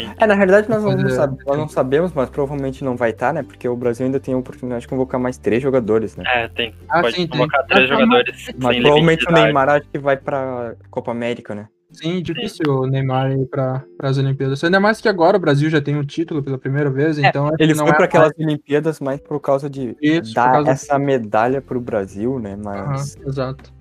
Sim. 0.00 0.10
É, 0.18 0.26
na 0.26 0.34
verdade 0.34 0.68
nós 0.68 0.82
não, 0.82 0.92
é, 0.92 1.08
sabe- 1.10 1.36
nós 1.46 1.58
não 1.58 1.68
sabemos, 1.68 2.12
mas 2.12 2.28
provavelmente 2.30 2.82
não 2.84 2.96
vai 2.96 3.10
estar, 3.10 3.32
né? 3.32 3.42
Porque 3.42 3.68
o 3.68 3.76
Brasil 3.76 4.06
ainda 4.06 4.18
tem 4.20 4.34
a 4.34 4.38
oportunidade 4.38 4.82
de 4.82 4.88
convocar 4.88 5.20
mais 5.20 5.38
três 5.38 5.62
jogadores, 5.62 6.16
né? 6.16 6.24
É, 6.26 6.48
tem. 6.48 6.74
Ah, 6.88 7.00
Pode 7.00 7.16
sim, 7.16 7.26
tem. 7.26 7.38
convocar 7.38 7.64
três 7.66 7.88
Mas- 7.88 7.98
jogadores 8.00 8.46
Mas 8.58 8.74
sem 8.74 8.82
provavelmente 8.82 9.28
o 9.28 9.32
Neymar 9.32 9.68
acho 9.68 9.88
que 9.88 9.98
vai 9.98 10.16
pra 10.16 10.74
Copa 10.90 11.10
América, 11.10 11.54
né? 11.54 11.68
Sim, 11.92 12.20
difícil 12.22 12.64
o 12.68 12.86
Neymar 12.88 13.30
ir 13.30 13.46
para 13.46 13.84
as 14.00 14.18
Olimpíadas. 14.18 14.64
Ainda 14.64 14.80
mais 14.80 15.00
que 15.00 15.08
agora 15.08 15.36
o 15.36 15.40
Brasil 15.40 15.70
já 15.70 15.80
tem 15.80 15.96
o 15.96 16.04
título 16.04 16.42
pela 16.42 16.58
primeira 16.58 16.90
vez, 16.90 17.18
então 17.18 17.46
acho 17.46 17.54
Ele 17.60 17.72
que 17.72 17.78
não 17.78 17.86
foi 17.86 17.94
é 17.94 17.96
para 17.96 18.04
aquelas 18.06 18.32
Olimpíadas 18.36 18.98
mais 18.98 19.20
por 19.20 19.38
causa 19.38 19.70
de 19.70 19.96
Isso, 20.02 20.34
dar 20.34 20.50
causa- 20.54 20.72
essa 20.72 20.98
medalha 20.98 21.62
pro 21.62 21.80
Brasil, 21.80 22.40
né? 22.40 22.56
Mas 22.60 23.16
exato. 23.24 23.72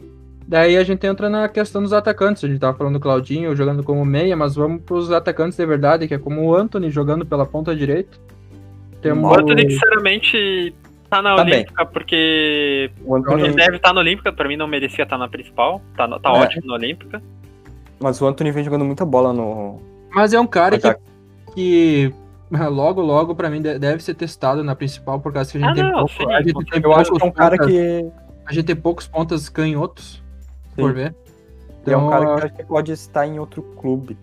Daí 0.47 0.77
a 0.77 0.83
gente 0.83 1.05
entra 1.07 1.29
na 1.29 1.47
questão 1.47 1.81
dos 1.81 1.93
atacantes. 1.93 2.43
A 2.43 2.47
gente 2.47 2.59
tava 2.59 2.77
falando 2.77 2.93
do 2.95 2.99
Claudinho 2.99 3.55
jogando 3.55 3.83
como 3.83 4.03
meia, 4.05 4.35
mas 4.35 4.55
vamos 4.55 4.81
pros 4.83 5.11
atacantes 5.11 5.57
de 5.57 5.65
verdade, 5.65 6.07
que 6.07 6.13
é 6.13 6.19
como 6.19 6.41
o 6.45 6.55
Anthony 6.55 6.89
jogando 6.89 7.25
pela 7.25 7.45
ponta 7.45 7.75
direita. 7.75 8.17
Temos 9.01 9.29
O 9.31 9.33
Anthony, 9.39 9.71
sinceramente, 9.71 10.75
tá 11.09 11.21
na 11.21 11.35
Tá 11.35 11.43
bem. 11.43 11.53
Olímpica 11.55 11.85
porque 11.85 12.91
o 13.05 13.17
ele 13.17 13.25
Anthony, 13.25 13.55
deve 13.55 13.75
estar 13.77 13.93
na 13.93 13.99
Olímpica. 14.01 14.31
Pra 14.33 14.47
mim, 14.47 14.55
não 14.57 14.67
merecia 14.67 15.03
estar 15.03 15.17
na 15.17 15.27
principal. 15.27 15.81
Tá, 15.95 16.07
no- 16.07 16.19
tá 16.19 16.29
É. 16.29 16.33
ótimo 16.41 16.67
na 16.67 16.73
Olímpica. 16.75 17.21
mas 17.99 18.21
o 18.21 18.27
Anthony 18.27 18.51
vem 18.51 18.63
jogando 18.65 18.83
muita 18.83 19.05
bola 19.05 19.31
no 19.31 19.79
Mas 20.13 20.33
é 20.33 20.39
um 20.39 20.45
cara 20.47 20.77
que, 20.77 20.95
que 21.55 22.13
logo, 22.69 23.01
logo, 23.01 23.33
pra 23.33 23.49
mim, 23.49 23.61
de- 23.61 23.79
deve 23.79 24.03
ser 24.03 24.13
testado 24.13 24.61
na 24.63 24.75
principal, 24.75 25.19
por 25.21 25.31
causa 25.33 25.49
que 25.51 25.57
a 25.57 25.61
gente 25.61 25.69
Ah, 25.71 25.73
tem 25.73 25.83
não, 25.83 25.99
pouco. 26.05 26.09
sim, 26.13 26.31
a 26.33 26.41
gente 26.41 26.65
tem 26.65 26.81
Eu 26.83 26.93
acho 26.93 27.09
poucos 27.11 27.17
que 27.19 27.25
é 27.25 27.29
um 27.29 27.31
cara 27.31 27.57
pontas- 27.57 27.71
que 27.73 28.05
A 28.45 28.53
gente 28.53 28.65
tem 28.65 28.75
poucos 28.75 29.07
pontas 29.07 29.47
canhotos, 29.49 30.22
por 30.75 30.93
ver. 30.93 31.15
é 31.85 31.97
um 31.97 32.07
Então, 32.07 32.09
cara 32.09 32.25
que 32.25 32.45
acho 32.45 32.55
que 32.55 32.63
pode 32.65 32.91
estar 32.91 33.27
em 33.27 33.39
outro 33.39 33.61
clube. 33.61 34.17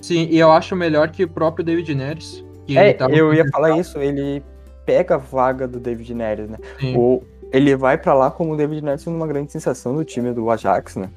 Sim, 0.00 0.28
e 0.30 0.38
eu 0.38 0.52
acho 0.52 0.76
melhor 0.76 1.08
que 1.10 1.24
o 1.24 1.28
próprio 1.28 1.64
David 1.64 1.94
Neres. 1.94 2.44
que 2.66 2.76
É, 2.76 2.88
ele 2.88 2.94
tava 2.94 3.14
eu 3.14 3.32
ia 3.32 3.48
falar 3.50 3.78
isso, 3.78 3.98
ele 3.98 4.42
pega 4.84 5.14
a 5.14 5.18
vaga 5.18 5.66
do 5.66 5.80
David 5.80 6.14
Neres, 6.14 6.48
né? 6.48 6.58
Sim, 6.78 6.96
O, 6.96 7.22
ele 7.52 7.74
vai 7.74 7.96
pra 7.96 8.12
lá 8.12 8.30
como 8.30 8.52
o 8.52 8.56
David 8.56 8.82
Neres 8.82 9.02
sendo 9.02 9.16
uma 9.16 9.26
grande 9.26 9.50
sensação 9.52 9.94
do 9.94 10.04
time 10.04 10.32
do 10.32 10.50
Ajax, 10.50 10.96
né? 10.96 11.08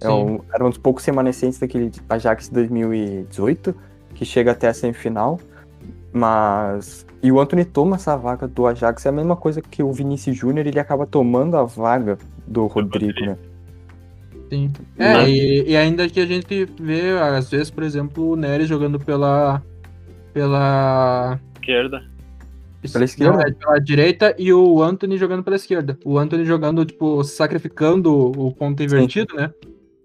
É 0.00 0.10
um, 0.10 0.40
era 0.52 0.64
um 0.64 0.68
dos 0.68 0.78
poucos 0.78 1.04
remanescentes 1.04 1.60
daquele 1.60 1.92
Ajax 2.08 2.48
2018, 2.48 3.74
que 4.14 4.24
chega 4.24 4.50
até 4.50 4.68
a 4.68 4.74
semifinal. 4.74 5.38
Mas. 6.12 7.06
E 7.22 7.30
o 7.30 7.40
Anthony 7.40 7.64
toma 7.64 7.96
essa 7.96 8.16
vaga 8.16 8.48
do 8.48 8.66
Ajax. 8.66 9.06
É 9.06 9.10
a 9.10 9.12
mesma 9.12 9.36
coisa 9.36 9.62
que 9.62 9.82
o 9.82 9.92
Vinícius 9.92 10.36
Júnior, 10.36 10.66
ele 10.66 10.80
acaba 10.80 11.06
tomando 11.06 11.56
a 11.56 11.62
vaga 11.62 12.18
do 12.46 12.66
Rodrigo, 12.66 13.20
né? 13.24 13.38
Sim. 14.52 14.70
É, 14.98 15.14
Né? 15.14 15.30
e, 15.30 15.70
e 15.70 15.76
ainda 15.76 16.06
que 16.10 16.20
a 16.20 16.26
gente 16.26 16.68
vê, 16.78 17.12
às 17.18 17.50
vezes, 17.50 17.70
por 17.70 17.82
exemplo, 17.82 18.32
o 18.32 18.36
Neres 18.36 18.68
jogando 18.68 19.00
pela. 19.00 19.62
pela. 20.34 21.40
Esquerda. 21.54 22.04
Pela 22.92 23.04
esquerda? 23.04 23.32
Não, 23.32 23.40
é 23.40 23.50
pela 23.50 23.78
direita 23.78 24.34
e 24.38 24.52
o 24.52 24.82
Anthony 24.82 25.16
jogando 25.16 25.42
pela 25.42 25.56
esquerda. 25.56 25.98
O 26.04 26.18
Anthony 26.18 26.44
jogando, 26.44 26.84
tipo, 26.84 27.24
sacrificando 27.24 28.12
o 28.12 28.52
ponto 28.52 28.82
invertido, 28.82 29.34
né? 29.36 29.50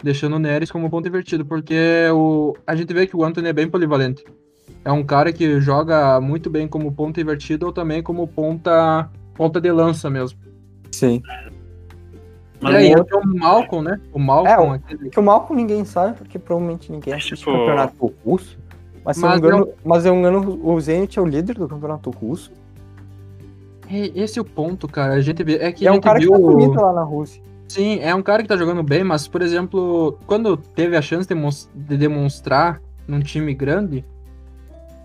Deixando 0.02 0.38
o 0.38 0.40
Neres 0.40 0.72
como 0.72 0.90
ponto 0.90 1.08
invertido, 1.08 1.44
porque 1.44 1.76
o, 2.14 2.56
a 2.66 2.76
gente 2.76 2.94
vê 2.94 3.06
que 3.06 3.18
o 3.18 3.26
Anthony 3.26 3.50
é 3.50 3.54
bem 3.54 3.68
polivalente. 3.68 4.24
É 4.86 4.92
um 4.92 5.04
cara 5.04 5.34
que 5.34 5.60
joga 5.60 6.22
muito 6.22 6.50
bem 6.50 6.68
como 6.68 6.94
ponto 6.94 7.20
invertido 7.20 7.66
ou 7.66 7.74
também 7.74 8.02
como 8.02 8.28
ponta, 8.28 9.10
ponta 9.34 9.60
de 9.60 9.72
lança 9.72 10.10
mesmo. 10.10 10.40
Sim. 10.92 11.22
Mas 12.60 12.74
e 12.74 12.78
aí 12.78 12.96
o 12.96 13.00
entra 13.00 13.18
o 13.20 13.28
Malcolm, 13.38 13.84
né? 13.90 14.00
O 14.14 14.20
Malcolm, 14.20 14.50
É, 14.52 14.60
o- 14.60 14.74
aquele 14.74 15.10
Que 15.10 15.20
o 15.20 15.24
Malcolm 15.24 15.62
ninguém 15.62 15.86
sabe, 15.86 16.18
porque 16.18 16.40
provavelmente 16.40 16.92
ninguém 16.92 17.14
É, 17.14 17.18
assiste 17.18 17.36
tipo- 17.38 17.52
campeonato 17.52 18.14
russo. 18.26 18.58
Mas 19.06 19.18
se 19.18 19.24
eu 19.24 19.30
não 19.30 19.36
Mas 19.36 19.40
engano, 19.40 19.70
mas 19.86 20.06
eu 20.06 20.16
engano, 20.16 20.60
o 20.64 20.80
Zenit 20.82 21.18
é 21.18 21.22
o 21.22 21.26
líder 21.26 21.56
do 21.56 21.68
campeonato 21.68 22.10
russo. 22.10 22.52
É, 23.90 24.12
Esse 24.22 24.38
é 24.38 24.42
o 24.42 24.46
ponto, 24.46 24.88
cara. 24.88 25.14
A 25.14 25.22
gente 25.22 25.42
vê. 25.44 25.56
É 25.58 25.72
que 25.72 25.86
é 25.88 25.90
a 25.90 25.94
um 25.94 26.02
cara 26.02 26.20
que 26.20 26.26
viu. 26.26 26.34
tá 26.34 26.40
bonito 26.40 26.74
lá 26.76 26.92
na 26.92 27.04
Rússia. 27.04 27.42
Sim, 27.70 28.00
é 28.02 28.14
um 28.16 28.22
cara 28.22 28.42
que 28.42 28.50
tá 28.50 28.58
jogando 28.58 28.82
bem, 28.84 29.04
mas, 29.04 29.28
por 29.28 29.42
exemplo, 29.42 30.18
quando 30.26 30.56
teve 30.58 30.96
a 30.98 31.02
chance 31.02 31.28
de, 31.74 31.98
demonstrar 31.98 32.82
num 33.08 33.20
time 33.20 33.54
grande. 33.54 34.04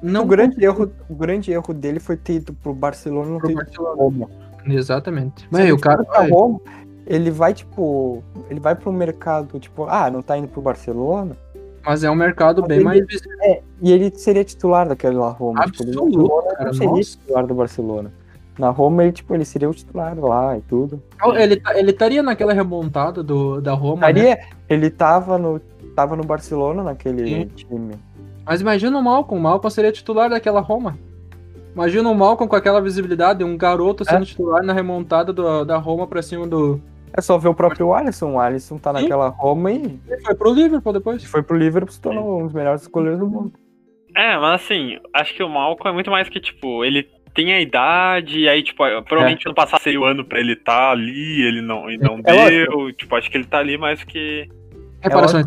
Não 0.02 0.22
o, 0.22 0.26
grande 0.26 0.64
erro, 0.64 0.90
o 1.08 1.14
grande 1.14 1.52
erro 1.52 1.72
dele 1.72 2.00
foi 2.00 2.16
ter 2.16 2.34
ido 2.34 2.52
pro 2.54 2.74
Barcelona 2.74 3.28
e 3.28 3.32
não 3.32 3.38
Pro 3.38 3.48
ter 3.48 3.54
ido 3.54 3.70
pro 3.72 3.94
Roma. 3.96 4.28
Exatamente. 4.66 5.46
Mas 5.50 5.70
o 5.72 5.78
cara 5.78 6.02
vai. 6.02 6.28
Roma, 6.30 6.60
ele 7.14 7.30
vai, 7.30 7.52
tipo. 7.54 8.22
Ele 8.50 8.60
vai 8.60 8.74
pro 8.74 8.92
mercado, 8.92 9.58
tipo, 9.58 9.84
ah, 9.88 10.10
não 10.10 10.22
tá 10.22 10.36
indo 10.36 10.48
pro 10.48 10.60
Barcelona. 10.62 11.36
Mas 11.84 12.04
é 12.04 12.10
um 12.10 12.14
mercado 12.14 12.62
bem 12.62 12.76
Ele- 12.78 12.84
mais. 12.84 13.00
É, 13.42 13.60
e 13.80 13.90
ele 13.92 14.12
seria 14.14 14.44
titular 14.44 14.88
daquela 14.88 15.30
Roma. 15.30 15.64
tipo, 15.66 15.82
Absoluto, 15.82 16.18
no 16.18 16.28
Barcelona, 16.28 16.56
cara, 16.56 16.64
não 16.66 16.74
seria 16.74 16.88
nossa. 16.90 17.02
titular 17.02 17.46
do 17.46 17.54
Barcelona. 17.54 18.12
Na 18.58 18.68
Roma, 18.70 19.02
ele, 19.02 19.12
tipo, 19.12 19.34
ele 19.34 19.44
seria 19.44 19.68
o 19.68 19.74
titular 19.74 20.16
lá 20.18 20.56
e 20.58 20.60
tudo. 20.62 21.02
Ele 21.36 21.56
tá- 21.56 21.76
ele 21.78 21.90
estaria 21.90 22.22
naquela 22.22 22.52
remontada 22.52 23.22
do, 23.22 23.60
da 23.60 23.72
Roma, 23.72 24.02
né? 24.02 24.10
Estaria, 24.10 24.38
ele 24.68 24.90
tava 24.90 25.38
no, 25.38 25.58
tava 25.96 26.14
no 26.14 26.22
Barcelona 26.22 26.82
naquele 26.82 27.26
Sim. 27.26 27.46
time. 27.46 27.94
Mas 28.44 28.60
imagina 28.60 28.96
o 28.98 29.02
Malcolm. 29.02 29.40
O 29.40 29.42
Malcolm 29.42 29.70
seria 29.74 29.90
titular 29.90 30.28
daquela 30.30 30.60
Roma. 30.60 30.98
Imagina 31.74 32.08
o 32.10 32.14
Malcolm 32.14 32.48
com 32.48 32.54
aquela 32.56 32.80
visibilidade, 32.82 33.42
um 33.42 33.56
garoto 33.56 34.04
sendo 34.04 34.26
titular 34.26 34.62
na 34.62 34.72
remontada 34.74 35.32
do- 35.32 35.64
da 35.64 35.78
Roma 35.78 36.06
pra 36.06 36.20
cima 36.22 36.46
do. 36.46 36.78
É 37.16 37.20
só 37.20 37.36
ver 37.38 37.48
o 37.48 37.54
próprio 37.54 37.92
Alisson. 37.92 38.32
O 38.32 38.40
Alisson 38.40 38.78
tá 38.78 38.94
Sim. 38.94 39.02
naquela 39.02 39.28
Roma 39.28 39.70
e 39.70 40.00
Ele 40.08 40.22
foi 40.24 40.34
pro 40.34 40.52
Liverpool 40.54 40.92
depois. 40.92 41.24
foi 41.24 41.42
pro 41.42 41.56
Liverpool 41.56 41.92
se 41.92 42.00
tornou 42.00 42.40
um 42.40 42.44
dos 42.44 42.52
melhores 42.54 42.86
goleiros 42.86 43.20
do 43.20 43.26
mundo. 43.28 43.52
É, 44.16 44.36
mas 44.38 44.62
assim, 44.62 44.98
acho 45.14 45.34
que 45.34 45.42
o 45.42 45.48
Malcolm 45.48 45.90
é 45.90 45.92
muito 45.94 46.10
mais 46.10 46.28
que, 46.28 46.38
tipo, 46.40 46.84
ele 46.84 47.08
tem 47.34 47.54
a 47.54 47.60
idade, 47.60 48.40
e 48.40 48.48
aí, 48.48 48.62
tipo, 48.62 48.82
provavelmente 49.04 49.46
no 49.46 49.54
passado 49.54 49.80
seria 49.80 49.98
o 50.00 50.04
ano 50.04 50.22
pra 50.22 50.38
ele 50.38 50.52
estar 50.52 50.90
ali, 50.90 51.40
ele 51.42 51.62
não, 51.62 51.90
e 51.90 51.96
não 51.96 52.20
É 52.24 52.50
deu. 52.50 52.92
Tipo, 52.92 53.16
acho 53.16 53.30
que 53.30 53.38
ele 53.38 53.46
tá 53.46 53.58
ali 53.58 53.78
mais 53.78 54.04
que. 54.04 54.46
Reparações. 55.00 55.46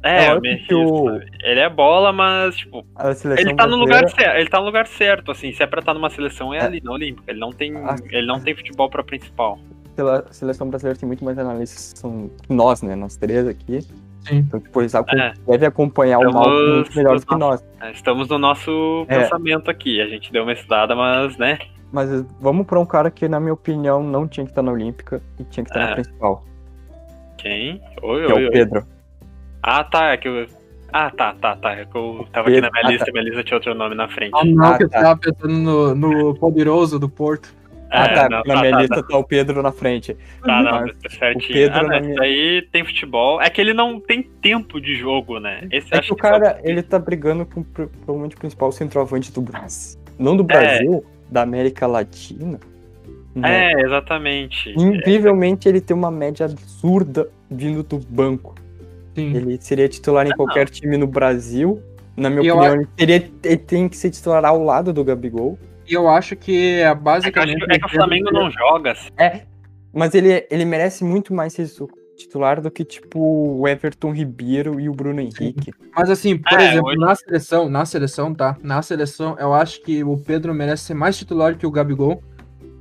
É, 0.00 0.26
É 0.26 0.28
lógico 0.28 0.42
meio 0.42 0.58
que 0.64 0.74
o-? 0.74 1.20
Ele 1.42 1.58
é 1.58 1.68
bola, 1.68 2.12
mas, 2.12 2.56
tipo, 2.56 2.86
A 2.94 3.10
ele 3.36 3.52
tá 3.56 3.66
no 3.66 3.74
lugar 3.76 4.02
brasileira- 4.02 4.10
certo. 4.32 4.40
Ele 4.40 4.48
tá 4.48 4.58
no 4.60 4.64
lugar 4.66 4.86
certo, 4.86 5.30
assim. 5.32 5.52
Se 5.52 5.60
é 5.62 5.66
pra 5.66 5.80
estar 5.80 5.92
numa 5.92 6.08
seleção, 6.08 6.54
é, 6.54 6.58
É. 6.58 6.62
ali, 6.62 6.80
na 6.80 6.92
Olímpica. 6.92 7.28
Ele 7.32 7.40
não 7.40 7.50
tem. 7.50 7.76
Ah. 7.76 7.96
Ele 8.10 8.26
não 8.28 8.38
tem 8.40 8.54
futebol 8.54 8.88
pra 8.88 9.02
principal. 9.02 9.58
Pela 9.98 10.24
seleção 10.30 10.68
brasileira 10.70 10.96
tem 10.96 11.08
muito 11.08 11.24
mais 11.24 11.36
analistas 11.36 11.92
que 11.92 11.98
são 11.98 12.30
nós, 12.48 12.82
né? 12.82 12.94
Nós 12.94 13.16
três 13.16 13.48
aqui. 13.48 13.80
Sim. 13.80 14.36
Então, 14.46 14.60
tipo, 14.60 14.80
eles 14.80 14.94
acom- 14.94 15.18
É. 15.18 15.34
devem 15.48 15.66
acompanhar 15.66 16.18
o 16.20 16.26
Estamos- 16.28 16.46
mal 16.46 16.74
muito 16.76 16.96
melhores 16.96 17.24
que 17.24 17.34
nós. 17.34 17.64
É, 17.80 17.90
Estamos 17.90 18.28
no 18.28 18.38
nosso 18.38 19.04
É. 19.08 19.18
pensamento 19.22 19.68
aqui. 19.68 20.00
A 20.00 20.06
gente 20.06 20.30
deu 20.30 20.44
uma 20.44 20.52
estudada, 20.52 20.94
mas, 20.94 21.36
né? 21.36 21.58
Mas 21.90 22.08
vamos 22.40 22.64
pra 22.64 22.78
um 22.78 22.86
cara 22.86 23.10
que, 23.10 23.26
na 23.28 23.40
minha 23.40 23.54
opinião, 23.54 24.00
não 24.00 24.28
tinha 24.28 24.44
que 24.46 24.52
estar 24.52 24.62
na 24.62 24.70
Olímpica 24.70 25.20
e 25.40 25.42
tinha 25.44 25.64
que 25.64 25.70
estar 25.70 25.80
na 25.80 25.90
É. 25.90 25.94
principal. 25.94 26.44
Quem? 27.38 27.80
Oi, 28.02 28.26
Que 28.26 28.32
é 28.32 28.34
oi, 28.36 28.42
o 28.44 28.46
oi. 28.46 28.50
Pedro. 28.52 28.86
Ah, 29.62 29.82
tá. 29.82 30.12
É 30.12 30.16
que 30.16 30.28
eu... 30.28 30.46
Ah, 30.92 31.10
tá, 31.10 31.34
tá, 31.40 31.56
tá. 31.56 31.72
É 31.72 31.84
que 31.84 31.96
eu 31.96 32.24
tava 32.32 32.48
aqui 32.48 32.60
na 32.60 32.70
minha 32.70 32.82
Ah, 32.86 32.90
lista, 32.90 33.10
minha 33.12 33.24
lista 33.24 33.42
tinha 33.42 33.56
outro 33.56 33.74
nome 33.74 33.94
na 33.96 34.06
frente. 34.08 34.30
Ah, 34.34 34.44
não, 34.44 34.64
Ah, 34.64 34.76
que 34.78 34.84
eu 34.84 34.88
tá. 34.88 35.00
tava 35.02 35.20
pensando 35.20 35.52
no, 35.52 35.94
no 35.94 36.34
poderoso 36.36 36.98
do 36.98 37.08
Porto. 37.08 37.52
Ah, 37.90 38.04
É, 38.04 38.14
tá. 38.14 38.28
não, 38.28 38.38
na 38.38 38.54
tá, 38.54 38.60
minha 38.60 38.70
tá, 38.72 38.80
lista 38.80 39.02
tá, 39.02 39.16
o 39.16 39.24
Pedro 39.24 39.62
na 39.62 39.72
frente. 39.72 40.16
Tá, 40.44 40.62
não, 40.62 40.86
tá 40.88 41.08
certinho. 41.10 41.52
Pedro 41.52 41.78
ah, 41.78 41.82
não, 41.82 42.00
minha- 42.00 42.12
isso 42.12 42.22
aí 42.22 42.68
tem 42.70 42.84
futebol. 42.84 43.40
É 43.40 43.48
que 43.48 43.60
ele 43.60 43.72
não 43.72 43.98
tem 44.00 44.22
tempo 44.22 44.80
de 44.80 44.94
jogo, 44.96 45.38
né? 45.40 45.66
Esse 45.70 45.94
É 45.94 45.98
acho 45.98 46.08
que 46.08 46.12
o 46.12 46.16
que 46.16 46.22
cara, 46.22 46.60
ele 46.62 46.82
tá 46.82 46.98
brigando 46.98 47.46
com 47.46 47.62
pro- 47.62 47.88
provavelmente 47.88 48.36
o 48.36 48.38
principal 48.38 48.70
centroavante 48.72 49.32
do 49.32 49.40
Brasil. 49.40 49.98
Não 50.18 50.36
do 50.36 50.42
É. 50.42 50.46
Brasil, 50.46 51.04
da 51.30 51.42
América 51.42 51.86
Latina. 51.86 52.58
né? 53.34 53.70
É, 53.72 53.80
exatamente. 53.82 54.70
Incrivelmente, 54.76 55.68
ele 55.68 55.80
tem 55.80 55.96
uma 55.96 56.10
média 56.10 56.46
absurda 56.46 57.28
vindo 57.50 57.82
do 57.82 57.98
banco. 57.98 58.54
Sim. 59.14 59.34
Ele 59.36 59.58
seria 59.60 59.88
titular 59.88 60.26
em 60.26 60.32
Ah, 60.32 60.36
qualquer 60.36 60.68
time 60.68 60.96
no 60.96 61.06
Brasil. 61.06 61.80
Na 62.16 62.28
minha 62.28 62.42
E 62.42 62.46
eu 62.48 62.56
opinião, 62.56 62.74
ele, 62.74 62.86
teria, 62.96 63.30
ele 63.44 63.56
tem 63.56 63.88
que 63.88 63.96
ser 63.96 64.10
titular 64.10 64.44
ao 64.44 64.62
lado 64.62 64.92
do 64.92 65.04
Gabigol. 65.04 65.56
E 65.88 65.94
eu 65.94 66.08
acho 66.08 66.36
que 66.36 66.52
é 66.52 66.80
É 66.82 66.82
que, 66.82 66.82
eu 66.82 66.86
acho 66.90 67.02
basicamente. 67.02 67.64
que- 67.64 67.72
é 67.72 67.78
que 67.78 67.86
o 67.86 67.88
Flamengo 67.88 68.30
não 68.30 68.50
joga. 68.50 68.92
assim. 68.92 69.08
É, 69.16 69.42
mas 69.92 70.14
ele, 70.14 70.46
ele 70.50 70.64
merece 70.64 71.02
muito 71.04 71.32
mais 71.32 71.52
ser 71.52 71.66
titular 72.16 72.60
do 72.60 72.70
que, 72.70 72.84
tipo, 72.84 73.18
o 73.20 73.66
Everton 73.68 74.12
Ribeiro 74.12 74.78
e 74.80 74.88
o 74.88 74.92
Bruno 74.92 75.20
Henrique. 75.20 75.72
Mas 75.96 76.10
assim, 76.10 76.36
por 76.36 76.58
É, 76.60 76.68
exemplo, 76.68 76.88
hoje- 76.88 76.98
na 76.98 77.14
seleção, 77.14 77.68
na 77.68 77.84
seleção, 77.86 78.34
tá? 78.34 78.56
Na 78.62 78.82
seleção, 78.82 79.36
eu 79.38 79.54
acho 79.54 79.80
que 79.82 80.02
o 80.04 80.16
Pedro 80.18 80.52
merece 80.52 80.84
ser 80.84 80.94
mais 80.94 81.16
titular 81.16 81.56
que 81.56 81.66
o 81.66 81.70
Gabigol. 81.70 82.22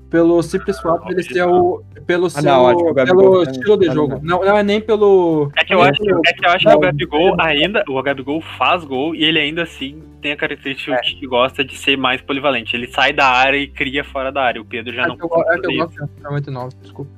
Pelo 0.10 0.42
simples 0.42 0.80
fato 0.80 1.06
dele 1.06 1.20
hoje 1.20 1.34
ser 1.34 1.44
o. 1.44 1.84
Pelo, 2.06 2.30
seu, 2.30 2.42
não, 2.42 2.68
acho 2.68 2.78
que 2.78 2.90
o 2.90 2.94
Gabigol 2.94 3.22
pelo 3.22 3.44
tá- 3.46 3.52
estilo 3.52 3.78
de 3.78 3.88
tá 3.88 3.94
jogo. 3.94 4.20
Não, 4.24 4.40
não 4.40 4.58
é 4.58 4.64
nem 4.64 4.80
pelo. 4.80 5.52
É 5.58 5.66
que 5.66 5.74
eu 5.74 5.82
acho, 5.82 6.02
é 6.02 6.34
que, 6.34 6.46
eu 6.46 6.50
acho 6.50 6.66
que 6.66 6.74
o 6.74 6.80
Gabigol 6.80 7.36
ainda. 7.42 7.84
O 7.90 8.02
Gabigol 8.02 8.42
faz 8.58 8.86
gol 8.86 9.14
e 9.14 9.24
ele 9.26 9.38
ainda 9.40 9.64
assim 9.64 10.02
tem 10.22 10.32
a 10.32 10.38
característica 10.38 10.94
É. 10.96 11.00
que 11.02 11.28
gosta 11.28 11.64
de 11.64 11.76
ser 11.78 11.98
mais 11.98 12.22
polivalente. 12.22 12.76
Ele 12.76 12.88
sai 12.88 13.12
da 13.12 13.26
área 13.28 13.58
e 13.58 13.68
cria 13.68 14.04
fora 14.04 14.32
da 14.32 14.42
área. 14.44 14.62
O 14.62 14.66
Pedro 14.66 14.94
já 14.94 15.04
É 15.04 15.08
não 15.08 15.18
que 15.18 15.24
eu, 15.24 15.28
é 15.28 15.60
que 15.60 15.68
eu 15.68 15.78
gosto 15.86 16.06
de 16.16 16.24
99, 16.24 16.76
desculpa. 16.82 17.12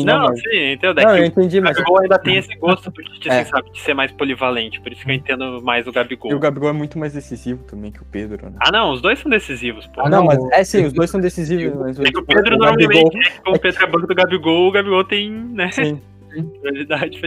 Sim, 0.00 0.04
Não, 0.04 0.24
mas- 0.26 0.40
sim, 0.40 0.72
entendeu? 0.72 0.90
É 0.90 1.06
Não, 1.06 1.14
que 1.14 1.18
eu 1.20 1.22
o 1.22 1.26
entendi, 1.26 1.60
mas 1.60 1.76
Gabigol 1.76 2.00
ainda 2.02 2.18
tem 2.18 2.36
esse 2.36 2.54
gosto 2.56 2.90
Tite, 2.90 3.28
É. 3.28 3.40
assim, 3.40 3.50
sabe, 3.50 3.70
de 3.70 3.80
ser 3.80 3.94
mais 3.94 4.10
polivalente. 4.12 4.80
Por 4.80 4.90
isso 4.92 5.04
que 5.04 5.10
eu 5.10 5.14
entendo 5.14 5.62
mais 5.62 5.86
o 5.86 5.92
Gabigol. 5.92 6.32
e 6.32 6.34
o 6.34 6.38
Gabigol 6.40 6.68
é 6.70 6.72
muito 6.72 6.98
mais 6.98 7.12
decisivo 7.12 7.62
também 7.64 7.92
que 7.92 8.02
o 8.02 8.04
Pedro, 8.04 8.50
né? 8.50 8.56
Ah, 8.60 8.72
não, 8.72 8.92
os 8.92 9.00
dois 9.00 9.18
são 9.20 9.30
decisivos, 9.30 9.86
pô. 9.86 10.00
Ah, 10.00 10.10
não, 10.10 10.18
não, 10.18 10.24
mas 10.26 10.38
o- 10.38 10.50
é 10.52 10.64
sim, 10.64 10.84
os 10.84 10.92
dois 10.92 11.08
são 11.10 11.20
decisivos, 11.20 11.78
mas 11.78 11.98
É 12.00 12.10
que 12.10 12.18
o 12.18 12.24
Pedro 12.24 12.56
o 12.56 12.58
normalmente, 12.58 12.86
Gabigol, 12.88 13.10
é 13.20 13.30
que 13.30 13.40
como 13.42 13.56
o 13.56 13.60
Pedro 13.60 13.84
é 13.84 13.86
banco 13.86 14.06
do 14.06 14.14
Gabigol, 14.14 14.68
o 14.68 14.72
Gabigol 14.72 15.04
tem, 15.04 15.30
né, 15.30 15.70
sim. 15.70 16.00
prioridade 16.60 17.20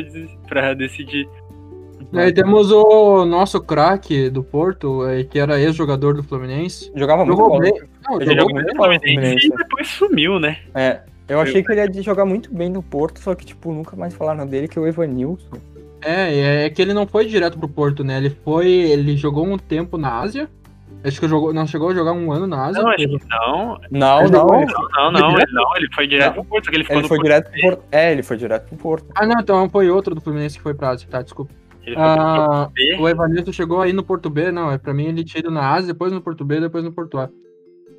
pra, 0.49 0.73
decidir. 0.73 1.27
E 2.13 2.19
aí 2.19 2.31
temos 2.33 2.71
o 2.71 3.25
nosso 3.25 3.59
craque 3.61 4.29
do 4.29 4.41
Porto, 4.43 5.01
que 5.29 5.39
era 5.39 5.59
ex-jogador 5.59 6.13
do 6.13 6.23
Fluminense. 6.23 6.91
Jogava 6.95 7.25
muito 7.25 7.37
Jogou 7.37 7.59
bem. 7.59 7.73
Não, 8.07 8.15
Ele 8.21 8.25
jogou 8.35 8.39
jogou 8.49 8.55
bem. 8.55 8.63
no 8.65 8.75
Fluminense 8.75 9.13
Fluminense. 9.13 9.47
e 9.47 9.57
depois 9.57 9.87
sumiu, 9.89 10.39
né? 10.39 10.57
É, 10.73 11.01
eu 11.27 11.39
achei 11.41 11.63
que 11.63 11.71
ele 11.71 11.81
ia 11.97 12.03
jogar 12.03 12.25
muito 12.25 12.53
bem 12.53 12.69
no 12.69 12.81
Porto, 12.83 13.19
só 13.19 13.33
que, 13.35 13.45
tipo, 13.45 13.71
nunca 13.73 13.95
mais 13.95 14.13
falaram 14.13 14.45
dele, 14.47 14.67
que 14.67 14.77
é 14.77 14.81
o 14.81 14.87
Evanilson. 14.87 15.57
É, 16.01 16.33
e 16.33 16.39
é 16.65 16.69
que 16.69 16.81
ele 16.81 16.93
não 16.93 17.07
foi 17.07 17.25
direto 17.25 17.57
pro 17.57 17.67
Porto, 17.67 18.03
né? 18.03 18.17
Ele 18.17 18.29
foi. 18.29 18.67
Ele 18.69 19.17
jogou 19.17 19.45
um 19.45 19.57
tempo 19.57 19.97
na 19.97 20.19
Ásia. 20.19 20.47
Acho 21.03 21.19
que 21.19 21.27
jogou, 21.27 21.53
não 21.53 21.65
chegou 21.67 21.89
a 21.89 21.93
jogar 21.93 22.11
um 22.13 22.31
ano 22.31 22.47
na 22.47 22.65
Ásia. 22.65 22.81
Não, 22.81 22.95
que 22.95 23.07
não. 23.07 23.17
Não, 23.91 24.19
Ele 24.21 24.31
não, 24.31 24.39
jogou- 24.39 24.61
ele, 24.61 24.73
Não, 24.95 25.11
não, 25.11 25.37
ele, 25.39 25.51
não, 25.53 25.77
ele 25.77 25.87
foi 25.93 26.07
direto 26.07 26.33
pro 26.33 26.45
Porto, 26.45 26.69
ele 26.73 26.83
ficou 26.83 26.97
ele 26.99 27.07
foi 27.07 27.17
Porto 27.17 27.23
direto 27.27 27.51
pro 27.51 27.61
Porto. 27.61 27.83
É, 27.91 28.11
ele 28.11 28.23
foi 28.23 28.37
direto 28.37 28.67
pro 28.67 28.77
Porto. 28.77 29.05
Ah, 29.15 29.25
não, 29.25 29.39
então 29.39 29.69
foi 29.69 29.89
outro 29.89 30.13
do 30.15 30.21
Fluminense 30.21 30.57
que 30.57 30.63
foi 30.63 30.73
pra 30.73 30.89
Ásia, 30.89 31.07
tá? 31.09 31.21
Desculpa. 31.21 31.51
Ele 31.85 31.95
foi 31.95 32.03
pro 32.03 32.13
Porto 32.15 32.51
Ah, 32.51 32.69
B. 32.73 32.97
o 32.99 33.07
Evanilson 33.09 33.51
chegou 33.51 33.81
aí 33.81 33.93
no 33.93 34.03
Porto 34.03 34.29
B, 34.29 34.51
não. 34.51 34.71
É 34.71 34.77
pra 34.77 34.93
mim 34.93 35.05
ele 35.05 35.23
tinha 35.23 35.39
ido 35.39 35.51
na 35.51 35.71
Ásia, 35.71 35.93
depois 35.93 36.11
no 36.11 36.21
Porto 36.21 36.43
B, 36.43 36.59
depois 36.59 36.83
no 36.83 36.91
Porto 36.91 37.17
A. 37.17 37.29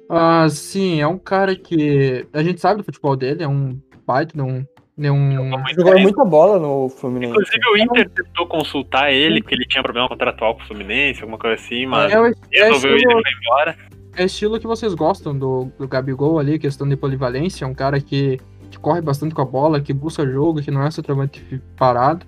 Ah, 0.08 0.48
sim, 0.48 1.00
é 1.00 1.06
um 1.06 1.18
cara 1.18 1.54
que. 1.54 2.26
A 2.32 2.42
gente 2.42 2.60
sabe 2.60 2.78
do 2.78 2.84
futebol 2.84 3.14
dele, 3.16 3.42
é 3.42 3.48
um 3.48 3.78
baita, 4.06 4.32
de 4.34 4.42
um. 4.42 4.64
um- 4.98 5.48
Muito 5.50 5.74
Jogou 5.76 5.92
bem. 5.94 6.02
muita 6.02 6.24
bola 6.24 6.58
no 6.58 6.88
Fluminense. 6.88 7.30
Inclusive 7.32 7.68
o 7.72 7.76
Inter 7.76 8.10
tentou 8.10 8.46
consultar 8.46 9.12
ele, 9.12 9.40
porque 9.42 9.54
ele 9.54 9.64
tinha 9.66 9.82
problema 9.82 10.08
contratual 10.08 10.54
com 10.56 10.62
o 10.62 10.66
Fluminense, 10.66 11.20
alguma 11.20 11.38
coisa 11.38 11.54
assim, 11.54 11.86
mas 11.86 12.12
É, 12.12 12.20
o- 12.20 12.26
é 12.26 12.32
resolveu 12.64 12.92
e 12.92 12.96
estilo, 12.96 13.12
foi 13.22 13.32
embora. 13.44 13.76
é 14.16 14.24
estilo 14.24 14.58
que 14.58 14.66
vocês 14.66 14.94
gostam 14.94 15.38
do, 15.38 15.66
do 15.78 15.86
Gabigol 15.86 16.38
ali, 16.38 16.58
questão 16.58 16.88
de 16.88 16.96
polivalência, 16.96 17.64
é 17.64 17.68
um 17.68 17.74
cara 17.74 18.00
que, 18.00 18.40
que 18.70 18.78
corre 18.78 19.00
bastante 19.00 19.34
com 19.34 19.42
a 19.42 19.44
bola, 19.44 19.80
que 19.80 19.92
busca 19.92 20.26
jogo, 20.26 20.60
que 20.62 20.70
não 20.70 20.82
é 20.82 20.90
centroavante 20.90 21.62
parado. 21.76 22.26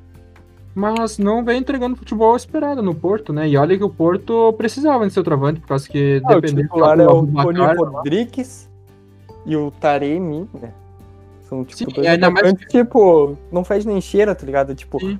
Mas 0.80 1.18
não 1.18 1.44
vem 1.44 1.58
entregando 1.58 1.94
futebol 1.94 2.34
esperado 2.34 2.82
no 2.82 2.94
Porto, 2.94 3.34
né? 3.34 3.46
E 3.46 3.54
olha 3.56 3.76
que 3.76 3.84
o 3.84 3.90
Porto 3.90 4.50
precisava 4.54 5.06
de 5.06 5.12
centroavante, 5.12 5.60
por 5.60 5.68
causa 5.68 5.86
que 5.86 6.22
Ah, 6.24 6.32
o 6.32 6.40
dependendo 6.40 6.68
titular 6.68 6.98
é 6.98 7.06
o 7.06 7.22
do 7.22 7.42
Tony 7.42 7.60
Rodrigues 7.60 8.66
e 9.44 9.54
o 9.56 9.70
Taremi, 9.70 10.48
né? 10.58 10.72
São, 11.42 11.64
tipo, 11.64 11.90
Sim, 11.90 11.96
dois 11.96 12.06
ainda 12.06 12.30
mais 12.30 12.54
tipo, 12.70 13.36
não 13.52 13.62
faz 13.62 13.84
nem 13.84 14.00
cheira, 14.00 14.34
tá 14.34 14.46
ligado? 14.46 14.74
Tipo, 14.74 14.98
Sim. 15.00 15.18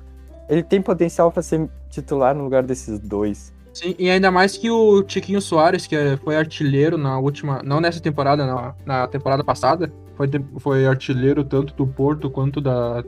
ele 0.49 0.63
tem 0.63 0.81
potencial 0.81 1.31
pra 1.31 1.43
ser 1.43 1.69
titular 1.91 2.33
no 2.33 2.43
lugar 2.43 2.63
desses 2.63 2.97
dois. 2.97 3.53
Sim, 3.71 3.93
e 3.99 4.09
ainda 4.09 4.31
mais 4.31 4.57
que 4.57 4.69
o 4.71 5.03
Tiquinho 5.03 5.39
Soares, 5.41 5.85
que 5.85 5.95
é- 5.95 6.17
foi 6.17 6.35
artilheiro 6.35 6.97
na 6.97 7.19
última. 7.19 7.61
Não 7.63 7.79
nessa 7.79 7.99
temporada, 8.01 8.45
na, 8.47 8.73
na 8.83 9.07
temporada 9.07 9.43
passada. 9.43 9.91
Foi, 10.15 10.27
foi 10.59 10.87
artilheiro 10.87 11.43
tanto 11.43 11.73
do 11.75 11.85
Porto 11.85 12.29
quanto 12.29 12.59
da, 12.59 13.03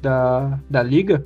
da, 0.00 0.58
da 0.68 0.82
Liga. 0.82 1.24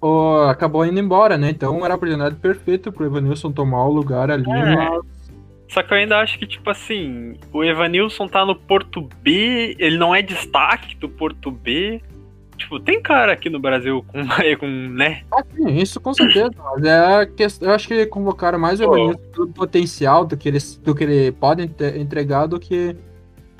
Ó, 0.00 0.48
acabou 0.48 0.84
indo 0.84 0.98
embora, 1.00 1.36
né? 1.38 1.50
Então 1.50 1.84
era 1.84 1.94
a 1.94 1.96
oportunidade 1.96 2.36
perfeita 2.36 2.90
pro 2.92 3.06
Evanilson 3.06 3.50
tomar 3.52 3.84
o 3.86 3.92
lugar 3.92 4.30
ali. 4.30 4.50
É. 4.50 4.74
mas- 4.76 5.04
Só 5.68 5.82
que 5.82 5.92
eu 5.92 5.98
ainda 5.98 6.18
acho 6.20 6.38
que, 6.38 6.46
tipo 6.46 6.70
assim, 6.70 7.34
o 7.52 7.64
Evanilson 7.64 8.28
tá 8.28 8.44
no 8.46 8.54
Porto 8.54 9.08
B, 9.22 9.74
ele 9.78 9.98
não 9.98 10.14
é 10.14 10.22
destaque 10.22 10.96
do 10.96 11.08
Porto 11.08 11.50
B. 11.50 12.00
Tipo, 12.56 12.80
tem 12.80 13.02
cara 13.02 13.32
aqui 13.32 13.50
no 13.50 13.58
Brasil 13.60 14.02
com, 14.08 14.20
com 14.58 14.66
né? 14.66 15.22
Ah, 15.30 15.44
sim, 15.54 15.76
isso 15.76 16.00
com 16.00 16.14
certeza. 16.14 16.50
Mas 16.56 16.84
é 16.84 17.20
a 17.20 17.26
questão. 17.26 17.68
Eu 17.68 17.74
acho 17.74 17.86
que 17.88 18.06
convocaram 18.06 18.58
mais 18.58 18.80
o. 18.80 18.84
Evanilson 18.84 19.18
pelo 19.32 19.48
potencial 19.48 20.24
do 20.24 20.36
que 20.38 20.48
ele, 20.48 20.58
do 20.82 20.94
que 20.94 21.04
ele 21.04 21.32
pode 21.32 21.62
entre- 21.62 21.98
entregar 21.98 22.46
do 22.46 22.58
que, 22.58 22.96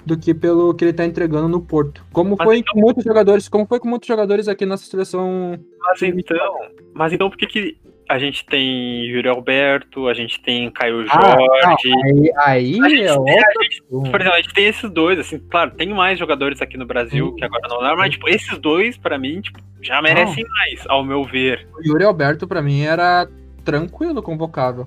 do 0.07 0.17
que 0.17 0.33
pelo 0.33 0.73
que 0.73 0.85
ele 0.85 0.93
tá 0.93 1.05
entregando 1.05 1.49
no 1.49 1.61
Porto. 1.61 2.03
Como 2.13 2.37
Mas 2.39 2.45
foi 2.47 2.59
então- 2.59 2.73
com 2.75 2.81
muitos 2.81 3.03
jogadores, 3.05 3.49
como 3.49 3.67
foi 3.67 3.81
com 3.81 3.89
muitos 3.89 4.07
jogadores 4.07 4.47
aqui 4.47 4.65
nessa 4.65 4.85
seleção. 4.87 5.59
Mas 5.81 6.01
então, 6.03 6.59
mas 6.95 7.13
então 7.13 7.29
por 7.29 7.37
que 7.37 7.47
que 7.47 7.77
a 8.09 8.21
gente 8.21 8.47
tem 8.47 9.05
Yuri 9.07 9.29
Alberto, 9.29 10.07
a 10.07 10.15
gente 10.15 10.41
tem 10.41 10.71
Caio 10.71 11.05
Ah, 11.11 11.41
Jorge, 11.41 12.31
Aí, 12.45 12.77
aí 12.77 12.79
A 12.81 12.89
gente 12.89 13.03
é 13.03 13.15
tem- 13.25 13.39
a 13.41 13.63
gente-. 13.65 13.83
Por 13.89 14.21
exemplo, 14.21 14.33
a 14.33 14.41
gente 14.41 14.55
tem 14.55 14.67
esses 14.67 14.89
dois, 14.93 15.19
assim, 15.19 15.41
claro, 15.51 15.73
tem 15.73 15.89
mais 15.89 16.17
jogadores 16.17 16.63
aqui 16.63 16.77
no 16.79 16.87
Brasil 16.87 17.35
que 17.35 17.45
agora 17.45 17.67
não 17.69 17.81
lembro, 17.81 17.99
mas 17.99 18.11
tipo, 18.13 18.29
esses 18.29 18.57
dois, 18.59 18.97
pra 18.97 19.19
mim, 19.19 19.41
tipo, 19.41 19.59
já 19.83 20.01
merecem 20.01 20.45
mais, 20.49 20.85
ao 20.89 21.05
meu 21.05 21.25
ver. 21.25 21.67
O 21.77 21.83
Yuri 21.85 22.05
Alberto, 22.05 22.47
pra 22.47 22.63
mim, 22.63 22.83
era 22.83 23.29
tranquilo 23.65 24.23
convocável. 24.23 24.87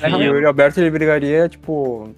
É, 0.00 0.08
Sim, 0.08 0.22
e 0.22 0.28
o 0.30 0.34
Yuri 0.34 0.46
Alberto 0.46 0.80
ele 0.80 0.90
brigaria, 0.92 1.48
tipo. 1.48 2.14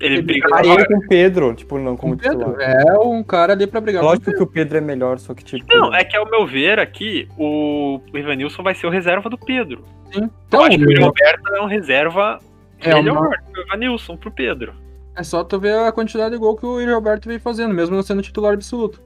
Ele 0.00 0.14
ele 0.16 0.22
briga 0.22 0.48
Brigaria 0.48 0.86
com 0.86 0.96
o 0.96 1.08
Pedro, 1.08 1.54
tipo, 1.54 1.78
não 1.78 1.94
O 1.94 1.96
como 1.96 2.16
Pedro 2.16 2.38
titular. 2.38 2.60
é 2.60 2.98
um 2.98 3.22
cara 3.22 3.52
ali 3.52 3.66
pra 3.66 3.80
brigar 3.80 4.02
Lógico 4.02 4.26
com 4.26 4.30
o 4.32 4.34
que 4.36 4.42
o 4.42 4.46
Pedro 4.46 4.78
é 4.78 4.80
melhor, 4.80 5.18
só 5.18 5.32
que 5.34 5.44
tipo. 5.44 5.66
Não, 5.74 5.94
é 5.94 6.04
que 6.04 6.16
ao 6.16 6.28
meu 6.30 6.46
ver 6.46 6.78
aqui, 6.78 7.28
o 7.38 8.00
Ivanilson 8.12 8.62
vai 8.62 8.74
ser 8.74 8.86
o 8.86 8.90
reserva 8.90 9.28
do 9.30 9.38
Pedro. 9.38 9.84
Pedro. 10.10 10.24
Eu 10.28 10.30
Então, 10.46 10.64
acho 10.64 10.78
que 10.78 10.84
o 10.84 10.90
Yuri 10.90 11.02
é, 11.02 11.04
Alberto 11.06 11.54
é 11.54 11.60
um 11.62 11.66
reserva 11.66 12.38
é, 12.80 12.94
melhor 12.94 13.18
uma- 13.18 13.30
que 13.30 13.60
o 13.60 13.62
Ivanilson 13.62 14.16
pro 14.16 14.30
Pedro. 14.30 14.74
é 15.16 15.22
só 15.22 15.42
tu 15.44 15.58
ver 15.58 15.74
a 15.78 15.90
quantidade 15.92 16.34
de 16.34 16.38
gol 16.40 16.56
que 16.56 16.66
o 16.66 16.80
Yuri 16.80 16.92
Alberto 16.92 17.28
vem 17.28 17.38
fazendo, 17.38 17.72
mesmo 17.74 17.94
não 17.96 18.02
sendo 18.02 18.20
titular 18.22 18.52
absoluto. 18.54 19.00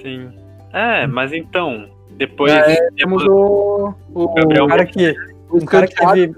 Sim. 0.00 0.30
É, 0.72 1.06
mas 1.06 1.32
então, 1.32 1.88
depois 2.16 2.52
É, 2.52 2.90
temos 2.96 3.22
o. 3.24 3.94
O, 4.12 4.34
Gabriel 4.34 4.64
um 4.64 4.68
cara 4.68 4.84
que. 4.86 5.14
o 5.50 5.56
um 5.58 5.64
cara 5.64 5.86
que 5.86 5.94
teve-. 5.94 6.34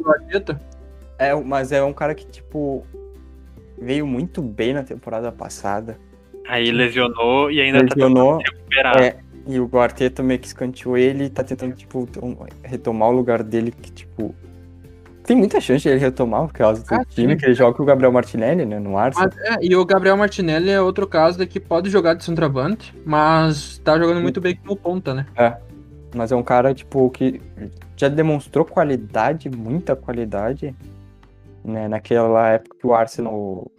É, 1.19 1.35
mas 1.35 1.73
é 1.73 1.83
um 1.83 1.93
cara 1.93 2.15
que, 2.15 2.27
tipo. 2.27 2.85
Veio 3.81 4.07
muito 4.07 4.41
bem 4.43 4.73
na 4.73 4.83
temporada 4.83 5.31
passada. 5.31 5.99
aí 6.49 6.71
lesionou 6.71 7.51
e 7.51 7.61
ainda 7.61 7.83
Lesionou, 7.83 8.39
tá 8.39 8.45
tentando 8.45 8.49
se 8.49 8.57
recuperar. 8.57 9.03
é, 9.03 9.17
E 9.49 9.61
o 9.61 9.79
Arteta 9.79 10.23
meio 10.23 10.41
que 10.41 10.47
escanteou 10.47 10.97
ele 10.97 11.25
e 11.25 11.31
tá 11.31 11.45
tentando, 11.45 11.75
tipo, 11.75 12.07
tom- 12.07 12.37
retomar 12.65 13.09
o 13.09 13.13
lugar 13.13 13.43
dele, 13.43 13.71
que, 13.71 13.91
tipo. 13.93 14.35
Tem 15.25 15.37
muita 15.37 15.61
chance 15.61 15.83
de 15.83 15.89
ele 15.89 15.99
retomar, 15.99 16.47
por 16.47 16.53
causa 16.53 16.85
do 16.85 16.95
Ah, 16.95 17.05
time 17.05 17.33
sim. 17.33 17.37
que 17.39 17.47
ele 17.47 17.55
joga 17.55 17.77
com 17.77 17.83
o 17.83 17.87
Gabriel 17.87 18.13
Martinelli, 18.13 18.65
né? 18.65 18.79
No 18.79 18.97
Arsenal. 18.97 19.29
Mas, 19.35 19.57
é, 19.57 19.57
e 19.61 19.75
o 19.75 19.85
Gabriel 19.85 20.17
Martinelli 20.17 20.71
é 20.71 20.81
outro 20.81 21.05
caso 21.07 21.37
de 21.39 21.47
que 21.47 21.59
pode 21.59 21.91
jogar 21.91 22.15
de 22.15 22.23
centroavante, 22.25 22.95
mas 23.05 23.79
tá 23.85 23.99
jogando 23.99 24.21
muito 24.21 24.41
bem 24.41 24.55
como 24.55 24.77
ponta, 24.77 25.13
né? 25.15 25.27
Mas 26.15 26.31
é 26.31 26.37
um 26.37 26.45
cara, 26.45 26.73
tipo, 26.73 27.11
que 27.11 27.41
já 27.97 28.09
demonstrou 28.09 28.65
qualidade, 28.65 29.51
muita 29.51 29.97
qualidade, 29.97 30.73
né? 31.67 31.89
Naquela 31.89 32.51
época 32.51 32.77
que 32.79 32.87
o 32.87 32.95
Arsenal. 32.95 33.71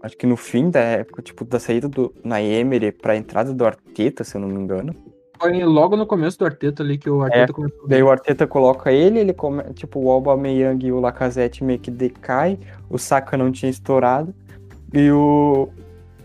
Acho 0.00 0.16
que 0.16 0.26
no 0.26 0.36
fim 0.36 0.70
da 0.70 0.80
época, 0.80 1.22
tipo, 1.22 1.44
da 1.44 1.58
saída 1.58 1.88
do 1.88 2.14
na 2.22 2.40
Emery 2.40 2.92
pra 2.92 3.16
entrada 3.16 3.52
do 3.52 3.66
Arteta, 3.66 4.22
se 4.22 4.36
eu 4.36 4.40
não 4.40 4.48
me 4.48 4.54
engano. 4.54 4.94
Foi 5.40 5.64
logo 5.64 5.96
no 5.96 6.06
começo 6.06 6.38
do 6.38 6.44
Arteta 6.44 6.82
ali 6.82 6.98
que 6.98 7.10
o 7.10 7.22
Arteta 7.22 7.52
começou. 7.52 7.86
Daí 7.86 8.02
o 8.02 8.10
Arteta 8.10 8.46
coloca 8.46 8.92
ele, 8.92 9.20
ele 9.20 9.32
come... 9.32 9.62
tipo, 9.74 10.00
o 10.00 10.10
Aubameyang 10.10 10.84
e 10.84 10.92
o 10.92 11.00
Lacazette 11.00 11.62
meio 11.62 11.78
que 11.78 11.90
decai, 11.90 12.58
o 12.88 12.98
Saka 12.98 13.36
não 13.36 13.52
tinha 13.52 13.70
estourado, 13.70 14.34
e 14.92 15.10
o, 15.10 15.68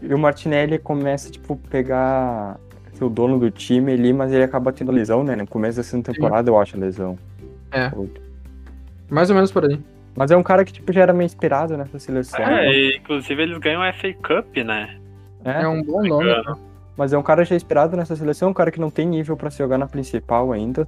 e 0.02 0.14
o 0.14 0.18
Martinelli 0.18 0.80
começa, 0.80 1.30
tipo, 1.30 1.56
pegar 1.70 2.60
o 3.00 3.10
dono 3.10 3.38
do 3.38 3.52
time 3.52 3.92
ali, 3.94 4.14
mas 4.14 4.32
ele 4.32 4.44
acaba 4.44 4.72
tendo 4.72 4.92
lesão, 4.92 5.24
né? 5.24 5.36
No 5.36 5.46
começo 5.46 5.78
da 5.78 5.84
segunda 5.84 6.12
temporada, 6.12 6.50
eu 6.50 6.58
acho, 6.60 6.76
a 6.78 6.80
lesão. 6.80 7.18
É. 7.72 7.92
Mais 9.10 9.30
ou 9.30 9.36
menos 9.36 9.52
por 9.52 9.66
aí. 9.66 9.80
Mas 10.16 10.32
é 10.32 10.38
um 10.38 10.44
cara 10.44 10.64
que, 10.64 10.72
tipo, 10.74 10.92
já 10.94 11.02
era 11.02 11.14
meio 11.14 11.26
esperado 11.26 11.76
nessa 11.78 11.98
seleção. 11.98 12.40
É, 12.40 12.72
e, 12.72 12.98
inclusive 12.98 13.42
eles 13.42 13.58
ganham 13.58 13.82
a 13.82 13.92
FA 13.94 14.14
Cup, 14.14 14.58
né? 14.58 14.98
né? 15.44 15.62
É 15.64 15.68
um 15.68 15.82
bom 15.84 16.04
nome. 16.04 16.30
Engano. 16.30 16.60
Mas 16.96 17.12
é 17.12 17.18
um 17.18 17.24
cara 17.24 17.44
já 17.44 17.56
esperado 17.56 17.98
nessa 17.98 18.16
seleção, 18.16 18.50
um 18.50 18.54
cara 18.54 18.70
que 18.72 18.80
não 18.80 18.92
tem 18.92 19.08
nível 19.08 19.36
pra 19.36 19.50
se 19.50 19.58
jogar 19.58 19.78
na 19.80 19.88
principal 19.88 20.52
ainda. 20.52 20.88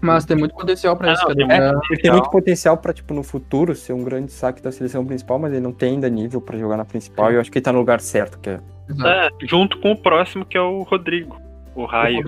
Mas 0.00 0.26
tem 0.26 0.36
muito 0.36 0.54
potencial 0.54 0.94
pra 0.96 1.08
Ah, 1.08 1.12
isso, 1.14 1.22
não, 1.28 1.34
cara. 1.48 1.48
tem 1.48 1.66
É, 1.66 1.80
Ele 1.90 2.02
tem 2.02 2.10
muito 2.10 2.28
potencial 2.28 2.76
pra, 2.76 2.92
tipo, 2.92 3.14
no 3.14 3.22
futuro 3.22 3.74
ser 3.74 3.94
um 3.94 4.04
grande 4.04 4.30
saque 4.32 4.60
da 4.60 4.70
seleção 4.70 5.04
principal, 5.06 5.38
mas 5.38 5.52
ele 5.52 5.62
não 5.62 5.72
tem 5.72 5.92
ainda 5.94 6.10
nível 6.10 6.42
pra 6.42 6.58
jogar 6.58 6.76
na 6.76 6.84
principal. 6.84 7.32
E 7.32 7.36
eu 7.36 7.40
acho 7.40 7.50
que 7.50 7.56
ele 7.56 7.64
tá 7.64 7.72
no 7.72 7.78
lugar 7.78 8.00
certo, 8.02 8.38
que 8.38 8.50
é. 8.50 8.60
É, 9.02 9.30
junto 9.46 9.80
com 9.80 9.92
o 9.92 9.96
próximo, 9.96 10.44
que 10.44 10.58
é 10.58 10.60
o 10.60 10.82
Rodrigo. 10.82 11.40
O 11.74 11.86
raio. 11.86 12.22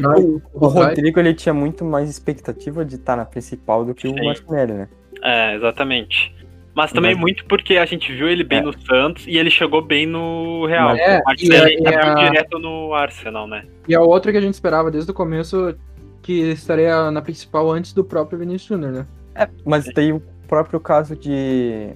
O, 0.55 0.65
O 0.65 0.69
Rodrigo 0.69 1.21
ele 1.21 1.35
tinha 1.35 1.53
muito 1.53 1.85
mais 1.85 2.09
expectativa 2.09 2.83
de 2.83 2.95
estar 2.95 3.15
na 3.15 3.27
principal 3.27 3.85
do 3.85 3.95
que 3.95 4.09
o 4.09 4.15
Sim. 4.15 4.25
Martinelli, 4.25 4.73
né? 4.73 4.89
É, 5.23 5.55
exatamente. 5.55 6.35
Mas 6.75 6.93
também 6.93 7.13
Mas- 7.13 7.21
muito 7.21 7.45
porque 7.47 7.79
a 7.79 7.87
gente 7.87 8.13
viu 8.13 8.29
ele 8.29 8.45
bem 8.45 8.59
É. 8.59 8.63
no 8.63 8.79
Santos 8.81 9.27
e 9.27 9.39
ele 9.39 9.51
chegou 9.51 9.81
bem 9.81 10.05
no 10.07 10.67
Real. 10.67 10.95
É, 10.95 11.23
e- 11.39 11.45
e 11.45 11.83
já 11.91 12.13
a- 12.13 12.15
direto 12.29 12.59
no 12.59 12.93
Arsenal, 12.93 13.47
né? 13.49 13.65
E 13.89 13.95
a 13.95 14.01
outra 14.03 14.31
que 14.31 14.37
a 14.37 14.41
gente 14.43 14.53
esperava 14.55 14.91
desde 14.91 15.11
o 15.11 15.15
começo, 15.15 15.75
que 16.23 16.33
estaria 16.51 17.11
na 17.11 17.23
principal 17.23 17.71
antes 17.71 17.93
do 17.95 18.05
próprio 18.05 18.39
Vinícius 18.39 18.69
Júnior, 18.69 18.93
né? 18.93 19.07
É, 19.35 19.49
mas 19.65 19.87
tem 19.87 20.13
o 20.13 20.23
próprio 20.47 20.79
caso 20.79 21.17
de. 21.17 21.91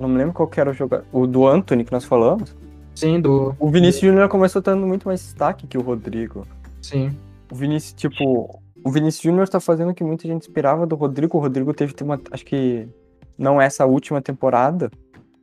Não 0.00 0.08
me 0.08 0.16
lembro 0.16 0.32
qual 0.32 0.48
que 0.48 0.58
era 0.58 0.70
o 0.70 0.74
jogador. 0.74 1.04
O 1.12 1.26
do 1.26 1.46
Anthony 1.46 1.84
que 1.84 1.92
nós 1.92 2.04
falamos. 2.04 2.56
Sim, 2.94 3.20
do. 3.20 3.54
O 3.58 3.68
Vinícius 3.70 4.02
Júnior 4.10 4.28
começou 4.30 4.62
tendo 4.62 4.86
muito 4.86 5.06
mais 5.06 5.20
destaque 5.20 5.66
que 5.66 5.76
o 5.76 5.82
Rodrigo. 5.82 6.46
Sim. 6.80 7.14
O 7.52 7.54
Vinícius, 7.54 7.92
tipo. 7.92 8.58
O 8.84 8.90
Vinícius 8.90 9.22
Júnior 9.22 9.48
tá 9.48 9.58
fazendo 9.58 9.90
o 9.90 9.94
que 9.94 10.04
muita 10.04 10.28
gente 10.28 10.42
esperava 10.42 10.86
do 10.86 10.94
Rodrigo. 10.94 11.38
O 11.38 11.40
Rodrigo 11.40 11.72
teve 11.72 11.94
uma. 12.02 12.20
Acho 12.30 12.44
que. 12.44 12.86
Não 13.38 13.60
essa 13.60 13.86
última 13.86 14.20
temporada. 14.20 14.90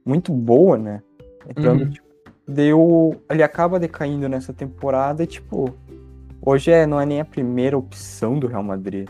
Muito 0.06 0.32
boa, 0.32 0.78
né? 0.78 1.02
Entrando, 1.50 1.84
Uhum. 1.84 1.90
tipo, 1.90 2.08
deu. 2.48 3.16
Ele 3.30 3.44
acaba 3.44 3.80
decaindo 3.80 4.30
nessa 4.30 4.54
temporada 4.54 5.24
e, 5.24 5.28
tipo. 5.28 5.74
Hoje 6.44 6.72
é, 6.72 6.86
não 6.88 7.00
é 7.00 7.06
nem 7.06 7.20
a 7.22 7.26
primeira 7.26 7.78
opção 7.78 8.40
do 8.40 8.48
Real 8.48 8.64
Madrid. 8.64 9.08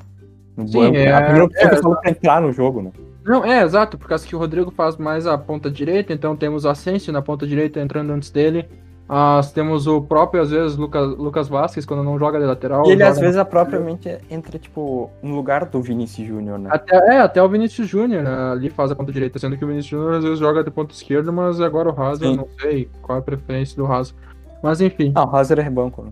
Sim, 0.66 0.66
banco. 0.74 0.98
é- 0.98 1.12
a 1.14 1.22
primeira 1.22 1.46
opção 1.46 1.68
é, 1.68 1.70
que 1.76 1.82
falou 1.82 1.98
pra 2.00 2.12
entrar 2.12 2.42
no 2.42 2.52
jogo, 2.52 2.82
né? 2.82 2.92
Não, 3.24 3.46
é, 3.46 3.62
exato, 3.64 3.98
por 3.98 4.08
causa 4.10 4.28
que 4.28 4.36
o 4.36 4.40
Rodrigo 4.40 4.72
faz 4.72 4.98
mais 4.98 5.26
a 5.28 5.38
ponta 5.38 5.70
direita, 5.72 6.12
então 6.12 6.36
temos 6.36 6.66
o 6.66 6.70
Asensio 6.70 7.14
na 7.14 7.22
ponta 7.22 7.46
direita 7.48 7.80
entrando 7.80 8.12
antes 8.12 8.32
dele. 8.32 8.68
Ah, 9.14 9.42
temos 9.54 9.88
o 9.88 10.02
próprio, 10.02 10.42
às 10.42 10.52
vezes, 10.52 10.78
Lucas, 10.78 11.18
Lucas 11.18 11.50
Vasquez, 11.50 11.86
quando 11.86 12.02
não 12.02 12.18
joga 12.18 12.40
de 12.40 12.46
lateral. 12.46 12.86
E 12.88 12.92
ele, 12.92 13.04
às 13.04 13.20
vezes, 13.20 13.44
propriamente 13.44 14.18
entra, 14.30 14.58
tipo, 14.58 15.12
no 15.22 15.36
lugar 15.36 15.66
do 15.66 15.82
Vinícius 15.82 16.26
Júnior, 16.26 16.58
né? 16.58 16.70
Até, 16.72 16.96
é, 16.96 17.20
até 17.20 17.44
o 17.44 17.50
Vinícius 17.50 17.90
Júnior 17.90 18.24
né, 18.24 18.52
ali 18.54 18.70
faz 18.70 18.90
a 18.90 18.96
ponta 18.96 19.12
direita, 19.12 19.38
sendo 19.38 19.58
que 19.58 19.66
o 19.66 19.68
Vinícius 19.68 20.00
Júnior 20.00 20.14
às 20.14 20.24
vezes 20.24 20.40
joga 20.40 20.64
de 20.64 20.72
ponta 20.72 20.94
esquerda, 20.94 21.30
mas 21.30 21.60
agora 21.60 21.90
o 21.90 22.04
eu 22.10 22.16
Sim. 22.16 22.38
não 22.38 22.48
sei 22.58 22.88
qual 23.02 23.18
é 23.18 23.20
a 23.20 23.22
preferência 23.22 23.76
do 23.76 23.84
Raso. 23.84 24.16
Mas 24.64 24.80
enfim. 24.80 25.12
Ah, 25.14 25.26
o 25.26 25.36
Hazard 25.36 25.60
é 25.60 25.64
rebanco, 25.66 26.04
né? 26.04 26.12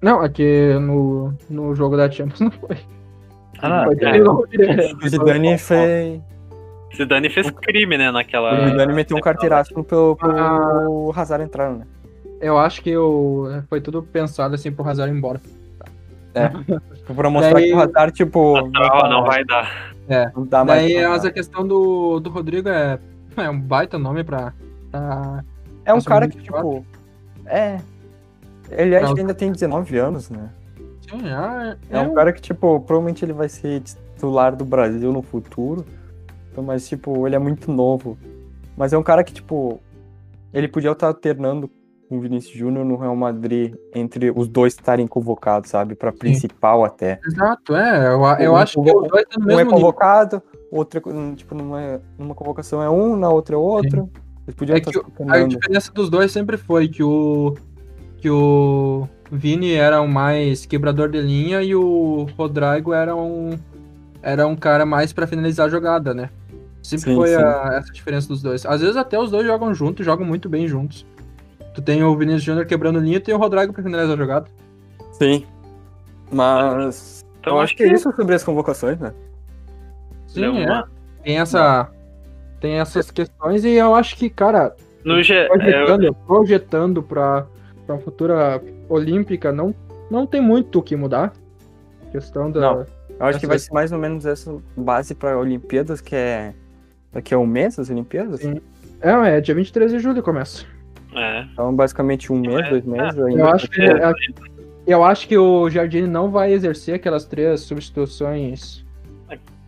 Não, 0.00 0.20
aqui 0.20 0.72
no, 0.80 1.34
no 1.50 1.74
jogo 1.74 1.96
da 1.96 2.08
Champions 2.08 2.38
não 2.42 2.52
foi. 2.52 2.78
Ah, 3.58 3.86
foi 3.86 3.96
é. 4.04 4.22
O 5.04 5.08
Zidane 5.08 5.58
foi... 5.58 6.20
Zidane 6.96 7.28
fez 7.28 7.50
crime, 7.50 7.98
né, 7.98 8.12
naquela... 8.12 8.66
O 8.66 8.68
Zidane 8.68 8.92
meteu 8.92 9.16
um 9.16 9.20
carteiraço 9.20 9.74
pro, 9.74 10.14
pro 10.14 10.30
Ah. 10.30 11.20
Hazard 11.20 11.42
entrar, 11.42 11.72
né? 11.72 11.84
Eu 12.40 12.58
acho 12.58 12.82
que 12.82 12.96
o, 12.96 13.62
foi 13.68 13.80
tudo 13.80 14.02
pensado 14.02 14.54
assim 14.54 14.70
pro 14.70 14.86
Hazard 14.86 15.12
ir 15.12 15.16
embora. 15.16 15.40
Pra 17.14 17.30
mostrar 17.30 17.54
Daí- 17.54 17.68
que 17.68 17.74
o 17.74 17.80
Hazard, 17.80 18.12
tipo... 18.12 18.60
Não, 18.60 18.72
tá, 18.72 19.08
não 19.08 19.24
vai 19.24 19.44
dar. 19.44 19.94
Não 20.34 20.44
dá 20.44 20.64
mais 20.64 20.82
Daí 20.82 21.02
a 21.02 21.30
questão 21.30 21.66
do, 21.66 22.20
do 22.20 22.30
Rodrigo 22.30 22.68
é, 22.68 22.98
é 23.36 23.48
um 23.48 23.58
baita 23.58 23.98
nome 23.98 24.22
pra. 24.22 24.52
pra 24.90 25.44
É 25.84 25.94
um 25.94 26.00
cara 26.00 26.28
que, 26.28 26.38
tipo... 26.38 26.84
É... 27.46 27.80
Ele 28.70 28.96
acho 28.96 29.14
que 29.14 29.20
ainda 29.20 29.34
tem 29.34 29.52
19 29.52 29.96
anos, 29.96 30.28
né? 30.28 30.50
sim, 31.08 31.20
é, 31.28 31.76
É 31.88 32.00
um 32.00 32.12
cara 32.14 32.32
que, 32.32 32.42
tipo, 32.42 32.80
provavelmente 32.80 33.24
ele 33.24 33.32
vai 33.32 33.48
ser 33.48 33.80
titular 33.80 34.54
do 34.56 34.64
Brasil 34.64 35.12
no 35.12 35.22
futuro. 35.22 35.86
Então, 36.50 36.64
mas, 36.64 36.88
tipo, 36.88 37.26
ele 37.26 37.36
é 37.36 37.38
muito 37.38 37.70
novo. 37.70 38.18
Mas 38.76 38.92
é 38.92 38.98
um 38.98 39.02
cara 39.02 39.22
que, 39.22 39.32
tipo, 39.32 39.80
ele 40.52 40.66
podia 40.66 40.90
estar 40.90 41.06
alternando 41.06 41.68
com 42.08 42.18
o 42.18 42.20
Vinícius 42.20 42.56
Júnior 42.56 42.84
no 42.84 42.96
Real 42.96 43.16
Madrid 43.16 43.74
entre 43.94 44.30
os 44.34 44.48
dois 44.48 44.72
estarem 44.74 45.06
convocados, 45.06 45.70
sabe? 45.70 45.94
Pra 45.94 46.12
principal 46.12 46.84
até. 46.84 47.20
Exato, 47.26 47.74
é. 47.74 48.08
Eu, 48.08 48.20
eu 48.44 48.52
Um 48.52 48.56
acho 48.56 48.80
que 48.82 48.90
convo- 48.92 49.02
os 49.04 49.08
dois 49.08 49.24
no 49.38 49.46
Um 49.46 49.50
é 49.50 49.56
nível. 49.64 49.72
convocado, 49.72 50.42
outro, 50.70 51.00
é, 51.04 51.08
hum, 51.12 51.34
tipo, 51.34 51.54
numa, 51.54 52.00
numa 52.18 52.34
convocação 52.34 52.82
é 52.82 52.88
um, 52.88 53.16
na 53.16 53.28
outra 53.28 53.54
é 53.56 53.58
outro. 53.58 54.08
É 54.48 54.80
que 54.80 54.90
A 55.28 55.42
diferença 55.46 55.92
dos 55.92 56.08
dois 56.08 56.30
sempre 56.30 56.56
foi 56.56 56.86
que 56.88 57.02
o. 57.02 57.54
que 58.18 58.30
o 58.30 59.08
Vini 59.30 59.72
era 59.72 60.00
o 60.00 60.06
mais 60.08 60.64
quebrador 60.64 61.08
de 61.10 61.20
linha 61.20 61.60
e 61.62 61.74
o 61.74 62.26
Rodrigo 62.38 62.92
era 62.92 63.14
um. 63.16 63.58
era 64.22 64.46
um 64.46 64.54
cara 64.54 64.86
mais 64.86 65.12
pra 65.12 65.26
finalizar 65.26 65.66
a 65.66 65.68
jogada, 65.68 66.14
né? 66.14 66.30
Sempre 66.80 67.10
Sim, 67.10 67.16
foi 67.16 67.28
sim. 67.30 67.34
a- 67.34 67.70
essa 67.80 67.92
diferença 67.92 68.28
dos 68.28 68.40
dois. 68.40 68.64
Às 68.64 68.80
vezes 68.80 68.96
até 68.96 69.18
os 69.18 69.32
dois 69.32 69.44
jogam 69.44 69.74
juntos, 69.74 70.06
jogam 70.06 70.24
muito 70.24 70.48
bem 70.48 70.68
juntos. 70.68 71.04
Tu 71.76 71.82
tem 71.82 72.02
o 72.02 72.16
Vinícius 72.16 72.42
Júnior 72.42 72.64
quebrando 72.64 72.98
linha 72.98 73.18
e 73.18 73.20
tem 73.20 73.34
o 73.34 73.38
Rodrigo 73.38 73.70
pra 73.70 73.82
finalizar 73.82 74.14
a 74.14 74.16
jogada. 74.16 74.46
Sim. 75.12 75.44
Mas. 76.32 77.22
Então 77.38 77.52
eu 77.52 77.60
acho 77.60 77.64
acho 77.64 77.76
que 77.76 77.82
é 77.82 77.92
isso 77.92 78.10
sobre 78.16 78.34
as 78.34 78.42
convocações, 78.42 78.98
né? 78.98 79.12
Sim, 80.26 80.60
é. 80.60 80.84
Tem 81.22 81.38
essa. 81.38 81.90
Tem 82.60 82.80
essas 82.80 83.10
questões 83.10 83.62
e 83.62 83.74
eu 83.74 83.94
acho 83.94 84.16
que, 84.16 84.30
cara, 84.30 84.74
No 85.04 85.22
G... 85.22 85.34
é, 85.34 85.46
projetando, 85.48 86.14
projetando 86.26 87.02
pra, 87.02 87.46
pra 87.86 87.98
futura 87.98 88.62
olímpica, 88.88 89.52
não, 89.52 89.74
não 90.10 90.26
tem 90.26 90.40
muito 90.40 90.78
o 90.78 90.82
que 90.82 90.96
mudar. 90.96 91.34
Questão 92.10 92.50
da. 92.50 92.60
Não. 92.60 92.86
Eu 93.20 93.26
acho 93.26 93.38
que 93.38 93.46
vai 93.46 93.58
ser 93.58 93.70
mais 93.74 93.92
ou 93.92 93.98
menos 93.98 94.24
essa 94.24 94.56
base 94.74 95.14
para 95.14 95.38
Olimpíadas, 95.38 96.00
que 96.00 96.16
é 96.16 96.54
daqui 97.12 97.34
a 97.34 97.38
um 97.38 97.46
mês, 97.46 97.78
as 97.78 97.90
Olimpíadas. 97.90 98.40
Sim. 98.40 98.62
É, 99.02 99.36
é 99.36 99.40
dia 99.42 99.54
23 99.54 99.92
de 99.92 99.98
julho 99.98 100.22
começa. 100.22 100.64
É. 101.14 101.42
Então, 101.52 101.74
basicamente, 101.74 102.32
um 102.32 102.40
mês, 102.40 102.68
dois 102.68 102.84
meses 102.84 103.18
ainda. 103.18 103.40
Eu 103.40 103.48
acho 103.48 103.68
que, 103.70 103.82
É. 103.82 104.12
eu 104.86 105.04
acho 105.04 105.28
que 105.28 105.36
o 105.38 105.68
Jardine 105.70 106.06
não 106.08 106.30
vai 106.30 106.52
exercer 106.52 106.94
aquelas 106.94 107.24
três 107.24 107.60
substituições. 107.60 108.84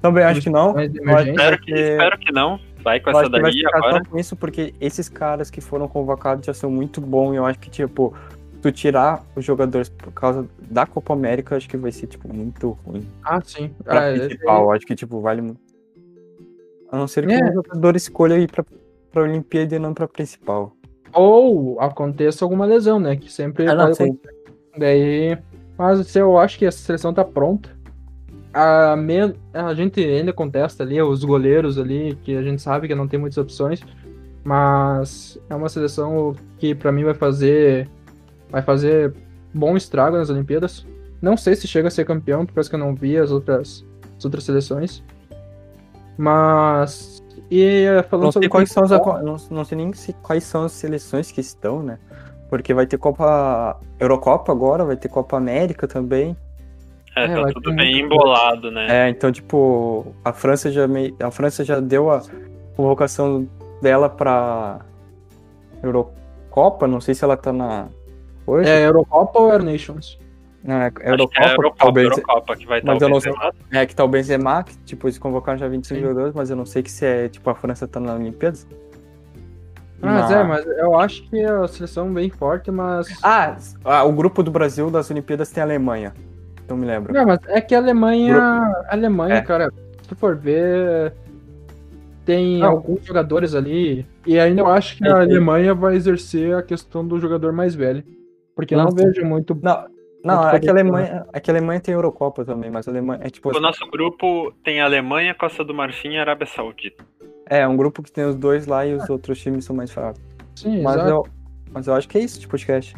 Também 0.01 0.23
acho 0.24 0.40
que 0.43 0.51
não. 0.51 0.78
Eu. 0.78 0.86
Espero 0.86 1.59
que, 1.59 1.73
Porque- 1.73 1.73
espero 1.73 2.19
que 2.19 2.32
não. 2.32 2.60
Vai 2.85 3.01
com 3.01 3.10
Eu 3.10 3.19
essa 3.20 3.28
vai 3.28 3.43
daí 3.43 3.52
ficar 3.52 3.77
agora. 3.78 4.05
com 4.05 4.16
isso, 4.19 4.36
porque 4.36 4.73
esses 4.81 5.09
caras 5.09 5.51
que 5.51 5.60
foram 5.60 5.89
convocados 5.89 6.47
já 6.47 6.55
são 6.55 6.70
muito 6.70 7.01
bons. 7.01 7.32
E 7.35 7.36
eu 7.36 7.44
acho 7.44 7.59
que, 7.59 7.69
tipo, 7.69 8.15
tu 8.62 8.70
tirar 8.70 9.24
os 9.35 9.44
jogadores 9.44 9.89
por 9.89 10.12
causa 10.12 10.47
da 10.70 10.86
Copa 10.86 11.12
América, 11.12 11.55
eu 11.55 11.56
acho 11.59 11.69
que 11.69 11.77
vai 11.77 11.90
ser, 11.90 12.06
tipo, 12.06 12.32
muito 12.32 12.78
ruim. 12.86 13.05
Ah, 13.24 13.40
sim. 13.43 13.70
Pra 13.82 14.09
Ah, 14.09 14.12
principal, 14.12 14.62
eu 14.62 14.70
acho 14.70 14.86
que, 14.86 14.94
tipo, 14.94 15.20
vale 15.20 15.43
muito. 15.43 15.60
A 16.93 16.97
não 16.97 17.09
ser 17.09 17.27
que 17.27 17.32
É. 17.32 17.44
o 17.51 17.52
jogador 17.55 17.97
escolha 17.97 18.39
ir 18.39 18.48
pra, 18.51 18.65
pra 19.10 19.23
Olimpíada 19.23 19.74
e 19.74 19.78
não 19.81 19.93
pra 19.93 20.06
principal. 20.06 20.73
Ou 21.12 21.80
aconteça 21.80 22.44
alguma 22.44 22.64
lesão, 22.66 22.98
né? 23.01 23.16
Que 23.16 23.30
sempre 23.32 23.66
Ah, 23.68 23.74
não, 23.74 23.93
pode. 23.94 24.18
Daí. 24.76 25.39
Mas 25.76 26.06
se 26.06 26.18
eu 26.18 26.39
acho 26.39 26.59
que 26.59 26.66
essa 26.66 26.78
seleção 26.78 27.12
tá 27.14 27.24
pronta. 27.24 27.70
A, 28.52 28.97
me- 28.97 29.35
a 29.52 29.74
gente 29.74 30.01
ainda 30.02 30.32
contesta 30.32 30.82
ali 30.82 31.01
os 31.01 31.22
goleiros 31.22 31.78
ali, 31.78 32.18
que 32.24 32.35
a 32.36 32.43
gente 32.43 32.60
sabe 32.62 32.89
que 32.89 32.94
não 32.94 33.06
tem 33.06 33.18
muitas 33.20 33.39
opções. 33.39 33.80
Mas 34.44 35.39
é 35.51 35.55
uma 35.55 35.68
seleção 35.68 36.35
que 36.59 36.74
pra 36.74 36.90
mim 36.93 37.05
vai 37.05 37.14
fazer. 37.14 37.89
Vai 38.51 38.62
fazer 38.62 39.14
bom 39.52 39.76
estrago 39.76 40.16
nas 40.16 40.30
Olimpíadas. 40.30 40.86
Não 41.20 41.36
sei 41.36 41.55
se 41.55 41.66
chega 41.68 41.89
a 41.89 41.90
ser 41.90 42.05
campeão, 42.06 42.47
por 42.47 42.55
causa 42.55 42.68
que 42.70 42.76
eu 42.76 42.80
não 42.80 42.94
vi 42.94 43.16
as 43.18 43.30
outras, 43.30 43.85
as 44.16 44.24
outras 44.24 44.44
seleções. 44.44 45.02
Mas. 46.16 47.18
E 47.50 47.86
falando 48.10 48.24
Não 48.26 48.32
sei, 48.32 48.42
sobre 48.42 48.48
quais 48.50 48.70
são 48.70 48.84
as, 48.84 48.90
não, 48.90 49.36
não 49.50 49.64
sei 49.64 49.78
nem 49.78 49.92
se- 49.94 50.12
quais 50.22 50.44
são 50.44 50.64
as 50.64 50.72
seleções 50.72 51.30
que 51.32 51.40
estão, 51.40 51.82
né? 51.82 51.98
Porque 52.50 52.74
vai 52.74 52.86
ter 52.86 52.98
Copa 52.98 53.78
Eurocopa 53.98 54.52
agora, 54.52 54.84
vai 54.84 54.96
ter 54.96 55.08
Copa 55.08 55.36
América 55.36 55.86
também. 55.88 56.36
É, 57.16 57.24
É, 57.24 57.34
tá 57.42 57.52
tudo 57.52 57.74
bem 57.74 58.00
embolado, 58.00 58.70
né? 58.70 59.06
É, 59.06 59.08
então, 59.10 59.32
tipo, 59.32 60.14
a 60.24 60.32
França 60.32 60.70
já 60.70 60.86
mei- 60.86 61.14
a 61.20 61.30
França 61.30 61.64
já 61.64 61.80
deu 61.80 62.10
a 62.10 62.22
convocação 62.76 63.48
dela 63.82 64.08
pra 64.08 64.80
Eurocopa, 65.82 66.86
não 66.86 67.00
sei 67.00 67.14
se 67.14 67.24
ela 67.24 67.36
tá 67.36 67.52
na 67.52 67.88
hoje. 68.46 68.68
É 68.68 68.86
Eurocopa 68.86 69.38
ou 69.40 69.50
Air 69.50 69.62
Nations? 69.62 70.18
Não, 70.62 70.74
é 70.76 70.86
Acho 70.86 70.94
que 70.97 71.02
Eurocopa, 71.09 71.40
é 71.40 71.44
a 71.47 71.51
Eurocopa, 71.52 71.76
talvez. 71.85 72.06
Eurocopa 72.10 72.56
que 72.56 72.66
vai 72.66 72.78
estar 72.80 72.93
Mas 72.93 73.02
o 73.02 73.05
eu 73.05 73.09
não 73.09 73.20
sei. 73.20 73.32
É 73.72 73.86
que 73.86 73.94
tá 73.94 74.05
o 74.05 74.09
Benzema, 74.09 74.64
que, 74.64 74.76
tipo, 74.78 75.06
eles 75.06 75.18
convocaram 75.18 75.59
já 75.59 75.68
25 75.68 76.01
Sim. 76.01 76.06
jogadores, 76.06 76.35
mas 76.35 76.51
eu 76.51 76.56
não 76.56 76.66
sei 76.66 76.82
que 76.82 76.90
se 76.90 77.06
é, 77.06 77.28
tipo, 77.28 77.48
a 77.48 77.55
França 77.55 77.86
tá 77.86 78.01
na 78.01 78.14
Olimpíadas. 78.14 78.66
Mas 80.01 80.30
é, 80.30 80.44
mas 80.44 80.64
eu 80.66 80.98
acho 80.98 81.28
que 81.28 81.43
a 81.43 81.66
seleção 81.66 82.12
bem 82.12 82.30
forte, 82.30 82.70
mas. 82.70 83.09
Ah, 83.22 83.56
ah, 83.85 84.05
o 84.05 84.12
grupo 84.12 84.43
do 84.43 84.51
Brasil 84.51 84.90
das 84.90 85.10
Olimpíadas 85.10 85.51
tem 85.51 85.60
a 85.60 85.66
Alemanha. 85.66 86.14
Não 86.68 86.76
me 86.76 86.86
lembro. 86.86 87.12
Não, 87.12 87.26
mas 87.26 87.40
é 87.48 87.60
que 87.60 87.74
a 87.74 87.78
Alemanha. 87.78 88.36
A 88.39 88.86
Alemanha, 88.90 89.36
É. 89.36 89.40
cara, 89.43 89.72
se 90.02 90.09
tu 90.09 90.16
for 90.16 90.36
ver. 90.36 91.12
Tem 92.24 92.59
Não. 92.59 92.68
alguns 92.68 93.05
jogadores 93.05 93.55
ali. 93.55 94.06
E 94.26 94.39
ainda 94.39 94.60
eu 94.60 94.66
acho 94.66 94.97
que 94.98 95.05
É, 95.06 95.10
a. 95.10 95.20
Alemanha 95.20 95.74
vai 95.74 95.97
exercer 95.97 96.55
a 96.55 96.62
questão 96.62 97.06
do 97.06 97.18
jogador 97.18 97.52
mais 97.52 97.74
velho. 97.74 98.05
Porque 98.55 98.74
eu 98.74 98.78
não 98.78 98.86
Não, 98.86 98.93
vejo 98.94 99.24
muito. 99.24 99.59
Não, 99.62 99.86
não, 100.24 100.49
é 100.51 100.59
que 100.61 100.69
a. 100.69 100.73
Alemanha, 100.73 101.27
é 101.32 101.40
que 101.40 101.51
a 101.51 101.55
Alemanha 101.55 101.81
tem 101.81 101.95
Eurocopa 101.95 102.45
também, 102.45 102.70
mas 102.70 102.86
a 102.89 102.90
Alemanha 102.90 103.20
é 103.23 103.31
tipo 103.31 103.57
O 103.57 103.61
nosso 103.61 103.86
grupo 103.90 104.53
tem 104.65 104.81
Alemanha, 104.81 105.35
Costa 105.35 105.65
do 105.65 105.73
Marfim 105.74 106.11
e 106.15 106.19
Arábia 106.19 106.47
Saudita. 106.47 107.05
é 107.49 107.66
um 107.66 107.77
grupo 107.77 108.03
que 108.03 108.11
tem 108.12 108.24
os 108.24 108.35
dois 108.36 108.66
lá 108.66 108.85
e 108.86 108.95
os 108.95 109.09
outros 109.09 109.40
times 109.40 109.65
são 109.65 109.74
mais 109.77 109.90
fracos. 109.90 110.20
Sim, 110.57 110.82
Mas 110.82 110.97
exato. 110.97 111.11
eu, 111.11 111.27
mas 111.73 111.86
eu 111.86 111.95
acho 111.95 112.09
que 112.09 112.19
é 112.19 112.20
isso 112.20 112.40
de 112.40 112.49
podcast. 112.49 112.97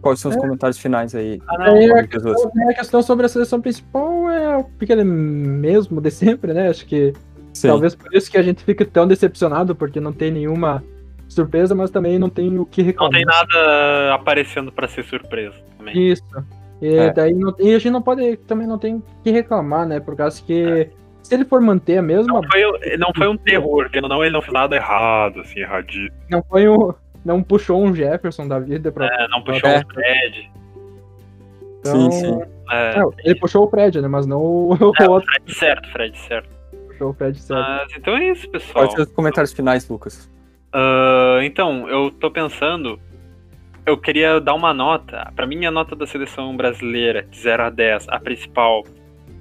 Quais 0.00 0.18
são 0.18 0.30
os 0.32 0.36
comentários 0.36 0.78
finais 0.78 1.14
aí? 1.14 1.40
Ah, 1.46 1.58
não. 1.58 1.76
Aí 1.76 1.92
a 1.92 2.02
Jesus? 2.02 2.42
questão, 2.42 2.68
a 2.70 2.74
questão 2.74 3.02
sobre 3.02 3.26
a 3.26 3.28
seleção 3.28 3.60
principal 3.60 4.28
é 4.30 4.56
o 4.56 4.66
aquele 4.80 5.04
mesmo 5.04 6.00
de 6.00 6.10
sempre, 6.10 6.52
né? 6.52 6.68
Acho 6.70 6.84
que 6.86 7.12
Sim. 7.52 7.68
talvez 7.68 7.94
por 7.94 8.12
isso 8.12 8.28
que 8.28 8.36
a 8.36 8.42
gente 8.42 8.64
fique 8.64 8.84
tão 8.84 9.06
decepcionado, 9.06 9.76
porque 9.76 10.00
não 10.00 10.12
tem 10.12 10.32
nenhuma 10.32 10.82
surpresa, 11.28 11.72
mas 11.74 11.90
também 11.90 12.18
não 12.18 12.28
tem 12.28 12.58
o 12.58 12.66
que 12.66 12.80
Não 12.82 12.86
reclamar. 12.88 13.12
tem 13.14 13.24
nada 13.24 14.14
aparecendo 14.14 14.72
pra 14.72 14.88
ser 14.88 15.04
surpresa 15.04 15.54
também. 15.78 15.96
Isso. 16.10 16.24
E 16.82 16.94
É. 16.96 17.12
daí 17.12 17.32
não, 17.32 17.54
e 17.60 17.74
a 17.74 17.78
gente 17.78 17.90
não 17.92 18.02
pode, 18.02 18.36
também 18.38 18.66
não 18.66 18.76
tem 18.76 18.96
o 18.96 19.02
que 19.22 19.30
reclamar, 19.30 19.86
né? 19.86 20.00
Por 20.00 20.16
causa 20.16 20.42
que 20.42 20.90
se 21.22 21.32
ele 21.34 21.44
for 21.44 21.60
manter 21.60 21.98
a 21.98 22.02
mesma, 22.02 22.32
Não 22.40 22.42
foi, 22.50 22.96
não 22.98 23.12
foi 23.16 23.28
um 23.28 23.36
terror, 23.36 23.84
porque 23.84 24.00
não, 24.00 24.22
ele 24.24 24.32
não 24.32 24.42
fez 24.42 24.52
nada 24.52 24.74
errado, 24.74 25.40
assim, 25.40 25.60
erradíssimo. 25.60 26.10
não 26.28 26.42
foi 26.42 26.68
um, 26.68 26.92
não 27.24 27.40
puxou 27.42 27.80
um 27.80 27.94
Jefferson 27.94 28.48
da 28.48 28.58
vida 28.58 28.90
pra. 28.90 29.06
É, 29.06 29.28
não 29.28 29.40
puxou 29.42 29.70
É. 29.70 29.78
o 29.78 29.94
Fred. 29.94 30.50
então, 31.78 31.92
Sim, 31.94 32.10
sim. 32.10 32.40
É, 32.70 32.98
Não, 32.98 33.12
ele 33.24 33.34
puxou 33.36 33.64
o 33.64 33.70
Fred, 33.70 34.00
né? 34.00 34.08
Mas 34.08 34.26
não 34.26 34.40
o, 34.40 34.74
É, 35.00 35.06
o 35.06 35.10
outro 35.12 35.28
Fred 35.30 35.54
certo, 35.54 35.88
Fred 35.92 36.18
certo. 36.18 36.48
puxou 36.88 37.10
o 37.10 37.14
Fred 37.14 37.38
certo. 37.40 37.60
Mas 37.60 37.92
então 37.96 38.16
é 38.16 38.30
isso, 38.30 38.48
pessoal. 38.50 38.84
Quais 38.86 38.92
são 38.94 39.04
os 39.04 39.12
comentários 39.12 39.52
finais, 39.52 39.88
Lucas? 39.88 40.28
Ah, 40.72 41.38
então, 41.42 41.88
eu 41.88 42.10
tô 42.10 42.28
pensando. 42.30 42.98
Eu 43.84 43.96
queria 43.98 44.40
dar 44.40 44.54
uma 44.54 44.72
nota. 44.72 45.32
Pra 45.34 45.46
mim, 45.46 45.64
a 45.66 45.70
nota 45.70 45.96
da 45.96 46.06
seleção 46.06 46.56
brasileira, 46.56 47.22
de 47.22 47.38
0 47.38 47.64
a 47.64 47.70
10, 47.70 48.08
a 48.08 48.20
principal, 48.20 48.84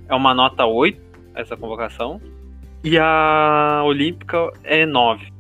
é 0.10 0.16
uma 0.16 0.34
nota 0.34 0.66
8, 0.66 1.00
essa 1.36 1.56
convocação. 1.56 2.20
E 2.84 2.98
a 2.98 3.84
Olímpica 3.86 4.52
é 4.64 4.86
9. 4.86 5.32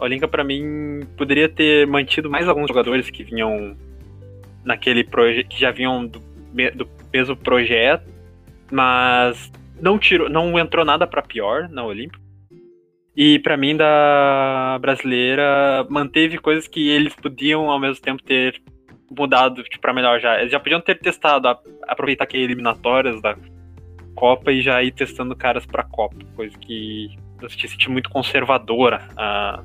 A 0.00 0.04
Olímpica, 0.04 0.26
pra 0.26 0.42
mim, 0.42 1.00
poderia 1.16 1.48
ter 1.48 1.86
mantido 1.86 2.28
mais 2.28 2.48
alguns 2.48 2.66
jogadores 2.66 3.08
que 3.08 3.22
vinham 3.22 3.76
naquele 4.64 5.04
projeto, 5.04 5.48
que 5.48 5.60
já 5.60 5.70
vinham 5.70 6.04
do, 6.04 6.18
do 6.74 6.88
mesmo 7.12 7.36
projeto, 7.36 8.04
mas 8.72 9.52
não 9.80 9.96
tirou, 9.96 10.28
não 10.28 10.58
entrou 10.58 10.84
nada 10.84 11.06
pra 11.06 11.22
pior 11.22 11.68
na 11.68 11.84
Olímpica. 11.84 12.23
E 13.16 13.38
pra 13.38 13.56
mim 13.56 13.76
da 13.76 14.76
brasileira 14.80 15.86
manteve 15.88 16.38
coisas 16.38 16.66
que 16.66 16.88
eles 16.88 17.14
podiam 17.14 17.70
ao 17.70 17.78
mesmo 17.78 18.02
tempo 18.02 18.22
ter 18.22 18.60
mudado 19.16 19.62
tipo, 19.62 19.80
para 19.80 19.92
melhor 19.92 20.18
já. 20.20 20.38
Eles 20.40 20.50
já 20.50 20.58
podiam 20.58 20.80
ter 20.80 20.98
testado, 20.98 21.46
a- 21.46 21.60
aproveitar 21.86 22.26
que 22.26 22.36
é 22.36 22.40
eliminatórias 22.40 23.20
da 23.22 23.36
Copa 24.16 24.50
e 24.52 24.60
já 24.62 24.82
ir 24.82 24.90
testando 24.92 25.34
caras 25.36 25.64
pra 25.66 25.84
Copa, 25.84 26.16
coisa 26.34 26.56
que 26.58 27.16
eu 27.40 27.48
senti, 27.50 27.68
senti 27.68 27.90
muito 27.90 28.10
conservadora 28.10 29.08
a, 29.16 29.62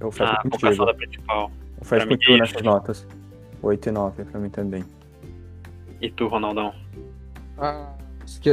Eu 0.00 0.10
fecho 0.10 0.32
a 0.32 0.42
contigo. 0.42 0.84
da 0.86 0.94
principal. 0.94 1.50
Eu 1.78 1.84
fecho 1.86 1.88
pra 1.88 2.06
mim 2.06 2.12
contigo 2.16 2.34
é 2.34 2.38
nessas 2.40 2.62
notas. 2.62 3.06
8 3.62 3.88
e 3.88 3.92
9 3.92 4.24
pra 4.26 4.38
mim 4.40 4.50
também. 4.50 4.84
E 6.02 6.10
tu, 6.10 6.26
Ronaldão? 6.28 6.74
A 7.56 7.72
que- 7.72 7.93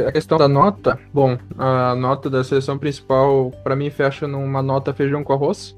a 0.06 0.12
questão 0.12 0.38
da 0.38 0.48
nota, 0.48 0.98
bom, 1.12 1.36
a 1.58 1.94
nota 1.94 2.28
da 2.30 2.42
seleção 2.44 2.78
principal, 2.78 3.50
pra 3.64 3.74
mim, 3.76 3.90
fecha 3.90 4.26
numa 4.26 4.62
nota 4.62 4.92
feijão 4.94 5.22
com 5.24 5.32
arroz. 5.32 5.76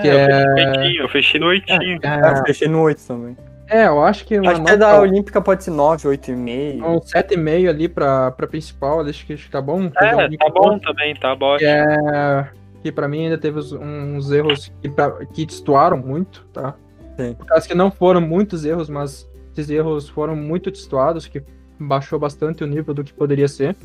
Que 0.00 0.06
eu, 0.06 0.12
é- 0.18 0.28
fechei 0.28 0.60
no 0.60 0.76
oitinho, 0.76 1.02
eu 1.02 1.08
fechei 1.08 1.40
no 1.40 1.46
oitinho. 1.46 2.00
Ah, 2.04 2.32
eu 2.38 2.44
fechei 2.44 2.68
no 2.68 2.80
8 2.82 3.06
também. 3.06 3.36
É, 3.70 3.86
eu 3.86 4.02
acho 4.02 4.24
que 4.24 4.38
uma 4.38 4.52
Acho 4.52 4.62
que 4.64 4.70
a 4.70 4.76
nota, 4.76 4.76
da 4.78 5.00
Olímpica 5.00 5.40
pode 5.42 5.62
ser 5.64 5.72
9, 5.72 6.08
8,5. 6.08 6.82
um 6.86 7.00
7,5 7.00 7.68
ali 7.68 7.86
pra, 7.88 8.30
pra 8.30 8.46
principal, 8.46 9.00
acho 9.00 9.26
que, 9.26 9.34
acho 9.34 9.44
que 9.46 9.50
tá 9.50 9.60
bom. 9.60 9.90
É, 10.00 10.28
tá 10.36 10.48
bom 10.54 10.78
também, 10.78 11.14
tá 11.16 11.34
bom. 11.36 11.56
Que 11.58 11.66
é. 11.66 12.48
Que 12.82 12.90
pra 12.92 13.08
mim 13.08 13.24
ainda 13.24 13.36
teve 13.36 13.58
uns- 13.58 13.72
uns 13.72 14.30
erros 14.30 14.72
que, 14.80 14.88
pra, 14.88 15.10
que 15.26 15.44
destoaram 15.44 15.98
muito, 15.98 16.46
tá? 16.52 16.74
Sim. 17.18 17.34
Por 17.34 17.44
causa 17.46 17.66
que 17.66 17.74
não 17.74 17.90
foram 17.90 18.20
muitos 18.20 18.64
erros, 18.64 18.88
mas 18.88 19.28
esses 19.52 19.68
erros 19.68 20.08
foram 20.08 20.34
muito 20.36 20.70
destoados, 20.70 21.26
que 21.26 21.42
baixou 21.78 22.18
bastante 22.18 22.62
o 22.64 22.66
nível 22.66 22.92
do 22.94 23.04
que 23.04 23.12
poderia 23.12 23.48
ser. 23.48 23.76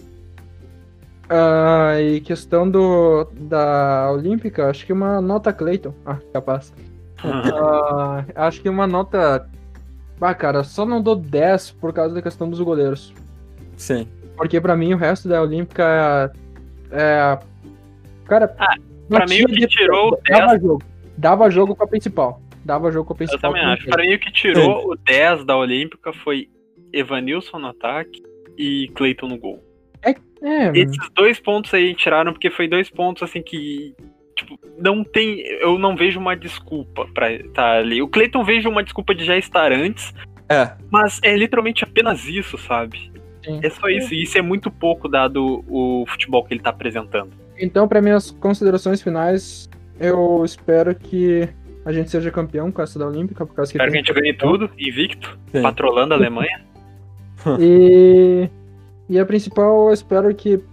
Ah, 1.30 2.00
e 2.02 2.20
questão 2.22 2.70
do, 2.70 3.26
da 3.34 4.12
Olímpica, 4.12 4.70
acho 4.70 4.86
que 4.86 4.94
uma 4.94 5.22
nota 5.22 5.54
Clayton. 5.54 5.94
Ah, 6.06 6.18
capaz. 6.32 6.74
Ah, 7.24 8.26
acho 8.36 8.62
que 8.62 8.70
uma 8.70 8.86
nota. 8.86 9.48
Ah, 10.20 10.34
cara, 10.34 10.64
só 10.64 10.86
não 10.86 11.02
dou 11.02 11.16
10 11.16 11.72
por 11.72 11.92
causa 11.94 12.14
da 12.14 12.22
questão 12.22 12.50
dos 12.50 12.60
goleiros. 12.62 13.14
Sim. 13.78 14.08
Porque 14.36 14.60
pra 14.60 14.76
mim 14.76 14.94
o 14.94 14.98
resto 14.98 15.28
da 15.28 15.42
Olímpica 15.42 16.32
é. 16.92 17.00
é- 17.00 17.40
Cara, 18.26 18.56
Ah, 18.58 18.76
pra 19.10 19.26
mim, 19.26 19.44
o 19.44 19.48
que 19.48 19.56
de- 19.62 19.68
tirou 19.68 20.14
o 20.14 20.20
dava 20.30 20.58
jogo. 20.60 20.82
Dava 21.18 21.50
jogo 21.50 21.76
com 21.76 21.84
a 21.84 21.88
principal. 21.88 22.42
Dava 22.66 22.90
jogo 22.92 23.06
com 23.06 23.14
a 23.14 23.16
Eu 23.16 23.18
principal. 23.18 23.52
também 23.52 23.62
como 23.64 23.74
acho. 23.74 23.86
Pra 23.88 24.04
mim, 24.04 24.14
o 24.14 24.20
que 24.20 24.32
tirou 24.32 24.92
o 24.92 24.96
10 24.96 25.46
da 25.46 25.58
Olímpica 25.58 26.12
foi 26.14 26.50
Evanilson 26.94 27.60
no 27.60 27.68
ataque 27.68 28.22
e 28.58 28.88
Cleiton 28.96 29.28
no 29.28 29.38
gol. 29.38 29.62
É, 30.46 30.78
Esses 30.78 30.98
dois 31.16 31.40
pontos 31.40 31.74
aí 31.74 31.96
tiraram 31.96 32.34
porque 32.34 32.50
foi 32.50 32.68
dois 32.68 32.90
pontos 32.90 33.24
assim 33.24 33.42
que. 33.42 33.96
Tipo, 34.36 34.60
não 34.78 35.02
tem. 35.02 35.40
Eu 35.62 35.80
não 35.80 35.96
vejo 35.96 36.20
uma 36.20 36.36
desculpa 36.36 37.08
pra 37.14 37.32
estar 37.32 37.78
ali. 37.78 38.02
O 38.02 38.10
Cleiton 38.10 38.44
vejo 38.44 38.68
uma 38.68 38.84
desculpa 38.84 39.16
de 39.16 39.24
já 39.24 39.38
estar 39.38 39.72
antes, 39.72 40.14
É. 40.50 40.74
mas 40.92 41.22
é 41.24 41.34
literalmente 41.38 41.86
apenas 41.86 42.28
isso, 42.28 42.58
sabe? 42.58 43.10
Sim. 43.46 43.62
É 43.64 43.70
só 43.70 43.88
isso. 43.88 44.14
E 44.14 44.24
isso 44.24 44.38
é 44.38 44.42
muito 44.42 44.70
pouco 44.70 45.08
dado 45.08 45.64
o 45.70 46.04
futebol 46.10 46.44
que 46.44 46.54
ele 46.54 46.62
tá 46.62 46.72
apresentando. 46.72 47.32
Então, 47.58 47.88
para 47.88 48.02
minhas 48.02 48.32
considerações 48.32 49.02
finais, 49.02 49.70
eu 50.02 50.44
espero 50.44 50.94
que 50.94 51.48
a 51.86 51.94
gente 51.94 52.10
seja 52.10 52.30
campeão 52.32 52.70
com 52.70 52.82
essa 52.82 53.00
da 53.00 53.08
Olímpica, 53.08 53.46
por 53.46 53.56
causa 53.56 53.72
que 53.72 53.78
Espero 53.78 53.92
que 53.92 53.98
a 53.98 54.02
gente 54.02 54.14
ganhe 54.14 54.34
tudo, 54.34 54.70
invicto, 54.78 55.40
Sim. 55.54 55.62
patrolando 55.62 56.14
a 56.14 56.18
Alemanha. 56.20 56.66
E, 57.60 58.50
e 59.10 59.20
a 59.20 59.26
principal, 59.26 59.88
eu 59.88 59.94
espero 59.94 60.34
que 60.34 60.64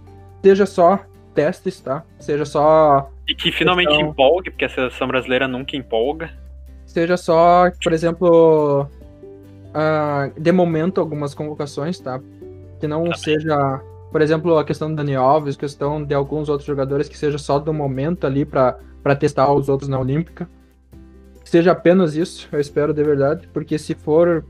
seja 0.43 0.65
só 0.65 0.99
testes, 1.33 1.79
tá? 1.79 2.03
Seja 2.19 2.45
só 2.45 3.09
E 3.27 3.33
que 3.35 3.51
finalmente 3.51 3.93
Então- 3.93 4.09
empolgue, 4.09 4.49
porque 4.51 4.65
a 4.65 4.69
seleção 4.69 5.07
brasileira 5.07 5.47
nunca 5.47 5.75
empolga. 5.75 6.29
seja 6.85 7.15
só, 7.15 7.71
por 7.83 7.93
exemplo, 7.93 8.87
ah, 9.73 10.29
de 10.37 10.51
momento 10.51 10.99
algumas 10.99 11.33
convocações, 11.33 11.99
tá? 11.99 12.19
Que 12.79 12.87
não 12.87 13.13
seja, 13.13 13.79
por 14.11 14.21
exemplo, 14.21 14.57
a 14.57 14.65
questão 14.65 14.89
do 14.89 14.95
Dani 14.95 15.15
Alves, 15.15 15.55
questão 15.55 16.03
de 16.03 16.13
alguns 16.13 16.49
outros 16.49 16.67
jogadores 16.67 17.07
que 17.07 17.17
seja 17.17 17.37
só 17.37 17.59
do 17.59 17.73
momento 17.73 18.27
ali 18.27 18.43
pra 18.43 18.75
testar 19.17 19.51
os 19.53 19.69
outros 19.69 19.87
na 19.87 19.99
Olímpica. 19.99 20.49
Seja 21.45 21.71
apenas 21.71 22.15
isso, 22.15 22.47
eu 22.51 22.59
espero 22.59 22.93
de 22.93 23.03
verdade, 23.03 23.47
porque 23.53 23.77
se 23.77 23.93
for 23.93 24.43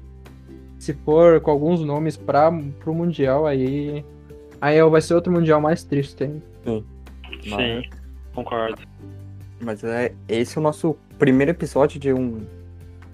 se 0.82 0.94
for 0.94 1.40
com 1.42 1.52
alguns 1.52 1.80
nomes 1.84 2.18
para 2.18 2.52
pro 2.80 2.92
mundial 2.92 3.46
aí 3.46 4.04
aí 4.60 4.82
vai 4.90 5.00
ser 5.00 5.14
outro 5.14 5.32
mundial 5.32 5.62
mais 5.62 5.84
triste 5.84 6.24
ainda. 6.24 6.84
Sim, 7.44 7.84
concordo. 8.34 8.82
Mas 9.64 9.84
é, 9.84 10.12
esse 10.28 10.58
é 10.58 10.60
o 10.60 10.64
nosso 10.64 10.98
primeiro 11.20 11.52
episódio 11.52 12.00
de 12.00 12.12
um. 12.12 12.40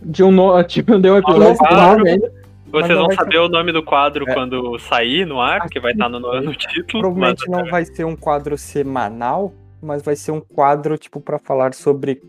De 0.02 0.24
um 0.24 0.32
no, 0.32 0.64
tipo, 0.64 0.98
deu 0.98 1.16
um 1.16 1.18
episódio 1.18 1.44
Novo 1.50 1.76
nome 1.76 2.10
ainda. 2.12 2.34
Mas 2.72 2.84
Vocês 2.86 2.98
não 2.98 3.08
vão 3.08 3.16
saber 3.16 3.38
o 3.40 3.50
nome 3.50 3.72
do 3.74 3.84
quadro 3.84 4.30
É. 4.30 4.34
quando 4.34 4.80
sair 4.80 5.26
no 5.26 5.42
ar, 5.42 5.60
porque 5.62 5.80
vai 5.80 5.92
estar 5.92 6.08
no, 6.08 6.20
no, 6.22 6.42
no 6.42 6.56
título. 6.56 7.02
Provavelmente 7.02 7.44
mas- 7.50 7.64
não 7.64 7.70
vai 7.70 7.84
ser 7.84 8.06
um 8.06 8.16
quadro 8.16 8.58
semanal, 8.58 9.54
mas 9.82 10.02
vai 10.04 10.16
ser 10.16 10.32
um 10.32 10.40
quadro, 10.40 10.98
tipo, 10.98 11.20
pra 11.20 11.38
falar 11.38 11.74
sobre 11.74 12.22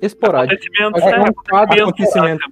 Esporádico. 0.00 0.54
Acontecimentos, 0.54 1.02
Vai 1.02 1.12
ser 1.12 1.18
né? 1.18 1.24
um 1.28 1.50
quadro 1.50 1.82
acontecimento. 1.82 2.44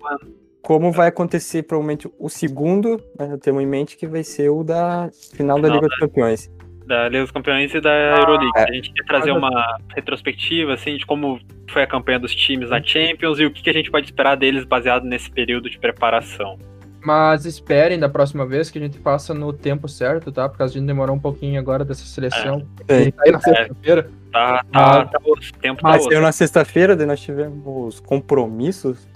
Da 0.63 0.69
como 0.69 0.93
vai 0.93 1.09
acontecer, 1.09 1.63
provavelmente, 1.63 2.09
o 2.19 2.29
segundo, 2.29 3.01
né, 3.19 3.29
eu 3.33 3.39
tenho 3.39 3.61
em 3.61 3.67
mente 3.67 3.97
que 3.97 4.07
vai 4.07 4.23
ser 4.23 4.51
o 4.51 4.63
da 4.63 5.11
final 5.35 5.61
da 5.61 5.69
Final 5.69 5.77
Liga 5.77 5.89
dos 5.89 5.99
Campeões. 5.99 6.51
Da 6.87 7.09
Liga 7.09 7.23
dos 7.23 7.31
Campeões 7.31 7.75
e 7.75 7.81
da 7.81 7.91
Euroleague. 7.91 8.51
é. 8.57 8.63
A 8.63 8.73
gente 8.73 8.93
quer 8.93 9.05
trazer 9.05 9.33
uma 9.33 9.79
retrospectiva, 9.95 10.75
assim, 10.75 10.97
de 10.97 11.05
como 11.07 11.39
foi 11.71 11.83
a 11.83 11.87
campanha 11.87 12.19
dos 12.19 12.35
times 12.35 12.71
na 12.71 12.83
Champions 12.83 13.39
e 13.39 13.45
o 13.45 13.51
que, 13.51 13.63
que 13.63 13.71
a 13.71 13.73
gente 13.75 13.91
pode 13.91 14.07
esperar 14.07 14.37
deles 14.37 14.65
baseado 14.65 15.05
nesse 15.05 15.31
período 15.31 15.69
de 15.69 15.79
preparação. 15.79 16.59
Mas 17.01 17.45
esperem 17.45 17.99
da 17.99 18.09
próxima 18.09 18.45
vez 18.45 18.71
que 18.71 18.79
a 18.79 18.81
gente 18.81 18.99
faça 18.99 19.33
no 19.33 19.53
tempo 19.53 19.89
certo, 19.89 20.33
tá? 20.33 20.49
Porque 20.49 20.63
a 20.63 20.67
gente 20.67 20.85
demorou 20.85 21.15
um 21.15 21.21
pouquinho 21.21 21.59
agora 21.61 21.85
dessa 21.85 22.05
seleção. 22.05 22.67
É. 22.89 23.11
Tá 23.11 23.23
aí 23.25 23.33
na 23.33 23.41
sexta-feira. 23.41 24.11
Tá, 24.33 24.65
tá, 24.73 25.01
Ah, 25.01 25.05
tá 25.07 25.19
o 25.25 25.37
tempo 25.61 25.81
tá 25.81 25.89
Mas 25.89 26.01
osso. 26.01 26.09
saiu 26.09 26.21
na 26.21 26.33
sexta-feira, 26.33 26.97
daí 26.97 27.07
nós 27.07 27.21
tivemos 27.21 28.01
compromissos. 28.01 29.07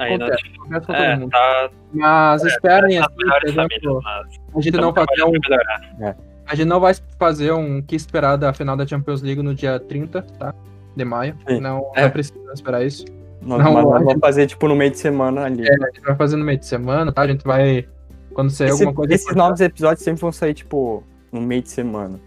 Aí 0.00 0.14
Acontece, 0.14 0.42
acontece 0.56 0.86
com 0.86 0.92
todo 0.92 0.96
É, 1.02 1.16
mundo. 1.16 1.30
tá 1.30 1.70
Mas 1.92 2.44
esperem, 2.44 2.98
nas 2.98 3.06
assim, 3.08 3.16
por 3.16 3.48
exemplo, 3.48 4.00
mas 4.02 4.26
a 4.56 4.60
gente, 4.60 4.76
não 4.76 4.92
fazer 4.94 5.22
um, 5.24 5.30
melhorar. 5.30 6.16
a 6.46 6.54
gente 6.54 6.68
não 6.68 6.80
vai 6.80 6.94
fazer 7.18 7.52
um 7.52 7.82
que 7.82 7.94
esperar 7.96 8.36
da 8.36 8.52
final 8.52 8.76
da 8.76 8.86
Champions 8.86 9.22
League 9.22 9.42
no 9.42 9.54
dia 9.54 9.78
30, 9.78 10.22
tá? 10.38 10.54
De 10.96 11.04
maio. 11.04 11.36
Sim. 11.48 11.60
Não, 11.60 11.90
É. 11.94 12.02
não 12.02 12.10
precisa 12.10 12.38
esperar 12.52 12.84
isso. 12.84 13.04
Nós, 13.42 13.62
Não, 13.64 13.72
mas 13.72 13.84
nós 13.84 14.02
vamos 14.04 14.20
fazer, 14.20 14.46
tipo, 14.46 14.68
no 14.68 14.76
meio 14.76 14.90
de 14.90 14.98
semana 14.98 15.44
ali. 15.44 15.66
É, 15.66 15.72
a 15.72 15.86
gente 15.86 16.00
vai 16.02 16.14
fazer 16.16 16.36
no 16.36 16.44
meio 16.44 16.58
de 16.58 16.66
semana, 16.66 17.10
tá? 17.12 17.22
A 17.22 17.26
gente 17.28 17.42
vai. 17.44 17.86
Quando 18.34 18.50
sair 18.50 18.68
Esse- 18.68 18.82
alguma 18.82 18.94
coisa. 18.94 19.14
esses 19.14 19.34
novos 19.34 19.60
episódios 19.60 20.04
sempre 20.04 20.20
vão 20.20 20.30
sair, 20.30 20.54
tipo, 20.54 21.02
no 21.32 21.40
meio 21.40 21.62
de 21.62 21.68
semana. 21.70 22.20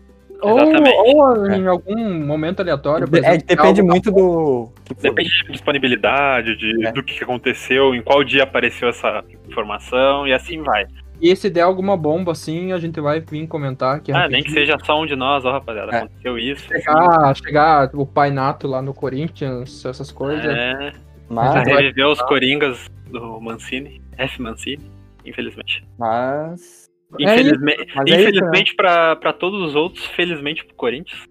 Ou, 0.44 0.60
Exatamente. 0.60 0.96
ou 1.16 1.48
em 1.52 1.68
algum 1.68 2.26
momento 2.26 2.60
aleatório. 2.62 3.08
por 3.08 3.18
É, 3.18 3.20
exemplo, 3.22 3.48
depende 3.48 3.80
algo- 3.82 3.92
muito 3.92 4.12
do. 4.12 4.70
Depende 5.02 5.30
de 5.30 5.52
disponibilidade, 5.52 6.56
de, 6.58 6.86
É. 6.86 6.92
do 6.92 7.02
que 7.04 7.24
aconteceu, 7.24 7.96
em 7.96 8.02
qual 8.02 8.24
dia 8.24 8.44
apareceu 8.44 8.90
essa 8.90 9.24
informação 9.48 10.28
e 10.28 10.34
assim 10.34 10.62
vai. 10.62 10.86
E 11.22 11.34
se 11.38 11.50
der 11.50 11.62
alguma 11.62 11.96
bomba 11.96 12.34
assim, 12.34 12.74
a 12.74 12.78
gente 12.78 13.00
vai 13.00 13.22
vir 13.22 13.48
comentar 13.48 14.02
que 14.02 14.12
Ah, 14.12 14.28
nem 14.28 14.44
que 14.44 14.52
seja 14.52 14.78
só 14.84 15.02
um 15.02 15.06
de 15.06 15.16
nós, 15.16 15.46
ó, 15.46 15.52
rapaziada. 15.54 15.92
É. 15.94 15.98
Aconteceu 16.00 16.38
isso. 16.38 16.68
chegar, 16.68 17.36
chegar 17.38 17.90
o 17.94 18.06
Pai 18.06 18.30
Nato 18.30 18.68
lá 18.68 18.82
no 18.82 18.94
Corinthians, 18.94 19.86
essas 19.86 20.12
coisas. 20.12 20.46
É, 20.54 20.92
Mas, 21.30 21.66
reviver 21.66 22.08
os 22.08 22.22
Coringas 22.24 22.92
do 23.10 23.40
Mancini. 23.40 24.02
F. 24.18 24.42
Mancini, 24.42 24.92
infelizmente. 25.26 25.84
mas. 25.98 26.83
É 27.20 27.24
Infelizmente, 27.24 27.88
Mas 27.96 28.12
é 28.12 28.20
isso, 28.20 28.30
infelizmente 28.30 28.76
pra, 28.76 29.16
pra 29.16 29.34
todos 29.34 29.62
os 29.62 29.76
outros, 29.76 30.06
felizmente 30.08 30.66
pro 30.66 30.76
Corinthians. 30.76 31.22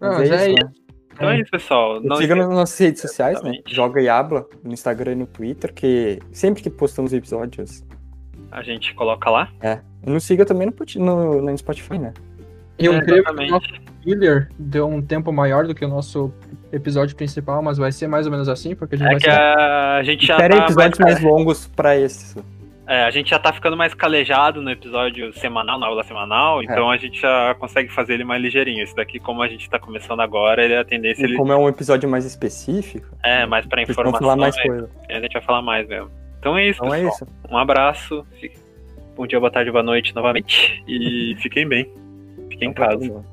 Ah, 0.00 0.18
mas 0.18 0.30
mas 0.30 0.42
é 0.42 0.48
né? 0.48 0.72
Então 1.12 1.28
é 1.30 1.40
isso, 1.40 1.50
pessoal. 1.50 2.00
Não 2.00 2.16
Siga 2.16 2.34
nas 2.34 2.48
nossas 2.48 2.78
redes 2.78 3.02
sociais, 3.02 3.34
né? 3.42 3.50
Exatamente. 3.50 3.74
Joga 3.74 4.00
e 4.00 4.08
habla 4.08 4.46
no 4.64 4.72
Instagram 4.72 5.12
e 5.12 5.16
no 5.16 5.26
Twitter, 5.26 5.72
que 5.72 6.18
sempre 6.32 6.62
que 6.62 6.70
postamos 6.70 7.12
episódios. 7.12 7.84
A 8.50 8.62
gente 8.62 8.94
coloca 8.94 9.28
lá. 9.28 9.50
É. 9.60 9.80
E 10.06 10.10
nos 10.10 10.24
siga 10.24 10.46
também 10.46 10.66
no, 10.66 11.04
no, 11.04 11.42
no 11.42 11.58
Spotify, 11.58 11.98
né? 11.98 12.14
E 12.78 12.86
eu 12.86 12.94
É, 12.94 13.02
creio 13.04 13.22
que 13.22 13.30
o 13.30 13.46
nosso 13.48 13.68
filler 14.02 14.48
deu 14.58 14.88
um 14.88 15.02
tempo 15.02 15.30
maior 15.30 15.66
do 15.66 15.74
que 15.74 15.84
o 15.84 15.88
nosso 15.88 16.32
episódio 16.72 17.14
principal, 17.14 17.62
mas 17.62 17.76
vai 17.76 17.92
ser 17.92 18.06
mais 18.08 18.24
ou 18.24 18.32
menos 18.32 18.48
assim, 18.48 18.74
porque 18.74 18.94
a 18.94 18.98
gente 18.98 19.06
É 19.06 19.10
vai 19.10 19.20
que 19.20 19.24
ser... 19.24 19.30
a, 19.30 19.96
a 19.96 20.02
gente 20.02 20.26
já 20.26 20.34
Espera 20.36 20.56
tá 20.56 20.64
episódios 20.64 20.98
mais, 20.98 21.22
mais 21.22 21.24
longos 21.24 21.66
pra 21.68 21.96
esse. 21.98 22.42
É, 22.90 23.04
a 23.04 23.10
gente 23.12 23.30
já 23.30 23.38
tá 23.38 23.52
ficando 23.52 23.76
mais 23.76 23.94
calejado 23.94 24.60
no 24.60 24.68
episódio 24.68 25.32
semanal, 25.34 25.78
na 25.78 25.86
aula 25.86 26.02
semanal, 26.02 26.60
é. 26.60 26.64
então 26.64 26.90
a 26.90 26.96
gente 26.96 27.20
já 27.20 27.54
consegue 27.54 27.88
fazer 27.88 28.14
ele 28.14 28.24
mais 28.24 28.42
ligeirinho. 28.42 28.82
Esse 28.82 28.96
daqui, 28.96 29.20
como 29.20 29.40
a 29.42 29.46
gente 29.46 29.70
tá 29.70 29.78
começando 29.78 30.18
agora, 30.18 30.64
ele 30.64 30.74
é 30.74 30.78
a 30.78 30.84
tendência. 30.84 31.22
E 31.22 31.26
ele... 31.26 31.36
Como 31.36 31.52
é 31.52 31.56
um 31.56 31.68
episódio 31.68 32.08
mais 32.08 32.24
específico. 32.24 33.06
É, 33.22 33.46
mais 33.46 33.64
pra 33.64 33.80
informação. 33.82 34.18
Falar 34.18 34.34
mais 34.34 34.56
é, 34.56 34.62
coisa. 34.62 34.90
É, 35.08 35.18
a 35.18 35.20
gente 35.20 35.34
vai 35.34 35.42
falar 35.42 35.62
mais 35.62 35.86
mesmo. 35.86 36.10
Então 36.40 36.58
é 36.58 36.68
isso, 36.68 36.80
então 36.84 36.90
pessoal. 36.90 37.12
É 37.12 37.14
isso. 37.14 37.26
Um 37.48 37.56
abraço. 37.56 38.26
Bom 39.14 39.24
dia, 39.24 39.38
boa 39.38 39.52
tarde, 39.52 39.70
boa 39.70 39.84
noite 39.84 40.12
novamente. 40.12 40.82
E 40.88 41.36
fiquem 41.38 41.68
bem. 41.68 41.88
Fiquem 42.50 42.70
em 42.70 42.72
casa. 42.72 43.24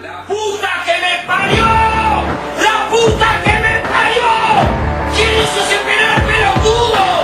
La 0.00 0.22
puta 0.24 0.68
que 0.84 0.92
me 1.00 1.26
parió! 1.26 1.64
La 2.62 2.88
puta 2.88 3.42
que 3.42 3.56
me 3.58 3.80
parió! 3.88 4.30
¿Quién 5.16 5.42
hizo 5.42 5.58
ese 5.58 5.78
penal 5.84 6.22
pelotudo? 6.28 7.21